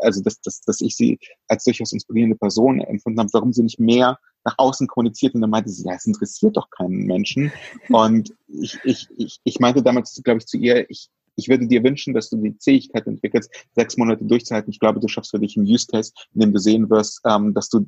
also 0.01 0.21
dass, 0.21 0.39
dass, 0.41 0.61
dass 0.61 0.81
ich 0.81 0.95
sie 0.95 1.19
als 1.47 1.63
durchaus 1.63 1.91
inspirierende 1.91 2.37
Person 2.37 2.79
empfunden 2.79 3.19
habe, 3.19 3.29
warum 3.33 3.53
sie 3.53 3.63
nicht 3.63 3.79
mehr 3.79 4.17
nach 4.45 4.55
außen 4.57 4.87
kommuniziert 4.87 5.35
und 5.35 5.41
dann 5.41 5.49
meinte 5.49 5.69
sie, 5.69 5.83
ja, 5.85 5.95
es 5.95 6.05
interessiert 6.05 6.55
doch 6.55 6.69
keinen 6.69 7.05
Menschen. 7.05 7.51
Und 7.89 8.33
ich, 8.47 8.79
ich, 8.83 9.07
ich, 9.17 9.39
ich 9.43 9.59
meinte 9.59 9.83
damals, 9.83 10.21
glaube 10.23 10.39
ich, 10.39 10.45
zu 10.45 10.57
ihr, 10.57 10.89
ich, 10.89 11.09
ich 11.37 11.47
würde 11.47 11.67
dir 11.67 11.83
wünschen, 11.83 12.13
dass 12.13 12.29
du 12.29 12.37
die 12.37 12.55
Fähigkeit 12.61 13.07
entwickelst, 13.07 13.49
sechs 13.75 13.95
Monate 13.95 14.25
durchzuhalten. 14.25 14.71
Ich 14.71 14.79
glaube, 14.79 14.99
du 14.99 15.07
schaffst 15.07 15.31
für 15.31 15.39
dich 15.39 15.55
einen 15.55 15.67
Use 15.67 15.87
Case, 15.87 16.11
in 16.33 16.41
dem 16.41 16.53
du 16.53 16.59
sehen 16.59 16.89
wirst, 16.89 17.21
ähm, 17.25 17.53
dass 17.53 17.69
du 17.69 17.85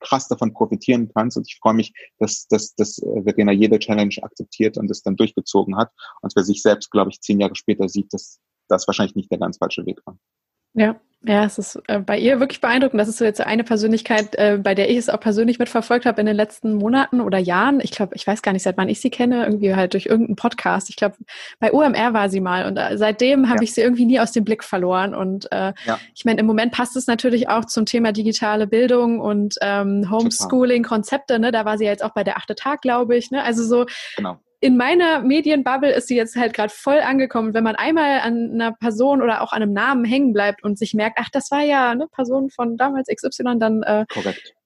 krass 0.00 0.28
davon 0.28 0.52
profitieren 0.52 1.10
kannst. 1.14 1.36
Und 1.36 1.46
ich 1.48 1.58
freue 1.60 1.74
mich, 1.74 1.92
dass, 2.18 2.46
dass, 2.48 2.74
dass 2.74 2.98
äh, 2.98 3.22
Verena 3.22 3.52
jede 3.52 3.78
Challenge 3.78 4.14
akzeptiert 4.22 4.78
und 4.78 4.90
es 4.90 5.02
dann 5.02 5.16
durchgezogen 5.16 5.76
hat 5.76 5.90
und 6.22 6.32
für 6.32 6.42
sich 6.42 6.62
selbst, 6.62 6.90
glaube 6.90 7.10
ich, 7.10 7.20
zehn 7.20 7.40
Jahre 7.40 7.54
später 7.54 7.88
sieht, 7.88 8.12
dass 8.12 8.40
das 8.68 8.86
wahrscheinlich 8.86 9.14
nicht 9.14 9.30
der 9.30 9.38
ganz 9.38 9.58
falsche 9.58 9.86
Weg 9.86 10.00
war. 10.06 10.18
Ja, 10.76 11.00
ja, 11.28 11.44
es 11.44 11.58
ist 11.58 11.82
äh, 11.88 11.98
bei 11.98 12.18
ihr 12.18 12.38
wirklich 12.38 12.60
beeindruckend. 12.60 13.00
Das 13.00 13.08
ist 13.08 13.18
so 13.18 13.24
jetzt 13.24 13.40
eine 13.40 13.64
Persönlichkeit, 13.64 14.36
äh, 14.36 14.58
bei 14.62 14.76
der 14.76 14.88
ich 14.90 14.96
es 14.96 15.08
auch 15.08 15.18
persönlich 15.18 15.58
mitverfolgt 15.58 16.06
habe 16.06 16.20
in 16.20 16.26
den 16.26 16.36
letzten 16.36 16.74
Monaten 16.74 17.20
oder 17.20 17.38
Jahren. 17.38 17.80
Ich 17.80 17.90
glaube, 17.90 18.14
ich 18.14 18.24
weiß 18.24 18.42
gar 18.42 18.52
nicht, 18.52 18.62
seit 18.62 18.76
wann 18.76 18.88
ich 18.88 19.00
sie 19.00 19.10
kenne, 19.10 19.44
irgendwie 19.44 19.74
halt 19.74 19.94
durch 19.94 20.06
irgendeinen 20.06 20.36
Podcast. 20.36 20.88
Ich 20.88 20.94
glaube, 20.94 21.16
bei 21.58 21.72
UMR 21.72 22.12
war 22.12 22.28
sie 22.28 22.40
mal 22.40 22.66
und 22.66 22.76
äh, 22.76 22.96
seitdem 22.96 23.48
habe 23.48 23.58
ja. 23.58 23.62
ich 23.62 23.74
sie 23.74 23.80
irgendwie 23.80 24.04
nie 24.04 24.20
aus 24.20 24.30
dem 24.30 24.44
Blick 24.44 24.62
verloren. 24.62 25.14
Und 25.14 25.50
äh, 25.50 25.72
ja. 25.84 25.98
ich 26.14 26.24
meine, 26.24 26.38
im 26.38 26.46
Moment 26.46 26.72
passt 26.72 26.96
es 26.96 27.08
natürlich 27.08 27.48
auch 27.48 27.64
zum 27.64 27.86
Thema 27.86 28.12
digitale 28.12 28.68
Bildung 28.68 29.18
und 29.18 29.56
ähm, 29.62 30.08
Homeschooling-Konzepte. 30.08 31.40
Ne? 31.40 31.50
Da 31.50 31.64
war 31.64 31.76
sie 31.76 31.86
ja 31.86 31.90
jetzt 31.90 32.04
auch 32.04 32.14
bei 32.14 32.22
der 32.22 32.36
achte 32.36 32.54
Tag, 32.54 32.82
glaube 32.82 33.16
ich. 33.16 33.32
Ne? 33.32 33.42
Also 33.42 33.64
so 33.64 33.86
genau 34.16 34.38
in 34.66 34.76
meiner 34.76 35.20
Medienbubble 35.20 35.92
ist 35.92 36.08
sie 36.08 36.16
jetzt 36.16 36.34
halt 36.34 36.52
gerade 36.52 36.72
voll 36.74 36.98
angekommen. 36.98 37.54
Wenn 37.54 37.62
man 37.62 37.76
einmal 37.76 38.18
an 38.18 38.50
einer 38.52 38.72
Person 38.72 39.22
oder 39.22 39.40
auch 39.40 39.52
an 39.52 39.62
einem 39.62 39.72
Namen 39.72 40.04
hängen 40.04 40.32
bleibt 40.32 40.64
und 40.64 40.76
sich 40.76 40.92
merkt, 40.92 41.18
ach, 41.20 41.28
das 41.30 41.52
war 41.52 41.60
ja 41.60 41.90
eine 41.90 42.08
Person 42.08 42.50
von 42.50 42.76
damals 42.76 43.06
XY, 43.06 43.60
dann, 43.60 43.84
äh, 43.84 44.06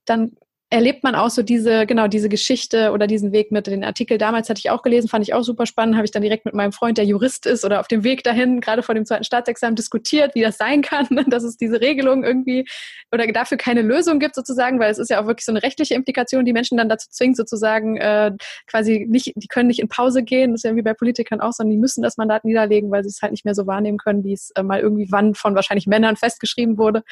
dann 0.06 0.32
erlebt 0.72 1.02
man 1.02 1.16
auch 1.16 1.30
so 1.30 1.42
diese, 1.42 1.84
genau, 1.84 2.06
diese 2.06 2.28
Geschichte 2.28 2.92
oder 2.92 3.08
diesen 3.08 3.32
Weg 3.32 3.50
mit. 3.50 3.66
Den 3.66 3.82
Artikel 3.82 4.18
damals 4.18 4.48
hatte 4.48 4.60
ich 4.60 4.70
auch 4.70 4.82
gelesen, 4.82 5.08
fand 5.08 5.26
ich 5.26 5.34
auch 5.34 5.42
super 5.42 5.66
spannend, 5.66 5.96
habe 5.96 6.04
ich 6.04 6.12
dann 6.12 6.22
direkt 6.22 6.44
mit 6.44 6.54
meinem 6.54 6.70
Freund, 6.70 6.96
der 6.96 7.04
Jurist 7.04 7.44
ist 7.44 7.64
oder 7.64 7.80
auf 7.80 7.88
dem 7.88 8.04
Weg 8.04 8.22
dahin, 8.22 8.60
gerade 8.60 8.84
vor 8.84 8.94
dem 8.94 9.04
zweiten 9.04 9.24
Staatsexamen, 9.24 9.74
diskutiert, 9.74 10.36
wie 10.36 10.42
das 10.42 10.58
sein 10.58 10.82
kann, 10.82 11.08
dass 11.28 11.42
es 11.42 11.56
diese 11.56 11.80
Regelung 11.80 12.22
irgendwie 12.22 12.66
oder 13.10 13.26
dafür 13.26 13.58
keine 13.58 13.82
Lösung 13.82 14.20
gibt 14.20 14.36
sozusagen, 14.36 14.78
weil 14.78 14.92
es 14.92 14.98
ist 14.98 15.10
ja 15.10 15.20
auch 15.20 15.26
wirklich 15.26 15.44
so 15.44 15.50
eine 15.50 15.62
rechtliche 15.62 15.94
Implikation, 15.94 16.44
die 16.44 16.52
Menschen 16.52 16.78
dann 16.78 16.88
dazu 16.88 17.08
zwingt, 17.10 17.36
sozusagen 17.36 17.96
äh, 17.96 18.30
quasi 18.68 19.06
nicht, 19.08 19.32
die 19.34 19.48
können 19.48 19.66
nicht 19.66 19.80
in 19.80 19.88
Pause 19.88 20.22
gehen, 20.22 20.52
das 20.52 20.60
ist 20.60 20.70
ja 20.70 20.76
wie 20.76 20.82
bei 20.82 20.94
Politikern 20.94 21.40
auch, 21.40 21.52
sondern 21.52 21.72
die 21.72 21.80
müssen 21.80 22.02
das 22.02 22.16
Mandat 22.16 22.44
niederlegen, 22.44 22.92
weil 22.92 23.02
sie 23.02 23.08
es 23.08 23.20
halt 23.22 23.32
nicht 23.32 23.44
mehr 23.44 23.56
so 23.56 23.66
wahrnehmen 23.66 23.98
können, 23.98 24.22
wie 24.22 24.34
es 24.34 24.52
äh, 24.54 24.62
mal 24.62 24.78
irgendwie 24.78 25.08
wann 25.10 25.34
von 25.34 25.56
wahrscheinlich 25.56 25.88
Männern 25.88 26.14
festgeschrieben 26.14 26.78
wurde. 26.78 27.02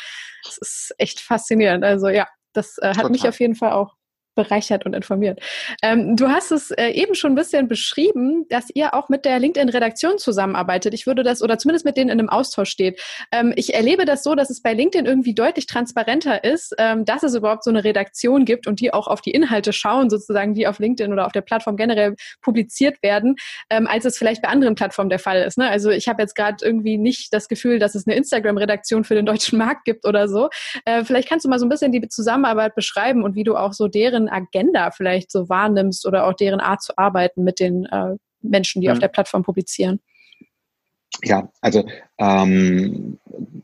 Das 0.45 0.59
ist 0.59 0.95
echt 0.99 1.19
faszinierend. 1.19 1.85
Also 1.85 2.09
ja, 2.09 2.29
das 2.53 2.78
äh, 2.78 2.88
hat 2.88 2.96
Total. 2.96 3.11
mich 3.11 3.28
auf 3.28 3.40
jeden 3.40 3.55
Fall 3.55 3.72
auch 3.72 3.97
bereichert 4.39 4.86
und 4.86 4.95
informiert. 4.95 5.41
Ähm, 5.82 6.14
du 6.14 6.28
hast 6.28 6.53
es 6.53 6.70
äh, 6.70 6.91
eben 6.91 7.16
schon 7.16 7.32
ein 7.32 7.34
bisschen 7.34 7.66
beschrieben, 7.66 8.47
dass 8.49 8.70
ihr 8.72 8.95
auch 8.95 9.09
mit 9.09 9.24
der 9.24 9.41
LinkedIn-Redaktion 9.41 10.18
zusammenarbeitet. 10.18 10.95
Ich 10.95 11.09
würde 11.09 11.24
das, 11.24 11.43
oder 11.43 11.59
zumindest 11.59 11.84
mit 11.84 11.97
denen 11.97 12.09
in 12.09 12.20
einem 12.20 12.28
Austausch 12.28 12.70
steht. 12.70 13.03
Ähm, 13.32 13.53
ich 13.57 13.74
erlebe 13.74 14.05
das 14.05 14.22
so, 14.22 14.36
dass 14.36 14.49
es 14.49 14.62
bei 14.62 14.74
LinkedIn 14.74 15.07
irgendwie 15.07 15.34
deutlich 15.34 15.66
transparenter 15.66 16.45
ist, 16.45 16.72
ähm, 16.78 17.05
dass 17.05 17.24
es 17.24 17.34
überhaupt 17.34 17.64
so 17.64 17.70
eine 17.70 17.82
Redaktion 17.82 18.45
gibt 18.45 18.68
und 18.68 18.78
die 18.78 18.95
auch 18.95 19.09
auf 19.09 19.20
die 19.20 19.32
Inhalte 19.32 19.72
schauen, 19.72 20.09
sozusagen, 20.09 20.55
die 20.55 20.68
auf 20.68 20.78
LinkedIn 20.78 21.12
oder 21.12 21.26
auf 21.26 21.32
der 21.32 21.41
Plattform 21.41 21.76
generell 21.76 22.14
publiziert 22.41 23.03
werden, 23.03 23.34
ähm, 23.70 23.89
als 23.89 24.05
es 24.05 24.16
vielleicht 24.16 24.43
bei 24.43 24.49
anderen 24.49 24.76
Plattformen 24.76 25.11
der 25.11 25.18
Fall 25.18 25.43
ist. 25.43 25.59
Ne? 25.59 25.68
Also 25.68 25.91
ich 25.91 26.07
habe 26.07 26.22
jetzt 26.22 26.36
gerade 26.36 26.64
irgendwie 26.64 26.97
nicht 26.97 27.32
das 27.34 27.49
Gefühl, 27.49 27.80
dass 27.80 27.97
es 27.97 28.07
eine 28.07 28.16
Instagram-Redaktion 28.16 29.03
für 29.03 29.16
den 29.16 29.26
deutschen 29.26 29.59
Markt 29.59 29.84
gibt 29.84 30.07
oder 30.07 30.28
so. 30.28 30.49
Äh, 30.84 31.05
vielleicht 31.05 31.28
kannst 31.28 31.45
du 31.45 31.49
mal 31.49 31.59
so 31.59 31.66
ein 31.66 31.70
bisschen 31.70 31.91
die 31.91 32.07
Zusammenarbeit 32.09 32.76
beschreiben 32.76 33.24
und 33.24 33.34
wie 33.34 33.45
du 33.45 33.57
auch 33.57 33.72
so 33.72 33.89
deren 33.89 34.28
Agenda 34.29 34.91
vielleicht 34.91 35.31
so 35.31 35.49
wahrnimmst 35.49 36.07
oder 36.07 36.26
auch 36.26 36.35
deren 36.35 36.61
Art 36.61 36.83
zu 36.83 36.97
arbeiten 36.97 37.45
mit 37.45 37.61
den 37.61 37.87
äh, 37.87 38.16
Menschen, 38.41 38.81
die 38.81 38.89
mhm. 38.89 38.93
auf 38.93 38.99
der 38.99 39.09
Plattform 39.09 39.43
publizieren? 39.43 40.01
Ja, 41.24 41.51
also 41.61 41.85
ähm, 42.18 43.18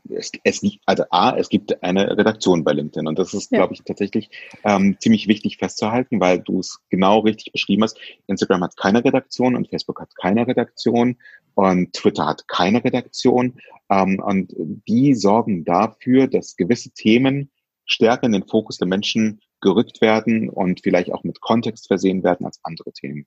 es, 0.09 0.31
es, 0.43 0.61
also 0.85 1.03
A, 1.09 1.37
es 1.37 1.47
gibt 1.47 1.81
eine 1.83 2.17
Redaktion 2.17 2.63
bei 2.63 2.73
LinkedIn 2.73 3.07
und 3.07 3.17
das 3.17 3.33
ist, 3.33 3.51
ja. 3.51 3.59
glaube 3.59 3.73
ich, 3.73 3.83
tatsächlich 3.83 4.29
ähm, 4.63 4.97
ziemlich 4.99 5.27
wichtig 5.27 5.57
festzuhalten, 5.57 6.19
weil 6.19 6.39
du 6.39 6.59
es 6.59 6.79
genau 6.89 7.19
richtig 7.19 7.53
beschrieben 7.53 7.83
hast. 7.83 7.97
Instagram 8.27 8.63
hat 8.63 8.75
keine 8.77 9.03
Redaktion 9.03 9.55
und 9.55 9.69
Facebook 9.69 10.01
hat 10.01 10.15
keine 10.15 10.47
Redaktion 10.47 11.17
und 11.53 11.93
Twitter 11.93 12.25
hat 12.25 12.47
keine 12.47 12.83
Redaktion 12.83 13.59
ähm, 13.89 14.19
und 14.19 14.53
die 14.57 15.13
sorgen 15.13 15.63
dafür, 15.63 16.27
dass 16.27 16.57
gewisse 16.57 16.91
Themen 16.91 17.51
stärker 17.85 18.25
in 18.25 18.33
den 18.33 18.47
Fokus 18.47 18.77
der 18.77 18.87
Menschen 18.87 19.39
gerückt 19.65 19.99
werden 19.99 20.47
und 20.49 20.81
vielleicht 20.83 21.11
auch 21.11 21.23
mit 21.23 21.41
Kontext 21.41 21.87
versehen 21.87 22.23
werden 22.23 22.45
als 22.45 22.59
andere 22.63 22.93
Themen. 22.93 23.25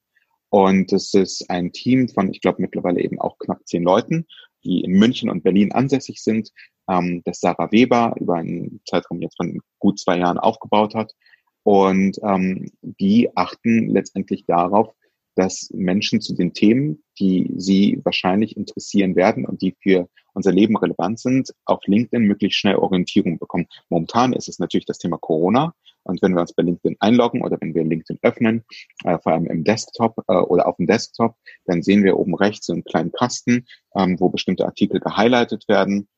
Und 0.50 0.92
es 0.92 1.12
ist 1.12 1.50
ein 1.50 1.72
Team 1.72 2.08
von, 2.08 2.30
ich 2.30 2.40
glaube, 2.40 2.62
mittlerweile 2.62 3.02
eben 3.02 3.20
auch 3.20 3.38
knapp 3.38 3.66
zehn 3.66 3.82
Leuten, 3.82 4.24
die 4.64 4.80
in 4.80 4.92
München 4.92 5.28
und 5.28 5.42
Berlin 5.42 5.72
ansässig 5.72 6.22
sind, 6.22 6.50
ähm, 6.88 7.22
das 7.24 7.40
Sarah 7.40 7.72
Weber 7.72 8.14
über 8.20 8.36
einen 8.36 8.80
Zeitraum 8.86 9.20
jetzt 9.20 9.36
von 9.36 9.60
gut 9.78 9.98
zwei 9.98 10.18
Jahren 10.18 10.38
aufgebaut 10.38 10.94
hat. 10.94 11.12
Und 11.64 12.18
ähm, 12.22 12.70
die 12.82 13.36
achten 13.36 13.90
letztendlich 13.90 14.46
darauf, 14.46 14.94
dass 15.34 15.68
Menschen 15.72 16.20
zu 16.20 16.34
den 16.34 16.54
Themen, 16.54 17.02
die 17.18 17.52
sie 17.56 18.00
wahrscheinlich 18.04 18.56
interessieren 18.56 19.16
werden 19.16 19.44
und 19.44 19.60
die 19.60 19.76
für 19.80 20.08
unser 20.34 20.52
Leben 20.52 20.76
relevant 20.76 21.18
sind, 21.18 21.52
auf 21.64 21.80
LinkedIn 21.84 22.26
möglichst 22.26 22.58
schnell 22.58 22.76
Orientierung 22.76 23.38
bekommen. 23.38 23.66
Momentan 23.88 24.32
ist 24.32 24.48
es 24.48 24.58
natürlich 24.58 24.86
das 24.86 24.98
Thema 24.98 25.18
Corona. 25.18 25.74
Und 26.08 26.22
wenn 26.22 26.32
wir 26.32 26.40
uns 26.40 26.54
bei 26.54 26.62
LinkedIn 26.62 26.96
einloggen 27.00 27.42
oder 27.42 27.58
wenn 27.60 27.74
wir 27.74 27.84
LinkedIn 27.84 28.18
öffnen, 28.22 28.64
äh, 29.04 29.18
vor 29.18 29.32
allem 29.32 29.46
im 29.46 29.62
Desktop 29.62 30.16
äh, 30.28 30.34
oder 30.34 30.66
auf 30.66 30.76
dem 30.76 30.86
Desktop, 30.86 31.36
dann 31.66 31.82
sehen 31.82 32.02
wir 32.02 32.18
oben 32.18 32.34
rechts 32.34 32.66
so 32.66 32.72
einen 32.72 32.84
kleinen 32.84 33.12
Kasten, 33.12 33.66
ähm, 33.94 34.18
wo 34.18 34.28
bestimmte 34.28 34.64
Artikel 34.64 35.00
gehighlightet 35.00 35.68
werden. 35.68 36.08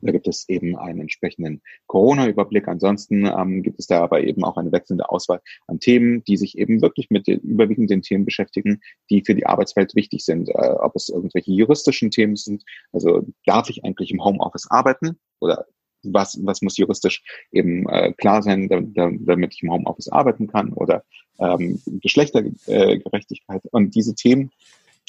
Da 0.00 0.12
gibt 0.12 0.28
es 0.28 0.48
eben 0.48 0.76
einen 0.76 1.00
entsprechenden 1.00 1.60
Corona-Überblick. 1.86 2.68
Ansonsten 2.68 3.26
ähm, 3.26 3.62
gibt 3.62 3.78
es 3.78 3.86
da 3.86 4.02
aber 4.02 4.22
eben 4.22 4.44
auch 4.44 4.56
eine 4.56 4.72
wechselnde 4.72 5.08
Auswahl 5.10 5.40
an 5.66 5.80
Themen, 5.80 6.24
die 6.24 6.36
sich 6.36 6.56
eben 6.56 6.80
wirklich 6.82 7.10
mit 7.10 7.26
den 7.26 7.40
überwiegenden 7.40 8.02
Themen 8.02 8.24
beschäftigen, 8.24 8.80
die 9.10 9.22
für 9.24 9.34
die 9.34 9.46
Arbeitswelt 9.46 9.94
wichtig 9.94 10.24
sind. 10.24 10.48
Äh, 10.48 10.70
ob 10.78 10.96
es 10.96 11.08
irgendwelche 11.08 11.52
juristischen 11.52 12.10
Themen 12.10 12.36
sind, 12.36 12.64
also 12.92 13.26
darf 13.44 13.70
ich 13.70 13.84
eigentlich 13.84 14.10
im 14.10 14.24
Homeoffice 14.24 14.70
arbeiten 14.70 15.18
oder 15.40 15.66
was, 16.04 16.38
was 16.42 16.62
muss 16.62 16.76
juristisch 16.76 17.22
eben 17.52 17.88
äh, 17.88 18.12
klar 18.12 18.42
sein, 18.42 18.68
damit 18.68 19.54
ich 19.54 19.62
im 19.62 19.72
Homeoffice 19.72 20.08
arbeiten 20.08 20.46
kann 20.46 20.72
oder 20.72 21.04
ähm, 21.38 21.80
Geschlechtergerechtigkeit. 21.86 23.62
Und 23.70 23.94
diese 23.94 24.14
Themen 24.14 24.50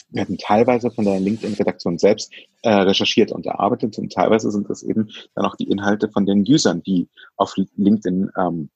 werden 0.10 0.38
teilweise 0.38 0.92
von 0.92 1.06
der 1.06 1.20
LinkedIn-Redaktion 1.20 1.98
selbst 1.98 2.32
äh, 2.62 2.70
recherchiert 2.70 3.32
und 3.32 3.46
erarbeitet 3.46 3.98
und 3.98 4.14
teilweise 4.14 4.52
sind 4.52 4.70
das 4.70 4.84
eben 4.84 5.10
dann 5.36 5.46
auch 5.46 5.56
die 5.56 5.70
Inhalte 5.70 6.10
von 6.10 6.26
den 6.26 6.42
Usern, 6.42 6.84
die 6.84 7.08
auf 7.36 7.56
LinkedIn 7.78 8.30
ähm, 8.38 8.70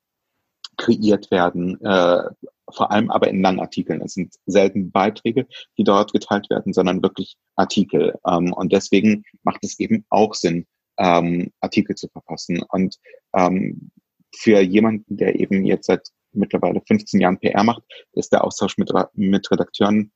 kreiert 0.78 1.32
werden, 1.32 1.80
äh, 1.84 2.24
vor 2.70 2.92
allem 2.92 3.10
aber 3.10 3.28
in 3.30 3.42
langen 3.42 3.60
Artikeln. 3.60 4.02
Es 4.02 4.14
sind 4.14 4.36
selten 4.46 4.92
Beiträge, 4.92 5.48
die 5.78 5.84
dort 5.84 6.14
geteilt 6.14 6.50
werden, 6.50 6.74
sondern 6.74 7.02
wirklich 7.02 7.38
Artikel. 7.56 8.16
Ähm, 8.26 8.54
und 8.54 8.72
deswegen 8.72 9.24
macht 9.44 9.64
es 9.64 9.80
eben 9.80 10.06
auch 10.10 10.34
Sinn, 10.34 10.66
ähm, 10.98 11.52
Artikel 11.60 11.96
zu 11.96 12.08
verfassen. 12.10 12.62
Und 12.70 12.98
ähm, 13.36 13.92
für 14.36 14.60
jemanden, 14.62 15.18
der 15.18 15.40
eben 15.40 15.66
jetzt 15.66 15.88
seit 15.88 16.10
mittlerweile 16.34 16.82
15 16.86 17.20
Jahren 17.20 17.40
PR 17.40 17.64
macht, 17.64 17.84
ist 18.14 18.32
der 18.32 18.44
Austausch 18.44 18.78
mit, 18.78 18.92
mit 19.14 19.50
Redakteuren 19.52 20.12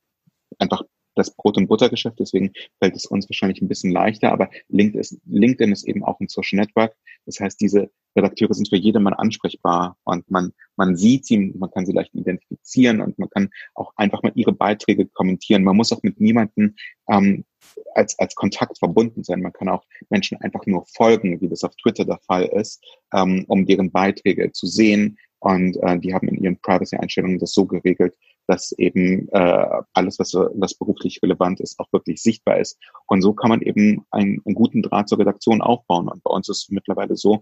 einfach 0.59 0.83
das 1.15 1.35
Brot- 1.35 1.57
und 1.57 1.67
Buttergeschäft, 1.67 2.19
deswegen 2.19 2.51
fällt 2.79 2.95
es 2.95 3.05
uns 3.05 3.29
wahrscheinlich 3.29 3.61
ein 3.61 3.67
bisschen 3.67 3.91
leichter, 3.91 4.31
aber 4.31 4.49
LinkedIn 4.69 5.71
ist, 5.71 5.87
eben 5.87 6.03
auch 6.03 6.19
ein 6.19 6.27
Social 6.27 6.59
Network. 6.59 6.95
Das 7.25 7.39
heißt, 7.39 7.59
diese 7.59 7.89
Redakteure 8.15 8.53
sind 8.53 8.69
für 8.69 8.77
jedermann 8.77 9.13
ansprechbar 9.13 9.97
und 10.03 10.29
man, 10.29 10.53
man 10.75 10.95
sieht 10.95 11.25
sie, 11.25 11.53
man 11.57 11.71
kann 11.71 11.85
sie 11.85 11.93
leicht 11.93 12.13
identifizieren 12.13 13.01
und 13.01 13.17
man 13.19 13.29
kann 13.29 13.49
auch 13.73 13.93
einfach 13.95 14.23
mal 14.23 14.31
ihre 14.35 14.51
Beiträge 14.51 15.05
kommentieren. 15.05 15.63
Man 15.63 15.77
muss 15.77 15.91
auch 15.91 16.03
mit 16.03 16.19
niemandem 16.19 16.75
ähm, 17.09 17.45
als, 17.93 18.17
als 18.19 18.35
Kontakt 18.35 18.79
verbunden 18.79 19.23
sein. 19.23 19.41
Man 19.41 19.53
kann 19.53 19.69
auch 19.69 19.85
Menschen 20.09 20.39
einfach 20.41 20.65
nur 20.65 20.85
folgen, 20.85 21.39
wie 21.41 21.49
das 21.49 21.63
auf 21.63 21.75
Twitter 21.75 22.05
der 22.05 22.19
Fall 22.19 22.45
ist, 22.45 22.83
ähm, 23.13 23.45
um 23.47 23.65
deren 23.65 23.91
Beiträge 23.91 24.51
zu 24.51 24.67
sehen. 24.67 25.17
Und 25.41 25.75
äh, 25.77 25.99
die 25.99 26.13
haben 26.13 26.27
in 26.27 26.37
ihren 26.37 26.57
Privacy-Einstellungen 26.57 27.39
das 27.39 27.53
so 27.53 27.65
geregelt, 27.65 28.15
dass 28.47 28.71
eben 28.73 29.27
äh, 29.29 29.67
alles, 29.93 30.19
was, 30.19 30.33
was 30.33 30.75
beruflich 30.75 31.19
relevant 31.23 31.59
ist, 31.59 31.79
auch 31.79 31.91
wirklich 31.91 32.21
sichtbar 32.21 32.59
ist. 32.59 32.77
Und 33.07 33.23
so 33.23 33.33
kann 33.33 33.49
man 33.49 33.61
eben 33.61 34.05
einen, 34.11 34.39
einen 34.45 34.55
guten 34.55 34.83
Draht 34.83 35.09
zur 35.09 35.17
Redaktion 35.17 35.61
aufbauen. 35.61 36.07
Und 36.07 36.23
bei 36.23 36.31
uns 36.31 36.47
ist 36.47 36.63
es 36.63 36.69
mittlerweile 36.69 37.15
so, 37.17 37.41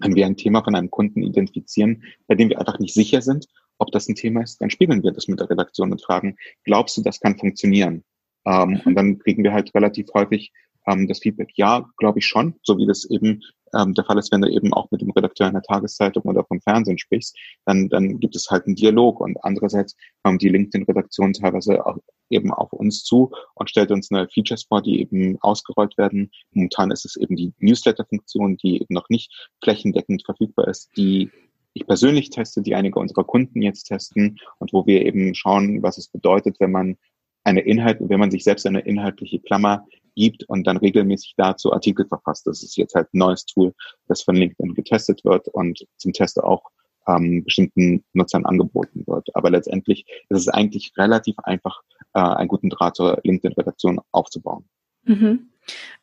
wenn 0.00 0.16
wir 0.16 0.26
ein 0.26 0.36
Thema 0.36 0.64
von 0.64 0.74
einem 0.74 0.90
Kunden 0.90 1.22
identifizieren, 1.22 2.02
bei 2.26 2.34
dem 2.34 2.48
wir 2.48 2.58
einfach 2.58 2.80
nicht 2.80 2.94
sicher 2.94 3.22
sind, 3.22 3.46
ob 3.78 3.92
das 3.92 4.08
ein 4.08 4.16
Thema 4.16 4.42
ist, 4.42 4.60
dann 4.60 4.70
spiegeln 4.70 5.02
wir 5.04 5.12
das 5.12 5.28
mit 5.28 5.38
der 5.38 5.48
Redaktion 5.48 5.92
und 5.92 6.02
fragen, 6.02 6.36
glaubst 6.64 6.96
du, 6.96 7.02
das 7.02 7.20
kann 7.20 7.38
funktionieren? 7.38 8.02
Ähm, 8.46 8.70
mhm. 8.70 8.80
Und 8.84 8.94
dann 8.96 9.18
kriegen 9.18 9.44
wir 9.44 9.52
halt 9.52 9.72
relativ 9.74 10.08
häufig 10.14 10.52
ähm, 10.86 11.08
das 11.08 11.20
Feedback, 11.20 11.52
ja, 11.54 11.86
glaube 11.96 12.18
ich 12.18 12.26
schon, 12.26 12.54
so 12.62 12.76
wie 12.78 12.86
das 12.86 13.04
eben 13.04 13.42
ähm, 13.74 13.94
der 13.94 14.04
Fall 14.04 14.18
ist, 14.18 14.32
wenn 14.32 14.42
du 14.42 14.50
eben 14.50 14.72
auch 14.72 14.90
mit 14.90 15.00
dem 15.00 15.10
Redakteur 15.10 15.46
einer 15.46 15.62
Tageszeitung 15.62 16.22
oder 16.24 16.44
vom 16.44 16.60
Fernsehen 16.60 16.98
sprichst, 16.98 17.36
dann, 17.64 17.88
dann 17.88 18.20
gibt 18.20 18.36
es 18.36 18.50
halt 18.50 18.66
einen 18.66 18.76
Dialog 18.76 19.20
und 19.20 19.42
andererseits 19.42 19.96
kommen 20.22 20.38
die 20.38 20.48
LinkedIn-Redaktion 20.48 21.32
teilweise 21.32 21.84
auch 21.86 21.98
eben 22.30 22.52
auf 22.52 22.72
uns 22.72 23.04
zu 23.04 23.30
und 23.54 23.70
stellt 23.70 23.90
uns 23.90 24.10
neue 24.10 24.28
Features 24.28 24.64
vor, 24.64 24.82
die 24.82 25.00
eben 25.00 25.38
ausgerollt 25.40 25.96
werden. 25.98 26.30
Momentan 26.52 26.90
ist 26.90 27.04
es 27.04 27.16
eben 27.16 27.36
die 27.36 27.52
Newsletter-Funktion, 27.58 28.56
die 28.56 28.82
eben 28.82 28.94
noch 28.94 29.08
nicht 29.08 29.50
flächendeckend 29.62 30.24
verfügbar 30.24 30.68
ist, 30.68 30.90
die 30.96 31.30
ich 31.74 31.86
persönlich 31.86 32.30
teste, 32.30 32.60
die 32.60 32.74
einige 32.74 32.98
unserer 32.98 33.24
Kunden 33.24 33.62
jetzt 33.62 33.84
testen 33.84 34.38
und 34.58 34.72
wo 34.72 34.86
wir 34.86 35.06
eben 35.06 35.34
schauen, 35.34 35.82
was 35.82 35.96
es 35.96 36.08
bedeutet, 36.08 36.56
wenn 36.60 36.70
man 36.70 36.98
eine 37.44 37.60
Inhalt, 37.60 37.98
wenn 38.00 38.20
man 38.20 38.30
sich 38.30 38.44
selbst 38.44 38.66
eine 38.66 38.80
inhaltliche 38.80 39.40
Klammer 39.40 39.86
gibt 40.14 40.44
und 40.48 40.66
dann 40.66 40.76
regelmäßig 40.76 41.34
dazu 41.36 41.72
Artikel 41.72 42.06
verfasst. 42.06 42.46
Das 42.46 42.62
ist 42.62 42.76
jetzt 42.76 42.94
halt 42.94 43.12
ein 43.12 43.18
neues 43.18 43.44
Tool, 43.46 43.72
das 44.08 44.22
von 44.22 44.36
LinkedIn 44.36 44.74
getestet 44.74 45.24
wird 45.24 45.48
und 45.48 45.86
zum 45.96 46.12
Test 46.12 46.42
auch 46.42 46.62
ähm, 47.08 47.44
bestimmten 47.44 48.04
Nutzern 48.12 48.44
angeboten 48.46 49.04
wird. 49.06 49.34
Aber 49.34 49.50
letztendlich 49.50 50.04
ist 50.28 50.38
es 50.38 50.48
eigentlich 50.48 50.92
relativ 50.96 51.36
einfach, 51.42 51.80
äh, 52.14 52.20
einen 52.20 52.48
guten 52.48 52.70
Draht 52.70 52.96
zur 52.96 53.20
LinkedIn-Redaktion 53.24 54.00
aufzubauen. 54.12 54.68
Mhm. 55.04 55.51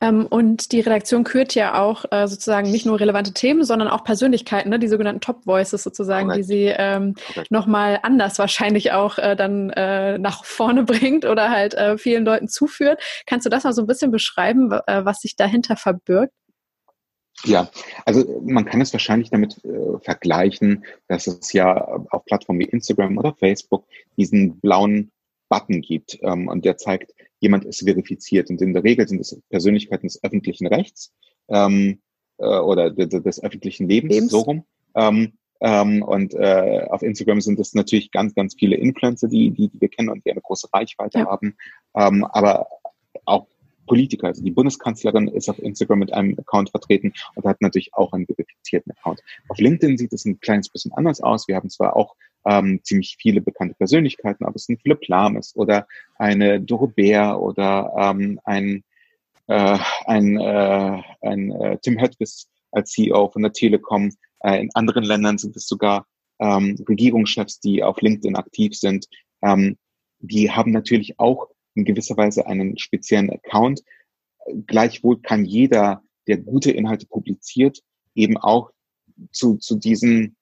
Ähm, 0.02 0.26
und 0.26 0.72
die 0.72 0.80
Redaktion 0.80 1.24
kürt 1.24 1.56
ja 1.56 1.82
auch 1.82 2.06
äh, 2.12 2.28
sozusagen 2.28 2.72
nicht 2.72 2.86
nur 2.86 3.00
relevante 3.00 3.34
Themen, 3.34 3.64
sondern 3.64 3.88
auch 3.88 4.04
Persönlichkeiten, 4.04 4.70
ne? 4.70 4.80
die 4.80 4.88
sogenannten 4.88 5.22
Top 5.22 5.46
Voices 5.46 5.84
sozusagen, 5.84 6.28
Correct. 6.30 6.40
die 6.40 6.44
sie 6.44 6.66
ähm, 6.76 7.16
nochmal 7.50 8.00
anders 8.04 8.40
wahrscheinlich 8.40 8.92
auch 8.92 9.18
äh, 9.18 9.36
dann 9.36 9.70
äh, 9.72 10.18
nach 10.18 10.46
vorne 10.46 10.84
bringt 10.86 11.26
oder 11.26 11.50
halt 11.50 11.74
äh, 11.74 11.98
vielen 11.98 12.26
Leuten 12.26 12.48
zuführt. 12.48 13.02
Kannst 13.26 13.46
du 13.46 13.50
das 13.50 13.64
mal 13.64 13.74
so 13.74 13.82
ein 13.82 13.88
bisschen 13.88 14.12
beschreiben, 14.12 14.72
äh, 14.72 15.06
was 15.06 15.20
sich 15.20 15.36
dahinter 15.36 15.76
verbirgt? 15.76 16.34
Ja, 17.46 17.70
also 18.06 18.42
man 18.44 18.66
kann 18.66 18.82
es 18.82 18.92
wahrscheinlich 18.92 19.30
damit 19.30 19.64
äh, 19.64 19.98
vergleichen, 20.02 20.84
dass 21.08 21.26
es 21.28 21.54
ja 21.54 21.88
auf 22.10 22.26
Plattformen 22.26 22.60
wie 22.60 22.66
Instagram 22.66 23.18
oder 23.18 23.34
Facebook 23.34 23.86
diesen 24.18 24.60
blauen 24.60 25.12
Button 25.48 25.82
gibt 25.82 26.20
ähm, 26.22 26.48
und 26.48 26.66
der 26.66 26.78
zeigt, 26.78 27.14
jemand 27.40 27.66
ist 27.66 27.84
verifiziert. 27.84 28.50
Und 28.50 28.62
in 28.62 28.74
der 28.74 28.84
Regel 28.84 29.08
sind 29.08 29.22
es 29.22 29.40
Persönlichkeiten 29.50 30.08
des 30.08 30.24
öffentlichen 30.24 30.68
Rechts 30.68 31.14
ähm, 31.48 32.02
äh, 32.38 32.46
oder 32.46 32.92
des, 32.92 33.44
öffentlichen 33.44 33.88
Lebens, 33.88 34.14
Lebens, 34.14 34.32
so 34.32 34.40
rum. 34.40 34.64
Ähm, 34.96 35.34
ähm, 35.62 36.04
und 36.04 36.34
äh, 36.34 36.86
auf 36.90 37.02
Instagram 37.02 37.42
sind 37.42 37.60
es 37.60 37.74
natürlich 37.74 38.12
ganz, 38.12 38.34
ganz 38.34 38.56
viele 38.58 38.78
Influencer, 38.78 39.28
die, 39.28 39.52
die, 39.52 39.68
die 39.68 39.82
wir 39.82 39.90
kennen 39.90 40.10
und 40.10 40.26
die 40.26 40.32
eine 40.32 40.42
große 40.42 40.70
Reichweite 40.74 41.20
ja. 41.20 41.26
haben. 41.26 41.56
Ähm, 41.96 42.24
aber 42.26 42.68
auch 43.26 43.48
Politiker. 43.90 44.28
Also 44.28 44.44
die 44.44 44.52
Bundeskanzlerin 44.52 45.28
ist 45.28 45.50
auf 45.50 45.60
Instagram 45.60 46.00
mit 46.00 46.14
einem 46.14 46.38
Account 46.38 46.70
vertreten 46.70 47.12
und 47.36 47.46
hat 47.46 47.60
natürlich 47.60 47.94
auch 47.94 48.14
einen 48.14 48.28
verifizierten 48.28 48.94
Account. 48.94 49.22
Auf 49.50 49.58
LinkedIn 49.58 49.98
sieht 49.98 50.14
es 50.14 50.26
ein 50.26 50.40
kleines 50.40 50.70
bisschen 50.70 50.94
anders 50.94 51.20
aus. 51.22 51.48
Wir 51.48 51.56
haben 51.56 51.70
zwar 51.70 51.96
auch 51.96 52.16
ähm, 52.46 52.80
ziemlich 52.84 53.18
viele 53.20 53.42
bekannte 53.42 53.76
Persönlichkeiten, 53.76 54.46
aber 54.46 54.56
es 54.56 54.66
sind 54.66 54.82
Philipp 54.82 55.08
Lames 55.08 55.56
oder 55.56 55.88
eine 56.18 56.62
Doro 56.62 56.88
Bär 56.88 57.40
oder 57.40 57.94
ähm, 57.98 58.40
ein, 58.44 58.84
äh, 59.48 59.78
ein, 60.06 60.40
äh, 60.40 61.02
ein 61.22 61.52
äh, 61.52 61.78
Tim 61.82 62.00
Höttges 62.00 62.50
als 62.72 62.92
CEO 62.92 63.30
von 63.30 63.42
der 63.42 63.54
Telekom. 63.54 64.12
Äh, 64.42 64.62
in 64.62 64.70
anderen 64.74 65.04
Ländern 65.04 65.38
sind 65.38 65.56
es 65.56 65.68
sogar 65.68 66.06
ähm, 66.40 66.78
Regierungschefs, 66.88 67.60
die 67.60 67.84
auf 67.84 68.02
LinkedIn 68.02 68.36
aktiv 68.36 68.74
sind. 68.76 69.08
Ähm, 69.42 69.78
die 70.20 70.52
haben 70.52 70.72
natürlich 70.72 71.20
auch 71.20 71.48
in 71.76 71.86
gewisser 71.86 72.18
Weise 72.18 72.46
einen 72.46 72.78
speziellen 72.78 73.30
Account. 73.30 73.82
Gleichwohl 74.68 75.22
kann 75.22 75.46
jeder, 75.46 76.04
der 76.28 76.38
gute 76.38 76.72
Inhalte 76.72 77.08
publiziert, 77.08 77.80
eben 78.16 78.38
auch 78.38 78.72
zu, 79.32 79.58
zu 79.58 79.76
diesen 79.76 80.36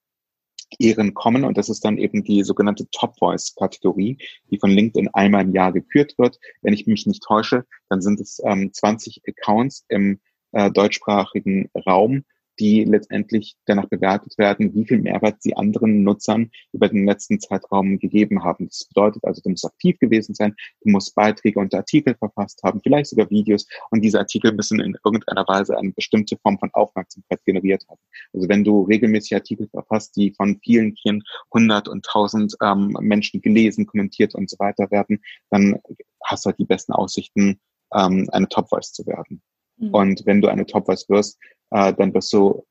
Ehren 0.78 1.14
kommen. 1.14 1.44
Und 1.44 1.58
das 1.58 1.68
ist 1.68 1.84
dann 1.84 1.98
eben 1.98 2.24
die 2.24 2.42
sogenannte 2.42 2.88
Top 2.90 3.18
Voice 3.18 3.54
Kategorie, 3.54 4.18
die 4.50 4.58
von 4.58 4.70
LinkedIn 4.70 5.08
einmal 5.14 5.44
im 5.44 5.52
Jahr 5.52 5.72
gekürt 5.72 6.18
wird. 6.18 6.38
Wenn 6.62 6.74
ich 6.74 6.86
mich 6.86 7.06
nicht 7.06 7.22
täusche, 7.22 7.64
dann 7.88 8.00
sind 8.00 8.20
es 8.20 8.40
ähm, 8.44 8.72
20 8.72 9.22
Accounts 9.26 9.84
im 9.88 10.20
äh, 10.52 10.70
deutschsprachigen 10.70 11.70
Raum, 11.86 12.24
die 12.60 12.84
letztendlich 12.84 13.56
danach 13.66 13.88
bewertet 13.88 14.36
werden, 14.38 14.74
wie 14.74 14.86
viel 14.86 14.98
Mehrwert 14.98 15.42
sie 15.42 15.56
anderen 15.56 16.02
Nutzern 16.02 16.50
über 16.72 16.88
den 16.88 17.06
letzten 17.06 17.40
Zeitraum 17.40 17.98
gegeben 17.98 18.44
haben. 18.44 18.66
Das 18.66 18.86
bedeutet 18.88 19.24
also, 19.24 19.40
du 19.42 19.50
musst 19.50 19.64
aktiv 19.64 19.98
gewesen 19.98 20.34
sein, 20.34 20.54
du 20.82 20.90
musst 20.90 21.14
Beiträge 21.14 21.60
und 21.60 21.74
Artikel 21.74 22.14
verfasst 22.14 22.62
haben, 22.62 22.80
vielleicht 22.82 23.10
sogar 23.10 23.30
Videos 23.30 23.66
und 23.90 24.02
diese 24.02 24.18
Artikel 24.18 24.52
müssen 24.52 24.80
in 24.80 24.96
irgendeiner 25.04 25.46
Weise 25.46 25.76
eine 25.78 25.92
bestimmte 25.92 26.36
Form 26.38 26.58
von 26.58 26.70
Aufmerksamkeit 26.72 27.44
generiert 27.44 27.84
haben. 27.88 28.00
Also 28.32 28.48
wenn 28.48 28.64
du 28.64 28.82
regelmäßig 28.82 29.34
Artikel 29.34 29.68
verfasst, 29.68 30.16
die 30.16 30.32
von 30.32 30.58
vielen, 30.62 30.96
vielen 30.96 31.22
hundert 31.52 31.88
und 31.88 32.04
tausend 32.04 32.56
ähm, 32.62 32.96
Menschen 33.00 33.40
gelesen, 33.40 33.86
kommentiert 33.86 34.34
und 34.34 34.50
so 34.50 34.58
weiter 34.58 34.90
werden, 34.90 35.22
dann 35.50 35.80
hast 36.24 36.44
du 36.44 36.48
halt 36.48 36.58
die 36.58 36.64
besten 36.64 36.92
Aussichten, 36.92 37.60
ähm, 37.94 38.28
eine 38.32 38.48
Top 38.48 38.68
Voice 38.68 38.92
zu 38.92 39.06
werden. 39.06 39.42
Mhm. 39.78 39.94
Und 39.94 40.26
wenn 40.26 40.40
du 40.40 40.48
eine 40.48 40.66
Top 40.66 40.86
Voice 40.86 41.08
wirst, 41.08 41.38
äh, 41.70 41.92
dann 41.94 42.14
wirst 42.14 42.32
du 42.32 42.64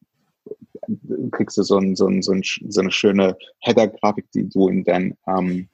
kriegst 1.31 1.57
du 1.57 1.63
so, 1.63 1.77
ein, 1.77 1.95
so, 1.95 2.07
ein, 2.07 2.21
so, 2.21 2.31
ein, 2.31 2.41
so 2.43 2.79
eine 2.79 2.91
schöne 2.91 3.37
Header-Grafik, 3.59 4.31
die 4.31 4.47
du 4.47 4.69
in 4.69 4.85
deinen 4.85 5.17
ähm, 5.27 5.67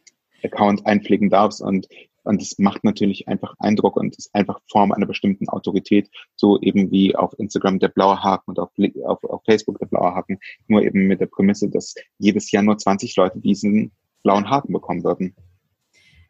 Account 0.44 0.86
einpflegen 0.88 1.30
darfst 1.30 1.62
und 1.62 1.88
und 2.24 2.42
es 2.42 2.58
macht 2.58 2.84
natürlich 2.84 3.28
einfach 3.28 3.54
Eindruck 3.60 3.98
und 3.98 4.16
ist 4.16 4.34
einfach 4.34 4.60
Form 4.72 4.92
einer 4.92 5.06
bestimmten 5.06 5.50
Autorität, 5.50 6.10
so 6.36 6.60
eben 6.62 6.90
wie 6.92 7.16
auf 7.16 7.38
Instagram 7.38 7.80
der 7.80 7.90
blaue 7.90 8.22
Haken 8.24 8.52
und 8.52 8.60
auf, 8.60 8.70
auf, 9.04 9.24
auf 9.24 9.44
Facebook 9.46 9.80
der 9.80 9.88
blaue 9.88 10.16
Haken, 10.16 10.40
nur 10.68 10.82
eben 10.82 11.08
mit 11.08 11.20
der 11.20 11.26
Prämisse, 11.28 11.70
dass 11.70 11.94
jedes 12.18 12.52
Jahr 12.52 12.64
nur 12.64 12.78
20 12.78 13.16
Leute 13.18 13.40
diesen 13.40 13.92
blauen 14.24 14.50
Haken 14.50 14.74
bekommen 14.74 15.04
würden. 15.04 15.36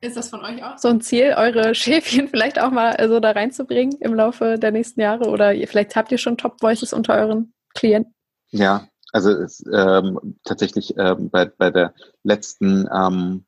Ist 0.04 0.18
das 0.18 0.30
von 0.30 0.44
euch 0.44 0.62
auch 0.62 0.78
so 0.78 0.90
ein 0.90 1.00
Ziel, 1.00 1.34
eure 1.38 1.74
Schäfchen 1.76 2.28
vielleicht 2.28 2.60
auch 2.60 2.72
mal 2.72 2.98
so 3.08 3.22
da 3.22 3.32
reinzubringen 3.32 3.98
im 4.02 4.14
Laufe 4.14 4.60
der 4.60 4.72
nächsten 4.72 5.00
Jahre? 5.00 5.30
Oder 5.30 5.54
vielleicht 5.66 5.96
habt 5.96 6.12
ihr 6.12 6.18
schon 6.18 6.38
Top 6.38 6.62
Voices 6.62 6.92
unter 6.92 7.14
euren 7.16 7.54
Klienten? 7.74 8.14
Ja, 8.50 8.90
also 9.14 9.32
es, 9.32 9.64
ähm, 9.72 10.36
tatsächlich 10.44 10.94
ähm, 10.98 11.30
bei, 11.30 11.46
bei 11.46 11.72
der 11.72 11.94
letzten 12.24 12.86
ähm, 12.94 13.46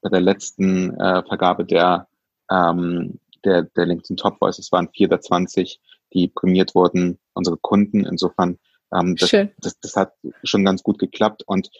bei 0.00 0.08
der 0.08 0.22
letzten 0.22 0.98
äh, 0.98 1.22
Vergabe 1.22 1.66
der 1.66 2.08
ähm, 2.50 3.20
der, 3.44 3.64
der 3.64 3.84
LinkedIn 3.84 4.16
Top 4.16 4.40
Voices 4.40 4.72
waren 4.72 4.88
vier 4.94 5.08
der 5.08 5.20
20, 5.20 5.80
die 6.14 6.28
prämiert 6.28 6.74
wurden, 6.74 7.18
unsere 7.34 7.58
Kunden. 7.58 8.06
Insofern 8.06 8.58
ähm, 8.94 9.16
das, 9.16 9.30
das, 9.58 9.80
das 9.80 9.96
hat 9.96 10.14
schon 10.44 10.64
ganz 10.64 10.82
gut 10.82 10.98
geklappt 10.98 11.42
und 11.46 11.70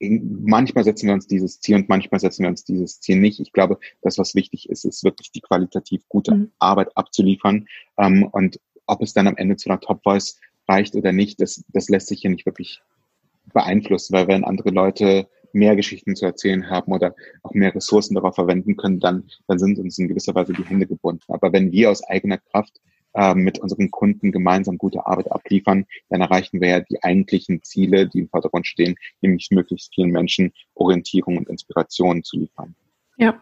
manchmal 0.00 0.84
setzen 0.84 1.06
wir 1.06 1.14
uns 1.14 1.26
dieses 1.26 1.60
Ziel 1.60 1.76
und 1.76 1.88
manchmal 1.88 2.20
setzen 2.20 2.42
wir 2.42 2.50
uns 2.50 2.64
dieses 2.64 3.00
Ziel 3.00 3.18
nicht. 3.18 3.40
Ich 3.40 3.52
glaube, 3.52 3.78
das, 4.02 4.18
was 4.18 4.34
wichtig 4.34 4.68
ist, 4.68 4.84
ist 4.84 5.04
wirklich 5.04 5.32
die 5.32 5.40
qualitativ 5.40 6.02
gute 6.08 6.34
mhm. 6.34 6.52
Arbeit 6.58 6.96
abzuliefern. 6.96 7.66
Ähm, 7.98 8.24
und 8.24 8.60
ob 8.86 9.02
es 9.02 9.14
dann 9.14 9.26
am 9.26 9.36
Ende 9.36 9.56
zu 9.56 9.70
einer 9.70 9.80
Top 9.80 10.02
Voice 10.02 10.38
reicht 10.68 10.94
oder 10.94 11.12
nicht, 11.12 11.40
das, 11.40 11.64
das 11.68 11.88
lässt 11.88 12.08
sich 12.08 12.20
hier 12.20 12.30
nicht 12.30 12.46
wirklich 12.46 12.82
beeinflussen, 13.52 14.12
weil 14.12 14.28
wenn 14.28 14.44
andere 14.44 14.70
Leute 14.70 15.28
mehr 15.52 15.76
Geschichten 15.76 16.16
zu 16.16 16.26
erzählen 16.26 16.68
haben 16.68 16.92
oder 16.92 17.14
auch 17.42 17.54
mehr 17.54 17.74
Ressourcen 17.74 18.14
darauf 18.14 18.34
verwenden 18.34 18.76
können, 18.76 19.00
dann, 19.00 19.24
dann 19.46 19.58
sind 19.58 19.78
uns 19.78 19.98
in 19.98 20.08
gewisser 20.08 20.34
Weise 20.34 20.52
die 20.52 20.64
Hände 20.64 20.86
gebunden. 20.86 21.22
Aber 21.28 21.52
wenn 21.52 21.72
wir 21.72 21.90
aus 21.90 22.04
eigener 22.04 22.38
Kraft 22.38 22.80
äh, 23.16 23.34
mit 23.34 23.58
unseren 23.58 23.90
Kunden 23.90 24.30
gemeinsam 24.30 24.78
gute 24.78 25.06
Arbeit 25.06 25.32
abliefern, 25.32 25.86
dann 26.10 26.20
erreichen 26.20 26.60
wir 26.60 26.68
ja 26.68 26.80
die 26.80 27.02
eigentlichen 27.02 27.62
Ziele, 27.62 28.08
die 28.08 28.20
im 28.20 28.28
Vordergrund 28.28 28.66
stehen, 28.66 28.96
nämlich 29.20 29.48
möglichst 29.50 29.94
vielen 29.94 30.10
Menschen 30.10 30.52
Orientierung 30.74 31.38
und 31.38 31.48
Inspiration 31.48 32.22
zu 32.22 32.38
liefern. 32.38 32.76
Ja, 33.16 33.40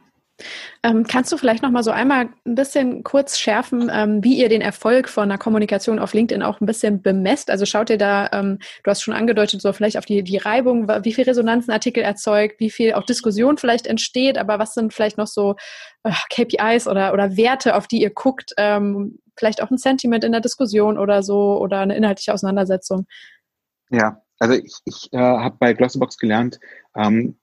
Ähm, 0.82 1.04
kannst 1.04 1.30
du 1.32 1.36
vielleicht 1.36 1.62
noch 1.62 1.70
mal 1.70 1.84
so 1.84 1.92
einmal 1.92 2.28
ein 2.44 2.54
bisschen 2.54 3.04
kurz 3.04 3.38
schärfen, 3.38 3.90
ähm, 3.92 4.22
wie 4.24 4.36
ihr 4.36 4.48
den 4.48 4.60
Erfolg 4.60 5.08
von 5.08 5.24
einer 5.24 5.38
Kommunikation 5.38 5.98
auf 5.98 6.12
LinkedIn 6.12 6.42
auch 6.42 6.60
ein 6.60 6.66
bisschen 6.66 7.02
bemesst? 7.02 7.50
Also 7.50 7.66
schaut 7.66 7.88
ihr 7.90 7.98
da, 7.98 8.28
ähm, 8.32 8.58
du 8.82 8.90
hast 8.90 9.02
schon 9.02 9.14
angedeutet, 9.14 9.62
so 9.62 9.72
vielleicht 9.72 9.96
auf 9.96 10.04
die, 10.04 10.22
die 10.22 10.36
Reibung, 10.36 10.88
wie 10.88 11.12
viel 11.12 11.24
Resonanz 11.24 11.68
ein 11.68 11.72
Artikel 11.72 12.02
erzeugt, 12.02 12.58
wie 12.58 12.70
viel 12.70 12.94
auch 12.94 13.04
Diskussion 13.04 13.58
vielleicht 13.58 13.86
entsteht, 13.86 14.36
aber 14.36 14.58
was 14.58 14.74
sind 14.74 14.92
vielleicht 14.92 15.18
noch 15.18 15.28
so 15.28 15.54
äh, 16.02 16.12
KPIs 16.30 16.88
oder, 16.88 17.12
oder 17.12 17.36
Werte, 17.36 17.76
auf 17.76 17.86
die 17.86 18.02
ihr 18.02 18.10
guckt? 18.10 18.52
Ähm, 18.56 19.20
vielleicht 19.36 19.62
auch 19.62 19.70
ein 19.70 19.78
Sentiment 19.78 20.24
in 20.24 20.32
der 20.32 20.40
Diskussion 20.40 20.98
oder 20.98 21.22
so 21.22 21.58
oder 21.58 21.80
eine 21.80 21.96
inhaltliche 21.96 22.34
Auseinandersetzung? 22.34 23.06
Ja, 23.90 24.20
also 24.38 24.54
ich, 24.54 24.74
ich 24.84 25.12
äh, 25.12 25.18
habe 25.18 25.56
bei 25.58 25.72
Glossybox 25.74 26.18
gelernt, 26.18 26.58
ähm, 26.96 27.38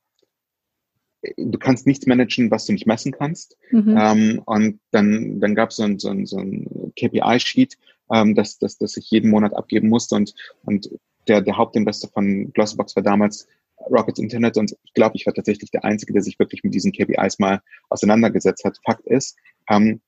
du 1.37 1.57
kannst 1.59 1.87
nichts 1.87 2.05
managen, 2.05 2.51
was 2.51 2.65
du 2.65 2.73
nicht 2.73 2.87
messen 2.87 3.11
kannst. 3.11 3.57
Mhm. 3.71 3.97
Ähm, 3.97 4.41
und 4.45 4.79
dann, 4.91 5.39
dann 5.39 5.55
gab 5.55 5.71
so 5.71 5.83
es 5.83 5.89
ein, 5.89 5.99
so 5.99 6.09
ein, 6.09 6.25
so 6.25 6.37
ein 6.37 6.93
KPI-Sheet, 6.95 7.77
ähm, 8.13 8.35
das, 8.35 8.57
das, 8.59 8.77
das 8.77 8.97
ich 8.97 9.09
jeden 9.11 9.29
Monat 9.29 9.53
abgeben 9.53 9.89
musste. 9.89 10.15
Und, 10.15 10.33
und 10.63 10.89
der, 11.27 11.41
der 11.41 11.57
Hauptinvestor 11.57 12.09
von 12.11 12.51
Glossybox 12.53 12.95
war 12.95 13.03
damals 13.03 13.47
Rockets 13.89 14.19
Internet 14.19 14.57
und 14.57 14.75
ich 14.83 14.93
glaube, 14.93 15.15
ich 15.15 15.25
war 15.25 15.33
tatsächlich 15.33 15.71
der 15.71 15.83
Einzige, 15.83 16.13
der 16.13 16.21
sich 16.21 16.37
wirklich 16.37 16.63
mit 16.63 16.73
diesen 16.73 16.91
KPIs 16.91 17.39
mal 17.39 17.61
auseinandergesetzt 17.89 18.63
hat. 18.63 18.77
Fakt 18.85 19.07
ist, 19.07 19.37
ähm, 19.69 20.01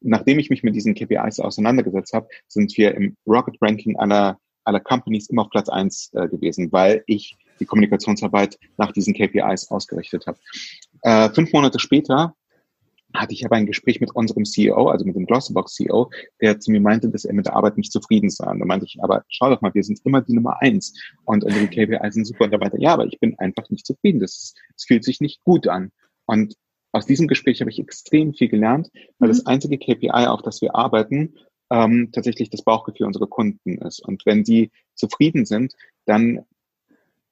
nachdem 0.00 0.38
ich 0.38 0.50
mich 0.50 0.62
mit 0.62 0.76
diesen 0.76 0.94
KPIs 0.94 1.40
auseinandergesetzt 1.40 2.12
habe, 2.12 2.28
sind 2.46 2.76
wir 2.76 2.94
im 2.94 3.16
Rocket 3.26 3.56
Ranking 3.60 3.96
aller, 3.96 4.38
aller 4.64 4.80
Companies 4.80 5.28
immer 5.28 5.42
auf 5.42 5.50
Platz 5.50 5.68
eins 5.68 6.10
äh, 6.14 6.28
gewesen, 6.28 6.70
weil 6.70 7.02
ich 7.06 7.36
die 7.60 7.66
Kommunikationsarbeit 7.66 8.58
nach 8.76 8.92
diesen 8.92 9.14
KPIs 9.14 9.70
ausgerichtet 9.70 10.26
habe. 10.26 10.38
Äh, 11.02 11.30
fünf 11.30 11.52
Monate 11.52 11.78
später 11.78 12.34
hatte 13.14 13.32
ich 13.32 13.44
aber 13.44 13.56
ein 13.56 13.66
Gespräch 13.66 14.00
mit 14.00 14.14
unserem 14.14 14.44
CEO, 14.44 14.88
also 14.88 15.04
mit 15.04 15.16
dem 15.16 15.26
Glossybox 15.26 15.74
CEO, 15.74 16.10
der 16.40 16.60
zu 16.60 16.70
mir 16.70 16.80
meinte, 16.80 17.08
dass 17.08 17.24
er 17.24 17.34
mit 17.34 17.46
der 17.46 17.56
Arbeit 17.56 17.76
nicht 17.76 17.92
zufrieden 17.92 18.30
sei. 18.30 18.50
Und 18.50 18.58
da 18.58 18.66
meinte 18.66 18.86
ich, 18.86 19.02
aber 19.02 19.24
schau 19.28 19.50
doch 19.50 19.60
mal, 19.62 19.74
wir 19.74 19.82
sind 19.82 20.00
immer 20.04 20.20
die 20.20 20.34
Nummer 20.34 20.60
eins 20.60 20.94
und 21.24 21.44
unsere 21.44 21.66
KPIs 21.66 22.14
sind 22.14 22.26
super 22.26 22.44
und 22.44 22.50
da 22.50 22.58
meinte 22.58 22.80
ja, 22.80 22.92
aber 22.92 23.06
ich 23.06 23.18
bin 23.18 23.38
einfach 23.38 23.68
nicht 23.70 23.86
zufrieden. 23.86 24.20
Das, 24.20 24.54
das 24.74 24.84
fühlt 24.84 25.04
sich 25.04 25.20
nicht 25.20 25.42
gut 25.44 25.68
an. 25.68 25.92
Und 26.26 26.54
aus 26.92 27.06
diesem 27.06 27.28
Gespräch 27.28 27.60
habe 27.60 27.70
ich 27.70 27.78
extrem 27.78 28.34
viel 28.34 28.48
gelernt, 28.48 28.90
weil 29.18 29.28
mhm. 29.28 29.32
das 29.32 29.46
einzige 29.46 29.78
KPI, 29.78 30.26
auf 30.26 30.42
das 30.42 30.60
wir 30.60 30.74
arbeiten, 30.74 31.34
ähm, 31.70 32.10
tatsächlich 32.12 32.50
das 32.50 32.62
Bauchgefühl 32.62 33.06
unserer 33.06 33.26
Kunden 33.26 33.78
ist. 33.78 34.00
Und 34.00 34.24
wenn 34.24 34.44
die 34.44 34.70
zufrieden 34.94 35.46
sind, 35.46 35.74
dann 36.04 36.44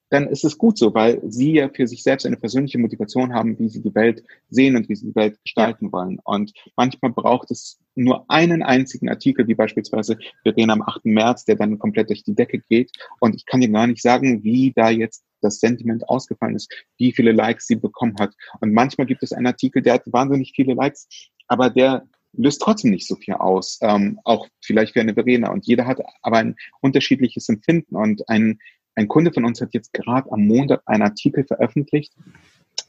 dann 0.09 0.27
ist 0.27 0.43
es 0.43 0.57
gut 0.57 0.77
so, 0.77 0.93
weil 0.93 1.21
sie 1.27 1.53
ja 1.53 1.69
für 1.69 1.87
sich 1.87 2.03
selbst 2.03 2.25
eine 2.25 2.37
persönliche 2.37 2.77
Motivation 2.77 3.33
haben, 3.33 3.57
wie 3.59 3.69
sie 3.69 3.81
die 3.81 3.95
Welt 3.95 4.23
sehen 4.49 4.75
und 4.75 4.87
wie 4.87 4.95
sie 4.95 5.07
die 5.07 5.15
Welt 5.15 5.39
gestalten 5.43 5.91
wollen. 5.91 6.19
Und 6.23 6.53
manchmal 6.75 7.11
braucht 7.11 7.51
es 7.51 7.79
nur 7.95 8.29
einen 8.29 8.61
einzigen 8.61 9.09
Artikel, 9.09 9.47
wie 9.47 9.55
beispielsweise 9.55 10.17
wir 10.43 10.55
reden 10.55 10.69
am 10.69 10.81
8. 10.81 11.05
März, 11.05 11.45
der 11.45 11.55
dann 11.55 11.79
komplett 11.79 12.09
durch 12.09 12.23
die 12.23 12.35
Decke 12.35 12.59
geht. 12.59 12.91
Und 13.19 13.35
ich 13.35 13.45
kann 13.45 13.61
dir 13.61 13.69
gar 13.69 13.87
nicht 13.87 14.01
sagen, 14.01 14.43
wie 14.43 14.73
da 14.75 14.89
jetzt 14.89 15.23
das 15.41 15.59
Sentiment 15.59 16.07
ausgefallen 16.09 16.55
ist, 16.55 16.71
wie 16.97 17.11
viele 17.11 17.31
Likes 17.31 17.67
sie 17.67 17.75
bekommen 17.75 18.15
hat. 18.19 18.33
Und 18.61 18.73
manchmal 18.73 19.07
gibt 19.07 19.23
es 19.23 19.31
einen 19.31 19.47
Artikel, 19.47 19.81
der 19.81 19.95
hat 19.95 20.03
wahnsinnig 20.11 20.53
viele 20.55 20.73
Likes, 20.73 21.07
aber 21.47 21.69
der 21.69 22.07
löst 22.37 22.61
trotzdem 22.61 22.91
nicht 22.91 23.07
so 23.07 23.15
viel 23.15 23.35
aus, 23.35 23.79
ähm, 23.81 24.19
auch 24.23 24.47
vielleicht 24.61 24.93
für 24.93 25.01
eine 25.01 25.13
Verena. 25.13 25.51
Und 25.51 25.65
jeder 25.65 25.85
hat 25.85 25.99
aber 26.21 26.37
ein 26.37 26.55
unterschiedliches 26.81 27.47
Empfinden 27.49 27.95
und 27.95 28.27
ein, 28.29 28.59
ein 28.95 29.07
Kunde 29.07 29.31
von 29.31 29.45
uns 29.45 29.61
hat 29.61 29.73
jetzt 29.73 29.93
gerade 29.93 30.31
am 30.31 30.47
Montag 30.47 30.81
einen 30.85 31.03
Artikel 31.03 31.43
veröffentlicht. 31.45 32.13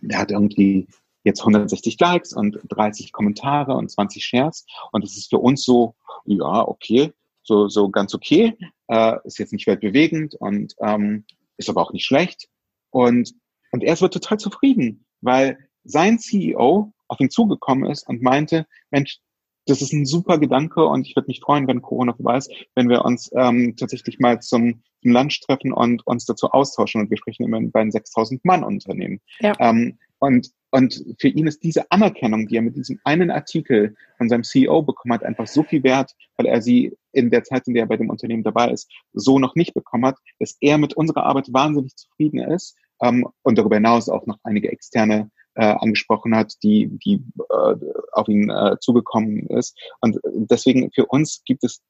Der 0.00 0.18
hat 0.18 0.30
irgendwie 0.30 0.86
jetzt 1.24 1.40
160 1.40 1.98
Likes 1.98 2.32
und 2.32 2.58
30 2.68 3.12
Kommentare 3.12 3.74
und 3.74 3.90
20 3.90 4.24
Shares. 4.24 4.64
Und 4.92 5.04
das 5.04 5.16
ist 5.16 5.30
für 5.30 5.38
uns 5.38 5.64
so, 5.64 5.94
ja, 6.24 6.66
okay, 6.66 7.12
so, 7.42 7.68
so 7.68 7.88
ganz 7.90 8.14
okay. 8.14 8.56
Äh, 8.88 9.16
ist 9.24 9.38
jetzt 9.38 9.52
nicht 9.52 9.66
weltbewegend 9.66 10.36
und 10.36 10.74
ähm, 10.80 11.24
ist 11.56 11.68
aber 11.68 11.82
auch 11.82 11.92
nicht 11.92 12.06
schlecht. 12.06 12.48
Und, 12.90 13.34
und 13.72 13.82
er 13.82 14.00
wird 14.00 14.12
total 14.12 14.38
zufrieden, 14.38 15.04
weil 15.20 15.58
sein 15.82 16.18
CEO 16.18 16.92
auf 17.08 17.20
ihn 17.20 17.30
zugekommen 17.30 17.90
ist 17.90 18.08
und 18.08 18.22
meinte, 18.22 18.66
Mensch, 18.90 19.18
das 19.66 19.82
ist 19.82 19.92
ein 19.92 20.06
super 20.06 20.38
Gedanke 20.38 20.84
und 20.84 21.06
ich 21.06 21.16
würde 21.16 21.28
mich 21.28 21.40
freuen, 21.40 21.66
wenn 21.66 21.82
Corona 21.82 22.14
vorbei 22.14 22.38
ist, 22.38 22.50
wenn 22.74 22.88
wir 22.88 23.04
uns 23.04 23.30
ähm, 23.34 23.74
tatsächlich 23.76 24.18
mal 24.18 24.40
zum, 24.40 24.82
zum 25.02 25.10
Lunch 25.10 25.40
treffen 25.40 25.72
und 25.72 26.06
uns 26.06 26.24
dazu 26.24 26.50
austauschen. 26.50 27.00
Und 27.00 27.10
wir 27.10 27.18
sprechen 27.18 27.44
immer 27.44 27.60
bei 27.60 27.80
einem 27.80 27.90
6000 27.90 28.44
Mann 28.44 28.64
Unternehmen. 28.64 29.20
Ja. 29.40 29.54
Ähm, 29.58 29.98
und, 30.18 30.50
und 30.70 31.04
für 31.18 31.28
ihn 31.28 31.46
ist 31.46 31.62
diese 31.62 31.90
Anerkennung, 31.90 32.46
die 32.46 32.56
er 32.56 32.62
mit 32.62 32.76
diesem 32.76 32.98
einen 33.04 33.30
Artikel 33.30 33.94
von 34.16 34.28
seinem 34.28 34.44
CEO 34.44 34.82
bekommen 34.82 35.12
hat, 35.12 35.24
einfach 35.24 35.46
so 35.46 35.62
viel 35.62 35.82
wert, 35.82 36.12
weil 36.36 36.46
er 36.46 36.62
sie 36.62 36.96
in 37.12 37.30
der 37.30 37.44
Zeit, 37.44 37.66
in 37.66 37.74
der 37.74 37.84
er 37.84 37.88
bei 37.88 37.96
dem 37.96 38.08
Unternehmen 38.08 38.42
dabei 38.42 38.70
ist, 38.70 38.90
so 39.12 39.38
noch 39.38 39.54
nicht 39.56 39.74
bekommen 39.74 40.06
hat, 40.06 40.16
dass 40.38 40.56
er 40.60 40.78
mit 40.78 40.94
unserer 40.94 41.24
Arbeit 41.24 41.52
wahnsinnig 41.52 41.94
zufrieden 41.96 42.38
ist 42.38 42.76
ähm, 43.02 43.28
und 43.42 43.58
darüber 43.58 43.76
hinaus 43.76 44.08
auch 44.08 44.26
noch 44.26 44.38
einige 44.42 44.70
externe 44.70 45.30
äh, 45.56 45.74
angesprochen 45.78 46.34
hat, 46.34 46.54
die, 46.62 46.88
die 47.04 47.22
äh, 47.50 47.74
auf 48.12 48.28
ihn 48.28 48.50
äh, 48.50 48.76
zugekommen 48.80 49.46
ist. 49.48 49.76
Und 50.00 50.18
deswegen 50.24 50.90
für 50.92 51.06
uns 51.06 51.42
gibt 51.44 51.64
es 51.64 51.82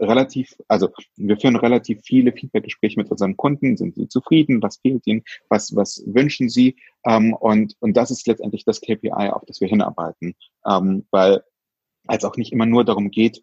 relativ, 0.00 0.56
also 0.68 0.90
wir 1.16 1.36
führen 1.38 1.56
relativ 1.56 2.00
viele 2.04 2.32
Feedback-Gespräche 2.32 2.98
mit 2.98 3.10
unseren 3.10 3.36
Kunden. 3.36 3.76
Sind 3.76 3.94
sie 3.94 4.08
zufrieden? 4.08 4.62
Was 4.62 4.78
fehlt 4.78 5.06
ihnen? 5.06 5.22
Was, 5.48 5.74
was 5.74 6.02
wünschen 6.06 6.48
sie? 6.48 6.76
Ähm, 7.04 7.34
und, 7.34 7.74
und 7.80 7.96
das 7.96 8.10
ist 8.10 8.26
letztendlich 8.26 8.64
das 8.64 8.80
KPI, 8.80 9.30
auf 9.30 9.42
das 9.46 9.60
wir 9.60 9.68
hinarbeiten. 9.68 10.34
Ähm, 10.66 11.06
weil 11.10 11.42
es 12.08 12.24
auch 12.24 12.36
nicht 12.36 12.52
immer 12.52 12.66
nur 12.66 12.84
darum 12.84 13.10
geht, 13.10 13.42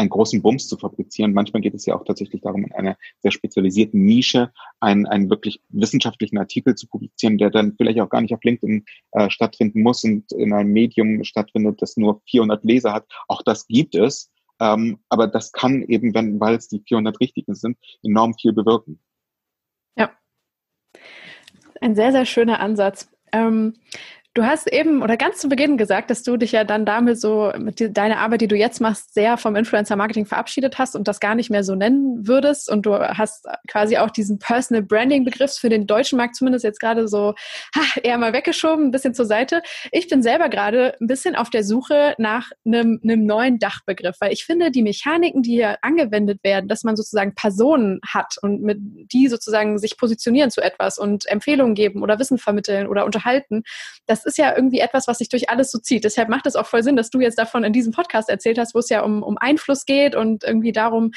einen 0.00 0.08
großen 0.08 0.40
Bums 0.40 0.66
zu 0.66 0.76
fabrizieren. 0.78 1.34
Manchmal 1.34 1.60
geht 1.60 1.74
es 1.74 1.84
ja 1.86 1.94
auch 1.94 2.04
tatsächlich 2.04 2.40
darum, 2.40 2.64
in 2.64 2.72
einer 2.72 2.96
sehr 3.20 3.30
spezialisierten 3.30 4.02
Nische 4.02 4.50
einen, 4.80 5.06
einen 5.06 5.28
wirklich 5.28 5.60
wissenschaftlichen 5.68 6.38
Artikel 6.38 6.74
zu 6.74 6.88
publizieren, 6.88 7.38
der 7.38 7.50
dann 7.50 7.74
vielleicht 7.76 8.00
auch 8.00 8.08
gar 8.08 8.22
nicht 8.22 8.34
auf 8.34 8.42
LinkedIn 8.42 8.84
äh, 9.12 9.30
stattfinden 9.30 9.82
muss 9.82 10.02
und 10.02 10.32
in 10.32 10.52
einem 10.52 10.72
Medium 10.72 11.22
stattfindet, 11.22 11.82
das 11.82 11.96
nur 11.96 12.22
400 12.26 12.64
Leser 12.64 12.92
hat. 12.92 13.06
Auch 13.28 13.42
das 13.42 13.66
gibt 13.66 13.94
es. 13.94 14.30
Ähm, 14.58 15.00
aber 15.08 15.26
das 15.26 15.52
kann 15.52 15.82
eben, 15.82 16.14
wenn, 16.14 16.40
weil 16.40 16.54
es 16.56 16.68
die 16.68 16.80
400 16.80 17.20
Richtigen 17.20 17.54
sind, 17.54 17.78
enorm 18.02 18.34
viel 18.34 18.52
bewirken. 18.52 19.00
Ja. 19.96 20.12
Ein 21.80 21.94
sehr, 21.94 22.12
sehr 22.12 22.24
schöner 22.24 22.60
Ansatz. 22.60 23.10
Ähm, 23.32 23.74
Du 24.32 24.44
hast 24.44 24.72
eben 24.72 25.02
oder 25.02 25.16
ganz 25.16 25.38
zu 25.38 25.48
Beginn 25.48 25.76
gesagt, 25.76 26.08
dass 26.08 26.22
du 26.22 26.36
dich 26.36 26.52
ja 26.52 26.62
dann 26.62 26.86
damit 26.86 27.20
so 27.20 27.52
mit 27.58 27.80
die, 27.80 27.92
deiner 27.92 28.18
Arbeit, 28.18 28.42
die 28.42 28.46
du 28.46 28.54
jetzt 28.54 28.80
machst, 28.80 29.12
sehr 29.12 29.36
vom 29.36 29.56
Influencer 29.56 29.96
Marketing 29.96 30.24
verabschiedet 30.24 30.78
hast 30.78 30.94
und 30.94 31.08
das 31.08 31.18
gar 31.18 31.34
nicht 31.34 31.50
mehr 31.50 31.64
so 31.64 31.74
nennen 31.74 32.28
würdest. 32.28 32.70
Und 32.70 32.86
du 32.86 32.94
hast 32.94 33.48
quasi 33.66 33.96
auch 33.96 34.08
diesen 34.08 34.38
Personal 34.38 34.84
Branding 34.84 35.24
Begriff 35.24 35.54
für 35.54 35.68
den 35.68 35.88
deutschen 35.88 36.16
Markt 36.16 36.36
zumindest 36.36 36.62
jetzt 36.64 36.78
gerade 36.78 37.08
so 37.08 37.34
ha, 37.74 38.00
eher 38.04 38.18
mal 38.18 38.32
weggeschoben, 38.32 38.86
ein 38.86 38.90
bisschen 38.92 39.14
zur 39.14 39.26
Seite. 39.26 39.62
Ich 39.90 40.06
bin 40.06 40.22
selber 40.22 40.48
gerade 40.48 40.94
ein 41.00 41.08
bisschen 41.08 41.34
auf 41.34 41.50
der 41.50 41.64
Suche 41.64 42.14
nach 42.18 42.52
einem, 42.64 43.00
einem 43.02 43.26
neuen 43.26 43.58
Dachbegriff, 43.58 44.14
weil 44.20 44.32
ich 44.32 44.44
finde, 44.44 44.70
die 44.70 44.82
Mechaniken, 44.82 45.42
die 45.42 45.54
hier 45.54 45.78
angewendet 45.82 46.38
werden, 46.44 46.68
dass 46.68 46.84
man 46.84 46.94
sozusagen 46.94 47.34
Personen 47.34 47.98
hat 48.06 48.36
und 48.42 48.62
mit 48.62 48.78
die 48.80 49.26
sozusagen 49.26 49.80
sich 49.80 49.96
positionieren 49.96 50.52
zu 50.52 50.60
etwas 50.60 50.98
und 50.98 51.26
Empfehlungen 51.26 51.74
geben 51.74 52.04
oder 52.04 52.20
Wissen 52.20 52.38
vermitteln 52.38 52.86
oder 52.86 53.04
unterhalten, 53.04 53.64
das 54.06 54.19
das 54.20 54.26
ist 54.26 54.38
ja 54.38 54.54
irgendwie 54.54 54.80
etwas, 54.80 55.08
was 55.08 55.18
sich 55.18 55.28
durch 55.28 55.48
alles 55.48 55.70
so 55.70 55.78
zieht. 55.78 56.04
Deshalb 56.04 56.28
macht 56.28 56.46
es 56.46 56.56
auch 56.56 56.66
voll 56.66 56.82
Sinn, 56.82 56.96
dass 56.96 57.10
du 57.10 57.20
jetzt 57.20 57.38
davon 57.38 57.64
in 57.64 57.72
diesem 57.72 57.92
Podcast 57.92 58.28
erzählt 58.28 58.58
hast, 58.58 58.74
wo 58.74 58.78
es 58.78 58.90
ja 58.90 59.02
um, 59.02 59.22
um 59.22 59.38
Einfluss 59.38 59.86
geht 59.86 60.14
und 60.14 60.44
irgendwie 60.44 60.72
darum, 60.72 61.12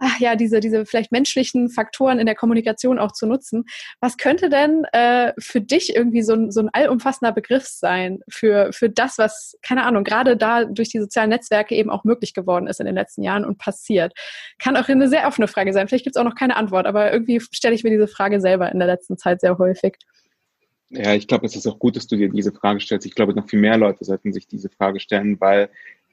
ach 0.00 0.18
ja, 0.18 0.34
diese, 0.34 0.60
diese 0.60 0.86
vielleicht 0.86 1.12
menschlichen 1.12 1.70
Faktoren 1.70 2.18
in 2.18 2.26
der 2.26 2.34
Kommunikation 2.34 2.98
auch 2.98 3.12
zu 3.12 3.26
nutzen. 3.26 3.64
Was 4.00 4.16
könnte 4.16 4.48
denn 4.48 4.84
äh, 4.92 5.32
für 5.38 5.60
dich 5.60 5.94
irgendwie 5.94 6.22
so 6.22 6.34
ein, 6.34 6.50
so 6.50 6.60
ein 6.60 6.68
allumfassender 6.72 7.32
Begriff 7.32 7.66
sein 7.66 8.20
für, 8.28 8.72
für 8.72 8.90
das, 8.90 9.18
was, 9.18 9.56
keine 9.62 9.84
Ahnung, 9.84 10.04
gerade 10.04 10.36
da 10.36 10.64
durch 10.64 10.88
die 10.88 10.98
sozialen 10.98 11.30
Netzwerke 11.30 11.74
eben 11.74 11.90
auch 11.90 12.04
möglich 12.04 12.34
geworden 12.34 12.66
ist 12.66 12.80
in 12.80 12.86
den 12.86 12.94
letzten 12.94 13.22
Jahren 13.22 13.44
und 13.44 13.58
passiert? 13.58 14.14
Kann 14.58 14.76
auch 14.76 14.88
eine 14.88 15.08
sehr 15.08 15.26
offene 15.28 15.48
Frage 15.48 15.72
sein. 15.72 15.88
Vielleicht 15.88 16.04
gibt 16.04 16.16
es 16.16 16.20
auch 16.20 16.28
noch 16.28 16.36
keine 16.36 16.56
Antwort, 16.56 16.86
aber 16.86 17.12
irgendwie 17.12 17.40
stelle 17.52 17.74
ich 17.74 17.84
mir 17.84 17.90
diese 17.90 18.08
Frage 18.08 18.40
selber 18.40 18.70
in 18.72 18.78
der 18.78 18.88
letzten 18.88 19.16
Zeit 19.16 19.40
sehr 19.40 19.58
häufig. 19.58 19.96
Ja, 20.90 21.14
ich 21.14 21.26
glaube, 21.26 21.46
es 21.46 21.56
ist 21.56 21.66
auch 21.66 21.78
gut, 21.78 21.96
dass 21.96 22.06
du 22.06 22.16
dir 22.16 22.30
diese 22.30 22.52
Frage 22.52 22.80
stellst. 22.80 23.06
Ich 23.06 23.14
glaube, 23.14 23.34
noch 23.34 23.48
viel 23.48 23.60
mehr 23.60 23.76
Leute 23.76 24.04
sollten 24.04 24.32
sich 24.32 24.46
diese 24.46 24.70
Frage 24.70 25.00
stellen, 25.00 25.38
weil 25.40 25.68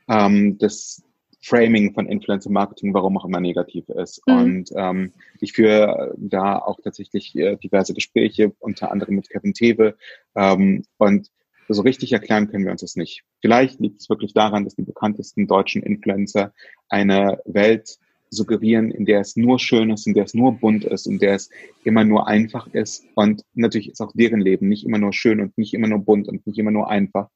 ähm, 0.10 0.58
das 0.58 1.04
Framing 1.42 1.94
von 1.94 2.08
Influencer 2.08 2.50
Marketing, 2.50 2.94
warum 2.94 3.18
auch 3.18 3.26
immer 3.26 3.40
negativ 3.40 3.88
ist. 3.90 4.22
Mhm. 4.28 4.34
Und 4.34 4.70
ähm, 4.76 5.14
ich 5.40 5.54
führe 5.54 6.14
da 6.18 6.58
auch 6.58 6.80
tatsächlich 6.84 7.36
äh, 7.36 7.56
diverse 7.56 7.94
Gespräche, 7.94 8.52
unter 8.60 8.92
anderem 8.92 9.16
mit 9.16 9.30
Kevin 9.30 9.54
Tewe. 9.54 9.96
Ähm, 10.36 10.84
und 10.98 11.30
so 11.68 11.82
richtig 11.82 12.12
erklären 12.14 12.50
können 12.50 12.66
wir 12.66 12.72
uns 12.72 12.82
das 12.82 12.96
nicht. 12.96 13.24
Vielleicht 13.42 13.80
liegt 13.80 14.02
es 14.02 14.10
wirklich 14.10 14.34
daran, 14.34 14.66
dass 14.66 14.76
die 14.76 14.84
bekanntesten 14.84 15.48
deutschen 15.48 15.84
Influencer 15.84 16.54
eine 16.90 17.40
Welt 17.46 17.98
suggerieren, 18.36 18.92
in 18.92 19.06
der 19.06 19.22
es 19.22 19.36
nur 19.36 19.60
schön 19.60 19.90
ist, 19.90 20.06
in 20.06 20.14
der 20.14 20.26
es 20.26 20.34
nur 20.34 20.54
bunt 20.54 20.86
ist, 20.86 21.08
in 21.08 21.20
der 21.20 21.36
es 21.36 21.50
immer 21.84 22.04
nur 22.04 22.28
einfach 22.28 22.68
ist. 22.68 23.06
Und 23.16 23.44
natürlich 23.54 23.90
ist 23.90 24.02
auch 24.02 24.12
deren 24.14 24.42
Leben 24.42 24.68
nicht 24.68 24.86
immer 24.86 24.98
nur 24.98 25.14
schön 25.14 25.42
und 25.42 25.58
nicht 25.58 25.74
immer 25.74 25.88
nur 25.88 26.00
bunt 26.00 26.28
und 26.28 26.46
nicht 26.46 26.60
immer 26.60 26.72
nur 26.72 26.90
einfach. 26.90 27.30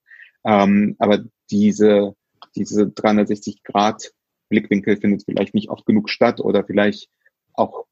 Ähm, 0.46 0.96
aber 1.00 1.24
diese, 1.50 2.16
diese 2.56 2.90
360 2.90 3.64
Grad 3.64 4.12
Blickwinkel 4.50 4.98
findet 4.98 5.24
vielleicht 5.24 5.54
nicht 5.54 5.70
oft 5.70 5.86
genug 5.86 6.10
statt 6.10 6.40
oder 6.42 6.64
vielleicht 6.64 7.10
auch 7.54 7.86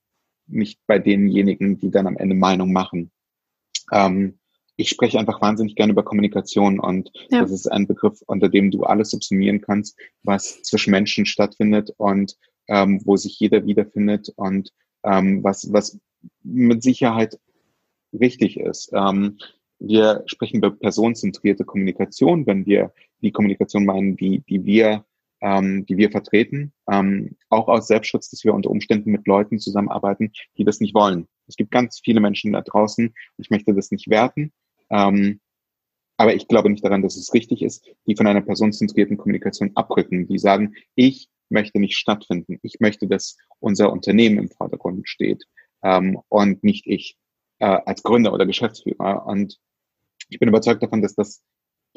nicht 0.47 0.79
bei 0.87 0.99
denjenigen, 0.99 1.77
die 1.77 1.91
dann 1.91 2.07
am 2.07 2.17
Ende 2.17 2.35
Meinung 2.35 2.71
machen. 2.71 3.11
Ähm, 3.91 4.39
ich 4.75 4.89
spreche 4.89 5.19
einfach 5.19 5.41
wahnsinnig 5.41 5.75
gerne 5.75 5.91
über 5.91 6.03
Kommunikation 6.03 6.79
und 6.79 7.09
ja. 7.29 7.41
das 7.41 7.51
ist 7.51 7.67
ein 7.67 7.87
Begriff, 7.87 8.21
unter 8.27 8.47
dem 8.47 8.69
du 8.69 8.83
alles 8.83 9.09
subsumieren 9.09 9.59
kannst, 9.59 9.97
was 10.23 10.61
zwischen 10.61 10.91
Menschen 10.91 11.25
stattfindet 11.25 11.91
und 11.97 12.37
ähm, 12.67 13.01
wo 13.05 13.15
sich 13.17 13.39
jeder 13.39 13.65
wiederfindet 13.65 14.29
und 14.35 14.73
ähm, 15.03 15.43
was, 15.43 15.71
was 15.71 15.99
mit 16.43 16.83
Sicherheit 16.83 17.39
richtig 18.13 18.59
ist. 18.59 18.91
Ähm, 18.93 19.37
wir 19.79 20.23
sprechen 20.25 20.57
über 20.57 20.71
personenzentrierte 20.71 21.63
Kommunikation, 21.63 22.47
wenn 22.47 22.65
wir 22.65 22.93
die 23.21 23.31
Kommunikation 23.31 23.85
meinen, 23.85 24.17
die, 24.17 24.39
die 24.49 24.65
wir 24.65 25.05
ähm, 25.41 25.85
die 25.85 25.97
wir 25.97 26.09
vertreten, 26.09 26.73
ähm, 26.89 27.35
auch 27.49 27.67
aus 27.67 27.87
Selbstschutz, 27.87 28.29
dass 28.29 28.43
wir 28.43 28.53
unter 28.53 28.69
Umständen 28.69 29.11
mit 29.11 29.27
Leuten 29.27 29.59
zusammenarbeiten, 29.59 30.31
die 30.57 30.63
das 30.63 30.79
nicht 30.79 30.95
wollen. 30.95 31.27
Es 31.47 31.55
gibt 31.55 31.71
ganz 31.71 32.01
viele 32.03 32.19
Menschen 32.19 32.53
da 32.53 32.61
draußen, 32.61 33.13
ich 33.37 33.49
möchte 33.49 33.73
das 33.73 33.91
nicht 33.91 34.09
werten, 34.09 34.51
ähm, 34.89 35.39
aber 36.17 36.33
ich 36.33 36.47
glaube 36.47 36.69
nicht 36.69 36.83
daran, 36.83 37.03
dass 37.03 37.15
es 37.15 37.33
richtig 37.33 37.61
ist, 37.61 37.85
die 38.07 38.15
von 38.15 38.25
einer 38.25 38.41
personenzentrierten 38.41 39.17
Kommunikation 39.17 39.71
abrücken, 39.75 40.27
die 40.27 40.39
sagen, 40.39 40.73
ich 40.95 41.29
möchte 41.49 41.79
nicht 41.79 41.97
stattfinden, 41.97 42.59
ich 42.61 42.79
möchte, 42.79 43.07
dass 43.07 43.37
unser 43.59 43.91
Unternehmen 43.91 44.37
im 44.37 44.49
Vordergrund 44.49 45.07
steht 45.07 45.43
ähm, 45.83 46.19
und 46.29 46.63
nicht 46.63 46.87
ich 46.87 47.17
äh, 47.59 47.65
als 47.65 48.03
Gründer 48.03 48.33
oder 48.33 48.45
Geschäftsführer. 48.45 49.25
Und 49.25 49.57
ich 50.29 50.39
bin 50.39 50.49
überzeugt 50.49 50.83
davon, 50.83 51.01
dass 51.01 51.15
das 51.15 51.41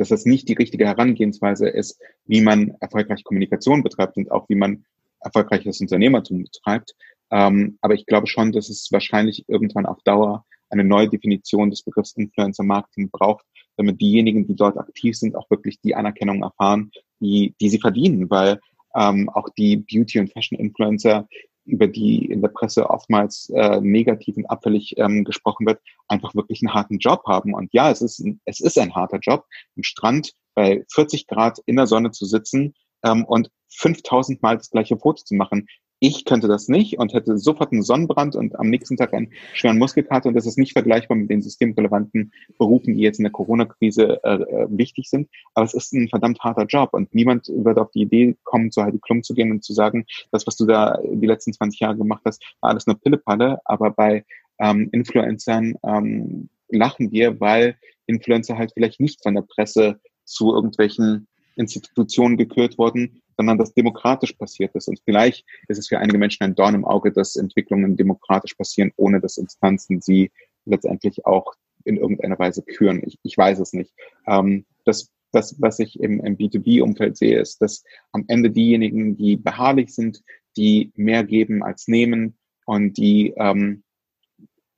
dass 0.01 0.09
das 0.09 0.25
nicht 0.25 0.49
die 0.49 0.55
richtige 0.55 0.87
Herangehensweise 0.87 1.69
ist, 1.69 2.01
wie 2.25 2.41
man 2.41 2.75
erfolgreich 2.81 3.23
Kommunikation 3.23 3.83
betreibt 3.83 4.17
und 4.17 4.31
auch 4.31 4.49
wie 4.49 4.55
man 4.55 4.85
erfolgreiches 5.21 5.81
Unternehmertum 5.81 6.45
betreibt. 6.45 6.95
Ähm, 7.31 7.77
aber 7.83 7.95
ich 7.95 8.07
glaube 8.07 8.27
schon, 8.27 8.51
dass 8.51 8.71
es 8.71 8.89
wahrscheinlich 8.91 9.45
irgendwann 9.47 9.85
auf 9.85 10.03
Dauer 10.05 10.47
eine 10.71 10.85
neue 10.85 11.09
Definition 11.09 11.69
des 11.69 11.83
Begriffs 11.83 12.13
Influencer 12.13 12.65
Marketing 12.65 13.11
braucht, 13.11 13.45
damit 13.77 14.01
diejenigen, 14.01 14.47
die 14.47 14.57
dort 14.57 14.79
aktiv 14.79 15.17
sind, 15.17 15.37
auch 15.37 15.51
wirklich 15.51 15.81
die 15.81 15.95
Anerkennung 15.95 16.43
erfahren, 16.43 16.91
die, 17.21 17.55
die 17.61 17.69
sie 17.69 17.79
verdienen, 17.79 18.31
weil 18.31 18.59
ähm, 18.97 19.29
auch 19.31 19.49
die 19.51 19.77
Beauty- 19.77 20.21
und 20.21 20.33
Fashion-Influencer 20.33 21.29
über 21.65 21.87
die 21.87 22.27
in 22.27 22.43
der 22.43 22.49
Presse 22.49 22.89
oftmals 22.89 23.51
äh, 23.51 23.81
negativ 23.81 24.37
und 24.37 24.47
abfällig 24.47 24.95
ähm, 24.99 25.25
gesprochen 25.25 25.67
wird, 25.67 25.81
einfach 26.09 26.35
wirklich 26.35 26.63
einen 26.63 26.75
harten 26.75 26.99
Job 26.99 27.23
haben. 27.27 27.55
Und 27.55 27.73
ja, 27.73 27.91
es 27.91 28.03
ist, 28.03 28.19
ein, 28.19 28.41
es 28.45 28.61
ist 28.61 28.79
ein 28.79 28.95
harter 28.95 29.19
Job, 29.19 29.47
im 29.77 29.83
Strand 29.83 30.33
bei 30.55 30.85
40 30.93 31.27
Grad 31.27 31.59
in 31.67 31.77
der 31.77 31.87
Sonne 31.87 32.11
zu 32.11 32.25
sitzen 32.25 32.75
ähm, 33.05 33.25
und 33.25 33.51
5000 33.69 34.43
Mal 34.43 34.57
das 34.57 34.71
gleiche 34.71 34.97
Foto 34.97 35.23
zu 35.23 35.35
machen. 35.35 35.67
Ich 36.03 36.25
könnte 36.25 36.49
das 36.49 36.69
nicht 36.69 36.99
und 36.99 37.13
hätte 37.13 37.37
sofort 37.37 37.73
einen 37.73 37.83
Sonnenbrand 37.83 38.35
und 38.35 38.59
am 38.59 38.71
nächsten 38.71 38.97
Tag 38.97 39.13
einen 39.13 39.33
schweren 39.53 39.79
Muskelkater. 39.79 40.31
Und 40.31 40.35
das 40.35 40.47
ist 40.47 40.57
nicht 40.57 40.73
vergleichbar 40.73 41.19
mit 41.19 41.29
den 41.29 41.43
systemrelevanten 41.43 42.33
Berufen, 42.59 42.95
die 42.95 43.03
jetzt 43.03 43.19
in 43.19 43.25
der 43.25 43.33
Corona-Krise 43.33 44.19
äh, 44.25 44.35
äh, 44.37 44.67
wichtig 44.71 45.11
sind. 45.11 45.29
Aber 45.53 45.67
es 45.67 45.75
ist 45.75 45.93
ein 45.93 46.09
verdammt 46.09 46.41
harter 46.41 46.65
Job 46.65 46.95
und 46.95 47.15
niemand 47.15 47.49
wird 47.49 47.79
auf 47.79 47.91
die 47.91 48.01
Idee 48.01 48.35
kommen, 48.45 48.73
zu 48.73 48.83
Heidi 48.83 48.99
Klum 48.99 49.23
zu 49.23 49.35
gehen 49.35 49.51
und 49.51 49.63
zu 49.63 49.75
sagen, 49.75 50.07
das, 50.33 50.47
was 50.47 50.57
du 50.57 50.65
da 50.65 50.99
die 51.05 51.27
letzten 51.27 51.53
20 51.53 51.81
Jahre 51.81 51.99
gemacht 51.99 52.23
hast, 52.25 52.43
war 52.63 52.71
alles 52.71 52.87
nur 52.87 52.99
Pillepalle. 52.99 53.61
Aber 53.67 53.91
bei 53.91 54.25
ähm, 54.59 54.89
Influencern 54.93 55.75
ähm, 55.85 56.49
lachen 56.71 57.13
wir, 57.13 57.41
weil 57.41 57.77
Influencer 58.07 58.57
halt 58.57 58.73
vielleicht 58.73 59.01
nicht 59.01 59.23
von 59.23 59.35
der 59.35 59.43
Presse 59.43 60.01
zu 60.25 60.55
irgendwelchen 60.55 61.29
Institutionen 61.57 62.39
gekürt 62.39 62.79
wurden, 62.79 63.21
sondern 63.41 63.57
dass 63.57 63.73
demokratisch 63.73 64.35
passiert 64.35 64.75
ist. 64.75 64.87
Und 64.87 65.01
vielleicht 65.03 65.47
ist 65.67 65.79
es 65.79 65.89
für 65.89 65.99
einige 65.99 66.19
Menschen 66.19 66.45
ein 66.45 66.55
Dorn 66.55 66.75
im 66.75 66.85
Auge, 66.85 67.11
dass 67.11 67.37
Entwicklungen 67.37 67.97
demokratisch 67.97 68.53
passieren, 68.53 68.93
ohne 68.97 69.19
dass 69.19 69.39
Instanzen 69.39 70.03
sie 70.03 70.31
letztendlich 70.67 71.25
auch 71.25 71.55
in 71.85 71.97
irgendeiner 71.97 72.39
Weise 72.39 72.61
küren. 72.61 73.01
Ich, 73.03 73.19
ich 73.23 73.39
weiß 73.39 73.61
es 73.61 73.73
nicht. 73.73 73.95
Ähm, 74.27 74.67
das, 74.85 75.11
das, 75.33 75.57
was 75.59 75.79
ich 75.79 75.99
im, 76.01 76.21
im 76.21 76.37
B2B-Umfeld 76.37 77.17
sehe, 77.17 77.41
ist, 77.41 77.63
dass 77.63 77.83
am 78.13 78.27
Ende 78.29 78.51
diejenigen, 78.51 79.17
die 79.17 79.39
beharrlich 79.39 79.95
sind, 79.95 80.23
die 80.59 80.93
mehr 80.95 81.25
geben 81.25 81.63
als 81.63 81.89
nehmen 81.89 82.37
und 82.67 82.99
die 82.99 83.33
ähm, 83.39 83.85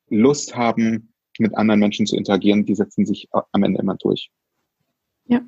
Lust 0.08 0.54
haben, 0.54 1.12
mit 1.40 1.56
anderen 1.56 1.80
Menschen 1.80 2.06
zu 2.06 2.14
interagieren, 2.14 2.64
die 2.64 2.76
setzen 2.76 3.06
sich 3.06 3.28
am 3.32 3.64
Ende 3.64 3.80
immer 3.80 3.96
durch. 3.96 4.30
Ja. 5.24 5.40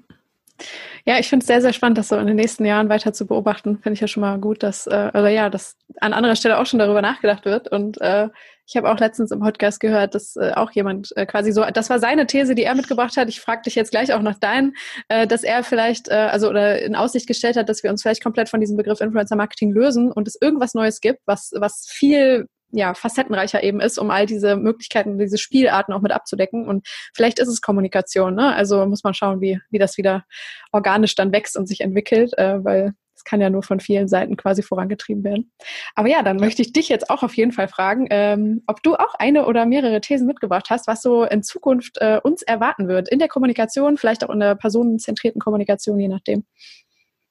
Ja, 1.05 1.19
ich 1.19 1.29
finde 1.29 1.43
es 1.43 1.47
sehr, 1.47 1.61
sehr 1.61 1.73
spannend, 1.73 1.99
das 1.99 2.09
so 2.09 2.17
in 2.17 2.27
den 2.27 2.37
nächsten 2.37 2.65
Jahren 2.65 2.89
weiter 2.89 3.13
zu 3.13 3.27
beobachten. 3.27 3.79
Finde 3.83 3.95
ich 3.95 4.01
ja 4.01 4.07
schon 4.07 4.21
mal 4.21 4.39
gut, 4.39 4.63
dass, 4.63 4.87
äh, 4.87 5.11
oder 5.13 5.29
ja, 5.29 5.51
dass 5.51 5.77
an 6.01 6.13
anderer 6.13 6.37
Stelle 6.37 6.59
auch 6.59 6.67
schon 6.67 6.79
darüber 6.79 7.03
nachgedacht 7.03 7.45
wird. 7.45 7.69
Und 7.69 8.01
äh, 8.01 8.29
ich 8.67 8.77
habe 8.77 8.91
auch 8.91 8.99
letztens 8.99 9.31
im 9.31 9.41
Podcast 9.41 9.81
gehört, 9.81 10.15
dass 10.15 10.37
äh, 10.37 10.53
auch 10.55 10.71
jemand 10.71 11.15
äh, 11.17 11.27
quasi 11.27 11.53
so, 11.53 11.65
das 11.65 11.91
war 11.91 11.99
seine 11.99 12.27
These, 12.27 12.55
die 12.55 12.63
er 12.63 12.75
mitgebracht 12.75 13.17
hat. 13.17 13.29
Ich 13.29 13.41
frage 13.41 13.63
dich 13.63 13.75
jetzt 13.75 13.91
gleich 13.91 14.15
auch 14.15 14.23
nach 14.23 14.39
deinen, 14.39 14.75
äh, 15.09 15.27
dass 15.27 15.43
er 15.43 15.65
vielleicht, 15.65 16.09
äh, 16.09 16.15
also 16.15 16.49
oder 16.49 16.81
in 16.81 16.95
Aussicht 16.95 17.27
gestellt 17.27 17.57
hat, 17.57 17.69
dass 17.69 17.83
wir 17.83 17.91
uns 17.91 18.03
vielleicht 18.03 18.23
komplett 18.23 18.49
von 18.49 18.61
diesem 18.61 18.77
Begriff 18.77 19.01
Influencer 19.01 19.37
Marketing 19.37 19.73
lösen 19.73 20.11
und 20.11 20.27
es 20.29 20.39
irgendwas 20.41 20.73
Neues 20.75 21.01
gibt, 21.01 21.21
was, 21.27 21.53
was 21.55 21.87
viel 21.89 22.47
ja, 22.75 22.95
facettenreicher 22.95 23.63
eben 23.63 23.81
ist, 23.81 23.99
um 23.99 24.11
all 24.11 24.27
diese 24.27 24.57
Möglichkeiten, 24.57 25.19
diese 25.19 25.39
Spielarten 25.39 25.95
auch 25.95 26.01
mit 26.01 26.13
abzudecken. 26.13 26.67
Und 26.67 26.87
vielleicht 27.15 27.39
ist 27.39 27.49
es 27.49 27.61
Kommunikation, 27.61 28.35
ne? 28.35 28.55
Also 28.55 28.85
muss 28.87 29.05
man 29.05 29.15
schauen, 29.15 29.41
wie, 29.41 29.61
wie 29.71 29.79
das 29.79 29.97
wieder 29.97 30.25
organisch 30.73 31.15
dann 31.15 31.33
wächst 31.33 31.57
und 31.57 31.67
sich 31.67 31.81
entwickelt, 31.81 32.37
äh, 32.37 32.65
weil 32.65 32.95
es 33.17 33.23
kann 33.23 33.41
ja 33.41 33.49
nur 33.49 33.63
von 33.63 33.81
vielen 33.81 34.09
Seiten 34.09 34.37
quasi 34.37 34.63
vorangetrieben 34.63 35.23
werden. 35.23 35.53
Aber 35.95 36.09
ja, 36.09 36.23
dann 36.23 36.37
möchte 36.37 36.63
ich 36.63 36.73
dich 36.73 36.89
jetzt 36.89 37.11
auch 37.11 37.23
auf 37.23 37.37
jeden 37.37 37.53
Fall 37.53 37.69
fragen, 37.69 38.09
ähm, 38.11 38.63
ob 38.67 38.83
du 38.83 38.97
auch 38.97 39.15
eine 39.15 39.47
oder 39.47 39.67
mehrere 39.67 40.01
Thesen 40.01 40.27
mitgebracht 40.27 40.69
hast, 40.69 40.87
was 40.89 41.01
so 41.01 41.25
in 41.25 41.43
Zukunft 41.43 41.99
äh, 42.01 42.21
uns 42.23 42.43
erwarten 42.43 42.89
wird, 42.89 43.09
in 43.09 43.21
der 43.21 43.29
Kommunikation, 43.29 43.97
vielleicht 43.97 44.25
auch 44.25 44.31
in 44.31 44.41
der 44.41 44.57
personenzentrierten 44.57 45.41
Kommunikation, 45.41 45.99
je 45.99 46.09
nachdem. 46.09 46.45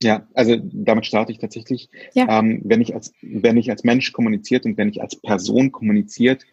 Ja, 0.03 0.27
also 0.34 0.57
damit 0.61 1.05
starte 1.05 1.31
ich 1.31 1.39
tatsächlich. 1.39 1.89
Ja. 2.13 2.39
Ähm, 2.39 2.61
wenn, 2.63 2.81
ich 2.81 2.93
als, 2.93 3.13
wenn 3.21 3.57
ich 3.57 3.71
als 3.71 3.84
Mensch 3.84 4.11
kommuniziert 4.11 4.65
und 4.65 4.77
wenn 4.77 4.89
ich 4.89 5.01
als 5.01 5.15
Person 5.15 5.71
kommuniziert, 5.71 6.43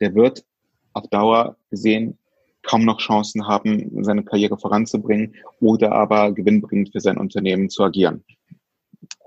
der 0.00 0.14
wird 0.14 0.44
auf 0.92 1.08
Dauer 1.08 1.56
gesehen 1.70 2.18
kaum 2.64 2.84
noch 2.84 2.98
Chancen 2.98 3.46
haben, 3.46 4.02
seine 4.02 4.24
Karriere 4.24 4.58
voranzubringen 4.58 5.34
oder 5.60 5.92
aber 5.92 6.32
gewinnbringend 6.32 6.90
für 6.92 7.00
sein 7.00 7.18
Unternehmen 7.18 7.68
zu 7.68 7.84
agieren. 7.84 8.24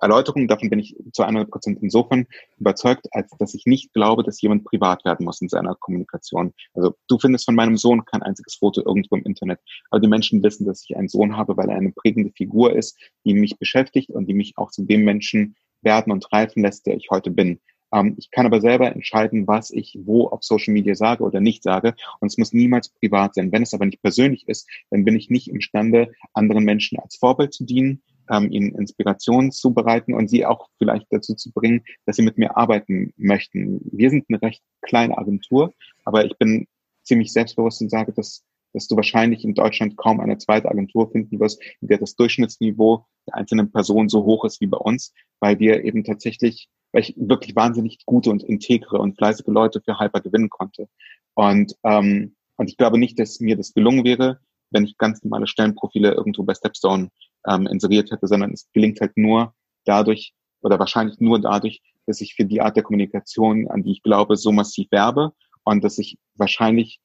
Erläuterung, 0.02 0.48
davon 0.48 0.70
bin 0.70 0.80
ich 0.80 0.96
zu 1.12 1.24
100 1.24 1.50
Prozent 1.50 1.80
insofern 1.82 2.28
überzeugt, 2.58 3.08
als 3.12 3.32
dass 3.38 3.54
ich 3.54 3.66
nicht 3.66 3.94
glaube, 3.94 4.24
dass 4.24 4.42
jemand 4.42 4.66
privat 4.66 5.06
werden 5.06 5.26
muss 5.26 5.42
in 5.42 5.50
seiner 5.50 5.76
Kommunikation. 5.76 6.54
Also 6.74 6.96
du 7.08 7.18
findest 7.20 7.46
von 7.46 7.56
meinem 7.56 7.78
Sohn 7.78 8.06
kein 8.06 8.22
einziges 8.24 8.56
Foto 8.56 8.82
irgendwo 8.86 9.16
im 9.16 9.24
Internet, 9.24 9.60
aber 9.90 10.00
die 10.00 10.08
Menschen 10.08 10.44
wissen, 10.44 10.66
dass 10.66 10.84
ich 10.88 10.96
einen 10.96 11.10
Sohn 11.10 11.38
habe, 11.38 11.58
weil 11.58 11.70
er 11.70 11.78
eine 11.78 11.92
prägende 11.92 12.32
Figur 12.32 12.76
ist, 12.76 12.98
die 13.26 13.34
mich 13.34 13.58
beschäftigt 13.58 14.10
und 14.10 14.28
die 14.28 14.34
mich 14.34 14.58
auch 14.58 14.72
zu 14.72 14.84
dem 14.84 15.04
Menschen 15.04 15.56
werden 15.82 16.12
und 16.12 16.32
reifen 16.32 16.64
lässt, 16.64 16.86
der 16.86 16.96
ich 16.96 17.10
heute 17.10 17.32
bin. 17.32 17.60
Ähm, 17.94 18.16
ich 18.18 18.32
kann 18.32 18.46
aber 18.46 18.62
selber 18.62 18.92
entscheiden, 18.92 19.48
was 19.48 19.72
ich 19.72 19.98
wo 20.04 20.28
auf 20.28 20.44
Social 20.44 20.74
Media 20.74 20.96
sage 20.96 21.24
oder 21.24 21.40
nicht 21.40 21.64
sage. 21.64 21.96
Und 22.20 22.28
es 22.28 22.38
muss 22.38 22.54
niemals 22.54 22.90
privat 22.90 23.36
sein. 23.36 23.52
Wenn 23.52 23.64
es 23.64 23.74
aber 23.74 23.86
nicht 23.86 24.02
persönlich 24.02 24.48
ist, 24.48 24.68
dann 24.90 25.06
bin 25.06 25.16
ich 25.16 25.30
nicht 25.30 25.48
imstande, 25.48 26.12
anderen 26.34 26.64
Menschen 26.64 27.00
als 27.00 27.16
Vorbild 27.16 27.54
zu 27.54 27.66
dienen, 27.66 28.02
ähm, 28.30 28.52
ihnen 28.52 28.76
Inspiration 28.76 29.52
zu 29.52 29.74
bereiten 29.74 30.14
und 30.14 30.30
sie 30.30 30.46
auch 30.46 30.70
vielleicht 30.78 31.08
dazu 31.10 31.36
zu 31.36 31.52
bringen, 31.52 31.84
dass 32.06 32.16
sie 32.16 32.24
mit 32.24 32.38
mir 32.38 32.58
arbeiten 32.58 33.14
möchten. 33.18 33.82
Wir 33.92 34.10
sind 34.10 34.26
eine 34.30 34.42
recht 34.42 34.62
kleine 34.82 35.18
Agentur, 35.18 35.74
aber 36.06 36.26
ich 36.26 36.38
bin 36.38 36.68
ziemlich 37.04 37.32
selbstbewusst 37.32 37.82
und 37.82 37.90
sage, 37.90 38.14
dass, 38.14 38.44
dass 38.74 38.88
du 38.88 38.96
wahrscheinlich 38.96 39.44
in 39.44 39.54
Deutschland 39.54 39.98
kaum 39.98 40.20
eine 40.20 40.38
zweite 40.38 40.70
Agentur 40.70 41.10
finden 41.12 41.40
wirst, 41.40 41.62
in 41.82 41.88
der 41.88 41.98
das 41.98 42.16
Durchschnittsniveau 42.16 43.06
der 43.28 43.36
einzelnen 43.36 43.72
Person 43.72 44.10
so 44.10 44.24
hoch 44.26 44.46
ist 44.46 44.62
wie 44.62 44.68
bei 44.68 44.78
uns, 44.78 45.14
weil 45.40 45.60
wir 45.60 45.84
eben 45.84 46.04
tatsächlich, 46.04 46.70
weil 46.92 47.02
ich 47.04 47.16
wirklich 47.18 47.56
wahnsinnig 47.56 48.00
gute 48.06 48.30
und 48.30 48.44
integre 48.44 49.00
und 49.00 49.18
fleißige 49.18 49.48
Leute 49.48 49.82
für 49.82 50.00
Hyper 50.00 50.22
gewinnen 50.22 50.50
konnte. 50.50 50.88
Und, 51.34 51.76
ähm, 51.84 52.36
und 52.58 52.70
ich 52.70 52.78
glaube 52.78 52.98
nicht, 52.98 53.20
dass 53.20 53.40
mir 53.40 53.56
das 53.56 53.74
gelungen 53.74 54.04
wäre, 54.04 54.40
wenn 54.72 54.84
ich 54.84 54.98
ganz 54.98 55.24
normale 55.24 55.48
Stellenprofile 55.48 56.14
irgendwo 56.14 56.44
bei 56.44 56.54
Stepstone 56.54 57.10
ähm, 57.48 57.68
inseriert 57.68 58.12
hätte, 58.12 58.28
sondern 58.28 58.52
es 58.52 58.68
gelingt 58.74 59.00
halt 59.02 59.18
nur 59.18 59.54
dadurch 59.86 60.34
oder 60.62 60.80
wahrscheinlich 60.80 61.20
nur 61.20 61.40
dadurch, 61.40 61.82
dass 62.06 62.22
ich 62.22 62.36
für 62.36 62.46
die 62.46 62.62
Art 62.62 62.76
der 62.76 62.84
Kommunikation, 62.84 63.68
an 63.70 63.84
die 63.84 63.92
ich 63.92 64.04
glaube, 64.04 64.36
so 64.38 64.52
massiv 64.52 64.92
werbe 64.92 65.34
und 65.64 65.84
dass 65.84 65.98
ich 65.98 66.18
wahrscheinlich 66.36 67.00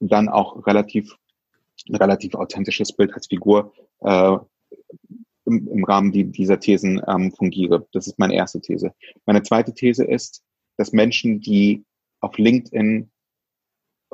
dann 0.00 0.28
auch 0.28 0.66
relativ 0.66 1.16
ein 1.88 1.96
relativ 1.96 2.34
authentisches 2.34 2.92
Bild 2.92 3.14
als 3.14 3.28
Figur 3.28 3.72
äh, 4.00 4.36
im, 5.44 5.68
im 5.68 5.84
Rahmen 5.84 6.12
die, 6.12 6.24
dieser 6.24 6.60
Thesen 6.60 7.00
ähm, 7.06 7.32
fungiere. 7.32 7.86
Das 7.92 8.06
ist 8.06 8.18
meine 8.18 8.34
erste 8.34 8.60
These. 8.60 8.92
Meine 9.26 9.42
zweite 9.42 9.72
These 9.72 10.04
ist, 10.04 10.42
dass 10.76 10.92
Menschen, 10.92 11.40
die 11.40 11.84
auf 12.20 12.36
LinkedIn 12.36 13.10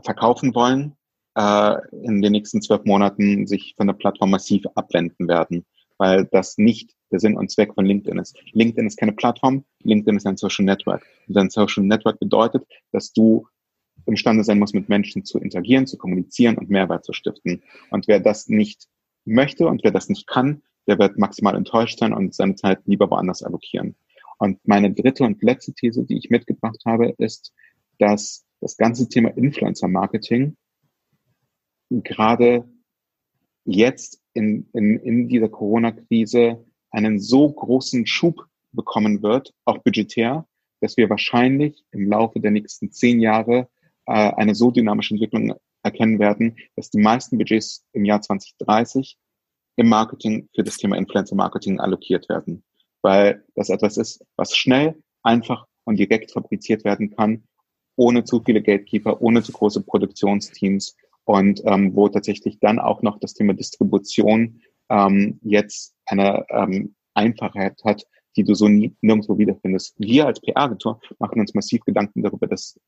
verkaufen 0.03 0.55
wollen, 0.55 0.97
äh, 1.35 1.77
in 2.02 2.23
den 2.23 2.32
nächsten 2.32 2.62
zwölf 2.62 2.85
Monaten 2.85 3.47
sich 3.47 3.74
von 3.77 3.86
der 3.86 3.94
Plattform 3.94 4.31
massiv 4.31 4.65
abwenden 4.74 5.28
werden, 5.28 5.65
weil 5.98 6.27
das 6.27 6.59
nicht 6.59 6.94
der 7.11 7.20
Sinn 7.20 7.36
und 7.36 7.51
Zweck 7.51 7.74
von 7.74 7.86
LinkedIn 7.86 8.19
ist. 8.19 8.36
LinkedIn 8.52 8.86
ist 8.86 8.98
keine 8.98 9.12
Plattform, 9.12 9.65
LinkedIn 9.82 10.16
ist 10.16 10.27
ein 10.27 10.36
Social 10.36 10.65
Network. 10.65 11.05
Und 11.28 11.36
ein 11.36 11.51
Social 11.51 11.85
Network 11.85 12.19
bedeutet, 12.19 12.65
dass 12.93 13.12
du 13.12 13.47
imstande 14.06 14.44
sein 14.44 14.59
musst, 14.59 14.74
mit 14.74 14.89
Menschen 14.89 15.24
zu 15.24 15.39
interagieren, 15.39 15.86
zu 15.86 15.97
kommunizieren 15.97 16.59
und 16.59 16.70
Mehrwert 16.70 17.05
zu 17.05 17.12
stiften. 17.12 17.62
Und 17.90 18.09
wer 18.09 18.20
das 18.20 18.48
nicht 18.48 18.89
möchte 19.24 19.66
und 19.66 19.82
wer 19.85 19.93
das 19.93 20.09
nicht 20.09 20.27
kann, 20.27 20.62
der 20.86 20.98
wird 20.98 21.19
maximal 21.19 21.55
enttäuscht 21.55 21.98
sein 21.98 22.12
und 22.12 22.35
seine 22.35 22.56
Zeit 22.56 22.81
lieber 22.85 23.11
woanders 23.11 23.43
allokieren. 23.43 23.97
Und 24.39 24.59
meine 24.66 24.93
dritte 24.93 25.24
und 25.24 25.43
letzte 25.43 25.73
These, 25.73 26.05
die 26.05 26.19
ich 26.19 26.31
mitgebracht 26.31 26.82
habe, 26.85 27.15
ist, 27.19 27.52
dass 27.98 28.44
das 28.61 28.77
ganze 28.77 29.09
Thema 29.09 29.31
Influencer 29.31 29.89
Marketing 29.89 30.56
gerade 31.90 32.69
jetzt 33.65 34.20
in, 34.35 34.69
in, 34.73 34.98
in 34.98 35.28
dieser 35.28 35.48
Corona-Krise 35.48 36.65
einen 36.90 37.20
so 37.20 37.51
großen 37.51 38.06
Schub 38.06 38.47
bekommen 38.73 39.23
wird, 39.23 39.52
auch 39.65 39.78
budgetär, 39.78 40.47
dass 40.81 40.97
wir 40.97 41.09
wahrscheinlich 41.09 41.85
im 41.93 42.09
Laufe 42.09 42.40
der 42.40 42.51
nächsten 42.51 42.93
zehn 42.93 43.20
Jahre 43.20 43.69
äh, 44.06 44.12
eine 44.12 44.55
so 44.55 44.70
dynamische 44.70 45.15
Entwicklung 45.15 45.55
erkennen 45.82 46.19
werden, 46.19 46.56
dass 46.77 46.90
die 46.90 47.01
meisten 47.01 47.39
Budgets 47.39 47.85
im 47.93 48.05
Jahr 48.05 48.20
2030 48.20 49.16
im 49.77 49.89
Marketing 49.89 50.48
für 50.55 50.62
das 50.62 50.77
Thema 50.77 50.97
Influencer 50.97 51.36
Marketing 51.36 51.81
allokiert 51.81 52.28
werden, 52.28 52.65
weil 53.02 53.44
das 53.55 53.70
etwas 53.70 53.97
ist, 53.97 54.24
was 54.36 54.56
schnell, 54.56 55.02
einfach 55.23 55.66
und 55.85 55.98
direkt 55.98 56.32
fabriziert 56.32 56.85
werden 56.85 57.15
kann, 57.15 57.44
ohne 57.97 58.24
zu 58.24 58.43
viele 58.43 58.62
Gatekeeper, 58.62 59.20
ohne 59.20 59.43
zu 59.43 59.52
große 59.52 59.82
Produktionsteams 59.82 60.97
und 61.24 61.62
ähm, 61.64 61.94
wo 61.94 62.09
tatsächlich 62.09 62.59
dann 62.60 62.78
auch 62.78 63.02
noch 63.02 63.18
das 63.18 63.34
Thema 63.34 63.55
Distribution 63.55 64.60
ähm, 64.90 65.38
jetzt 65.42 65.94
eine 66.06 66.44
ähm, 66.51 66.94
Einfachheit 67.14 67.80
hat, 67.84 68.05
die 68.36 68.44
du 68.44 68.55
so 68.55 68.68
nie, 68.68 68.94
nirgendwo 69.01 69.38
wiederfindest. 69.38 69.94
Wir 69.98 70.26
als 70.26 70.40
PR-Agentur 70.40 71.01
machen 71.18 71.40
uns 71.40 71.55
massiv 71.55 71.84
Gedanken 71.84 72.22
darüber, 72.22 72.46
dass 72.46 72.78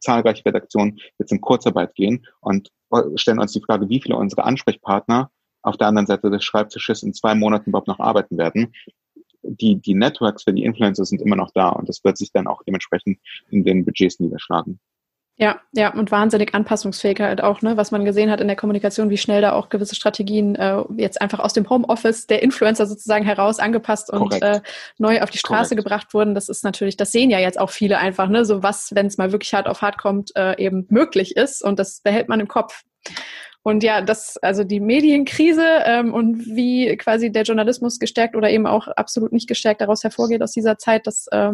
zahlreiche 0.00 0.44
Redaktionen 0.44 0.98
jetzt 1.18 1.32
in 1.32 1.40
Kurzarbeit 1.40 1.94
gehen 1.94 2.26
und 2.40 2.70
stellen 3.16 3.38
uns 3.38 3.52
die 3.52 3.62
Frage, 3.62 3.88
wie 3.88 4.00
viele 4.00 4.16
unserer 4.16 4.44
Ansprechpartner 4.44 5.30
auf 5.62 5.76
der 5.76 5.88
anderen 5.88 6.06
Seite 6.06 6.30
des 6.30 6.44
Schreibtisches 6.44 7.02
in 7.02 7.12
zwei 7.12 7.34
Monaten 7.34 7.70
überhaupt 7.70 7.88
noch 7.88 7.98
arbeiten 7.98 8.38
werden. 8.38 8.72
Die, 9.42 9.76
die 9.76 9.94
Networks 9.94 10.44
für 10.44 10.52
die 10.52 10.64
Influencer 10.64 11.04
sind 11.04 11.22
immer 11.22 11.36
noch 11.36 11.50
da 11.52 11.70
und 11.70 11.88
das 11.88 12.04
wird 12.04 12.16
sich 12.16 12.32
dann 12.32 12.46
auch 12.46 12.62
dementsprechend 12.64 13.18
in 13.50 13.64
den 13.64 13.84
Budgets 13.84 14.20
niederschlagen. 14.20 14.80
Ja, 15.38 15.60
ja, 15.72 15.92
und 15.92 16.10
wahnsinnig 16.10 16.54
anpassungsfähig 16.54 17.20
halt 17.20 17.42
auch, 17.42 17.60
ne, 17.60 17.76
was 17.76 17.90
man 17.90 18.06
gesehen 18.06 18.30
hat 18.30 18.40
in 18.40 18.46
der 18.46 18.56
Kommunikation, 18.56 19.10
wie 19.10 19.18
schnell 19.18 19.42
da 19.42 19.52
auch 19.52 19.68
gewisse 19.68 19.94
Strategien 19.94 20.56
äh, 20.56 20.82
jetzt 20.96 21.20
einfach 21.20 21.40
aus 21.40 21.52
dem 21.52 21.68
Homeoffice 21.68 22.26
der 22.26 22.42
Influencer 22.42 22.86
sozusagen 22.86 23.22
heraus 23.22 23.58
angepasst 23.58 24.10
und 24.10 24.40
äh, 24.40 24.62
neu 24.96 25.20
auf 25.20 25.28
die 25.28 25.36
Straße 25.36 25.74
Korrekt. 25.74 25.84
gebracht 25.84 26.14
wurden. 26.14 26.34
Das 26.34 26.48
ist 26.48 26.64
natürlich, 26.64 26.96
das 26.96 27.12
sehen 27.12 27.28
ja 27.28 27.38
jetzt 27.38 27.60
auch 27.60 27.68
viele 27.68 27.98
einfach, 27.98 28.28
ne, 28.28 28.46
so 28.46 28.62
was, 28.62 28.94
wenn 28.94 29.06
es 29.06 29.18
mal 29.18 29.30
wirklich 29.30 29.52
hart 29.52 29.68
auf 29.68 29.82
hart 29.82 29.98
kommt, 29.98 30.34
äh, 30.36 30.56
eben 30.56 30.86
möglich 30.88 31.36
ist 31.36 31.62
und 31.62 31.78
das 31.78 32.00
behält 32.00 32.28
man 32.28 32.40
im 32.40 32.48
Kopf. 32.48 32.84
Und 33.62 33.82
ja, 33.82 34.00
das, 34.00 34.38
also 34.38 34.64
die 34.64 34.80
Medienkrise 34.80 35.66
ähm, 35.84 36.14
und 36.14 36.46
wie 36.46 36.96
quasi 36.96 37.30
der 37.30 37.42
Journalismus 37.42 37.98
gestärkt 37.98 38.36
oder 38.36 38.48
eben 38.48 38.66
auch 38.66 38.88
absolut 38.88 39.32
nicht 39.32 39.48
gestärkt 39.48 39.82
daraus 39.82 40.02
hervorgeht 40.02 40.40
aus 40.40 40.52
dieser 40.52 40.78
Zeit, 40.78 41.06
das 41.06 41.26
äh, 41.30 41.52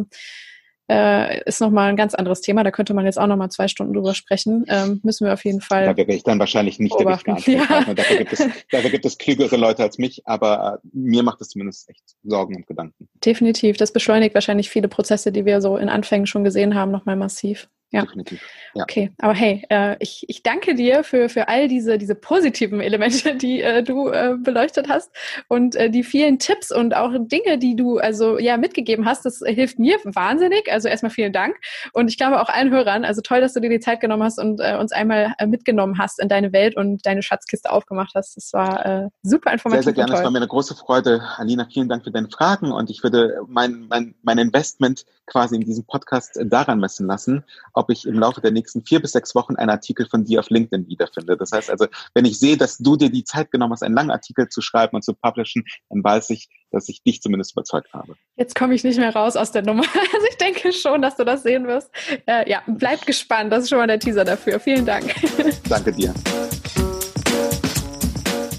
äh, 0.93 1.43
ist 1.45 1.61
nochmal 1.61 1.89
ein 1.89 1.97
ganz 1.97 2.15
anderes 2.15 2.43
Thema. 2.43 2.65
Da 2.65 2.71
könnte 2.71 2.93
man 2.93 3.07
jetzt 3.07 3.19
auch 3.19 3.27
nochmal 3.27 3.51
zwei 3.51 3.69
Stunden 3.69 3.95
drüber 3.95 4.15
sprechen. 4.15 4.65
Ähm, 4.69 5.01
müssen 5.03 5.27
wir 5.27 5.33
auf 5.33 5.45
jeden 5.45 5.61
Fall. 5.61 5.87
Da 5.87 5.97
wäre 5.97 6.13
ich 6.13 6.23
dann 6.23 6.39
wahrscheinlich 6.39 6.79
nicht 6.79 6.97
beobachten. 6.97 7.31
der 7.31 7.37
richtige 7.37 7.59
ja. 7.59 7.95
dafür, 7.95 8.17
gibt 8.19 8.33
es, 8.33 8.39
dafür 8.71 8.91
gibt 8.91 9.05
es 9.05 9.19
klügere 9.19 9.57
Leute 9.57 9.83
als 9.83 9.99
mich, 9.99 10.27
aber 10.27 10.81
äh, 10.83 10.89
mir 10.93 11.23
macht 11.23 11.41
es 11.41 11.49
zumindest 11.49 11.89
echt 11.89 12.03
Sorgen 12.23 12.57
und 12.57 12.67
Gedanken. 12.67 13.09
Definitiv. 13.25 13.77
Das 13.79 13.93
beschleunigt 13.93 14.35
wahrscheinlich 14.35 14.69
viele 14.69 14.89
Prozesse, 14.89 15.33
die 15.33 15.45
wir 15.45 15.61
so 15.61 15.77
in 15.77 15.89
Anfängen 15.89 16.27
schon 16.27 16.45
gesehen 16.45 16.75
haben, 16.75 16.91
nochmal 16.91 17.17
massiv. 17.17 17.69
Ja. 17.93 18.03
Definitiv. 18.03 18.41
Ja. 18.73 18.85
Okay, 18.85 19.13
aber 19.19 19.35
hey, 19.35 19.67
äh, 19.69 19.97
ich, 19.99 20.25
ich 20.27 20.43
danke 20.43 20.75
dir 20.75 21.05
für, 21.05 21.29
für 21.29 21.49
all 21.49 21.69
diese, 21.69 21.99
diese 21.99 22.15
positiven 22.15 22.81
Elemente, 22.81 23.35
die 23.37 23.61
äh, 23.61 23.83
du 23.83 24.09
äh, 24.09 24.35
beleuchtet 24.39 24.89
hast 24.89 25.11
und 25.49 25.77
äh, 25.77 25.91
die 25.91 26.03
vielen 26.03 26.39
Tipps 26.39 26.73
und 26.73 26.97
auch 26.97 27.13
Dinge, 27.13 27.59
die 27.59 27.77
du 27.77 27.99
also 27.99 28.39
ja 28.39 28.57
mitgegeben 28.57 29.05
hast. 29.05 29.27
Das 29.27 29.43
hilft 29.45 29.79
mir 29.79 29.99
wahnsinnig. 30.05 30.73
Also 30.73 30.89
erstmal 30.89 31.11
vielen 31.11 31.35
Dank 31.35 31.57
und 31.93 32.09
ich 32.09 32.17
glaube 32.17 32.41
auch 32.41 32.49
allen 32.49 32.71
Hörern. 32.71 33.05
Also 33.05 33.21
toll, 33.21 33.43
dass 33.43 33.53
du 33.53 33.61
dir 33.61 33.69
die 33.69 33.81
Zeit 33.81 34.01
genommen 34.01 34.23
hast 34.23 34.39
und 34.39 34.61
äh, 34.61 34.77
uns 34.79 34.93
einmal 34.93 35.35
äh, 35.37 35.47
mitgenommen 35.47 35.99
hast 35.99 36.19
in 36.19 36.29
deine 36.29 36.55
Welt 36.55 36.75
und 36.77 37.05
deine 37.05 37.23
Schatzkiste 37.23 37.71
aufgemacht 37.71 38.13
hast. 38.15 38.37
Das 38.39 38.53
war 38.55 39.11
super 39.23 39.53
informativ. 39.53 39.85
Sehr, 39.85 39.95
sehr 39.95 40.05
gerne. 40.05 40.19
Es 40.19 40.25
war 40.25 40.31
mir 40.31 40.39
eine 40.39 40.49
große 40.49 40.75
Freude. 40.75 41.23
Alina, 41.37 41.67
vielen 41.71 41.89
Dank 41.89 42.05
für 42.05 42.11
deine 42.11 42.29
Fragen 42.31 42.73
und 42.73 42.89
ich 42.89 43.03
würde 43.03 43.41
mein, 43.47 43.87
mein, 43.89 44.15
mein 44.23 44.39
Investment 44.39 45.05
quasi 45.27 45.57
in 45.57 45.63
diesem 45.63 45.85
Podcast 45.85 46.39
daran 46.45 46.81
messen 46.81 47.07
lassen, 47.07 47.45
ob 47.83 47.91
ich 47.91 48.07
im 48.07 48.19
Laufe 48.19 48.41
der 48.41 48.53
nächsten 48.53 48.85
vier 48.85 49.01
bis 49.01 49.13
sechs 49.13 49.35
Wochen 49.35 49.57
einen 49.57 49.71
Artikel 49.71 50.07
von 50.09 50.25
dir 50.25 50.41
auf 50.41 50.51
LinkedIn 50.51 50.87
wiederfinde. 50.89 51.37
Das 51.37 51.51
heißt 51.53 51.69
also, 51.69 51.87
wenn 52.15 52.25
ich 52.25 52.39
sehe, 52.39 52.57
dass 52.57 52.79
du 52.79 52.97
dir 52.97 53.11
die 53.11 53.25
Zeit 53.25 53.51
genommen 53.51 53.73
hast, 53.73 53.83
einen 53.83 53.95
langen 53.95 54.11
Artikel 54.11 54.49
zu 54.49 54.61
schreiben 54.61 54.97
und 54.97 55.03
zu 55.03 55.15
publishen, 55.15 55.65
dann 55.91 56.03
weiß 56.05 56.31
ich, 56.31 56.49
dass 56.71 56.89
ich 56.89 57.03
dich 57.03 57.21
zumindest 57.21 57.53
überzeugt 57.53 57.93
habe. 57.93 58.15
Jetzt 58.37 58.55
komme 58.55 58.75
ich 58.75 58.85
nicht 58.85 58.99
mehr 58.99 59.15
raus 59.15 59.37
aus 59.37 59.53
der 59.53 59.63
Nummer. 59.63 59.83
Also 60.15 60.27
ich 60.29 60.37
denke 60.37 60.73
schon, 60.73 61.01
dass 61.01 61.17
du 61.17 61.25
das 61.25 61.43
sehen 61.43 61.67
wirst. 61.67 61.91
Äh, 62.27 62.49
ja, 62.49 62.63
bleib 62.67 63.07
gespannt. 63.07 63.51
Das 63.51 63.65
ist 63.65 63.71
schon 63.71 63.79
mal 63.79 63.87
der 63.87 63.99
Teaser 63.99 64.25
dafür. 64.25 64.61
Vielen 64.61 64.85
Dank. 64.85 65.15
Danke 65.69 65.91
dir. 65.93 66.13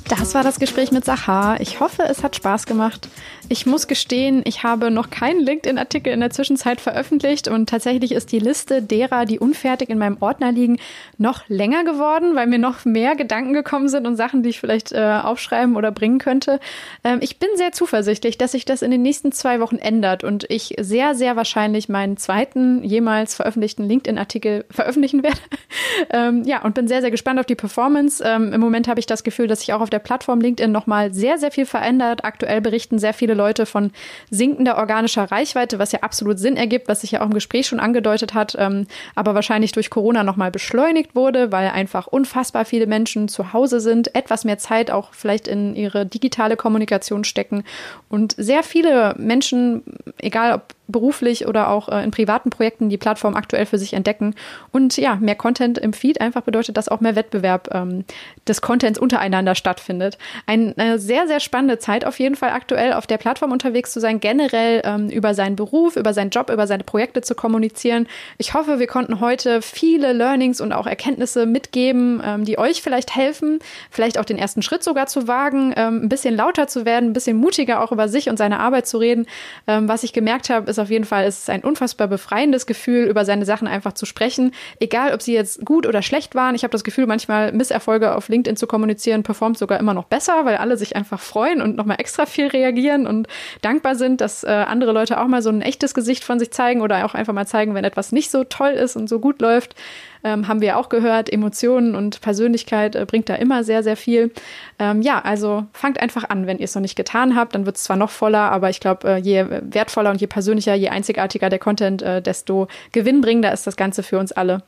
Das 0.09 0.35
war 0.35 0.43
das 0.43 0.59
Gespräch 0.59 0.91
mit 0.91 1.05
Sahar. 1.05 1.61
Ich 1.61 1.79
hoffe, 1.79 2.03
es 2.03 2.23
hat 2.23 2.35
Spaß 2.35 2.65
gemacht. 2.65 3.07
Ich 3.53 3.67
muss 3.67 3.85
gestehen, 3.87 4.41
ich 4.45 4.63
habe 4.63 4.89
noch 4.89 5.11
keinen 5.11 5.39
LinkedIn-Artikel 5.39 6.11
in 6.11 6.21
der 6.21 6.31
Zwischenzeit 6.31 6.81
veröffentlicht 6.81 7.47
und 7.47 7.69
tatsächlich 7.69 8.11
ist 8.11 8.31
die 8.31 8.39
Liste 8.39 8.81
derer, 8.81 9.25
die 9.25 9.37
unfertig 9.37 9.91
in 9.91 9.99
meinem 9.99 10.17
Ordner 10.21 10.51
liegen, 10.51 10.79
noch 11.19 11.47
länger 11.49 11.83
geworden, 11.83 12.35
weil 12.35 12.47
mir 12.47 12.57
noch 12.57 12.83
mehr 12.83 13.15
Gedanken 13.15 13.53
gekommen 13.53 13.89
sind 13.89 14.07
und 14.07 14.15
Sachen, 14.15 14.41
die 14.41 14.49
ich 14.49 14.59
vielleicht 14.59 14.91
äh, 14.91 15.19
aufschreiben 15.21 15.75
oder 15.75 15.91
bringen 15.91 16.17
könnte. 16.17 16.59
Ähm, 17.03 17.19
ich 17.21 17.37
bin 17.37 17.47
sehr 17.53 17.71
zuversichtlich, 17.73 18.39
dass 18.39 18.53
sich 18.53 18.65
das 18.65 18.81
in 18.81 18.89
den 18.89 19.03
nächsten 19.03 19.31
zwei 19.31 19.59
Wochen 19.59 19.77
ändert 19.77 20.23
und 20.23 20.49
ich 20.49 20.73
sehr, 20.79 21.13
sehr 21.13 21.35
wahrscheinlich 21.35 21.89
meinen 21.89 22.17
zweiten 22.17 22.83
jemals 22.83 23.35
veröffentlichten 23.35 23.87
LinkedIn-Artikel 23.87 24.65
veröffentlichen 24.71 25.21
werde. 25.21 25.37
ähm, 26.09 26.41
ja, 26.43 26.63
und 26.63 26.73
bin 26.73 26.87
sehr, 26.87 27.01
sehr 27.01 27.11
gespannt 27.11 27.39
auf 27.39 27.45
die 27.45 27.53
Performance. 27.53 28.23
Ähm, 28.25 28.51
Im 28.51 28.61
Moment 28.61 28.87
habe 28.87 28.99
ich 28.99 29.05
das 29.05 29.23
Gefühl, 29.23 29.45
dass 29.45 29.59
sich 29.59 29.73
auch 29.73 29.81
auf 29.81 29.91
der 29.91 29.99
Plattform 29.99 30.41
LinkedIn 30.41 30.71
nochmal 30.71 31.13
sehr, 31.13 31.37
sehr 31.37 31.51
viel 31.51 31.67
verändert. 31.67 32.25
Aktuell 32.25 32.59
berichten 32.59 32.97
sehr 32.97 33.13
viele 33.13 33.35
Leute 33.35 33.42
von 33.65 33.91
sinkender 34.29 34.77
organischer 34.77 35.23
Reichweite, 35.31 35.79
was 35.79 35.91
ja 35.91 35.99
absolut 35.99 36.39
Sinn 36.39 36.57
ergibt, 36.57 36.87
was 36.87 37.01
sich 37.01 37.11
ja 37.11 37.21
auch 37.21 37.25
im 37.25 37.33
Gespräch 37.33 37.67
schon 37.67 37.79
angedeutet 37.79 38.33
hat, 38.33 38.55
ähm, 38.57 38.87
aber 39.15 39.35
wahrscheinlich 39.35 39.71
durch 39.71 39.89
Corona 39.89 40.23
nochmal 40.23 40.51
beschleunigt 40.51 41.15
wurde, 41.15 41.51
weil 41.51 41.69
einfach 41.69 42.07
unfassbar 42.07 42.65
viele 42.65 42.87
Menschen 42.87 43.27
zu 43.27 43.53
Hause 43.53 43.79
sind, 43.79 44.15
etwas 44.15 44.45
mehr 44.45 44.57
Zeit 44.57 44.91
auch 44.91 45.13
vielleicht 45.13 45.47
in 45.47 45.75
ihre 45.75 46.05
digitale 46.05 46.55
Kommunikation 46.55 47.23
stecken 47.23 47.63
und 48.09 48.35
sehr 48.37 48.63
viele 48.63 49.15
Menschen, 49.17 49.83
egal 50.17 50.53
ob 50.53 50.63
beruflich 50.87 51.47
oder 51.47 51.69
auch 51.69 51.89
äh, 51.89 52.03
in 52.03 52.11
privaten 52.11 52.49
Projekten 52.49 52.89
die 52.89 52.97
Plattform 52.97 53.35
aktuell 53.35 53.65
für 53.65 53.77
sich 53.77 53.93
entdecken. 53.93 54.35
Und 54.71 54.97
ja, 54.97 55.15
mehr 55.15 55.35
Content 55.35 55.77
im 55.77 55.93
Feed 55.93 56.19
einfach 56.19 56.41
bedeutet, 56.41 56.75
dass 56.75 56.89
auch 56.89 56.99
mehr 56.99 57.15
Wettbewerb 57.15 57.69
ähm, 57.73 58.03
des 58.47 58.61
Contents 58.61 58.99
untereinander 58.99 59.55
stattfindet. 59.55 60.17
Eine 60.45 60.99
sehr, 60.99 61.27
sehr 61.27 61.39
spannende 61.39 61.79
Zeit 61.79 62.05
auf 62.05 62.19
jeden 62.19 62.35
Fall 62.35 62.49
aktuell 62.49 62.93
auf 62.93 63.07
der 63.07 63.17
Plattform 63.17 63.51
unterwegs 63.51 63.93
zu 63.93 64.01
sein, 64.01 64.19
generell 64.19 64.81
ähm, 64.83 65.09
über 65.09 65.33
seinen 65.33 65.55
Beruf, 65.55 65.95
über 65.95 66.13
seinen 66.13 66.31
Job, 66.31 66.49
über 66.49 66.67
seine 66.67 66.83
Projekte 66.83 67.21
zu 67.21 67.33
kommunizieren. 67.33 68.07
Ich 68.37 68.53
hoffe, 68.53 68.79
wir 68.79 68.87
konnten 68.87 69.21
heute 69.21 69.61
viele 69.61 70.11
Learnings 70.11 70.59
und 70.59 70.73
auch 70.73 70.85
Erkenntnisse 70.85 71.45
mitgeben, 71.45 72.21
ähm, 72.25 72.43
die 72.43 72.57
euch 72.57 72.81
vielleicht 72.81 73.15
helfen, 73.15 73.59
vielleicht 73.89 74.19
auch 74.19 74.25
den 74.25 74.37
ersten 74.37 74.61
Schritt 74.61 74.83
sogar 74.83 75.07
zu 75.07 75.29
wagen, 75.29 75.73
ähm, 75.77 76.03
ein 76.03 76.09
bisschen 76.09 76.35
lauter 76.35 76.67
zu 76.67 76.85
werden, 76.85 77.09
ein 77.11 77.13
bisschen 77.13 77.37
mutiger 77.37 77.81
auch 77.81 77.93
über 77.93 78.09
sich 78.09 78.29
und 78.29 78.37
seine 78.37 78.59
Arbeit 78.59 78.85
zu 78.85 78.97
reden. 78.97 79.25
Ähm, 79.67 79.87
was 79.87 80.03
ich 80.03 80.11
gemerkt 80.11 80.49
habe, 80.49 80.72
ist 80.73 80.79
auf 80.79 80.89
jeden 80.89 81.05
Fall, 81.05 81.25
es 81.25 81.39
ist 81.39 81.49
ein 81.49 81.63
unfassbar 81.63 82.07
befreiendes 82.07 82.65
Gefühl, 82.65 83.05
über 83.05 83.25
seine 83.25 83.45
Sachen 83.45 83.67
einfach 83.67 83.93
zu 83.93 84.05
sprechen. 84.05 84.53
Egal, 84.79 85.13
ob 85.13 85.21
sie 85.21 85.33
jetzt 85.33 85.63
gut 85.65 85.85
oder 85.85 86.01
schlecht 86.01 86.35
waren. 86.35 86.55
Ich 86.55 86.63
habe 86.63 86.71
das 86.71 86.83
Gefühl, 86.83 87.07
manchmal 87.07 87.51
Misserfolge 87.51 88.15
auf 88.15 88.29
LinkedIn 88.29 88.57
zu 88.57 88.67
kommunizieren, 88.67 89.23
performt 89.23 89.57
sogar 89.57 89.79
immer 89.79 89.93
noch 89.93 90.05
besser, 90.05 90.45
weil 90.45 90.57
alle 90.57 90.77
sich 90.77 90.95
einfach 90.95 91.19
freuen 91.19 91.61
und 91.61 91.75
nochmal 91.75 91.99
extra 91.99 92.25
viel 92.25 92.47
reagieren 92.47 93.07
und 93.07 93.27
dankbar 93.61 93.95
sind, 93.95 94.21
dass 94.21 94.43
äh, 94.43 94.47
andere 94.47 94.91
Leute 94.91 95.19
auch 95.19 95.27
mal 95.27 95.41
so 95.41 95.49
ein 95.49 95.61
echtes 95.61 95.93
Gesicht 95.93 96.23
von 96.23 96.39
sich 96.39 96.51
zeigen 96.51 96.81
oder 96.81 97.05
auch 97.05 97.13
einfach 97.13 97.33
mal 97.33 97.47
zeigen, 97.47 97.73
wenn 97.75 97.85
etwas 97.85 98.11
nicht 98.11 98.31
so 98.31 98.43
toll 98.43 98.71
ist 98.71 98.95
und 98.95 99.07
so 99.07 99.19
gut 99.19 99.41
läuft 99.41 99.75
ähm, 100.23 100.47
haben 100.47 100.61
wir 100.61 100.77
auch 100.77 100.89
gehört. 100.89 101.31
Emotionen 101.31 101.95
und 101.95 102.21
Persönlichkeit 102.21 102.95
äh, 102.95 103.05
bringt 103.05 103.29
da 103.29 103.35
immer 103.35 103.63
sehr, 103.63 103.83
sehr 103.83 103.97
viel. 103.97 104.31
Ähm, 104.79 105.01
ja, 105.01 105.19
also 105.19 105.65
fangt 105.73 106.01
einfach 106.01 106.29
an, 106.29 106.47
wenn 106.47 106.59
ihr 106.59 106.65
es 106.65 106.75
noch 106.75 106.81
nicht 106.81 106.95
getan 106.95 107.35
habt. 107.35 107.55
Dann 107.55 107.65
wird 107.65 107.77
es 107.77 107.83
zwar 107.83 107.97
noch 107.97 108.09
voller, 108.09 108.51
aber 108.51 108.69
ich 108.69 108.79
glaube, 108.79 109.07
äh, 109.07 109.17
je 109.17 109.45
wertvoller 109.49 110.11
und 110.11 110.21
je 110.21 110.27
persönlicher, 110.27 110.73
je 110.75 110.89
einzigartiger 110.89 111.49
der 111.49 111.59
Content, 111.59 112.01
äh, 112.01 112.21
desto 112.21 112.67
gewinnbringender 112.91 113.51
ist 113.51 113.67
das 113.67 113.75
Ganze 113.75 114.03
für 114.03 114.19
uns 114.19 114.31
alle. 114.31 114.63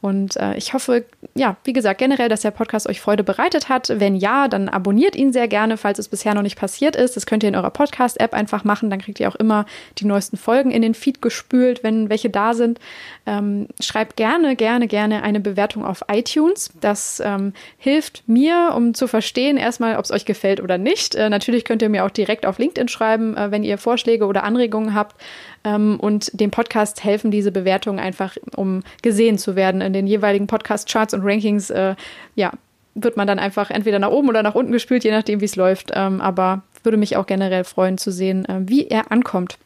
Und 0.00 0.36
äh, 0.36 0.54
ich 0.56 0.72
hoffe, 0.72 1.04
ja, 1.34 1.56
wie 1.64 1.72
gesagt, 1.72 1.98
generell, 1.98 2.28
dass 2.28 2.40
der 2.40 2.50
Podcast 2.50 2.88
euch 2.88 3.00
Freude 3.00 3.22
bereitet 3.22 3.68
hat. 3.68 3.92
Wenn 3.94 4.16
ja, 4.16 4.48
dann 4.48 4.68
abonniert 4.68 5.14
ihn 5.14 5.32
sehr 5.32 5.46
gerne, 5.46 5.76
falls 5.76 5.98
es 5.98 6.08
bisher 6.08 6.34
noch 6.34 6.42
nicht 6.42 6.58
passiert 6.58 6.96
ist. 6.96 7.16
Das 7.16 7.26
könnt 7.26 7.42
ihr 7.42 7.50
in 7.50 7.56
eurer 7.56 7.70
Podcast-App 7.70 8.32
einfach 8.32 8.64
machen. 8.64 8.88
Dann 8.88 9.00
kriegt 9.00 9.20
ihr 9.20 9.28
auch 9.28 9.34
immer 9.36 9.66
die 9.98 10.06
neuesten 10.06 10.38
Folgen 10.38 10.70
in 10.70 10.80
den 10.80 10.94
Feed 10.94 11.20
gespült, 11.20 11.84
wenn 11.84 12.08
welche 12.08 12.30
da 12.30 12.54
sind. 12.54 12.80
Ähm, 13.26 13.68
schreibt 13.80 14.16
gerne, 14.16 14.56
gerne, 14.56 14.86
gerne 14.86 15.22
eine 15.22 15.40
Bewertung 15.40 15.84
auf 15.84 16.02
iTunes. 16.10 16.70
Das 16.80 17.20
ähm, 17.24 17.52
hilft 17.76 18.22
mir, 18.26 18.72
um 18.74 18.94
zu 18.94 19.06
verstehen, 19.06 19.58
erstmal, 19.58 19.96
ob 19.96 20.04
es 20.04 20.10
euch 20.10 20.24
gefällt 20.24 20.60
oder 20.60 20.78
nicht. 20.78 21.14
Äh, 21.14 21.28
natürlich 21.28 21.64
könnt 21.64 21.82
ihr 21.82 21.90
mir 21.90 22.06
auch 22.06 22.10
direkt 22.10 22.46
auf 22.46 22.58
LinkedIn 22.58 22.88
schreiben, 22.88 23.36
äh, 23.36 23.50
wenn 23.50 23.64
ihr 23.64 23.76
Vorschläge 23.76 24.26
oder 24.26 24.44
Anregungen 24.44 24.94
habt. 24.94 25.16
Ähm, 25.64 25.98
und 26.00 26.38
dem 26.38 26.50
Podcast 26.50 27.04
helfen 27.04 27.30
diese 27.30 27.52
Bewertungen 27.52 27.98
einfach, 27.98 28.36
um 28.56 28.82
gesehen 29.02 29.38
zu 29.38 29.56
werden 29.56 29.80
in 29.80 29.92
den 29.92 30.06
jeweiligen 30.06 30.46
Podcast-Charts 30.46 31.14
und 31.14 31.22
Rankings. 31.22 31.70
Äh, 31.70 31.96
ja, 32.34 32.52
wird 32.94 33.16
man 33.16 33.26
dann 33.26 33.38
einfach 33.38 33.70
entweder 33.70 33.98
nach 33.98 34.10
oben 34.10 34.28
oder 34.28 34.42
nach 34.42 34.54
unten 34.54 34.72
gespült, 34.72 35.04
je 35.04 35.10
nachdem, 35.10 35.40
wie 35.40 35.46
es 35.46 35.56
läuft. 35.56 35.92
Ähm, 35.94 36.20
aber 36.20 36.62
würde 36.82 36.96
mich 36.96 37.16
auch 37.16 37.26
generell 37.26 37.64
freuen 37.64 37.98
zu 37.98 38.10
sehen, 38.10 38.44
äh, 38.46 38.60
wie 38.62 38.86
er 38.86 39.12
ankommt. 39.12 39.58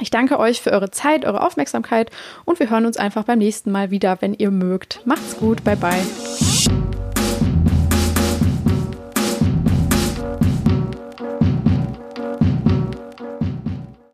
Ich 0.00 0.10
danke 0.10 0.38
euch 0.38 0.62
für 0.62 0.72
eure 0.72 0.90
Zeit, 0.90 1.24
eure 1.24 1.44
Aufmerksamkeit 1.44 2.10
und 2.44 2.58
wir 2.58 2.70
hören 2.70 2.86
uns 2.86 2.96
einfach 2.96 3.24
beim 3.24 3.38
nächsten 3.38 3.70
Mal 3.70 3.90
wieder, 3.90 4.18
wenn 4.20 4.34
ihr 4.34 4.50
mögt. 4.50 5.00
Macht's 5.04 5.36
gut, 5.36 5.62
bye 5.62 5.76
bye. 5.76 6.00